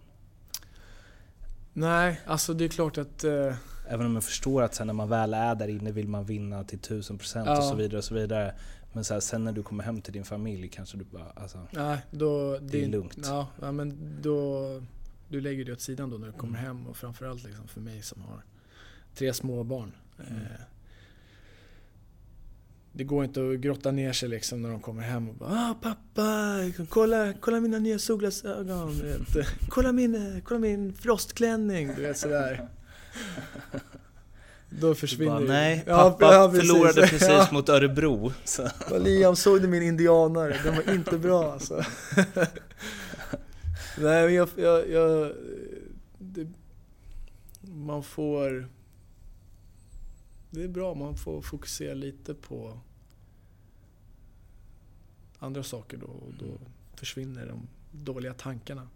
Nej, 1.73 2.19
alltså 2.25 2.53
det 2.53 2.63
är 2.65 2.69
klart 2.69 2.97
att... 2.97 3.23
Eh, 3.23 3.55
Även 3.88 4.05
om 4.05 4.13
jag 4.13 4.23
förstår 4.23 4.61
att 4.61 4.75
sen 4.75 4.88
när 4.88 4.93
man 4.93 5.09
väl 5.09 5.34
är 5.34 5.55
där 5.55 5.67
inne 5.67 5.91
vill 5.91 6.07
man 6.07 6.25
vinna 6.25 6.63
till 6.63 6.80
1000% 6.80 7.43
Ja. 7.45 7.57
och 7.57 7.63
så 7.63 7.75
vidare 7.75 7.97
och 7.97 8.03
så 8.03 8.13
vidare. 8.13 8.55
Men 8.93 9.03
så 9.03 9.13
här, 9.13 9.21
sen 9.21 9.43
när 9.43 9.51
du 9.51 9.63
kommer 9.63 9.84
hem 9.84 10.01
till 10.01 10.13
din 10.13 10.23
familj 10.25 10.67
kanske 10.67 10.97
du 10.97 11.03
bara, 11.03 11.30
alltså, 11.35 11.67
nej, 11.71 11.97
då... 12.11 12.57
Det 12.59 12.84
är 12.84 12.88
lugnt. 12.88 13.17
Ja, 13.61 13.71
men 13.71 14.17
då... 14.21 14.67
Du 15.29 15.41
lägger 15.41 15.65
det 15.65 15.71
åt 15.73 15.81
sidan 15.81 16.09
då 16.09 16.17
när 16.17 16.27
du 16.27 16.33
kommer 16.33 16.57
hem 16.59 16.87
och 16.87 16.97
framförallt 16.97 17.43
liksom 17.43 17.67
för 17.67 17.81
mig 17.81 18.01
som 18.01 18.21
har 18.21 18.43
tre 19.15 19.33
små 19.33 19.63
barn. 19.63 19.91
Mm. 20.19 20.41
Eh, 20.41 20.61
det 22.95 23.03
går 23.03 23.25
inte 23.25 23.49
att 23.49 23.59
grotta 23.59 23.91
ner 23.91 24.13
sig 24.13 24.29
liksom 24.29 24.61
när 24.61 24.69
de 24.69 24.79
kommer 24.79 25.01
hem 25.01 25.29
och 25.29 25.35
bara 25.35 25.49
ah, 25.49 25.75
pappa, 25.81 26.57
kolla, 26.89 27.33
kolla 27.39 27.59
mina 27.59 27.79
nya 27.79 27.99
solglasögon. 27.99 29.01
Kolla 29.69 29.91
min, 29.91 30.15
eh, 30.35 30.43
kolla 30.43 30.59
min 30.59 30.93
frostklänning. 30.93 31.95
Du 31.95 32.01
vet 32.01 32.17
sådär. 32.17 32.67
Då 34.69 34.95
försvinner 34.95 35.31
bara, 35.31 35.39
nej, 35.39 35.83
pappa 35.87 36.33
ja, 36.33 36.49
precis. 36.51 36.71
förlorade 36.71 37.01
precis 37.01 37.27
Ja. 37.27 37.47
mot 37.51 37.69
Örebro. 37.69 38.33
Så. 38.43 38.69
Liam, 38.99 39.35
såg 39.35 39.61
du 39.61 39.67
min 39.67 39.83
indianare? 39.83 40.59
Den 40.63 40.75
var 40.75 40.93
inte 40.93 41.17
bra 41.17 41.53
alltså. 41.53 41.83
Nej 43.97 44.25
men 44.25 44.33
jag, 44.33 44.49
jag, 44.55 44.89
jag 44.89 45.33
det, 46.17 46.47
Man 47.63 48.03
får 48.03 48.69
Det 50.49 50.63
är 50.63 50.67
bra, 50.67 50.93
man 50.93 51.17
får 51.17 51.41
fokusera 51.41 51.93
lite 51.93 52.33
på 52.33 52.79
andra 55.39 55.63
saker 55.63 55.97
då 55.97 56.05
och 56.05 56.33
då 56.39 56.59
försvinner 56.95 57.47
de 57.47 57.67
dåliga 57.91 58.33
tankarna. 58.33 58.87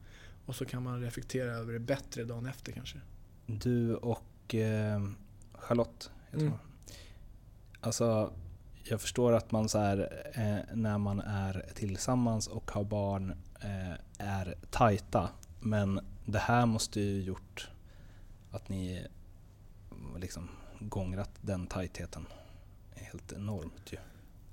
Och 0.45 0.55
så 0.55 0.65
kan 0.65 0.83
man 0.83 1.01
reflektera 1.01 1.51
över 1.51 1.73
det 1.73 1.79
bättre 1.79 2.23
dagen 2.23 2.45
efter 2.45 2.71
kanske. 2.71 2.99
Du 3.45 3.95
och 3.95 4.55
eh, 4.55 5.09
Charlotte, 5.53 6.11
heter 6.31 6.45
Mm. 6.45 6.57
Alltså, 7.81 8.33
jag 8.83 9.01
förstår 9.01 9.33
att 9.33 9.51
man 9.51 9.69
så 9.69 9.79
här, 9.79 10.23
eh, 10.33 10.75
när 10.75 10.97
man 10.97 11.19
är 11.19 11.65
tillsammans 11.73 12.47
och 12.47 12.71
har 12.71 12.83
barn 12.83 13.33
eh, 13.61 13.93
är 14.17 14.55
tajta. 14.69 15.29
Men 15.59 15.99
det 16.25 16.39
här 16.39 16.65
måste 16.65 16.99
ju 16.99 17.21
gjort 17.21 17.69
att 18.51 18.69
ni 18.69 19.07
liksom 20.17 20.49
gångrat 20.79 21.29
den 21.41 21.67
tajtheten. 21.67 22.25
Helt 22.95 23.31
enormt 23.33 23.93
ju. 23.93 23.97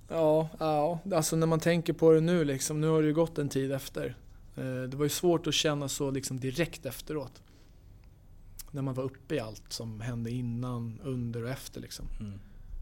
Ja, 0.08 0.48
ja, 0.58 0.98
alltså 1.14 1.36
när 1.36 1.46
man 1.46 1.60
tänker 1.60 1.92
på 1.92 2.12
det 2.12 2.20
nu 2.20 2.44
liksom, 2.44 2.80
nu 2.80 2.88
har 2.88 3.02
det 3.02 3.08
ju 3.08 3.14
gått 3.14 3.38
en 3.38 3.48
tid 3.48 3.72
efter. 3.72 4.16
Eh, 4.56 4.82
Det 4.82 4.96
var 4.96 5.04
ju 5.04 5.10
svårt 5.10 5.46
att 5.46 5.54
känna 5.54 5.88
så 5.88 6.10
liksom 6.10 6.40
direkt 6.40 6.86
efteråt. 6.86 7.42
När 8.70 8.82
man 8.82 8.94
var 8.94 9.04
uppe 9.04 9.34
i 9.34 9.40
allt 9.40 9.72
som 9.72 10.00
hände 10.00 10.30
innan, 10.30 11.00
under 11.02 11.42
och 11.42 11.50
efter 11.50 11.80
liksom. 11.80 12.06
Mm. 12.20 12.40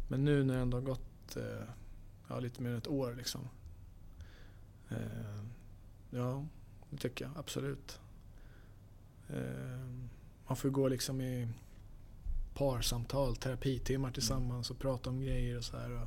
Men 0.09 0.25
nu 0.25 0.45
när 0.45 0.55
det 0.55 0.61
ändå 0.61 0.77
har 0.77 0.83
gått 0.83 1.37
eh, 1.37 1.69
ja, 2.29 2.39
lite 2.39 2.63
mer 2.63 2.71
än 2.71 2.79
ett 2.79 2.89
år 2.89 3.15
liksom. 3.19 3.49
Ja, 6.15 6.47
det 6.91 6.97
tycker 6.97 7.25
jag 7.25 7.33
absolut. 7.39 8.01
Eh, 9.29 9.87
Man 10.47 10.57
får 10.57 10.69
gå 10.69 10.89
liksom 10.89 11.21
i 11.21 11.49
parsamtal, 12.55 13.37
terapitimmar 13.37 14.11
tillsammans 14.11 14.71
och 14.71 14.79
prata 14.79 15.11
om 15.11 15.21
grejer 15.21 15.57
och 15.57 15.65
så 15.65 15.77
här. 15.77 16.07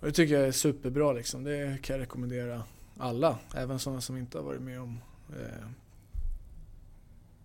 Och 0.00 0.06
det 0.06 0.12
tycker 0.12 0.34
jag 0.34 0.48
är 0.48 0.52
superbra 0.52 1.12
liksom. 1.12 1.44
Det 1.44 1.82
kan 1.82 1.96
jag 1.96 2.02
rekommendera 2.02 2.62
alla, 2.98 3.38
även 3.54 3.78
sådana 3.78 4.00
som 4.00 4.16
inte 4.16 4.38
har 4.38 4.44
varit 4.44 4.62
med 4.62 4.80
om 4.80 5.00
eh, 5.30 5.66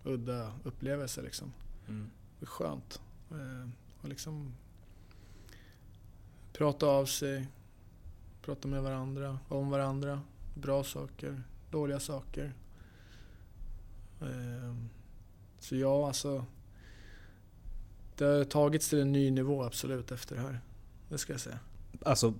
udda 0.04 0.52
upplevelser 0.64 1.22
liksom. 1.22 1.52
Mm. 1.88 2.10
Det 2.38 2.44
är 2.44 2.46
skönt. 2.46 3.00
Eh, 3.30 3.68
och 4.02 4.08
liksom 4.08 4.54
prata 6.52 6.86
av 6.86 7.06
sig, 7.06 7.48
prata 8.42 8.68
med 8.68 8.82
varandra, 8.82 9.38
om 9.48 9.70
varandra. 9.70 10.20
Bra 10.54 10.84
saker, 10.84 11.42
dåliga 11.70 12.00
saker. 12.00 12.52
Eh, 14.20 14.74
så 15.58 15.76
ja, 15.76 16.06
alltså. 16.06 16.44
Det 18.16 18.24
har 18.24 18.44
tagits 18.44 18.88
till 18.88 19.00
en 19.00 19.12
ny 19.12 19.30
nivå 19.30 19.62
absolut 19.62 20.12
efter 20.12 20.36
det 20.36 20.42
här. 20.42 20.60
Det 21.08 21.18
ska 21.18 21.32
jag 21.32 21.40
säga. 21.40 21.58
Alltså 22.02 22.34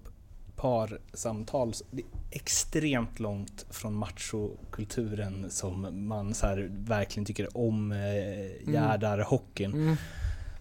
parsamtal, 0.57 1.73
det 1.91 2.03
är 2.03 2.09
extremt 2.31 3.21
långt 3.21 3.67
från 3.71 3.95
machokulturen 3.95 5.51
som 5.51 6.07
man 6.09 6.35
så 6.35 6.47
här 6.47 6.69
verkligen 6.73 7.25
tycker 7.25 7.57
om 7.57 7.93
eh, 7.93 8.73
gärdar 8.73 9.19
hockeyn. 9.19 9.97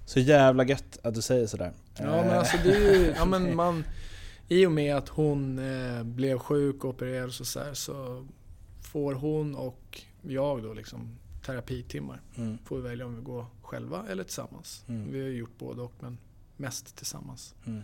Så 0.05 0.19
jävla 0.19 0.63
gött 0.65 0.99
att 1.03 1.13
du 1.13 1.21
säger 1.21 1.47
sådär. 1.47 1.71
Ja 1.97 2.05
men 2.05 2.37
alltså 2.37 2.57
det 2.63 2.75
är 2.75 2.95
ju, 2.95 3.05
ja 3.17 3.25
men 3.25 3.55
man, 3.55 3.83
i 4.49 4.65
och 4.65 4.71
med 4.71 4.95
att 4.95 5.09
hon 5.09 5.59
eh, 5.59 6.03
blev 6.03 6.39
sjuk 6.39 6.83
och 6.83 6.89
opererades 6.89 7.39
och 7.39 7.47
så 7.47 7.59
här, 7.59 7.73
så 7.73 8.27
får 8.81 9.13
hon 9.13 9.55
och 9.55 10.01
jag 10.21 10.63
då 10.63 10.73
liksom 10.73 11.17
terapitimmar. 11.45 12.21
Mm. 12.35 12.57
Får 12.57 12.75
vi 12.75 12.81
välja 12.81 13.05
om 13.05 13.15
vi 13.15 13.21
går 13.21 13.45
själva 13.61 14.05
eller 14.09 14.23
tillsammans. 14.23 14.85
Mm. 14.87 15.11
Vi 15.11 15.21
har 15.21 15.29
gjort 15.29 15.57
både 15.57 15.81
och 15.81 15.93
men 15.99 16.17
mest 16.57 16.95
tillsammans. 16.95 17.55
Mm. 17.65 17.81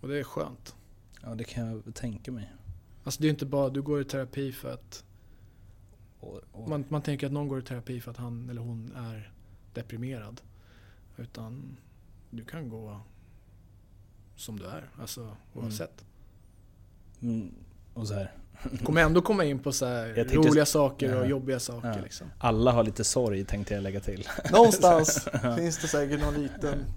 Och 0.00 0.08
det 0.08 0.18
är 0.18 0.24
skönt. 0.24 0.76
Ja 1.22 1.34
det 1.34 1.44
kan 1.44 1.66
jag 1.66 1.94
tänka 1.94 2.32
mig. 2.32 2.52
Alltså 3.04 3.22
det 3.22 3.28
är 3.28 3.30
inte 3.30 3.46
bara, 3.46 3.68
du 3.68 3.82
går 3.82 4.00
i 4.00 4.04
terapi 4.04 4.52
för 4.52 4.72
att 4.74 5.04
Och, 6.20 6.40
och, 6.52 6.68
man, 6.68 6.84
man 6.88 7.02
tänker 7.02 7.26
att 7.26 7.32
någon 7.32 7.48
går 7.48 7.58
i 7.58 7.62
terapi 7.62 8.00
för 8.00 8.10
att 8.10 8.16
han 8.16 8.50
eller 8.50 8.60
hon 8.60 8.92
är 8.96 9.32
deprimerad. 9.74 10.40
Utan 11.16 11.76
du 12.30 12.44
kan 12.44 12.68
gå 12.68 13.00
som 14.38 14.58
du 14.58 14.66
är, 14.66 14.90
alltså 15.00 15.36
oavsett. 15.54 16.04
mm, 17.22 17.54
och 17.94 18.08
så 18.08 18.14
här. 18.14 18.32
kommer 18.84 19.00
ändå 19.02 19.22
komma 19.22 19.44
in 19.44 19.58
på 19.58 19.72
så 19.72 19.86
här 19.86 20.06
Jag 20.06 20.28
tänkte- 20.28 20.36
roliga 20.48 20.66
saker 20.66 21.14
och 21.16 21.24
Ja. 21.24 21.28
jobbiga 21.28 21.60
saker 21.60 21.88
Ja. 21.96 22.02
liksom. 22.02 22.26
Alla 22.38 22.72
har 22.72 22.84
lite 22.84 23.04
sorg 23.04 23.44
tänkte 23.44 23.74
jag 23.74 23.82
lägga 23.82 24.00
till. 24.00 24.28
Någonstans 24.52 25.28
finns 25.56 25.78
det 25.78 25.88
säkert 25.88 26.20
någon 26.20 26.34
liten 26.42 26.84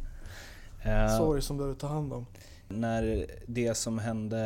Eh, 0.84 1.18
sorg 1.18 1.42
som 1.42 1.58
du 1.58 1.62
behöver 1.62 1.80
ta 1.80 1.88
hand 1.88 2.14
om. 2.14 2.26
när 2.68 3.26
det 3.48 3.76
som 3.76 4.00
hände 4.00 4.38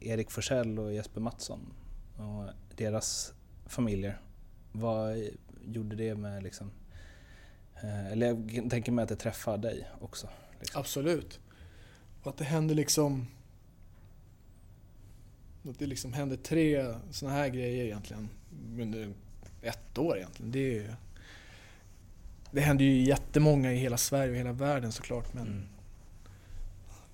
Erik 0.00 0.30
Forsell 0.30 0.78
och 0.78 0.92
Jesper 0.92 1.20
Mattsson 1.20 1.60
och 2.16 2.44
deras 2.76 3.32
familjer, 3.66 4.20
vad 4.72 5.16
gjorde 5.64 5.96
det 5.96 6.14
med 6.14 6.42
liksom... 6.42 6.70
eh, 7.82 8.12
Eller 8.12 8.26
jag 8.26 8.70
tänker 8.70 8.92
mig 8.92 9.02
att 9.02 9.08
det 9.08 9.16
träffar 9.16 9.58
dig 9.58 9.88
också. 10.00 10.28
Liksom. 10.60 10.80
Absolut. 10.80 11.40
Och 12.22 12.30
att 12.30 12.36
det 12.36 12.44
händer 12.44 12.74
liksom... 12.74 13.26
Att 15.70 15.78
det 15.78 15.86
liksom 15.86 16.12
händer 16.12 16.36
tre 16.36 16.94
såna 17.10 17.32
här 17.32 17.48
grejer 17.48 17.84
egentligen 17.84 18.28
under 18.78 19.12
ett 19.62 19.98
år 19.98 20.16
egentligen. 20.16 20.52
Det, 20.52 20.58
är 20.58 20.72
ju, 20.72 20.88
det 22.50 22.60
händer 22.60 22.84
ju 22.84 23.02
jättemånga 23.02 23.72
i 23.72 23.76
hela 23.76 23.96
Sverige 23.96 24.30
och 24.30 24.36
hela 24.36 24.52
världen 24.52 24.92
såklart 24.92 25.34
men 25.34 25.46
Mm. 25.46 25.62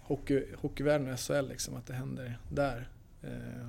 hockey, 0.00 0.44
hockeyvärlden 0.60 1.12
och 1.12 1.20
SHL 1.20 1.48
liksom, 1.48 1.76
att 1.76 1.86
det 1.86 1.94
händer 1.94 2.38
där. 2.48 2.88
Eh, 3.22 3.68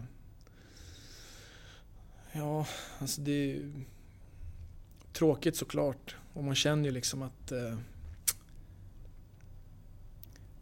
ja, 2.32 2.68
alltså 3.00 3.22
det 3.22 3.32
är 3.32 3.46
ju 3.48 3.72
tråkigt 5.14 5.56
såklart. 5.56 6.16
Och 6.34 6.44
man 6.44 6.56
känner 6.56 6.84
ju 6.86 6.92
liksom 6.92 7.22
att 7.22 7.52
eh, 7.52 7.78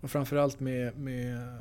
och 0.04 0.12
framförallt 0.12 0.60
med, 0.60 0.98
med 0.98 1.58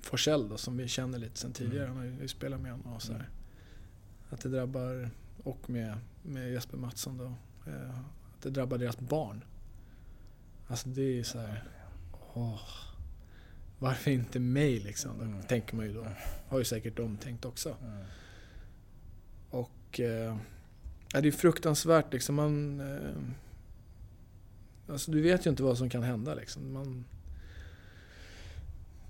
Forsell 0.00 0.48
då, 0.48 0.56
som 0.56 0.76
vi 0.76 0.88
känner 0.88 1.18
lite 1.18 1.38
sen 1.38 1.52
tidigare. 1.52 1.86
Han 1.86 1.96
har 1.96 2.04
ju 2.04 2.28
spelat 2.28 2.60
med 2.60 2.70
honom 2.72 2.92
och 2.92 3.02
så 3.02 3.12
här. 3.12 3.28
Att 4.30 4.40
det 4.40 4.48
drabbar, 4.48 5.10
och 5.42 5.70
med, 5.70 5.98
med 6.22 6.52
Jesper 6.52 6.76
Mattsson 6.76 7.18
då, 7.18 7.24
eh, 7.70 7.98
att 8.34 8.42
det 8.42 8.50
drabbar 8.50 8.78
deras 8.78 8.98
barn. 8.98 9.44
Alltså 10.68 10.88
det 10.88 11.02
är 11.02 11.14
ju 11.14 11.24
så 11.24 11.38
här. 11.38 11.64
Åh, 12.34 12.60
varför 13.78 14.10
inte 14.10 14.40
mig 14.40 14.80
liksom? 14.80 15.18
Då 15.18 15.24
Mm. 15.24 15.42
tänker 15.42 15.76
man 15.76 15.86
ju 15.86 15.92
då. 15.92 16.06
Har 16.48 16.58
ju 16.58 16.64
säkert 16.64 16.96
de 16.96 17.16
tänkt 17.16 17.44
också. 17.44 17.76
Mm. 17.82 18.04
Och 19.50 20.00
eh, 20.00 20.36
det 21.12 21.28
är 21.28 21.32
fruktansvärt 21.32 22.12
liksom. 22.12 22.34
Man, 22.34 22.80
eh, 22.80 23.12
alltså 24.92 25.10
du 25.10 25.20
vet 25.22 25.46
ju 25.46 25.50
inte 25.50 25.62
vad 25.62 25.78
som 25.78 25.90
kan 25.90 26.02
hända 26.02 26.34
liksom. 26.34 26.72
Man, 26.72 27.04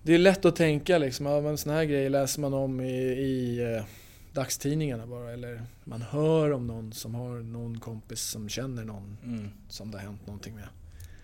det 0.06 0.14
är 0.14 0.18
lätt 0.18 0.44
att 0.44 0.56
tänka 0.56 0.98
liksom, 0.98 1.26
ja, 1.26 1.40
men 1.40 1.58
såna 1.58 1.74
här 1.74 1.84
grejer 1.84 2.10
läser 2.10 2.40
man 2.40 2.54
om 2.54 2.80
i, 2.80 2.92
i 3.02 3.62
eh, 3.76 3.84
dagstidningarna 4.32 5.06
bara. 5.06 5.32
Eller 5.32 5.62
man 5.84 6.02
hör 6.02 6.50
om 6.52 6.66
någon 6.66 6.92
som 6.92 7.14
har 7.14 7.30
någon 7.42 7.80
kompis 7.80 8.20
som 8.20 8.48
känner 8.48 8.84
någon 8.84 9.16
Mm. 9.24 9.48
som 9.68 9.90
det 9.90 9.98
har 9.98 10.04
hänt 10.04 10.26
någonting 10.26 10.54
med. 10.54 10.68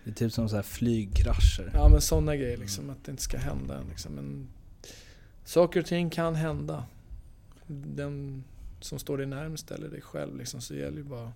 Det 0.04 0.10
är 0.10 0.14
typ 0.14 0.32
som 0.32 0.48
så 0.48 0.56
här 0.56 0.62
flygkrascher. 0.62 1.70
Ja 1.74 1.88
men 1.88 2.00
sådana 2.00 2.36
grejer 2.36 2.56
liksom, 2.56 2.90
att 2.90 3.04
det 3.04 3.10
inte 3.10 3.22
ska 3.22 3.38
hända 3.38 3.78
än 3.78 3.88
liksom. 3.88 4.12
Men 4.12 4.48
saker 5.44 5.80
och 5.80 5.86
ting 5.86 6.10
kan 6.10 6.34
hända. 6.34 6.84
Den, 7.66 8.44
som 8.80 8.98
står 8.98 9.18
dig 9.18 9.26
närmast 9.26 9.70
eller 9.70 9.88
dig 9.88 10.00
själv 10.00 10.36
liksom, 10.38 10.60
så 10.60 10.74
gäller 10.74 10.96
det 10.96 11.02
bara 11.04 11.32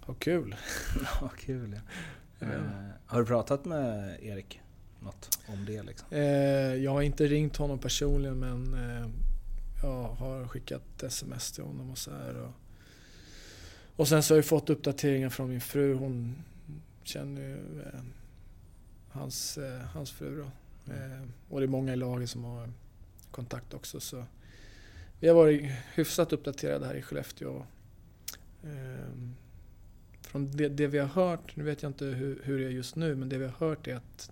ha 0.00 0.14
kul. 0.14 0.56
Ja, 1.20 1.28
kul 1.38 1.76
ja. 2.40 2.46
Eh, 2.46 2.60
har 3.06 3.20
du 3.20 3.26
pratat 3.26 3.64
med 3.64 4.18
Erik 4.22 4.60
något 5.00 5.38
om 5.46 5.64
det 5.64 5.82
liksom? 5.82 6.08
Eh, 6.10 6.74
jag 6.74 6.90
har 6.90 7.02
inte 7.02 7.26
ringt 7.26 7.56
honom 7.56 7.78
personligen 7.78 8.38
men 8.38 8.74
eh, 8.74 9.08
jag 9.82 10.02
har 10.02 10.48
skickat 10.48 11.02
sms 11.02 11.52
till 11.52 11.64
honom 11.64 11.90
och 11.90 11.98
så 11.98 12.10
här. 12.10 12.36
Och, 12.36 12.52
och 13.96 14.08
sen 14.08 14.22
så 14.22 14.34
har 14.34 14.38
jag 14.38 14.46
fått 14.46 14.70
uppdateringar 14.70 15.28
från 15.28 15.48
min 15.48 15.60
fru. 15.60 15.94
Hon 15.94 16.42
känner 17.02 17.42
ju 17.42 17.80
eh, 17.80 18.00
hans, 19.08 19.58
eh, 19.58 19.80
hans 19.80 20.10
fru 20.10 20.36
då. 20.36 20.50
Eh, 20.92 21.22
och 21.48 21.60
det 21.60 21.66
är 21.66 21.68
många 21.68 21.92
i 21.92 21.96
laget 21.96 22.30
som 22.30 22.44
har 22.44 22.72
kontakt 23.30 23.74
också. 23.74 24.00
Så 24.00 24.24
vi 25.20 25.28
har 25.28 25.34
varit 25.34 25.70
hyfsat 25.94 26.32
uppdaterade 26.32 26.86
här 26.86 26.94
i 26.94 27.02
Skellefteå. 27.02 27.62
Från 30.20 30.50
det, 30.50 30.68
det 30.68 30.86
vi 30.86 30.98
har 30.98 31.06
hört, 31.06 31.56
nu 31.56 31.64
vet 31.64 31.82
jag 31.82 31.90
inte 31.90 32.04
hur, 32.04 32.40
hur 32.44 32.58
det 32.58 32.64
är 32.64 32.70
just 32.70 32.96
nu, 32.96 33.14
men 33.14 33.28
det 33.28 33.38
vi 33.38 33.44
har 33.44 33.68
hört 33.68 33.86
är 33.86 33.96
att 33.96 34.30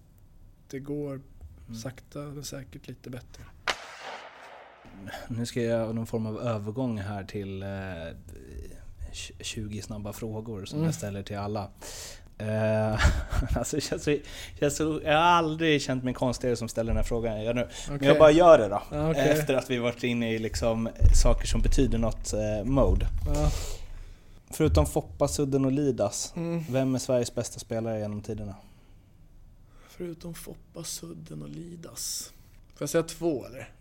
det 0.70 0.78
går 0.78 1.20
sakta 1.82 2.18
men 2.18 2.44
säkert 2.44 2.88
lite 2.88 3.10
bättre. 3.10 3.42
Nu 5.28 5.46
ska 5.46 5.60
jag 5.62 5.68
göra 5.80 5.92
någon 5.92 6.06
form 6.06 6.26
av 6.26 6.38
övergång 6.40 6.98
här 6.98 7.24
till 7.24 7.62
eh, 7.62 7.68
20 9.40 9.82
snabba 9.82 10.12
frågor 10.12 10.64
som 10.64 10.76
Mm. 10.78 10.86
jag 10.86 10.94
ställer 10.94 11.22
till 11.22 11.38
alla. 11.38 11.68
Eh, 12.38 13.00
alltså, 13.56 13.80
känns 13.80 14.04
så, 14.04 14.16
känns 14.60 14.76
så, 14.76 15.00
jag 15.04 15.12
har 15.12 15.18
aldrig 15.20 15.82
känt 15.82 16.04
mig 16.04 16.14
konstigare 16.14 16.56
som 16.56 16.68
ställer 16.68 16.90
den 16.90 16.96
här 16.96 17.04
frågan 17.04 17.34
jag 17.36 17.44
gör 17.44 17.54
nu. 17.54 17.68
Men 17.88 18.02
jag 18.04 18.18
bara 18.18 18.30
gör 18.30 18.58
det 18.58 18.68
då. 18.68 18.82
Ja, 18.90 19.10
okej. 19.10 19.28
Efter 19.28 19.54
att 19.54 19.70
vi 19.70 19.78
varit 19.78 20.04
inne 20.04 20.32
i 20.34 20.38
liksom 20.38 20.88
saker 21.22 21.46
som 21.46 21.60
betyder 21.62 21.98
något 21.98 22.32
eh, 22.32 22.64
mode. 22.64 23.06
Ja. 23.34 23.50
Förutom 24.50 24.86
Foppa, 24.86 25.28
Sudden 25.28 25.64
och 25.64 25.72
Lidas, 25.72 26.32
Mm. 26.36 26.64
vem 26.70 26.94
är 26.94 26.98
Sveriges 26.98 27.34
bästa 27.34 27.58
spelare 27.58 27.98
genom 28.00 28.20
tiderna? 28.20 28.54
Förutom 29.96 30.34
Foppa, 30.34 30.84
Sudden 30.84 31.42
och 31.42 31.48
Lidas. 31.48 32.32
Får 32.74 32.82
jag 32.82 32.88
säga 32.88 33.02
två 33.02 33.46
eller? 33.46 33.72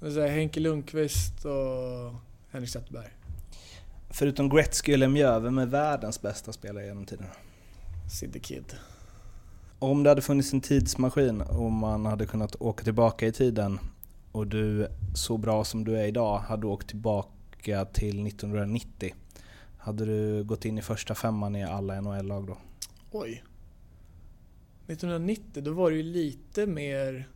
Jag 0.00 0.12
säga 0.12 0.26
Henke 0.26 0.60
Lundqvist 0.60 1.44
och 1.44 2.14
Henrik 2.50 2.70
Zetterberg. 2.70 3.08
Förutom 4.10 4.48
Gretzky 4.48 4.92
och 4.92 4.98
Lemieux, 4.98 5.44
vem 5.44 5.58
är 5.58 5.66
världens 5.66 6.22
bästa 6.22 6.52
spelare 6.52 6.86
genom 6.86 7.04
tiderna? 7.04 7.30
Sidde 8.12 8.38
Kid. 8.38 8.74
Om 9.78 10.02
det 10.02 10.10
hade 10.10 10.22
funnits 10.22 10.52
en 10.52 10.60
tidsmaskin 10.60 11.40
och 11.40 11.72
man 11.72 12.06
hade 12.06 12.26
kunnat 12.26 12.56
åka 12.60 12.84
tillbaka 12.84 13.26
i 13.26 13.32
tiden 13.32 13.78
och 14.32 14.46
du, 14.46 14.88
så 15.14 15.36
bra 15.36 15.64
som 15.64 15.84
du 15.84 15.98
är 15.98 16.06
idag, 16.06 16.38
hade 16.38 16.66
åkt 16.66 16.88
tillbaka 16.88 17.84
till 17.84 18.26
1990. 18.26 19.14
Hade 19.78 20.04
du 20.04 20.44
gått 20.44 20.64
in 20.64 20.78
i 20.78 20.82
första 20.82 21.14
femman 21.14 21.56
i 21.56 21.64
alla 21.64 22.00
NHL-lag 22.00 22.46
då? 22.46 22.58
Oj. 23.12 23.42
1990, 24.86 25.62
då 25.62 25.72
var 25.72 25.90
det 25.90 25.96
ju 25.96 26.02
lite 26.02 26.66
mer... 26.66 27.28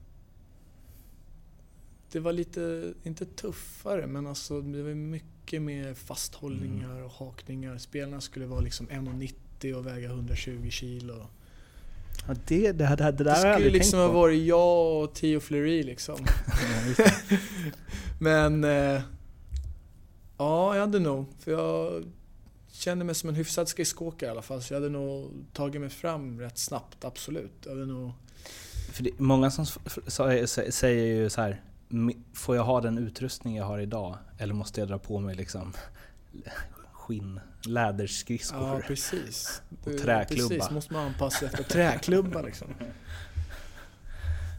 Det 2.12 2.20
var 2.20 2.32
lite, 2.32 2.94
inte 3.02 3.27
tuffare, 3.27 4.06
men 4.06 4.27
alltså 4.27 4.60
det 4.60 4.82
var 4.82 4.94
mycket 4.94 5.62
mer 5.62 5.94
fasthållningar 5.94 7.02
och 7.02 7.10
hakningar. 7.10 7.78
Spelarna 7.78 8.20
skulle 8.20 8.47
vara 8.47 8.60
liksom 8.60 8.89
1,90 8.89 9.72
och 9.72 9.86
väga 9.86 10.09
120 10.09 10.70
kilo. 10.70 11.27
Ja, 12.28 12.35
det, 12.47 12.72
det, 12.72 12.72
det, 12.72 12.97
det 12.97 13.12
där 13.12 13.24
Det 13.24 13.55
skulle 13.55 13.70
liksom 13.70 13.98
ha 13.98 14.09
varit 14.09 14.47
jag 14.47 15.02
och 15.02 15.14
Theo 15.14 15.40
Fleury 15.40 15.82
liksom. 15.82 16.16
Men... 18.20 18.64
Eh, 18.64 19.02
ja, 20.39 20.74
jag 20.74 20.81
hade 20.81 20.98
nog. 20.98 21.27
För 21.39 21.51
jag 21.51 22.05
kände 22.72 23.05
mig 23.05 23.14
som 23.14 23.28
en 23.28 23.34
hyfsad 23.34 23.68
skridskoåkare 23.68 24.28
i 24.28 24.30
alla 24.30 24.42
fall. 24.42 24.62
Så 24.62 24.74
jag 24.74 24.80
hade 24.80 24.92
nog 24.92 25.30
tagit 25.52 25.80
mig 25.80 25.90
fram 25.90 26.40
rätt 26.40 26.59
snabbt, 26.59 27.05
absolut. 27.05 27.52
Jag 27.64 27.70
hade 27.70 27.86
nog... 27.86 28.12
För 28.92 29.02
det, 29.02 29.10
många 29.18 29.51
som 29.51 29.66
säger 30.70 31.05
ju 31.06 31.30
så 31.30 31.40
här. 31.40 31.60
"Mi- 31.88 32.22
Får 32.34 32.56
jag 32.56 32.64
ha 32.64 32.80
den 32.80 32.98
utrustning 32.98 33.56
jag 33.56 33.64
har 33.64 33.78
idag? 33.78 34.18
Eller 34.38 34.55
måste 34.55 34.80
jag 34.80 34.88
dra 34.88 34.98
på 34.98 35.18
mig 35.20 35.34
liksom 35.34 35.72
skinn, 36.92 37.40
läderskridskor? 37.64 38.60
Ja, 38.68 38.80
precis. 38.86 39.62
Och 39.84 39.98
träklubba. 39.98 40.48
Precis, 40.48 40.70
måste 40.70 40.92
man 40.92 41.06
anpassa 41.06 41.38
sig 41.38 41.47
efter 41.48 41.62
träklubba 41.64 42.42
liksom. 42.42 42.68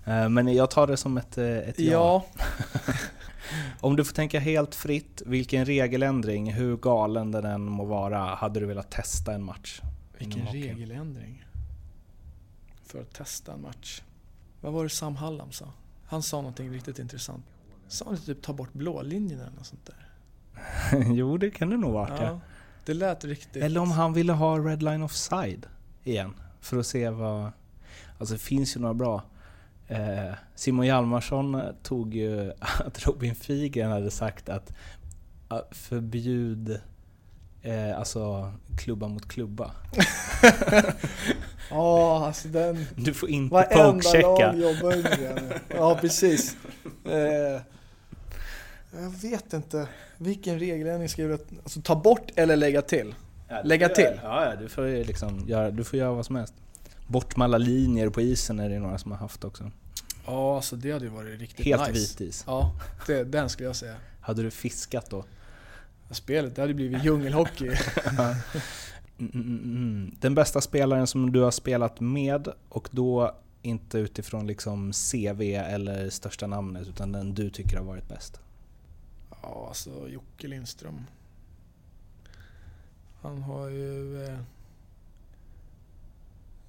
Eh, 0.06 0.30
Men 0.30 0.54
jag 0.56 0.70
tar 0.72 0.88
det 0.88 0.98
som 0.98 1.18
ett, 1.18 1.38
eh, 1.38 1.46
ett 1.58 1.80
ja. 1.80 2.26
Ja. 2.38 2.44
Om 3.80 3.96
du 3.96 4.06
får 4.06 4.14
tänka 4.14 4.40
helt 4.40 4.76
fritt, 4.76 5.22
vilken 5.26 5.66
regeländring, 5.66 6.54
hur 6.54 6.78
galen 6.78 7.32
den 7.32 7.46
än 7.46 7.62
må 7.62 7.86
vara, 7.86 8.36
hade 8.36 8.60
du 8.60 8.66
velat 8.66 8.92
testa 8.92 9.34
en 9.34 9.44
match? 9.44 9.82
Vilken 10.18 10.46
regeländring. 10.46 11.46
För 12.84 13.02
att 13.02 13.14
testa 13.14 13.54
en 13.54 13.62
match. 13.62 14.02
Vad 14.62 14.74
var 14.74 14.84
det 14.84 14.90
Sam 14.90 15.16
Hallam 15.16 15.52
sa? 15.52 15.74
Han 16.06 16.24
sa 16.24 16.38
någonting 16.38 16.72
riktigt 16.72 17.00
intressant. 17.00 17.46
Sa 17.88 18.06
han 18.06 18.18
typ 18.18 18.42
ta 18.42 18.54
bort 18.54 18.74
blålinjen 18.74 19.40
eller 19.40 19.52
något 19.52 19.66
sånt 19.66 19.86
där? 19.86 20.08
jo, 21.14 21.38
det 21.38 21.52
kan 21.52 21.70
det 21.70 21.78
nog 21.78 21.94
vara. 21.94 22.24
Ja, 22.26 22.40
det 22.86 22.94
lät 22.94 23.26
riktigt... 23.26 23.64
Eller 23.64 23.82
om 23.82 23.92
han 23.92 24.14
ville 24.14 24.34
ha 24.34 24.60
Red 24.60 24.84
Line 24.84 25.04
Offside 25.04 25.66
igen. 26.04 26.34
För 26.62 26.78
att 26.78 26.86
se 26.86 27.10
vad... 27.10 27.52
Alltså 28.18 28.34
det 28.34 28.42
finns 28.42 28.76
ju 28.76 28.80
några 28.80 28.94
bra. 28.94 29.24
Eh, 29.92 30.34
Simon 30.56 30.86
Hjalmarsson 30.86 31.62
tog 31.84 32.16
ju 32.16 32.52
att 32.60 33.06
Robin 33.08 33.36
Figren 33.36 33.92
hade 33.92 34.12
sagt 34.12 34.50
att 34.50 34.74
förbjud 35.72 36.80
eh, 37.62 37.98
alltså 38.00 38.54
klubba 38.78 39.08
mot 39.08 39.28
klubba. 39.28 39.72
Ja, 41.70 42.26
alltså 42.28 42.48
den... 42.48 42.86
Du 42.96 43.14
får 43.14 43.30
inte 43.30 43.68
pokechecka. 43.72 44.56
Ja, 45.70 45.98
precis. 46.02 46.56
Eh, 47.06 47.62
jag 49.02 49.10
vet 49.22 49.54
inte. 49.54 49.88
Vilken 50.18 50.60
regeländring 50.60 51.10
ska 51.10 51.22
jag. 51.22 51.40
Alltså 51.64 51.82
ta 51.82 51.96
bort 51.96 52.32
eller 52.36 52.56
lägga 52.56 52.82
till? 52.82 53.16
Ja, 53.50 53.62
Lägga 53.64 53.88
du- 53.88 53.96
till. 53.96 54.20
Ja, 54.24 54.54
du 54.60 54.70
får 54.70 55.06
liksom 55.06 55.44
göra, 55.48 55.72
du 55.72 55.84
får 55.84 56.00
göra 56.00 56.12
vad 56.12 56.26
som 56.26 56.36
helst. 56.36 56.54
Bort 57.08 57.38
med 57.38 57.46
alla 57.46 57.58
linjer 57.58 58.10
på 58.10 58.22
isen 58.22 58.60
är 58.60 58.70
det 58.70 58.80
några 58.80 58.98
som 58.98 59.12
har 59.12 59.18
haft 59.18 59.44
också. 59.44 59.72
Ja, 60.26 60.56
alltså 60.56 60.76
det 60.76 60.92
hade 60.92 61.06
ju 61.06 61.12
varit 61.12 61.40
riktigt 61.40 61.66
Helt 61.66 61.88
nice. 61.88 62.00
vit 62.00 62.22
is. 62.30 62.44
Ja, 62.48 62.76
det, 63.08 63.24
den 63.24 63.50
skulle 63.50 63.70
jag 63.70 63.76
säga. 63.76 63.96
Hade 64.22 64.44
du 64.44 64.52
fiskat 64.52 65.10
då? 65.10 65.26
Spelet, 66.12 66.56
det 66.56 66.62
hade 66.62 66.74
blivit 66.74 67.04
djungelhockey. 67.04 67.72
Mm, 69.20 69.32
mm, 69.34 69.64
mm. 69.64 70.16
Den 70.20 70.36
bästa 70.36 70.62
spelaren 70.62 71.08
som 71.08 71.32
du 71.32 71.40
har 71.40 71.52
spelat 71.52 72.00
med 72.00 72.48
och 72.70 72.90
då 72.92 73.36
inte 73.62 73.98
utifrån 73.98 74.48
liksom 74.48 74.92
CV 74.92 75.42
eller 75.42 76.10
största 76.10 76.48
namnet 76.48 76.88
utan 76.88 77.12
den 77.12 77.34
du 77.34 77.50
tycker 77.50 77.78
har 77.78 77.84
varit 77.86 78.08
bäst? 78.08 78.40
Ja, 79.42 79.66
alltså 79.68 80.10
Jocke 80.10 80.48
Lindström. 80.48 81.06
Han 83.22 83.42
har 83.42 83.68
ju... 83.68 84.24
Eh, 84.26 84.40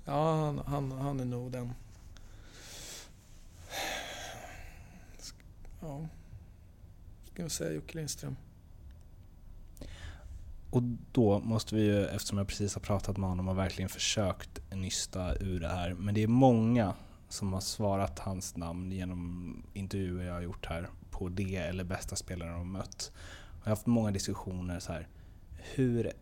ja, 0.04 0.36
han, 0.44 0.62
han, 0.66 0.92
han 0.92 1.20
är 1.20 1.24
nog 1.24 1.52
den. 1.52 1.72
Ja, 5.82 6.08
ska 7.24 7.44
vi 7.44 7.50
säga 7.50 7.72
Jocke 7.72 7.96
Lindström. 7.98 8.36
Och 10.70 10.82
då 11.12 11.38
måste 11.38 11.74
vi 11.74 11.82
ju, 11.82 12.04
eftersom 12.04 12.38
jag 12.38 12.46
precis 12.46 12.74
har 12.74 12.80
pratat 12.80 13.16
med 13.16 13.28
honom 13.28 13.48
och 13.48 13.58
verkligen 13.58 13.88
försökt 13.88 14.72
nysta 14.72 15.34
ur 15.36 15.60
det 15.60 15.68
här, 15.68 15.94
men 15.94 16.14
det 16.14 16.22
är 16.22 16.28
många 16.28 16.94
som 17.28 17.52
har 17.52 17.60
svarat 17.60 18.18
hans 18.18 18.56
namn 18.56 18.92
genom 18.92 19.62
intervjuer 19.72 20.26
jag 20.26 20.34
har 20.34 20.40
gjort 20.40 20.66
här 20.66 20.88
på 21.10 21.28
det 21.28 21.56
eller 21.56 21.84
bästa 21.84 22.16
spelare 22.16 22.50
de 22.50 22.72
mött. 22.72 23.12
Jag 23.58 23.64
har 23.64 23.70
haft 23.70 23.86
många 23.86 24.10
diskussioner 24.10 24.80
så 24.80 24.92
här. 24.92 25.08
hur 25.74 26.12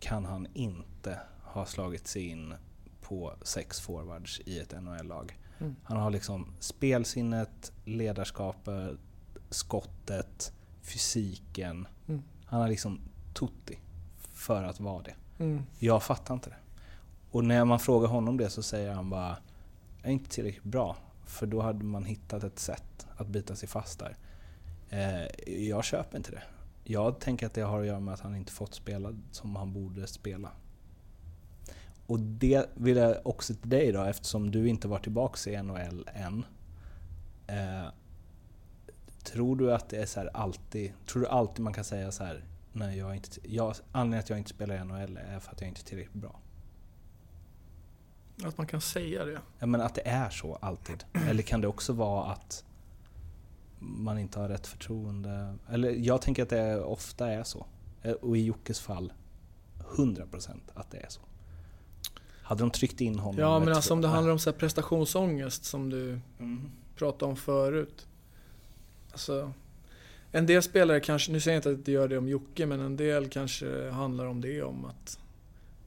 kan 0.00 0.24
han 0.24 0.46
inte 0.54 1.18
ha 1.42 1.66
slagit 1.66 2.06
sig 2.06 2.28
in 2.28 2.54
på 3.00 3.34
sex 3.42 3.80
forwards 3.80 4.40
i 4.40 4.58
ett 4.58 4.82
NHL-lag? 4.82 5.38
Mm. 5.62 5.76
Han 5.84 5.96
har 5.96 6.10
liksom 6.10 6.46
spelsinnet, 6.58 7.72
ledarskapet, 7.84 8.98
skottet, 9.50 10.52
fysiken. 10.82 11.86
Mm. 12.08 12.22
Han 12.44 12.60
har 12.60 12.68
liksom 12.68 13.00
tutti 13.34 13.78
för 14.32 14.64
att 14.64 14.80
vara 14.80 15.02
det. 15.02 15.14
Mm. 15.38 15.62
Jag 15.78 16.02
fattar 16.02 16.34
inte 16.34 16.50
det. 16.50 16.56
Och 17.30 17.44
när 17.44 17.64
man 17.64 17.80
frågar 17.80 18.08
honom 18.08 18.36
det 18.36 18.50
så 18.50 18.62
säger 18.62 18.92
han 18.92 19.10
bara 19.10 19.36
Jag 20.02 20.08
är 20.08 20.12
inte 20.12 20.30
tillräckligt 20.30 20.64
bra. 20.64 20.96
För 21.24 21.46
då 21.46 21.60
hade 21.60 21.84
man 21.84 22.04
hittat 22.04 22.44
ett 22.44 22.58
sätt 22.58 23.06
att 23.16 23.26
bita 23.26 23.56
sig 23.56 23.68
fast 23.68 23.98
där. 23.98 24.16
Eh, 24.90 25.54
jag 25.68 25.84
köper 25.84 26.16
inte 26.16 26.30
det. 26.30 26.42
Jag 26.84 27.20
tänker 27.20 27.46
att 27.46 27.54
det 27.54 27.62
har 27.62 27.80
att 27.80 27.86
göra 27.86 28.00
med 28.00 28.14
att 28.14 28.20
han 28.20 28.36
inte 28.36 28.52
fått 28.52 28.74
spela 28.74 29.12
som 29.30 29.56
han 29.56 29.72
borde 29.72 30.06
spela. 30.06 30.50
Och 32.06 32.20
det 32.20 32.68
vill 32.74 32.96
jag 32.96 33.26
också 33.26 33.54
till 33.54 33.70
dig 33.70 33.92
då, 33.92 34.02
eftersom 34.02 34.50
du 34.50 34.68
inte 34.68 34.88
var 34.88 34.98
tillbaks 34.98 35.46
i 35.46 35.62
NHL 35.62 36.08
än. 36.14 36.44
Eh, 37.46 37.86
Tror 39.24 39.56
du 39.56 39.74
att 39.74 39.88
det 39.88 39.96
är 40.02 40.06
så 40.06 40.20
här 40.20 40.30
alltid, 40.36 40.92
tror 41.06 41.22
du 41.22 41.28
alltid 41.28 41.64
man 41.64 41.72
kan 41.72 41.84
säga 41.84 42.12
så 42.12 42.24
här, 42.24 42.44
nej 42.72 42.98
jag 42.98 43.14
inte, 43.14 43.28
jag, 43.42 43.74
anledningen 43.92 44.18
att 44.18 44.30
jag 44.30 44.38
inte 44.38 44.50
spelar 44.50 44.74
i 44.74 44.84
NHL 44.84 45.16
är 45.16 45.38
för 45.38 45.52
att 45.52 45.60
jag 45.60 45.68
inte 45.68 45.80
är 45.80 45.84
tillräckligt 45.84 46.22
bra? 46.22 46.40
Att 48.44 48.58
man 48.58 48.66
kan 48.66 48.80
säga 48.80 49.24
det. 49.24 49.40
Ja, 49.58 49.66
men 49.66 49.80
att 49.80 49.94
det 49.94 50.08
är 50.08 50.30
så 50.30 50.54
alltid? 50.54 51.04
Eller 51.28 51.42
kan 51.42 51.60
det 51.60 51.68
också 51.68 51.92
vara 51.92 52.24
att 52.32 52.64
man 53.78 54.18
inte 54.18 54.40
har 54.40 54.48
rätt 54.48 54.66
förtroende? 54.66 55.54
Eller 55.70 55.90
jag 55.90 56.22
tänker 56.22 56.42
att 56.42 56.48
det 56.50 56.80
ofta 56.80 57.32
är 57.32 57.42
så. 57.44 57.66
Eh, 58.02 58.12
Och 58.12 58.36
i 58.36 58.44
Jockes 58.44 58.80
fall, 58.80 59.12
100% 59.96 60.60
att 60.74 60.90
det 60.90 60.98
är 60.98 61.08
så. 61.08 61.20
Hade 62.42 62.62
de 62.62 62.70
tryckt 62.70 63.00
in 63.00 63.18
honom 63.18 63.40
Ja 63.40 63.58
men 63.58 63.68
alltså 63.74 63.92
om 63.94 64.00
det 64.00 64.08
handlar 64.08 64.32
om 64.32 64.38
så 64.38 64.50
här 64.50 64.58
prestationsångest 64.58 65.64
som 65.64 65.90
du 65.90 66.18
Mm. 66.38 66.60
pratade 66.96 67.30
om 67.30 67.36
förut. 67.36 68.06
Alltså, 69.12 69.52
en 70.32 70.46
del 70.46 70.62
spelare 70.62 71.00
kanske, 71.00 71.32
nu 71.32 71.40
säger 71.40 71.54
jag 71.54 71.58
inte 71.58 71.70
att 71.70 71.84
det 71.86 71.92
gör 71.92 72.08
det 72.08 72.18
om 72.18 72.28
Jocke, 72.28 72.66
men 72.66 72.80
en 72.80 72.96
del 72.96 73.28
kanske 73.28 73.90
handlar 73.90 74.26
om 74.26 74.40
det 74.40 74.62
om 74.62 74.84
att 74.84 75.18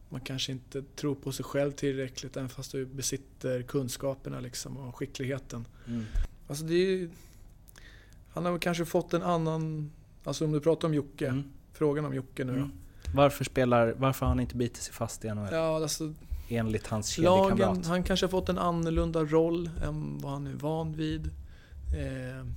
man 0.09 0.21
kanske 0.21 0.51
inte 0.51 0.83
tror 0.95 1.15
på 1.15 1.31
sig 1.31 1.45
själv 1.45 1.71
tillräckligt 1.71 2.37
även 2.37 2.49
fast 2.49 2.71
du 2.71 2.85
besitter 2.85 3.61
kunskaperna 3.61 4.39
liksom 4.39 4.77
och 4.77 4.95
skickligheten. 4.95 5.65
Mm. 5.87 6.05
Alltså 6.47 6.63
det 6.65 6.73
är 6.75 7.09
Han 8.33 8.45
har 8.45 8.57
kanske 8.59 8.85
fått 8.85 9.13
en 9.13 9.23
annan, 9.23 9.91
alltså 10.23 10.45
om 10.45 10.51
du 10.51 10.59
pratar 10.59 10.87
om 10.87 10.93
Jocke, 10.93 11.27
Mm. 11.27 11.43
frågan 11.73 12.05
om 12.05 12.13
Jocke 12.15 12.43
nu. 12.43 12.53
Mm. 12.53 12.71
Varför, 13.15 13.43
spelar, 13.45 13.95
varför 13.97 14.25
har 14.25 14.27
han 14.31 14.39
inte 14.39 14.55
bitit 14.55 14.77
sig 14.83 14.93
fast 14.93 15.25
i 15.25 15.27
NHL? 15.27 15.47
Ja, 15.51 15.75
alltså 15.75 16.13
Enligt 16.49 16.87
hans 16.87 17.17
Lagen, 17.17 17.57
kedjekamrat. 17.57 17.87
han 17.87 18.03
kanske 18.03 18.25
har 18.25 18.31
fått 18.31 18.49
en 18.49 18.57
annorlunda 18.57 19.23
roll 19.23 19.69
än 19.83 20.17
vad 20.17 20.31
han 20.31 20.47
är 20.47 20.53
van 20.53 20.93
vid. 20.93 21.25
Eh, 21.97 22.47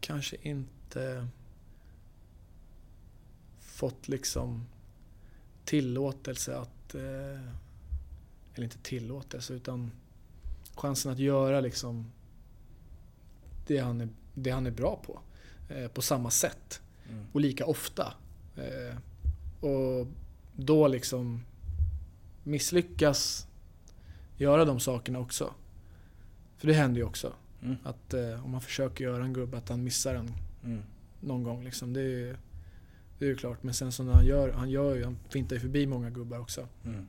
kanske 0.00 0.36
inte 0.42 1.28
fått 3.60 4.08
liksom 4.08 4.66
tillåtelse 5.64 6.56
att... 6.56 6.94
Eh, 6.94 7.40
eller 8.54 8.64
inte 8.64 8.78
tillåtelse, 8.78 9.54
utan 9.54 9.90
chansen 10.74 11.12
att 11.12 11.18
göra 11.18 11.60
liksom 11.60 12.12
det 13.66 13.78
han 13.78 14.00
är, 14.00 14.08
det 14.34 14.50
han 14.50 14.66
är 14.66 14.70
bra 14.70 15.02
på. 15.06 15.20
Eh, 15.74 15.88
på 15.88 16.02
samma 16.02 16.30
sätt. 16.30 16.80
Mm. 17.10 17.26
Och 17.32 17.40
lika 17.40 17.66
ofta. 17.66 18.14
Eh, 18.56 18.96
och 19.60 20.06
då 20.56 20.88
liksom 20.88 21.42
misslyckas 22.46 23.46
göra 24.36 24.64
de 24.64 24.80
sakerna 24.80 25.18
också. 25.18 25.54
För 26.56 26.66
det 26.66 26.74
händer 26.74 27.00
ju 27.00 27.04
också. 27.06 27.32
Mm. 27.62 27.76
Att 27.84 28.14
eh, 28.14 28.44
om 28.44 28.50
man 28.50 28.60
försöker 28.60 29.04
göra 29.04 29.24
en 29.24 29.32
gubbe, 29.32 29.58
att 29.58 29.68
han 29.68 29.84
missar 29.84 30.14
en 30.14 30.32
Mm. 30.64 30.82
någon 31.20 31.42
gång. 31.42 31.64
Liksom. 31.64 31.92
Det, 31.92 32.00
är 32.00 32.04
ju, 32.04 32.36
det 33.18 33.24
är 33.24 33.28
ju 33.28 33.36
klart. 33.36 33.62
Men 33.62 33.74
sen 33.74 33.92
så 33.92 34.02
när 34.02 34.12
han 34.12 34.26
gör, 34.26 34.52
han 34.52 34.70
gör 34.70 34.94
ju, 34.94 35.04
han 35.04 35.18
fintar 35.28 35.56
ju 35.56 35.60
förbi 35.60 35.86
många 35.86 36.10
gubbar 36.10 36.38
också. 36.38 36.68
Mm. 36.84 37.06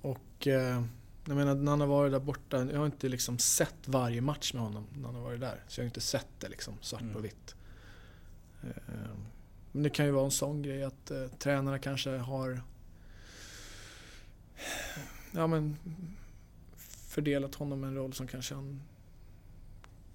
Och 0.00 0.46
eh, 0.46 0.84
jag 1.26 1.36
menar 1.36 1.54
när 1.54 1.70
han 1.70 1.80
har 1.80 1.86
varit 1.88 2.12
där 2.12 2.20
borta, 2.20 2.66
jag 2.72 2.78
har 2.78 2.86
inte 2.86 3.08
liksom 3.08 3.38
sett 3.38 3.88
varje 3.88 4.20
match 4.20 4.54
med 4.54 4.62
honom 4.62 4.86
när 4.94 5.06
han 5.06 5.14
har 5.14 5.22
varit 5.22 5.40
där. 5.40 5.64
Så 5.68 5.80
jag 5.80 5.84
har 5.84 5.86
inte 5.88 6.00
sett 6.00 6.28
det 6.40 6.48
liksom 6.48 6.74
svart 6.80 7.00
på 7.00 7.06
Mm. 7.06 7.22
vitt. 7.22 7.54
Eh, 8.62 8.68
men 9.72 9.82
det 9.82 9.90
kan 9.90 10.06
ju 10.06 10.12
vara 10.12 10.24
en 10.24 10.30
sån 10.30 10.62
grej 10.62 10.84
att 10.84 11.10
eh, 11.10 11.26
tränarna 11.38 11.78
kanske 11.78 12.10
har 12.10 12.62
ja, 15.32 15.46
men, 15.46 15.76
fördelat 17.08 17.54
honom 17.54 17.84
en 17.84 17.94
roll 17.94 18.12
som 18.12 18.26
kanske 18.26 18.54
han 18.54 18.80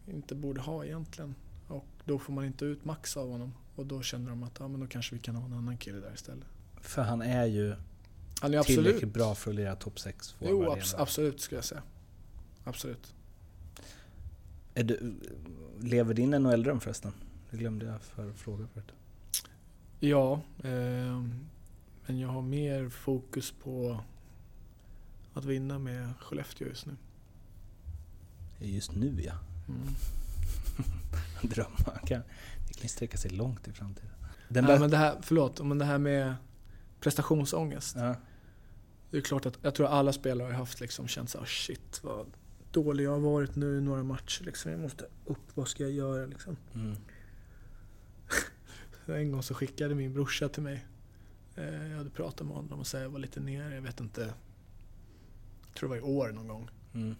inte 0.07 0.35
borde 0.35 0.61
ha 0.61 0.85
egentligen. 0.85 1.35
Och 1.67 1.85
då 2.05 2.19
får 2.19 2.33
man 2.33 2.45
inte 2.45 2.65
ut 2.65 2.85
max 2.85 3.17
av 3.17 3.31
honom. 3.31 3.53
Och 3.75 3.85
då 3.85 4.01
känner 4.01 4.29
de 4.29 4.43
att 4.43 4.59
ja, 4.59 4.67
men 4.67 4.79
då 4.79 4.87
kanske 4.87 5.15
vi 5.15 5.21
kan 5.21 5.35
ha 5.35 5.45
en 5.45 5.53
annan 5.53 5.77
kille 5.77 5.97
där 5.97 6.13
istället. 6.13 6.45
För 6.81 7.01
han 7.01 7.21
är 7.21 7.45
ju 7.45 7.75
Han 8.41 8.53
är 8.53 8.57
absolut 8.57 8.85
tillräckligt 8.85 9.13
bra 9.13 9.35
för 9.35 9.51
att 9.51 9.55
lira 9.55 9.75
topp 9.75 9.99
6 9.99 10.35
Jo, 10.39 10.63
abs- 10.63 10.95
absolut 10.97 11.41
skulle 11.41 11.57
jag 11.57 11.65
säga. 11.65 11.83
Absolut. 12.63 13.13
Du, 14.73 15.15
lever 15.81 16.13
din 16.13 16.29
NHL-dröm 16.31 16.79
förresten? 16.79 17.11
Det 17.51 17.57
glömde 17.57 17.85
jag 17.85 18.01
för 18.01 18.33
fråga 18.33 18.67
förut. 18.73 18.91
Ja, 19.99 20.41
ehm, 20.63 21.45
men 22.05 22.19
jag 22.19 22.27
har 22.27 22.41
mer 22.41 22.89
fokus 22.89 23.51
på 23.63 23.99
att 25.37 25.45
vinna 25.45 25.79
med 25.79 26.13
Skellefteå 26.19 26.67
just 26.67 26.85
nu. 26.85 26.95
Just 28.59 28.95
nu 28.95 29.21
ja. 29.21 29.33
Mm. 29.67 29.81
Drömmar 31.41 32.01
kan, 32.07 32.21
det 32.67 32.73
kan 32.73 32.89
sträcka 32.89 33.17
sig 33.17 33.31
långt 33.31 33.67
i 33.67 33.71
framtiden. 33.71 34.09
Den 34.49 34.63
Nej, 34.65 34.79
men 34.79 34.89
det 34.89 34.97
här, 34.97 35.17
förlåt, 35.21 35.65
men 35.65 35.77
det 35.77 35.85
här 35.85 35.97
med 35.97 36.35
prestationsångest. 36.99 37.95
ja, 37.95 38.15
Det 39.11 39.17
är 39.17 39.21
klart 39.21 39.45
att 39.45 39.57
jag 39.61 39.75
tror 39.75 39.87
alla 39.87 40.13
spelare 40.13 40.45
har 40.47 40.53
haft 40.53 40.79
liksom 40.79 41.07
känt 41.07 41.29
såhär 41.29 41.45
shit 41.45 41.99
vad 42.03 42.27
dålig 42.71 43.03
jag 43.03 43.11
har 43.11 43.19
varit 43.19 43.55
nu 43.55 43.77
i 43.77 43.81
några 43.81 44.03
matcher 44.03 44.43
liksom. 44.43 44.71
Jag 44.71 44.79
måste 44.81 45.05
upp, 45.25 45.37
vad 45.53 45.67
ska 45.67 45.83
jag 45.83 45.91
göra 45.91 46.25
liksom? 46.25 46.57
mm, 46.73 46.95
En 49.05 49.31
gång 49.31 49.43
så 49.43 49.53
skickade 49.53 49.95
min 49.95 50.13
brorsa 50.13 50.49
till 50.49 50.63
mig. 50.63 50.85
Eh, 51.55 51.87
Jag 51.89 51.97
hade 51.97 52.09
pratat 52.09 52.47
med 52.47 52.55
honom 52.55 52.79
och 52.79 52.87
sa 52.87 52.99
jag 52.99 53.09
var 53.09 53.19
lite 53.19 53.39
nere, 53.39 53.75
jag 53.75 53.81
vet 53.81 53.99
inte. 53.99 54.33
Tror 55.77 55.89
det 55.89 56.01
var 56.01 56.07
i 56.07 56.11
år 56.11 56.31
någon 56.31 56.47
gång. 56.47 56.69
mm. 56.93 57.15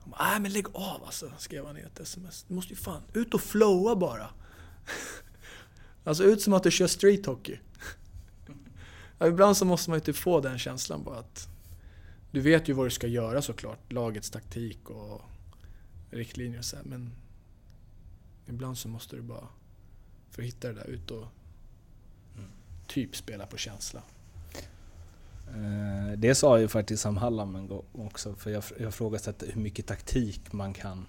Han 0.00 0.10
bara, 0.10 0.30
nej 0.30 0.40
men 0.40 0.52
lägg 0.52 0.66
av 0.68 1.04
alltså, 1.04 1.32
skrev 1.38 1.66
han 1.66 1.78
i 1.78 1.80
ett 1.80 2.00
sms. 2.00 2.44
Du 2.48 2.54
måste 2.54 2.72
ju 2.72 2.76
fan 2.76 3.02
ut 3.12 3.34
och 3.34 3.40
flowa 3.40 3.96
bara. 3.96 4.30
alltså 6.04 6.24
ut 6.24 6.42
som 6.42 6.52
att 6.52 6.62
du 6.62 6.70
kör 6.70 6.86
street 6.86 7.26
hockey. 7.26 7.58
ja, 9.18 9.26
ibland 9.26 9.56
så 9.56 9.64
måste 9.64 9.90
man 9.90 9.98
ju 9.98 10.04
typ 10.04 10.16
få 10.16 10.40
den 10.40 10.58
känslan 10.58 11.04
bara 11.04 11.18
att 11.18 11.48
du 12.30 12.40
vet 12.40 12.68
ju 12.68 12.72
vad 12.72 12.86
du 12.86 12.90
ska 12.90 13.06
göra 13.06 13.42
såklart, 13.42 13.92
lagets 13.92 14.30
taktik 14.30 14.90
och 14.90 15.22
riktlinjer 16.10 16.58
och 16.58 16.64
så 16.64 16.76
här, 16.76 16.84
men 16.84 17.12
ibland 18.46 18.78
så 18.78 18.88
måste 18.88 19.16
du 19.16 19.22
bara, 19.22 19.48
för 20.30 20.42
att 20.42 20.48
hitta 20.48 20.68
det 20.68 20.74
där, 20.74 20.86
ut 20.86 21.10
och 21.10 21.26
typ 22.86 23.16
spela 23.16 23.46
på 23.46 23.56
känsla. 23.56 24.02
Eh, 25.48 26.18
Det 26.18 26.34
sa 26.34 26.58
ju 26.58 26.68
faktiskt 26.68 27.02
Sam 27.02 27.16
Hallam 27.16 27.56
en 27.56 27.66
gång 27.66 27.84
också, 27.92 28.34
för 28.34 28.50
jag, 28.50 28.62
jag 28.80 28.88
ifrågasätter 28.88 29.46
hur 29.52 29.60
mycket 29.60 29.86
taktik 29.86 30.52
man 30.52 30.74
kan... 30.74 31.06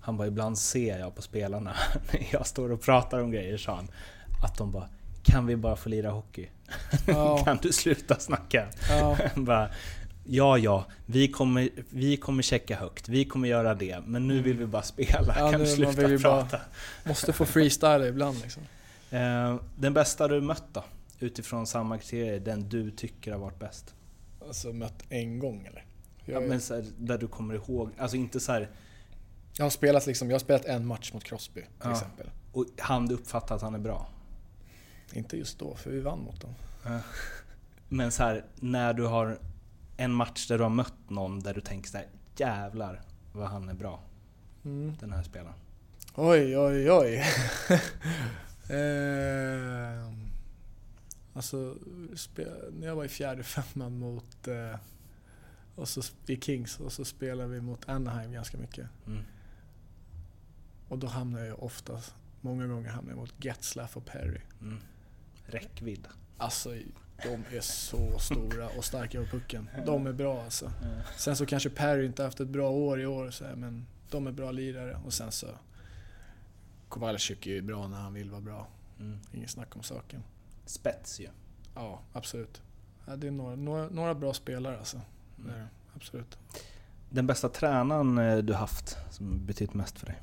Han 0.00 0.16
bara, 0.16 0.28
ibland 0.28 0.58
ser 0.58 0.98
jag 0.98 1.14
på 1.14 1.22
spelarna, 1.22 1.72
när 2.12 2.26
jag 2.32 2.46
står 2.46 2.72
och 2.72 2.82
pratar 2.82 3.20
om 3.22 3.30
grejer, 3.30 3.56
sa 3.56 3.74
han, 3.76 3.88
att 4.44 4.58
de 4.58 4.72
bara 4.72 4.88
Kan 5.22 5.46
vi 5.46 5.56
bara 5.56 5.76
få 5.76 5.88
lira 5.88 6.10
hockey? 6.10 6.48
Ja. 7.06 7.38
kan 7.44 7.58
du 7.62 7.72
sluta 7.72 8.18
snacka? 8.18 8.66
Ja, 8.90 9.16
bara, 9.34 9.70
ja, 10.24 10.58
ja, 10.58 10.84
vi 11.06 11.28
kommer, 11.28 11.68
vi 11.90 12.16
kommer 12.16 12.42
checka 12.42 12.76
högt, 12.76 13.08
vi 13.08 13.24
kommer 13.24 13.48
göra 13.48 13.74
det, 13.74 14.00
men 14.06 14.28
nu 14.28 14.42
vill 14.42 14.56
vi 14.58 14.66
bara 14.66 14.82
spela. 14.82 15.34
Ja, 15.38 15.50
kan 15.50 15.60
du 15.60 15.66
sluta 15.66 16.08
ju 16.08 16.18
bara- 16.18 16.40
prata? 16.42 16.60
måste 17.04 17.32
få 17.32 17.44
freestyla 17.44 18.06
ibland 18.06 18.40
liksom. 18.42 18.62
Eh, 19.10 19.56
den 19.76 19.94
bästa 19.94 20.28
du 20.28 20.40
mött 20.40 20.64
då? 20.72 20.84
Utifrån 21.20 21.66
samma 21.66 21.98
kriterier, 21.98 22.40
den 22.40 22.68
du 22.68 22.90
tycker 22.90 23.32
har 23.32 23.38
varit 23.38 23.58
bäst? 23.58 23.94
Alltså 24.46 24.72
mött 24.72 25.02
en 25.08 25.38
gång 25.38 25.66
eller? 25.66 25.84
Ja, 26.24 26.32
Jag, 26.32 26.48
men 26.48 26.60
så 26.60 26.74
här, 26.74 26.84
där 26.98 27.18
du 27.18 27.26
kommer 27.28 27.54
ihåg, 27.54 27.90
alltså 27.98 28.16
inte 28.16 28.40
så 28.40 28.52
här, 28.52 28.68
jag 29.56 29.64
har 29.64 29.70
spelat 29.70 30.06
liksom, 30.06 30.28
jag 30.30 30.34
har 30.34 30.40
spelat 30.40 30.64
en 30.64 30.86
match 30.86 31.12
mot 31.12 31.24
Crosby 31.24 31.60
till 31.60 31.70
Ja. 31.82 31.92
exempel. 31.92 32.30
och 32.52 32.66
han 32.78 33.06
du 33.06 33.14
uppfattar 33.14 33.56
att 33.56 33.62
han 33.62 33.74
är 33.74 33.78
bra. 33.78 34.06
Inte 35.12 35.36
just 35.36 35.58
då, 35.58 35.74
för 35.74 35.90
vi 35.90 36.00
vann 36.00 36.18
mot 36.18 36.40
dem. 36.40 36.54
Men 37.88 38.12
så 38.12 38.22
här, 38.22 38.44
när 38.60 38.92
du 38.94 39.06
har 39.06 39.38
en 39.96 40.12
match 40.12 40.46
där 40.48 40.56
du 40.58 40.62
har 40.64 40.70
mött 40.70 40.94
någon 41.10 41.40
där 41.40 41.54
du 41.54 41.60
tänker 41.60 41.90
så 41.90 41.96
här, 41.96 42.06
jävlar 42.36 43.02
vad 43.32 43.48
han 43.48 43.68
är 43.68 43.74
bra, 43.74 44.00
Mm. 44.64 44.96
den 45.00 45.12
här 45.12 45.22
spelaren. 45.22 45.54
Oj, 46.14 46.58
oj, 46.58 46.90
oj. 46.90 47.14
eh, 48.68 50.12
alltså, 51.38 51.76
när 52.72 52.86
jag 52.86 52.96
var 52.96 53.04
i 53.04 53.08
fjärde 53.08 53.42
femman 53.42 53.98
mot 53.98 54.48
eh, 54.48 54.76
och 55.74 55.88
så, 55.88 56.02
i 56.26 56.36
Kings 56.40 56.80
och 56.80 56.92
så 56.92 57.04
spelade 57.04 57.48
vi 57.48 57.60
mot 57.60 57.88
Anaheim 57.88 58.32
ganska 58.32 58.58
mycket. 58.58 58.88
Mm. 59.06 59.22
Och 60.88 60.98
då 60.98 61.06
hamnade 61.06 61.46
jag 61.46 61.62
ofta, 61.62 62.00
många 62.40 62.66
gånger 62.66 62.88
hamnade 62.88 63.12
jag 63.12 63.20
mot 63.20 63.44
Getzlaff 63.44 63.96
och 63.96 64.04
Perry. 64.04 64.40
Mm. 64.60 64.78
Räckvidd. 65.46 66.08
Alltså, 66.38 66.74
de 67.22 67.56
är 67.56 67.60
så 67.60 68.18
stora 68.18 68.68
och 68.68 68.84
starka 68.84 69.20
på 69.20 69.26
pucken. 69.26 69.70
De 69.86 70.06
är 70.06 70.12
bra 70.12 70.42
alltså. 70.42 70.72
Sen 71.16 71.36
så 71.36 71.46
kanske 71.46 71.70
Perry 71.70 72.06
inte 72.06 72.22
haft 72.22 72.40
ett 72.40 72.48
bra 72.48 72.70
år 72.70 73.00
i 73.00 73.06
år, 73.06 73.30
så 73.30 73.44
här, 73.44 73.56
men 73.56 73.86
de 74.10 74.26
är 74.26 74.32
bra 74.32 74.50
lirare. 74.50 75.00
Och 75.04 75.12
sen 75.12 75.32
så... 75.32 75.46
Kowalczyk 76.88 77.46
är 77.46 77.50
ju 77.50 77.62
bra 77.62 77.88
när 77.88 77.96
han 77.96 78.14
vill 78.14 78.30
vara 78.30 78.40
bra. 78.40 78.68
Mm. 79.00 79.18
Inget 79.32 79.50
snack 79.50 79.76
om 79.76 79.82
saken. 79.82 80.22
Spets 80.68 81.20
ju. 81.20 81.28
Ja, 81.74 82.02
absolut. 82.12 82.62
Ja, 83.06 83.16
det 83.16 83.26
är 83.26 83.30
några, 83.30 83.56
några, 83.56 83.88
några 83.88 84.14
bra 84.14 84.34
spelare 84.34 84.78
alltså. 84.78 85.00
Det 85.36 85.52
är 85.52 85.56
det. 85.56 85.68
Absolut. 85.94 86.38
Den 87.10 87.26
bästa 87.26 87.48
tränaren 87.48 88.18
eh, 88.18 88.38
du 88.38 88.54
haft 88.54 88.96
som 89.10 89.46
betytt 89.46 89.74
mest 89.74 89.98
för 89.98 90.06
dig? 90.06 90.16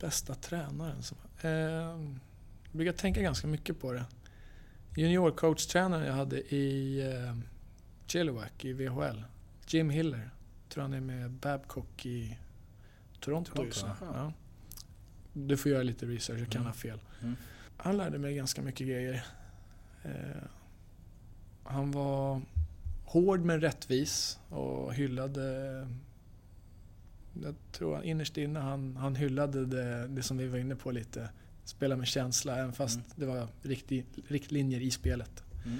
Bästa 0.00 0.34
tränaren? 0.34 1.02
Som, 1.02 1.18
eh, 1.40 1.50
jag 1.50 2.18
brukar 2.72 2.92
tänka 2.92 3.22
ganska 3.22 3.46
mycket 3.46 3.80
på 3.80 3.92
det. 3.92 4.04
Juniorcoach-tränaren 4.96 6.06
jag 6.06 6.14
hade 6.14 6.54
i 6.54 7.00
eh, 7.12 7.36
Chilliwack 8.06 8.64
i 8.64 8.72
VHL, 8.72 9.22
Jim 9.66 9.90
Hiller. 9.90 10.30
Tror 10.68 10.82
han 10.82 10.92
är 10.94 11.00
med 11.00 11.30
Babcock 11.30 12.06
i 12.06 12.38
Toronto, 13.20 13.52
Toronto, 13.52 13.64
just 13.64 13.84
nu. 13.86 13.90
Ja. 14.14 14.32
Du 15.32 15.56
får 15.56 15.72
göra 15.72 15.82
lite 15.82 16.06
research, 16.06 16.38
jag 16.40 16.48
kan 16.50 16.60
Mm. 16.60 16.66
ha 16.66 16.74
fel. 16.74 17.00
Mm. 17.22 17.36
Han 17.80 17.96
lärde 17.96 18.18
mig 18.18 18.34
ganska 18.34 18.62
mycket 18.62 18.86
grejer. 18.86 19.24
Eh, 20.02 20.42
han 21.64 21.90
var 21.90 22.42
hård 23.04 23.40
men 23.40 23.60
rättvis 23.60 24.38
och 24.48 24.94
hyllade... 24.94 25.42
Jag 27.42 27.54
tror 27.72 27.94
han 27.94 28.04
innerst 28.04 28.36
inne 28.36 28.58
han, 28.60 28.96
han 28.96 29.16
hyllade 29.16 29.66
det, 29.66 30.06
det 30.08 30.22
som 30.22 30.36
vi 30.38 30.46
var 30.48 30.58
inne 30.58 30.76
på 30.76 30.90
lite. 30.90 31.30
Spela 31.64 31.96
med 31.96 32.06
känsla 32.06 32.56
även 32.56 32.72
fast 32.72 32.96
Mm. 32.96 33.08
det 33.16 33.26
var 33.26 33.48
riktig, 33.62 34.06
riktlinjer 34.28 34.80
i 34.80 34.90
spelet. 34.90 35.42
Mm. 35.66 35.78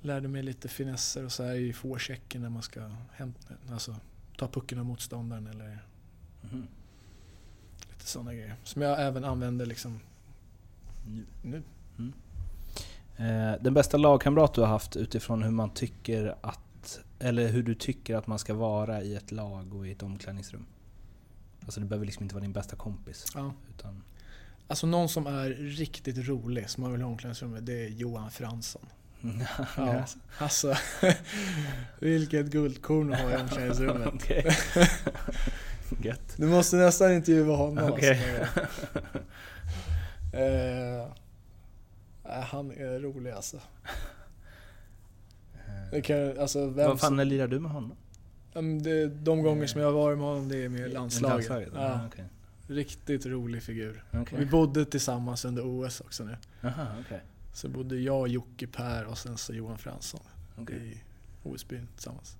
Lärde 0.00 0.28
mig 0.28 0.42
lite 0.42 0.68
finesser 0.68 1.24
och 1.24 1.32
så 1.32 1.42
här 1.44 1.54
i 1.54 1.72
forechecken 1.72 2.42
när 2.42 2.48
man 2.48 2.62
ska 2.62 2.90
hämta, 3.12 3.54
alltså, 3.70 3.96
ta 4.38 4.48
pucken 4.48 4.78
av 4.78 4.84
motståndaren 4.84 5.46
eller 5.46 5.78
Mhm. 6.42 6.66
lite 7.90 8.06
sådana 8.06 8.34
grejer. 8.34 8.54
Som 8.64 8.82
jag 8.82 9.02
även 9.06 9.24
använder 9.24 9.66
liksom 9.66 10.00
Nu. 11.06 11.26
nu. 11.42 11.62
Eh, 13.16 13.62
den 13.62 13.74
bästa 13.74 13.96
lagkamrat 13.96 14.54
du 14.54 14.60
har 14.60 14.68
haft 14.68 14.96
utifrån 14.96 15.42
hur 15.42 15.50
man 15.50 15.70
tycker 15.70 16.34
att, 16.40 17.00
eller 17.18 17.48
hur 17.48 17.62
du 17.62 17.74
tycker 17.74 18.16
att 18.16 18.26
man 18.26 18.38
ska 18.38 18.54
vara 18.54 19.02
i 19.02 19.14
ett 19.14 19.32
lag 19.32 19.74
och 19.74 19.86
i 19.86 19.92
ett 19.92 20.02
omklädningsrum? 20.02 20.66
Alltså 21.62 21.80
det 21.80 21.86
behöver 21.86 22.06
liksom 22.06 22.22
inte 22.22 22.34
vara 22.34 22.42
din 22.42 22.52
bästa 22.52 22.76
kompis. 22.76 23.26
Ja. 23.34 23.52
Utan, 23.76 24.02
Alltså 24.66 24.86
någon 24.86 25.08
som 25.08 25.26
är 25.26 25.48
riktigt 25.50 26.28
rolig 26.28 26.70
som 26.70 26.82
man 26.82 26.92
vill 26.92 27.02
ha 27.02 27.10
omklädningsrummet, 27.10 27.66
det 27.66 27.84
är 27.84 27.88
Johan 27.88 28.30
Fransson. 28.30 28.86
Ja, 29.76 30.04
alltså 30.38 30.74
vilket 31.98 32.46
guldkorn 32.46 33.12
att 33.12 33.20
ha 33.20 33.30
i 33.30 33.36
omklädningsrummet. 33.36 34.30
Gött. 36.02 36.34
Du 36.36 36.46
måste 36.46 36.76
nästan 36.76 37.12
intervjua 37.12 37.56
honom. 37.56 37.92
Okej. 37.92 38.40
Alltså. 38.40 38.60
Eh, 40.32 41.06
han 42.42 42.70
är 42.70 43.00
rolig 43.00 43.30
alltså. 43.30 43.60
Det 45.90 46.02
kan, 46.02 46.38
alltså 46.38 46.66
vem 46.66 46.88
Vad 46.88 47.00
fan 47.00 47.08
som, 47.18 47.18
lirar 47.28 47.46
du 47.48 47.60
med 47.60 47.70
honom? 47.70 47.96
Det, 48.82 49.06
de 49.06 49.42
gånger 49.42 49.66
som 49.66 49.80
jag 49.80 49.88
har 49.88 49.94
varit 49.94 50.18
med 50.18 50.26
honom, 50.26 50.48
det 50.48 50.64
är 50.64 50.68
med 50.68 50.92
landslaget. 50.92 51.48
Ja. 51.50 51.68
Ja, 51.74 52.00
okej. 52.06 52.24
riktigt 52.66 53.26
rolig 53.26 53.62
figur. 53.62 54.04
Okej. 54.12 54.38
Vi 54.38 54.46
bodde 54.46 54.84
tillsammans 54.84 55.44
under 55.44 55.62
OS 55.86 56.00
också 56.00 56.24
nu. 56.24 56.36
Aha, 56.62 56.86
okej. 57.00 57.20
Så 57.52 57.68
bodde 57.68 57.96
jag, 57.96 58.28
Jocke, 58.28 58.66
Per 58.66 59.04
och 59.06 59.18
sen 59.18 59.38
så 59.38 59.54
Johan 59.54 59.78
Fransson 59.78 60.20
Okej. 60.58 60.76
i 60.76 61.02
OS-byn 61.48 61.86
tillsammans. 61.94 62.36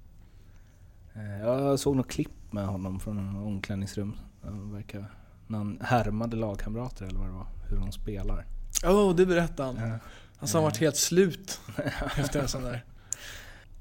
Eh, 1.14 1.40
Jag 1.40 1.78
såg 1.80 1.96
något 1.96 2.08
klipp 2.10 2.52
med 2.52 2.66
honom 2.66 3.00
från 3.00 3.18
en 3.18 3.36
omklädningsrum. 3.36 4.16
Han 4.42 4.72
verkar, 4.72 5.14
när 5.52 5.58
han 5.58 5.78
härmade 5.80 6.36
lagkamrater 6.36 7.04
eller 7.04 7.18
vad 7.18 7.28
det 7.28 7.32
var, 7.32 7.46
hur 7.68 7.76
de 7.76 7.92
spelar. 7.92 8.46
Åh, 8.84 8.90
oh, 8.90 9.16
det 9.16 9.26
berättade 9.26 9.68
han. 9.78 9.88
Ja. 9.88 9.98
Han 10.36 10.48
sa 10.48 10.58
han 10.58 10.64
varit 10.64 10.76
helt 10.76 10.96
slut 10.96 11.60
efter 12.16 12.40
en 12.40 12.48
sån 12.48 12.62
där. 12.62 12.84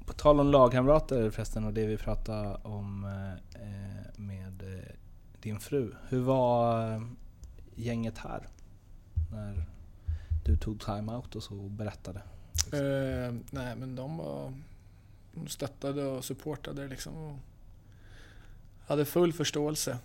På 0.06 0.12
tal 0.12 0.40
om 0.40 0.50
lagkamrater 0.50 1.30
förresten 1.30 1.64
och 1.64 1.72
det 1.72 1.86
vi 1.86 1.96
pratade 1.96 2.54
om 2.62 3.04
eh, 3.04 4.20
med 4.20 4.62
eh, 4.62 4.94
din 5.40 5.60
fru. 5.60 5.94
Hur 6.08 6.20
var 6.20 6.86
eh, 6.92 7.02
gänget 7.74 8.18
här? 8.18 8.48
När 9.30 9.64
du 10.44 10.56
tog 10.56 10.80
time-out 10.80 11.36
och 11.36 11.42
så 11.42 11.60
och 11.60 11.70
berättade. 11.70 12.22
Eh, 12.72 13.34
nej 13.50 13.76
men 13.76 13.96
de 13.96 14.16
var... 14.16 14.52
De 15.34 15.48
stöttade 15.48 16.04
och 16.04 16.24
supportade 16.24 16.88
liksom. 16.88 17.16
Och 17.16 17.38
hade 18.86 19.04
full 19.04 19.32
förståelse. 19.32 19.98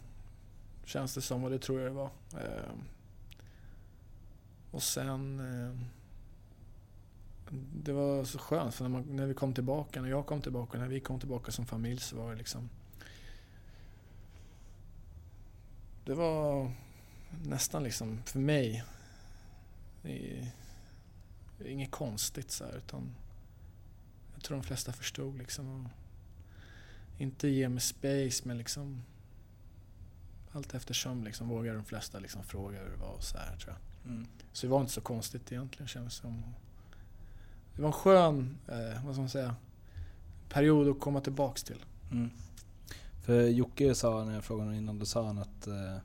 Känns 0.88 1.14
det 1.14 1.22
som 1.22 1.44
och 1.44 1.50
det 1.50 1.60
tror 1.60 1.80
jag 1.80 1.92
det 1.92 1.96
var. 1.96 2.10
Ehm, 2.34 2.84
och 4.72 4.84
sen... 4.84 5.40
Ehm, 5.40 5.86
det 7.84 7.94
var 7.94 8.24
så 8.24 8.40
skönt 8.40 8.76
för 8.76 8.84
när, 8.84 8.90
man, 8.90 9.16
när 9.16 9.26
vi 9.26 9.34
kom 9.34 9.54
tillbaka, 9.54 10.02
när 10.02 10.10
jag 10.10 10.26
kom 10.26 10.42
tillbaka, 10.42 10.78
när 10.78 10.88
vi 10.88 11.00
kom 11.00 11.20
tillbaka 11.20 11.52
som 11.52 11.66
familj 11.66 12.00
så 12.00 12.18
var 12.18 12.32
det 12.32 12.38
liksom... 12.38 12.70
Det 16.06 16.14
var 16.14 16.72
nästan 17.46 17.84
liksom 17.84 18.24
för 18.26 18.40
mig 18.40 18.84
i, 20.04 20.52
det 21.58 21.68
är 21.68 21.70
inget 21.70 21.92
konstigt 21.92 22.52
så 22.52 22.66
här, 22.66 22.78
utan 22.78 23.16
jag 24.34 24.44
tror 24.44 24.58
de 24.58 24.64
flesta 24.64 24.94
förstod 24.94 25.38
liksom. 25.38 25.86
Och 25.86 25.92
inte 27.22 27.48
ge 27.48 27.70
mig 27.70 27.82
space 27.82 28.48
men 28.48 28.58
liksom 28.58 29.04
allt 30.58 30.74
eftersom 30.74 31.24
liksom 31.24 31.50
vågar 31.50 31.74
de 31.74 31.86
flesta 31.86 32.20
liksom 32.20 32.44
fråga 32.44 32.80
hur 32.80 32.90
det 32.90 32.98
var 32.98 33.12
och 33.12 33.24
så 33.24 33.38
här 33.38 33.58
tror 33.58 33.74
jag. 33.74 34.12
Mm. 34.12 34.28
Så 34.54 34.66
det 34.66 34.72
var 34.72 34.80
inte 34.80 34.92
så 34.92 35.02
konstigt 35.02 35.52
egentligen 35.52 35.88
kändes 35.88 36.16
det 36.16 36.22
som. 36.22 36.44
Det 37.76 37.82
var 37.82 37.88
en 37.88 37.94
skön, 37.94 38.58
eh, 38.68 39.06
vad 39.06 39.16
ska 39.16 39.22
man 39.22 39.30
säga, 39.30 39.56
period 40.50 40.90
att 40.90 41.00
komma 41.00 41.22
tillbaks 41.22 41.64
till. 41.64 41.86
Mm. 42.12 42.30
För 43.26 43.48
Jocke 43.48 43.96
sa 43.96 44.24
när 44.24 44.34
jag 44.34 44.44
frågade 44.44 44.64
honom 44.64 44.80
innan, 44.80 45.00
då 45.00 45.06
sa 45.06 45.26
han 45.26 45.38
att 45.38 45.68
eh, 45.68 45.98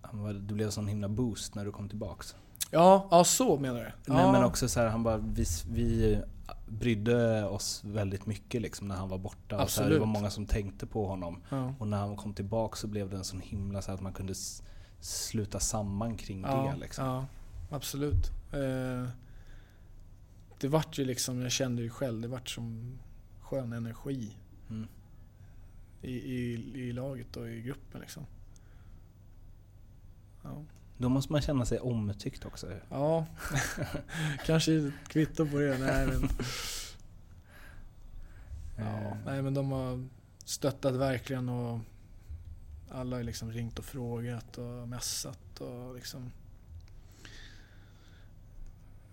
han 0.00 0.22
var, 0.22 0.32
det 0.32 0.54
blev 0.54 0.66
en 0.66 0.72
sån 0.72 0.86
himla 0.86 1.08
boost 1.08 1.54
när 1.54 1.64
du 1.64 1.72
kom 1.72 1.88
tillbaks. 1.88 2.36
Ja, 2.70 3.08
ja 3.10 3.24
så 3.24 3.58
menar 3.58 3.80
du? 3.80 4.12
Nej 4.12 4.22
ja. 4.22 4.32
men 4.32 4.44
också 4.44 4.68
så 4.68 4.80
här, 4.80 4.88
han 4.88 5.02
bara, 5.02 5.16
vi, 5.16 5.44
vi 5.70 6.20
brydde 6.66 7.44
oss 7.44 7.84
väldigt 7.84 8.26
mycket 8.26 8.62
liksom 8.62 8.88
när 8.88 8.96
han 8.96 9.08
var 9.08 9.18
borta. 9.18 9.62
Och 9.62 9.70
så 9.70 9.82
här, 9.82 9.90
det 9.90 9.94
Absolut. 9.96 10.00
var 10.00 10.06
många 10.20 10.30
som 10.30 10.46
tänkte 10.46 10.86
på 10.86 11.06
honom. 11.06 11.42
Ja. 11.48 11.74
Och 11.78 11.88
när 11.88 11.96
han 11.96 12.16
kom 12.16 12.34
tillbaka 12.34 12.76
så 12.76 12.86
blev 12.86 13.10
det 13.10 13.16
en 13.16 13.24
sån 13.24 13.40
himla 13.40 13.82
så 13.82 13.86
här, 13.90 13.94
att 13.94 14.02
man 14.02 14.12
kunde 14.12 14.34
sluta 15.00 15.60
samman 15.60 16.16
kring 16.16 16.40
Ja, 16.42 16.72
det. 16.74 16.80
Liksom. 16.80 17.04
ja 17.04 17.26
absolut. 17.70 18.30
Eh, 18.52 19.08
det 20.58 20.68
vart 20.68 20.98
ju 20.98 21.04
liksom, 21.04 21.40
jag 21.42 21.52
kände 21.52 21.82
ju 21.82 21.90
själv, 21.90 22.20
det 22.20 22.28
vart 22.28 22.48
som 22.48 22.98
skön 23.40 23.72
energi 23.72 24.36
Mm. 24.70 24.88
i, 26.02 26.12
i, 26.12 26.52
i 26.74 26.92
laget 26.92 27.36
och 27.36 27.48
i 27.48 27.62
gruppen 27.62 28.00
liksom. 28.00 28.26
Ja, 30.42 30.64
Då 30.98 31.08
måste 31.08 31.32
man 31.32 31.42
känna 31.42 31.64
sig 31.64 31.78
omtyckt 31.80 32.44
också. 32.44 32.66
ja. 32.90 33.26
kanske 34.46 34.92
kvitto 35.08 35.46
på 35.46 35.58
det. 35.58 35.78
Nej 35.78 36.06
men, 36.06 36.28
ja, 38.76 38.84
Eh, 38.84 39.16
nej 39.26 39.42
men 39.42 39.54
de 39.54 39.70
har 39.72 40.08
stöttat 40.44 40.94
verkligen 40.94 41.48
och 41.48 41.80
alla 42.90 43.16
har 43.16 43.22
liksom 43.22 43.52
ringt 43.52 43.78
och 43.78 43.84
frågat 43.84 44.58
och 44.58 44.88
messat 44.88 45.60
och 45.60 45.94
liksom. 45.94 46.32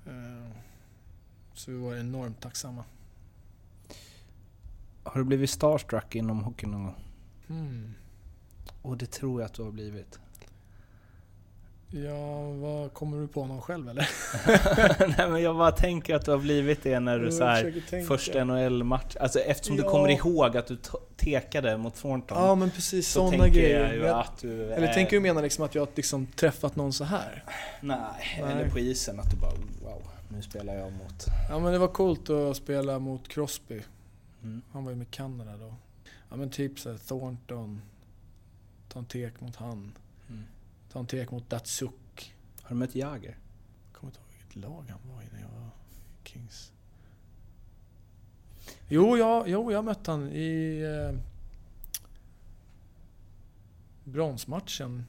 Eh, 0.05 0.51
Så 1.53 1.71
vi 1.71 1.77
var 1.77 1.95
enormt 1.95 2.41
tacksamma. 2.41 2.83
Har 5.03 5.19
du 5.19 5.23
blivit 5.23 5.49
starstruck 5.49 6.15
inom 6.15 6.43
hockeyn 6.43 6.71
någon 6.71 6.83
gång? 6.83 6.95
Mm. 7.49 7.93
Och 8.81 8.97
det 8.97 9.11
tror 9.11 9.41
jag 9.41 9.45
att 9.45 9.53
du 9.53 9.63
har 9.63 9.71
blivit. 9.71 10.19
Ja, 11.95 12.49
vad 12.51 12.93
kommer 12.93 13.17
du 13.21 13.27
på 13.27 13.45
någon 13.45 13.61
själv 13.61 13.89
eller? 13.89 14.09
Nej 15.17 15.29
men 15.29 15.41
jag 15.41 15.55
bara 15.57 15.71
tänker 15.71 16.15
att 16.15 16.25
du 16.25 16.31
har 16.31 16.37
blivit 16.37 16.83
det 16.83 16.99
när 16.99 17.19
du 17.19 17.31
så 17.31 17.43
här, 17.45 17.63
försöker 17.63 17.81
tänka. 17.89 18.07
första 18.07 18.43
NHL-match, 18.43 19.15
alltså 19.19 19.39
eftersom 19.39 19.75
du 19.75 19.83
Ja. 19.83 19.89
kommer 19.89 20.09
ihåg 20.09 20.57
att 20.57 20.67
du 20.67 20.77
tekade 21.17 21.77
mot 21.77 21.95
Thornton. 21.95 22.37
Ja 22.43 22.55
men 22.55 22.71
precis 22.71 23.07
så 23.07 23.27
sådana 23.29 23.47
grejer. 23.47 23.83
jag 23.83 23.93
ju 23.95 24.01
Jag- 24.01 24.19
att 24.19 24.37
du... 24.41 24.71
Eller 24.73 24.87
eh, 24.87 24.93
tänker 24.93 25.11
du 25.15 25.19
mena 25.19 25.41
liksom 25.41 25.65
att 25.65 25.75
jag 25.75 25.87
liksom 25.95 26.25
träffat 26.27 26.75
någon 26.75 26.93
så 26.93 27.03
här? 27.03 27.43
Nej, 27.81 27.97
Nej. 28.41 28.51
eller 28.51 28.69
på 28.69 28.79
isen 28.79 29.19
att 29.19 29.29
du 29.31 29.37
bara 29.37 29.51
wow, 29.83 30.01
nu 30.29 30.41
spelar 30.41 30.73
jag 30.75 30.91
mot... 30.91 31.25
Ja 31.49 31.59
men 31.59 31.71
det 31.73 31.79
var 31.79 31.87
coolt 31.87 32.29
att 32.29 32.57
spela 32.57 32.99
mot 32.99 33.27
Crosby. 33.27 33.81
Mm. 34.43 34.61
Han 34.71 34.83
var 34.83 34.91
ju 34.91 34.97
med 34.97 35.11
Kanada 35.11 35.51
då. 35.57 35.73
Ja 36.29 36.35
men 36.35 36.49
typ 36.49 36.79
såhär 36.79 36.97
Thornton. 36.97 37.81
Ta 38.89 38.99
en 38.99 39.05
tek 39.05 39.41
mot 39.41 39.55
han. 39.55 39.91
Mm. 40.93 40.93
Ta 40.93 40.99
en 40.99 41.05
tek 41.05 41.31
mot 41.31 41.49
Datsuk. 41.49 42.35
Har 42.61 42.69
du 42.69 42.75
mött 42.75 42.95
Jagr? 42.95 43.37
Jag 43.85 43.93
kommer 43.93 44.11
inte 44.11 44.19
ihåg 44.19 44.29
vilket 44.29 44.55
lag 44.55 44.85
han 44.89 45.15
var 45.15 45.21
i 45.21 45.25
när 45.33 45.41
jag 45.41 45.49
var 45.49 45.69
Kings. 46.23 46.71
Jo, 48.87 49.17
ja, 49.17 49.43
jo 49.47 49.71
jag 49.71 49.85
mötte 49.85 50.11
han 50.11 50.29
i 50.31 50.81
eh, 50.81 51.19
bronsmatchen 54.03 55.05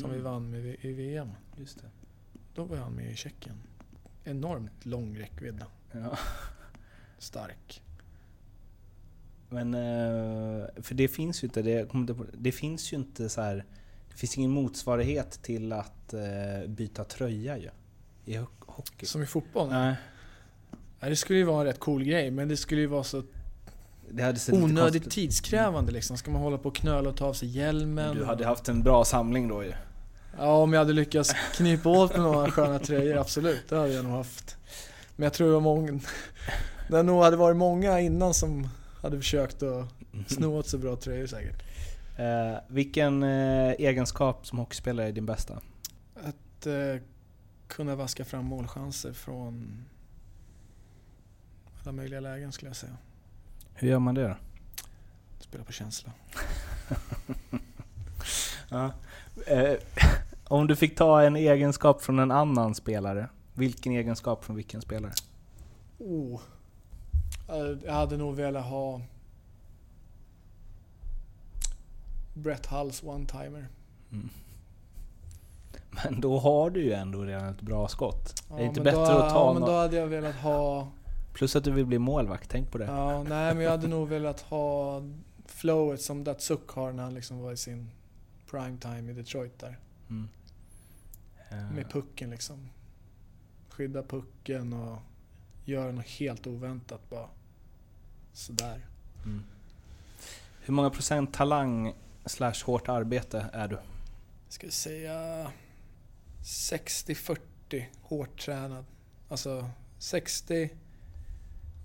som 0.00 0.10
vi 0.12 0.18
vann 0.18 0.50
med 0.50 0.76
i 0.80 0.92
VM. 0.92 1.28
Mm. 1.28 1.36
Just 1.56 1.78
det. 1.80 1.90
Då 2.54 2.64
var 2.64 2.76
han 2.76 2.92
med 2.92 3.12
i 3.12 3.16
Tjeckien. 3.16 3.56
Enormt 4.24 4.86
lång 4.86 5.18
räckvidd. 5.18 5.64
Ja. 5.92 6.18
Stark. 7.18 7.82
Men, 9.48 9.74
eh, 9.74 10.66
för 10.82 10.94
det 10.94 11.08
finns 11.08 11.42
ju 11.42 11.46
inte, 11.46 11.62
det, 11.62 11.70
jag 11.70 12.26
det 12.32 12.52
finns 12.52 12.92
ju 12.92 12.96
inte 12.96 13.28
så 13.28 13.40
här. 13.40 13.64
Finns 14.20 14.38
ingen 14.38 14.50
motsvarighet 14.50 15.42
till 15.42 15.72
att 15.72 16.14
eh, 16.14 16.68
byta 16.68 17.04
tröja 17.04 17.58
ju. 17.58 17.70
I 18.24 18.36
ho- 18.36 18.46
hockey. 18.66 19.06
Som 19.06 19.22
i 19.22 19.26
fotboll? 19.26 19.68
Nej, 19.70 19.94
Nej, 21.00 21.10
det 21.10 21.16
skulle 21.16 21.38
ju 21.38 21.44
vara 21.44 21.60
en 21.60 21.66
rätt 21.66 21.78
cool 21.80 22.04
grej, 22.04 22.30
men 22.30 22.48
det 22.48 22.56
skulle 22.56 22.80
ju 22.80 22.86
vara 22.86 23.04
så 23.04 23.22
det 24.10 24.22
hade 24.22 24.38
sett 24.38 24.54
onödigt 24.54 25.10
tidskrävande 25.10 25.92
liksom. 25.92 26.16
Ska 26.18 26.30
man 26.30 26.42
hålla 26.42 26.58
på 26.58 26.68
och 26.68 26.74
knöla 26.76 27.10
och 27.10 27.16
ta 27.16 27.26
av 27.26 27.32
sig 27.32 27.48
hjälmen? 27.48 28.16
Du 28.16 28.24
hade 28.24 28.46
haft 28.46 28.68
en 28.68 28.82
bra 28.82 29.04
samling 29.04 29.48
då 29.48 29.64
ju. 29.64 29.72
Ja, 30.38 30.52
om 30.62 30.72
jag 30.72 30.80
hade 30.80 30.92
lyckats 30.92 31.32
knipa 31.56 31.88
åt 31.88 32.10
med 32.12 32.20
några 32.20 32.50
sköna 32.50 32.78
tröjor, 32.78 33.16
absolut. 33.16 33.68
Det 33.68 33.76
hade 33.76 33.92
jag 33.92 34.04
nog 34.04 34.12
haft. 34.14 34.56
Men 35.16 35.24
jag 35.24 35.32
tror 35.32 35.46
det 35.46 35.54
var 35.54 35.60
många... 35.60 36.00
Det 36.90 37.02
nog 37.02 37.22
hade 37.22 37.36
varit 37.36 37.56
många 37.56 38.00
innan 38.00 38.34
som 38.34 38.68
hade 39.02 39.16
försökt 39.16 39.62
att 39.62 39.86
sno 40.26 40.58
åt 40.58 40.68
sig 40.68 40.78
bra 40.78 40.96
tröjor 40.96 41.26
säkert. 41.26 41.62
Eh, 42.20 42.58
vilken 42.68 43.22
eh, 43.22 43.70
egenskap 43.78 44.46
som 44.46 44.58
hockeyspelare 44.58 45.08
är 45.08 45.12
din 45.12 45.26
bästa? 45.26 45.60
Att 46.14 46.66
eh, 46.66 47.02
kunna 47.68 47.96
vaska 47.96 48.24
fram 48.24 48.44
målchanser 48.44 49.12
från 49.12 49.84
alla 51.82 51.92
möjliga 51.92 52.20
lägen 52.20 52.52
skulle 52.52 52.68
jag 52.68 52.76
säga. 52.76 52.96
Hur 53.74 53.88
gör 53.88 53.98
man 53.98 54.14
det 54.14 54.28
då? 54.28 54.36
Spela 55.38 55.64
på 55.64 55.72
känsla. 55.72 56.12
Ja. 58.72 58.92
Eh, 59.46 59.74
om 60.44 60.66
du 60.66 60.76
fick 60.76 60.96
ta 60.96 61.22
en 61.22 61.36
egenskap 61.36 62.02
från 62.02 62.18
en 62.18 62.30
annan 62.30 62.74
spelare, 62.74 63.28
vilken 63.54 63.92
egenskap 63.92 64.44
från 64.44 64.56
vilken 64.56 64.80
spelare? 64.82 65.12
Oh. 65.98 66.40
Eh, 67.48 67.78
Jag 67.84 67.92
hade 67.92 68.16
nog 68.16 68.34
velat 68.36 68.64
ha 68.64 69.00
Brett 72.40 72.66
Hulls 72.66 73.02
one-timer. 73.02 73.66
Men 75.90 76.20
då 76.20 76.38
har 76.38 76.70
du 76.70 76.84
ju 76.84 76.92
ändå 76.92 77.22
redan 77.22 77.48
ett 77.48 77.60
bra 77.60 77.88
skott. 77.88 78.42
Ja, 78.48 78.54
är 78.54 78.58
det 78.60 78.66
inte 78.66 78.80
bättre 78.80 79.00
då, 79.00 79.18
att 79.18 79.32
ta 79.32 79.46
Ja, 79.46 79.52
men 79.52 79.62
då 79.62 79.72
hade 79.72 79.96
jag 79.96 80.06
velat 80.06 80.34
ha... 80.34 80.88
Plus 81.32 81.56
att 81.56 81.64
du 81.64 81.70
vill 81.70 81.86
bli 81.86 81.98
målvakt, 81.98 82.50
tänk 82.50 82.70
på 82.70 82.78
det. 82.78 82.84
Ja, 82.84 83.22
nej 83.22 83.54
men 83.54 83.64
jag 83.64 83.70
hade 83.70 83.88
nog 83.88 84.08
velat 84.08 84.40
ha 84.40 85.02
flowet 85.46 86.02
som 86.02 86.24
Datsuk 86.24 86.68
har 86.68 86.92
när 86.92 87.02
han 87.02 87.14
liksom 87.14 87.38
var 87.38 87.52
i 87.52 87.56
sin 87.56 87.90
prime 88.50 88.78
time 88.78 89.10
i 89.10 89.14
Detroit 89.14 89.58
där. 89.58 89.78
Mm. 90.10 90.28
Eh, 91.50 91.74
Med 91.74 91.90
pucken 91.90 92.30
liksom. 92.30 92.68
Skydda 93.68 94.02
pucken 94.02 94.72
och 94.72 94.98
göra 95.64 95.92
något 95.92 96.06
helt 96.06 96.46
oväntat 96.46 97.10
bara. 97.10 97.28
Sådär. 98.32 98.86
mm. 99.24 99.42
Hur 100.60 100.74
många 100.74 100.90
procent 100.90 101.32
talang 101.32 101.94
slash 102.26 102.64
hårt 102.64 102.88
arbete 102.88 103.46
är 103.52 103.68
du? 103.68 103.78
Ska 104.48 104.66
vi 104.66 104.72
säga 104.72 105.50
60-40 106.42 107.38
hårt 108.02 108.40
tränad. 108.40 108.84
Alltså 109.28 109.70
60... 109.98 110.70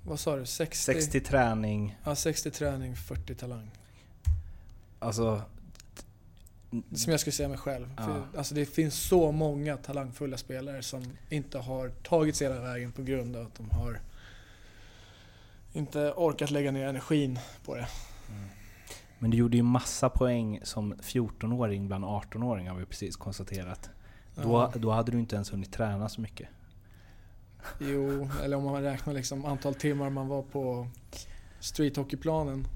Vad 0.06 0.20
sa 0.20 0.36
du? 0.36 0.45
60? 0.45 0.94
60 0.94 1.20
träning, 1.22 1.98
Ja, 2.03 2.16
60 2.16 2.52
träning, 2.52 2.95
40 2.95 3.36
talang. 3.36 3.72
alltså... 4.99 5.41
Som 6.95 7.12
jag 7.12 7.20
skulle 7.20 7.34
säga 7.34 7.49
mig 7.49 7.57
själv. 7.57 7.94
Ja. 7.98 8.03
För, 8.03 8.38
alltså 8.38 8.56
det 8.56 8.66
finns 8.66 8.95
så 8.95 9.32
många 9.32 9.78
talangfulla 9.78 10.38
spelare 10.38 10.84
som 10.84 11.18
inte 11.30 11.57
har 11.57 11.90
tagit 11.90 12.36
sig 12.36 12.48
hela 12.48 12.62
vägen 12.62 12.91
på 12.91 13.03
grund 13.03 13.36
av 13.36 13.45
att 13.45 13.56
de 13.56 13.70
har 13.70 13.99
inte 15.74 16.12
orkat 16.12 16.52
lägga 16.52 16.72
ner 16.72 16.88
energin 16.88 17.40
på 17.66 17.76
det. 17.76 17.88
Men 19.19 19.31
du 19.31 19.37
gjorde 19.37 19.57
ju 19.57 19.63
massa 19.63 20.09
poäng 20.09 20.59
som 20.63 20.93
14-åring 20.93 21.87
bland 21.87 22.05
18-åringar 22.05 22.71
har 22.71 22.79
vi 22.79 22.85
precis 22.85 23.15
konstaterat. 23.15 23.89
Då, 24.35 24.71
då 24.75 24.91
hade 24.91 25.11
du 25.11 25.19
inte 25.19 25.35
ens 25.35 25.53
hunnit 25.53 25.73
träna 25.73 26.09
så 26.09 26.21
mycket. 26.21 26.47
Jo, 27.79 28.29
eller 28.43 28.57
om 28.57 28.63
man 28.63 28.81
räknar 28.81 29.13
liksom 29.13 29.45
antal 29.45 29.75
timmar 29.75 30.09
man 30.09 30.27
var 30.27 30.41
på 30.41 30.87
streethockeyplanen. 31.59 32.67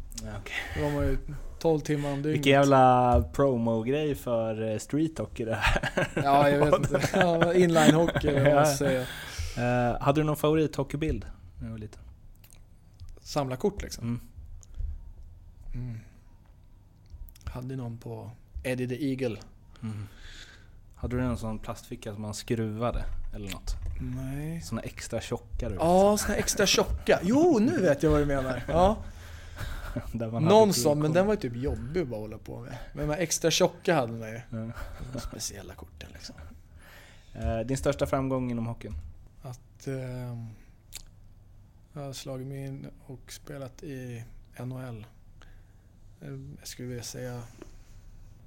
Då 0.77 0.83
var 0.83 0.91
man 0.91 1.03
ju 1.03 1.17
12 1.59 1.79
timmar 1.79 2.09
om 2.09 2.15
dygnet. 2.15 2.33
Vilken 2.35 2.51
jävla 2.51 3.23
promo-grej 3.33 4.15
för 4.15 4.71
eh, 4.71 4.77
street 4.77 5.17
hockey 5.17 5.45
det 5.45 5.55
här. 5.55 6.07
Ja, 6.15 6.49
jag 6.49 6.65
vet 6.65 6.75
inte. 6.79 7.09
Ja, 7.19 7.53
Inline-hockey, 7.53 8.27
eller 8.27 8.45
vad 8.45 8.53
man 8.55 8.65
säger. 8.65 9.01
Eh, 9.57 10.01
hade 10.01 10.21
du 10.21 10.23
någon 10.23 10.37
favorithockeybild 10.37 11.25
när 11.59 11.65
du 11.65 11.71
var 11.71 11.77
liten? 11.79 12.01
Samla 13.21 13.55
kort 13.55 13.81
liksom. 13.81 14.03
Mm. 14.03 14.19
Mm. 15.73 15.99
Hade 17.51 17.75
någon 17.75 17.97
på 17.97 18.31
Eddie 18.63 18.87
the 18.87 19.09
Eagle. 19.09 19.39
Mm. 19.83 20.07
Hade 20.95 21.17
du 21.17 21.23
en 21.23 21.37
sån 21.37 21.59
plastficka 21.59 22.13
som 22.13 22.21
man 22.21 22.33
skruvade? 22.33 23.05
Eller 23.33 23.51
något? 23.51 23.75
Nej. 24.01 24.61
Såna 24.61 24.81
extra 24.81 25.21
tjocka 25.21 25.69
du 25.69 25.75
vet. 25.75 25.83
Ja, 25.83 26.17
såna 26.17 26.35
extra 26.35 26.65
tjocka. 26.65 27.19
Jo, 27.23 27.59
nu 27.61 27.81
vet 27.81 28.03
jag 28.03 28.11
vad 28.11 28.19
du 28.19 28.25
menar. 28.25 28.63
Ja. 28.67 28.97
Någon 30.41 30.73
sån, 30.73 30.99
men 30.99 31.13
den 31.13 31.25
var 31.25 31.33
ju 31.33 31.39
typ 31.39 31.55
jobbig 31.55 32.01
att 32.01 32.07
bara 32.07 32.19
hålla 32.19 32.37
på 32.37 32.59
med. 32.59 32.77
Men 32.93 33.07
de 33.07 33.13
här 33.13 33.21
extra 33.21 33.51
tjocka 33.51 33.95
hade 33.95 34.11
man 34.11 34.29
ju. 34.29 34.41
Ja. 34.49 34.71
De 35.13 35.19
speciella 35.19 35.73
korten 35.73 36.09
liksom. 36.13 36.35
Eh, 37.33 37.59
din 37.59 37.77
största 37.77 38.05
framgång 38.05 38.51
inom 38.51 38.67
hockeyn? 38.67 38.93
Att 39.41 39.87
ehm, 39.87 40.47
jag 41.93 42.01
har 42.01 42.13
slagit 42.13 42.47
mig 42.47 42.65
in 42.65 42.87
och 43.05 43.31
spelat 43.31 43.83
i 43.83 44.23
NHL. 44.59 45.05
Eh, 46.21 46.39
Jag 46.59 46.67
skulle 46.67 46.87
vilja 46.87 47.03
säga 47.03 47.43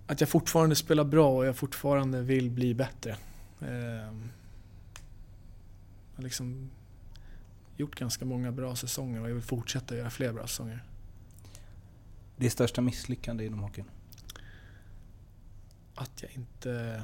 att 0.07 0.21
jag 0.21 0.29
fortfarande 0.29 0.77
spelar 0.77 1.05
bra 1.05 1.37
och 1.37 1.47
jag 1.47 1.57
fortfarande 1.57 2.23
vill 2.23 2.51
bli 2.51 2.75
bättre. 2.75 3.17
Ehm, 3.61 4.31
Jag 6.11 6.17
har 6.17 6.23
liksom 6.23 6.71
gjort 7.77 7.95
ganska 7.99 8.25
många 8.25 8.53
bra 8.53 8.77
säsonger 8.77 9.21
och 9.21 9.29
jag 9.31 9.35
vill 9.35 9.43
fortsätta 9.43 9.97
göra 9.97 10.11
fler 10.11 10.33
bra 10.33 10.47
säsonger. 10.47 10.85
Ditt 12.37 12.53
största 12.53 12.81
misslyckande 12.81 13.47
inom 13.47 13.61
hockeyn? 13.61 13.91
Att 15.95 16.23
jag 16.23 16.33
inte 16.33 17.03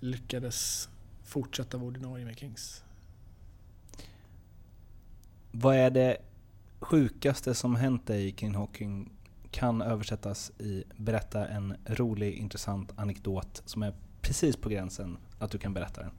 lyckades 0.00 0.88
fortsätta 1.24 1.76
vara 1.76 1.86
ordinarie 1.88 2.24
med 2.24 2.38
Kings. 2.38 2.84
Vad 5.52 5.76
är 5.76 5.90
det 5.90 6.16
sjukaste 6.80 7.54
som 7.54 7.76
hänt 7.76 8.06
dig 8.06 8.32
kring 8.32 8.54
hockeyn 8.54 9.10
kan 9.50 9.82
översättas 9.82 10.52
i 10.58 10.84
berätta 10.96 11.48
en 11.48 11.76
rolig, 11.86 12.34
intressant 12.34 12.92
anekdot 12.96 13.62
som 13.64 13.82
är 13.82 13.94
precis 14.20 14.56
på 14.56 14.68
gränsen 14.68 15.18
att 15.38 15.50
du 15.50 15.58
kan 15.58 15.74
berätta 15.74 16.00
den. 16.00 16.10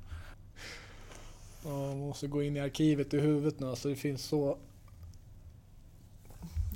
Ja, 1.64 1.70
man 1.70 2.00
måste 2.00 2.28
gå 2.28 2.44
in 2.44 2.58
i 2.58 2.60
arkivet 2.60 3.14
i 3.14 3.20
huvudet 3.20 3.60
nu, 3.60 3.68
alltså 3.68 3.90
det 3.90 3.96
finns 3.96 4.24
så... 4.24 4.58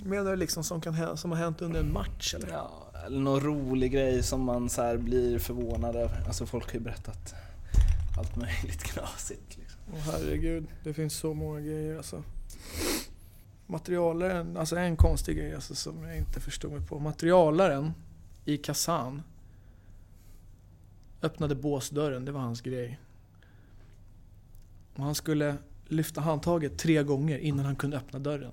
Menar 0.03 0.31
du 0.31 0.37
liksom 0.37 0.63
som, 0.63 0.81
kan, 0.81 1.17
som 1.17 1.31
har 1.31 1.37
hänt 1.37 1.61
under 1.61 1.79
en 1.79 1.93
match 1.93 2.33
eller? 2.33 2.49
Ja, 2.49 2.91
eller 3.05 3.19
någon 3.19 3.39
rolig 3.39 3.91
grej 3.91 4.23
som 4.23 4.41
man 4.41 4.69
så 4.69 4.81
här 4.81 4.97
blir 4.97 5.39
förvånad 5.39 5.95
över. 5.95 6.23
Alltså 6.27 6.45
folk 6.45 6.65
har 6.65 6.73
ju 6.73 6.79
berättat 6.79 7.33
allt 8.17 8.35
möjligt 8.35 8.83
knasigt. 8.93 9.57
Liksom. 9.57 9.79
Åh 9.93 9.99
herregud, 9.99 10.67
det 10.83 10.93
finns 10.93 11.13
så 11.13 11.33
många 11.33 11.59
grejer 11.59 11.97
alltså. 11.97 12.23
Materialaren, 13.67 14.57
alltså 14.57 14.75
en 14.75 14.97
konstig 14.97 15.37
grej 15.37 15.55
alltså, 15.55 15.75
som 15.75 16.03
jag 16.03 16.17
inte 16.17 16.39
förstod 16.39 16.71
mig 16.71 16.81
på. 16.81 16.99
Materialaren 16.99 17.93
i 18.45 18.57
Kazan 18.57 19.23
öppnade 21.21 21.55
båsdörren, 21.55 22.25
det 22.25 22.31
var 22.31 22.41
hans 22.41 22.61
grej. 22.61 22.99
Och 24.95 25.03
han 25.03 25.15
skulle 25.15 25.55
lyfta 25.85 26.21
handtaget 26.21 26.77
tre 26.77 27.03
gånger 27.03 27.37
innan 27.37 27.65
han 27.65 27.75
kunde 27.75 27.97
öppna 27.97 28.19
dörren. 28.19 28.51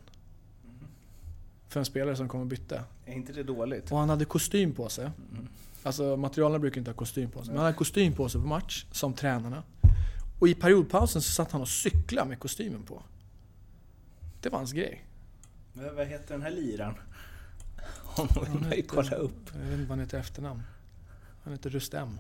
För 1.68 1.80
en 1.80 1.86
spelare 1.86 2.16
som 2.16 2.28
kom 2.28 2.40
och 2.40 2.46
bytte. 2.46 2.84
Är 3.04 3.12
inte 3.12 3.32
det 3.32 3.42
dåligt? 3.42 3.92
Och 3.92 3.98
han 3.98 4.08
hade 4.08 4.24
kostym 4.24 4.74
på 4.74 4.88
sig. 4.88 5.10
Alltså 5.82 6.16
materialarna 6.16 6.58
brukar 6.58 6.78
inte 6.78 6.90
ha 6.90 6.96
kostym 6.96 7.30
på 7.30 7.38
sig. 7.38 7.48
Men 7.48 7.56
han 7.56 7.64
hade 7.64 7.76
kostym 7.76 8.12
på 8.12 8.28
sig 8.28 8.40
på 8.40 8.46
match, 8.46 8.86
som 8.90 9.14
tränarna. 9.14 9.62
Och 10.38 10.48
i 10.48 10.54
periodpausen 10.54 11.22
så 11.22 11.32
satt 11.32 11.52
han 11.52 11.60
och 11.60 11.68
cyklade 11.68 12.28
med 12.28 12.38
kostymen 12.38 12.82
på. 12.82 13.02
Det 14.42 14.48
var 14.48 14.58
hans 14.58 14.72
grej. 14.72 15.04
Men 15.72 15.96
vad 15.96 16.06
heter 16.06 16.34
den 16.34 16.42
här 16.42 16.50
liran? 16.50 16.94
Honom 18.04 18.44
vill 18.52 18.60
man 18.60 18.76
ju 18.76 18.82
kolla 18.82 19.16
upp. 19.16 19.50
Jag 19.52 19.60
vet 19.60 19.72
inte 19.72 19.80
vad 19.80 19.88
han 19.88 20.00
heter 20.00 20.18
efternamn. 20.18 20.62
Han 21.44 21.52
heter 21.52 21.70
Rustem. 21.70 22.18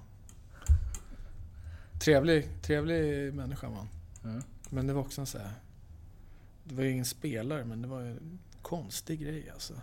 Trevlig, 2.00 2.48
trevlig 2.62 3.34
människa 3.34 3.68
var 3.68 3.76
han. 3.76 3.88
Mm. 4.24 4.42
Men 4.70 4.86
det 4.86 4.92
var 4.92 5.00
också 5.00 5.20
en 5.20 5.26
så 5.26 5.38
här. 5.38 5.52
Det 6.64 6.74
var 6.74 6.82
ju 6.82 6.90
ingen 6.90 7.04
spelare 7.04 7.64
men 7.64 7.82
det 7.82 7.88
var 7.88 8.00
ju 8.00 8.10
en 8.10 8.38
konstig 8.62 9.20
grej 9.20 9.50
alltså. 9.50 9.74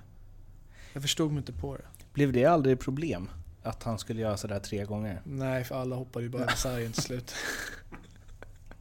Jag 0.93 1.01
förstod 1.01 1.31
mig 1.31 1.37
inte 1.37 1.53
på 1.53 1.77
det. 1.77 1.85
Blev 2.13 2.33
det 2.33 2.45
aldrig 2.45 2.79
problem? 2.79 3.29
Att 3.63 3.83
han 3.83 3.99
skulle 3.99 4.21
göra 4.21 4.37
sådär 4.37 4.59
tre 4.59 4.85
gånger? 4.85 5.21
Nej, 5.23 5.63
för 5.63 5.75
alla 5.75 5.95
hoppade 5.95 6.25
ju 6.25 6.29
bara 6.29 6.53
i 6.53 6.55
sargen 6.55 6.91
till 6.91 7.03
slut. 7.03 7.33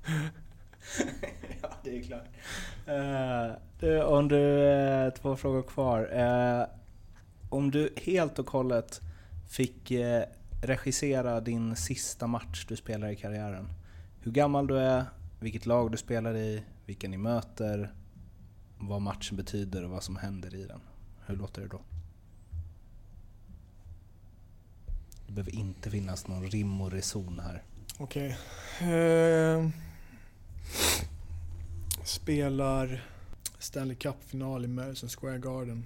ja, 1.63 1.71
det 1.85 1.99
är 1.99 2.03
klart. 2.03 2.27
Uh, 2.89 3.57
du, 3.81 4.03
om 4.03 4.29
du, 4.29 4.37
uh, 4.37 5.11
två 5.11 5.37
frågor 5.37 5.63
kvar. 5.63 6.01
Uh, 6.01 6.67
om 7.51 7.71
du 7.71 7.93
helt 7.97 8.39
och 8.39 8.51
hållet 8.51 9.01
fick 9.49 9.91
uh, 9.91 10.23
regissera 10.63 11.41
din 11.41 11.77
sista 11.77 12.27
match 12.27 12.67
du 12.69 12.77
spelar 12.77 13.09
i 13.09 13.17
karriären. 13.17 13.69
Hur 14.21 14.33
gammal 14.33 14.67
du 14.67 14.79
är, 14.79 15.05
vilket 15.41 15.67
lag 15.67 15.91
du 15.91 15.97
spelar 15.97 16.37
i, 16.37 16.63
vilka 16.87 17.09
ni 17.09 17.17
möter, 17.17 17.93
vad 18.79 19.03
matchen 19.03 19.37
betyder 19.37 19.85
och 19.85 19.91
vad 19.91 20.03
som 20.03 20.17
händer 20.17 20.55
i 20.55 20.65
den. 20.65 20.81
Hur 21.27 21.37
låter 21.37 21.63
det 21.63 21.69
då? 21.69 21.81
Det 25.27 25.33
behöver 25.33 25.55
inte 25.55 25.91
finnas 25.91 26.29
någon 26.29 26.51
rim 26.51 26.81
och 26.81 26.93
reson 26.93 27.41
här. 27.45 27.63
Okej. 27.99 28.39
Eh, 28.81 29.69
spelar 32.05 33.05
Stanley 33.59 33.97
Cup-final 33.97 34.65
i 34.65 34.69
Madison 34.69 35.09
Square 35.09 35.39
Garden. 35.39 35.85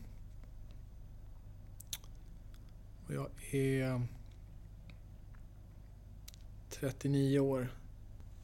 Och 3.07 3.15
jag 3.15 3.29
är 3.55 4.03
39 6.71 7.39
år. 7.39 7.69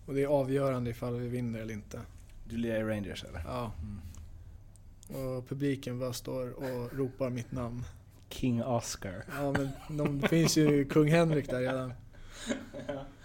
Och 0.06 0.14
det 0.14 0.22
är 0.22 0.26
avgörande 0.26 0.90
ifall 0.90 1.16
vi 1.16 1.28
vinner 1.28 1.58
eller 1.58 1.74
inte. 1.74 2.00
Du 2.48 2.56
lirar 2.56 2.80
i 2.80 2.82
Rangers 2.96 3.24
eller? 3.24 3.42
Ja. 3.46 3.72
Och 5.08 5.48
publiken 5.48 5.98
bara 5.98 6.12
står 6.12 6.50
och 6.50 6.92
ropar 6.92 7.30
mitt 7.30 7.52
namn. 7.52 7.84
King 8.28 8.62
Oscar. 8.64 9.24
Ja 9.36 9.52
men 9.52 9.96
de, 9.98 10.20
det 10.20 10.28
finns 10.28 10.56
ju 10.56 10.84
kung 10.84 11.08
Henrik 11.10 11.50
där 11.50 11.60
redan. 11.60 11.92
Får- 12.86 13.04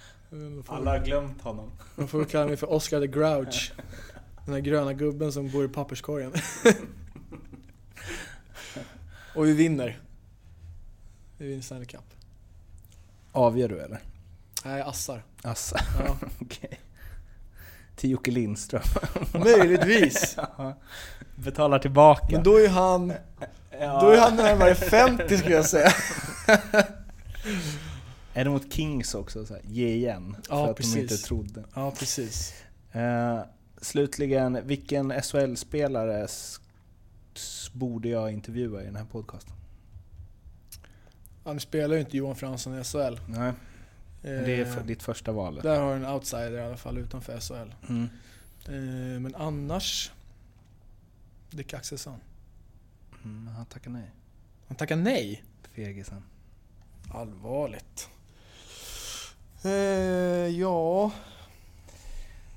Alla 0.68 0.92
har 0.92 1.00
glömt 1.06 1.42
honom. 1.42 1.72
De 1.96 2.08
får 2.08 2.26
kalla 2.26 2.46
mig 2.46 2.58
för 2.58 2.72
Oscar 2.72 3.00
the 3.02 3.08
Grouch. 3.08 3.74
Den 4.46 4.54
där 4.54 4.62
gröna 4.62 4.94
gubben 4.94 5.32
som 5.32 5.50
bor 5.52 5.66
i 5.66 5.68
papperskorgen. 5.68 6.34
Och 9.36 9.46
vi 9.48 9.54
vinner. 9.54 10.00
Vi 11.38 11.48
vinner 11.48 11.62
Stanley 11.62 11.86
Cup. 11.86 12.02
Avgör 13.32 13.70
du 13.70 13.80
eller? 13.82 14.00
Nej, 14.66 14.82
assar. 14.82 15.24
Asså, 15.42 15.76
Ja. 16.08 16.18
okej. 16.42 16.80
Till 17.96 18.10
Jocke 18.10 18.32
Lindström. 18.32 18.82
Möjligtvis. 19.34 20.34
Ja. 20.38 20.78
Betalar 21.36 21.80
tillbaka. 21.80 22.28
Men 22.32 22.44
då 22.44 22.58
är 22.60 22.70
han, 22.70 23.08
då 23.80 24.10
är 24.10 24.20
han 24.20 24.36
närmare 24.36 24.76
50 24.76 25.38
skulle 25.38 25.56
jag 25.56 25.66
säga. 25.66 25.94
Är 28.34 28.44
det 28.44 28.50
mot 28.50 28.74
Kings 28.74 29.16
också? 29.16 29.46
Så 29.46 29.54
här, 29.54 29.64
ge 29.66 29.94
igen. 29.94 30.36
Ja, 30.50 30.66
för 30.66 30.72
att 30.72 30.78
precis. 30.78 30.94
de 30.94 31.02
inte 31.02 31.18
trodde. 31.18 31.64
Ja, 31.74 31.92
precis. 31.92 32.54
Eh, 32.92 33.40
slutligen, 33.82 34.68
vilken 34.68 35.22
SHL-spelare 35.22 36.28
borde 37.74 38.10
jag 38.10 38.32
intervjua 38.32 38.82
i 38.82 38.86
den 38.86 38.96
här 38.96 39.06
podcasten? 39.06 39.54
Han 41.44 41.60
spelar 41.60 41.96
ju 41.96 42.02
inte 42.02 42.18
Johan 42.18 42.36
Fransson 42.36 42.80
i 42.80 42.84
SHL. 42.84 43.20
Nej, 43.28 43.54
det 44.22 44.30
är 44.30 44.66
Eh, 44.66 44.74
för, 44.74 44.84
ditt 44.84 45.04
första 45.04 45.32
val. 45.32 45.60
Där 45.64 45.80
har 45.80 45.90
du 45.90 46.06
en 46.06 46.14
outsider 46.14 46.52
i 46.52 46.62
alla 46.62 46.78
fall 46.78 46.98
utanför 46.98 47.40
SHL. 47.40 47.74
Mm. 47.90 48.10
Eh, 48.66 49.20
Men 49.22 49.36
annars... 49.36 50.12
Dick 51.50 51.74
Axelsson. 51.74 52.20
Mm, 53.24 53.48
han 53.48 53.66
tackar 53.66 53.92
nej. 53.92 54.12
Han 54.68 54.78
tackar 54.78 54.96
nej. 54.96 55.44
Fegisen. 55.74 56.24
Allvarligt. 57.14 58.10
Eh, 59.66 59.72
ja... 60.60 61.12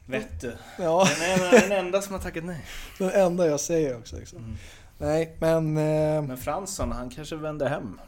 Vet 0.07 0.41
du? 0.41 0.57
Ja, 0.79 1.09
Den, 1.21 1.53
är 1.55 1.61
den 1.69 1.73
enda 1.87 2.03
som 2.03 2.13
har 2.15 2.21
tackat 2.21 2.45
nej. 2.45 2.65
den 2.99 3.11
enda 3.11 3.47
jag 3.47 3.61
säger 3.61 3.99
också. 3.99 4.17
Liksom. 4.17 4.39
Mm. 4.39 4.57
Nej, 4.99 5.37
men... 5.39 5.77
Eh, 5.77 6.23
Men 6.23 6.37
Fransson, 6.37 6.93
han 6.93 7.11
kanske 7.11 7.37
vänder 7.37 7.69
hem. 7.69 8.01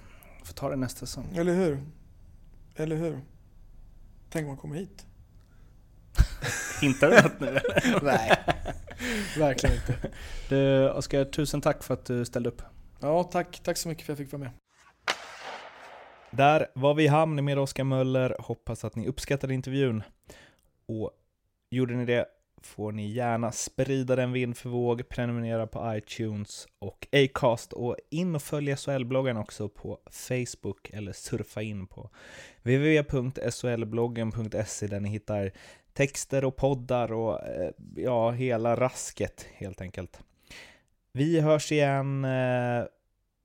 Får 0.44 0.54
ta 0.54 0.70
det 0.70 0.76
nästa 0.76 1.06
säsong. 1.06 1.36
eller 1.36 1.54
hur? 1.54 1.82
Eller 2.76 2.96
hur? 2.96 3.20
Tänk 4.30 4.42
om 4.44 4.48
han 4.48 4.56
kommer 4.58 4.76
hit. 4.76 5.06
Hintar 6.80 7.08
du 7.10 7.16
något 7.22 7.40
nu 7.40 7.46
eller? 7.48 8.00
Nej, 8.04 8.36
verkligen 9.38 9.76
inte. 9.76 9.94
Du, 10.48 10.90
Oskar, 10.90 11.24
tusen 11.24 11.60
tack 11.60 11.82
för 11.82 11.94
att 11.94 12.04
du 12.04 12.24
ställde 12.24 12.48
upp. 12.48 12.62
Ja, 13.00 13.24
tack, 13.24 13.60
tack 13.64 13.76
så 13.76 13.88
mycket 13.88 14.06
för 14.06 14.12
att 14.12 14.18
jag 14.18 14.26
fick 14.26 14.32
vara 14.32 14.42
med. 14.42 14.50
Där 16.30 16.66
var 16.74 16.94
vi 16.94 17.04
i 17.04 17.06
hamn 17.06 17.44
med 17.44 17.58
Oskar 17.58 17.84
Möller. 17.84 18.36
Hoppas 18.38 18.84
att 18.84 18.96
ni 18.96 19.08
uppskattade 19.08 19.54
intervjun. 19.54 20.02
Och 20.86 21.10
gjorde 21.70 21.94
ni 21.94 22.04
det 22.04 22.26
får 22.62 22.92
ni 22.92 23.06
gärna 23.06 23.52
sprida 23.52 24.16
den 24.16 24.32
vind 24.32 24.56
för 24.56 24.68
våg, 24.68 25.08
prenumerera 25.08 25.66
på 25.66 25.96
iTunes 25.96 26.66
och 26.78 27.06
Acast 27.12 27.72
och 27.72 27.96
in 28.10 28.34
och 28.34 28.42
följ 28.42 28.76
SHL-bloggen 28.76 29.36
också 29.36 29.68
på 29.68 29.98
Facebook 30.10 30.90
eller 30.90 31.12
surfa 31.12 31.62
in 31.62 31.86
på 31.86 32.10
www.solbloggen.se 32.62 34.86
där 34.86 35.00
ni 35.00 35.08
hittar 35.08 35.52
texter 35.92 36.44
och 36.44 36.56
poddar 36.56 37.12
och 37.12 37.46
eh, 37.46 37.70
ja, 37.96 38.30
hela 38.30 38.76
rasket 38.76 39.46
helt 39.54 39.80
enkelt. 39.80 40.20
Vi 41.12 41.40
hörs 41.40 41.72
igen 41.72 42.24
eh, 42.24 42.84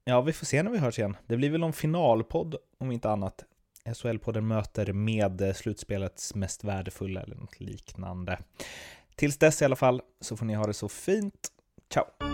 Ja, 0.06 0.22
vi 0.22 0.34
får 0.34 0.46
se 0.46 0.64
när 0.64 0.72
vi 0.72 0.78
hörs 0.78 1.00
igen. 1.00 1.18
Det 1.28 1.38
blir 1.38 1.50
väl 1.50 1.62
någon 1.62 1.74
finalpodd 1.74 2.56
om 2.78 2.92
inte 2.92 3.10
annat. 3.10 3.46
SHL-podden 3.86 4.42
möter 4.42 4.94
med 4.94 5.42
eh, 5.42 5.54
slutspelets 5.54 6.36
mest 6.36 6.64
värdefulla 6.64 7.22
eller 7.22 7.36
något 7.36 7.60
liknande. 7.60 8.40
Tills 9.16 9.38
dess 9.38 9.62
i 9.62 9.66
alla 9.66 9.76
fall 9.76 10.02
så 10.22 10.38
får 10.38 10.46
ni 10.46 10.54
ha 10.54 10.68
det 10.68 10.74
så 10.74 10.90
fint. 10.90 11.48
Ciao! 11.94 12.33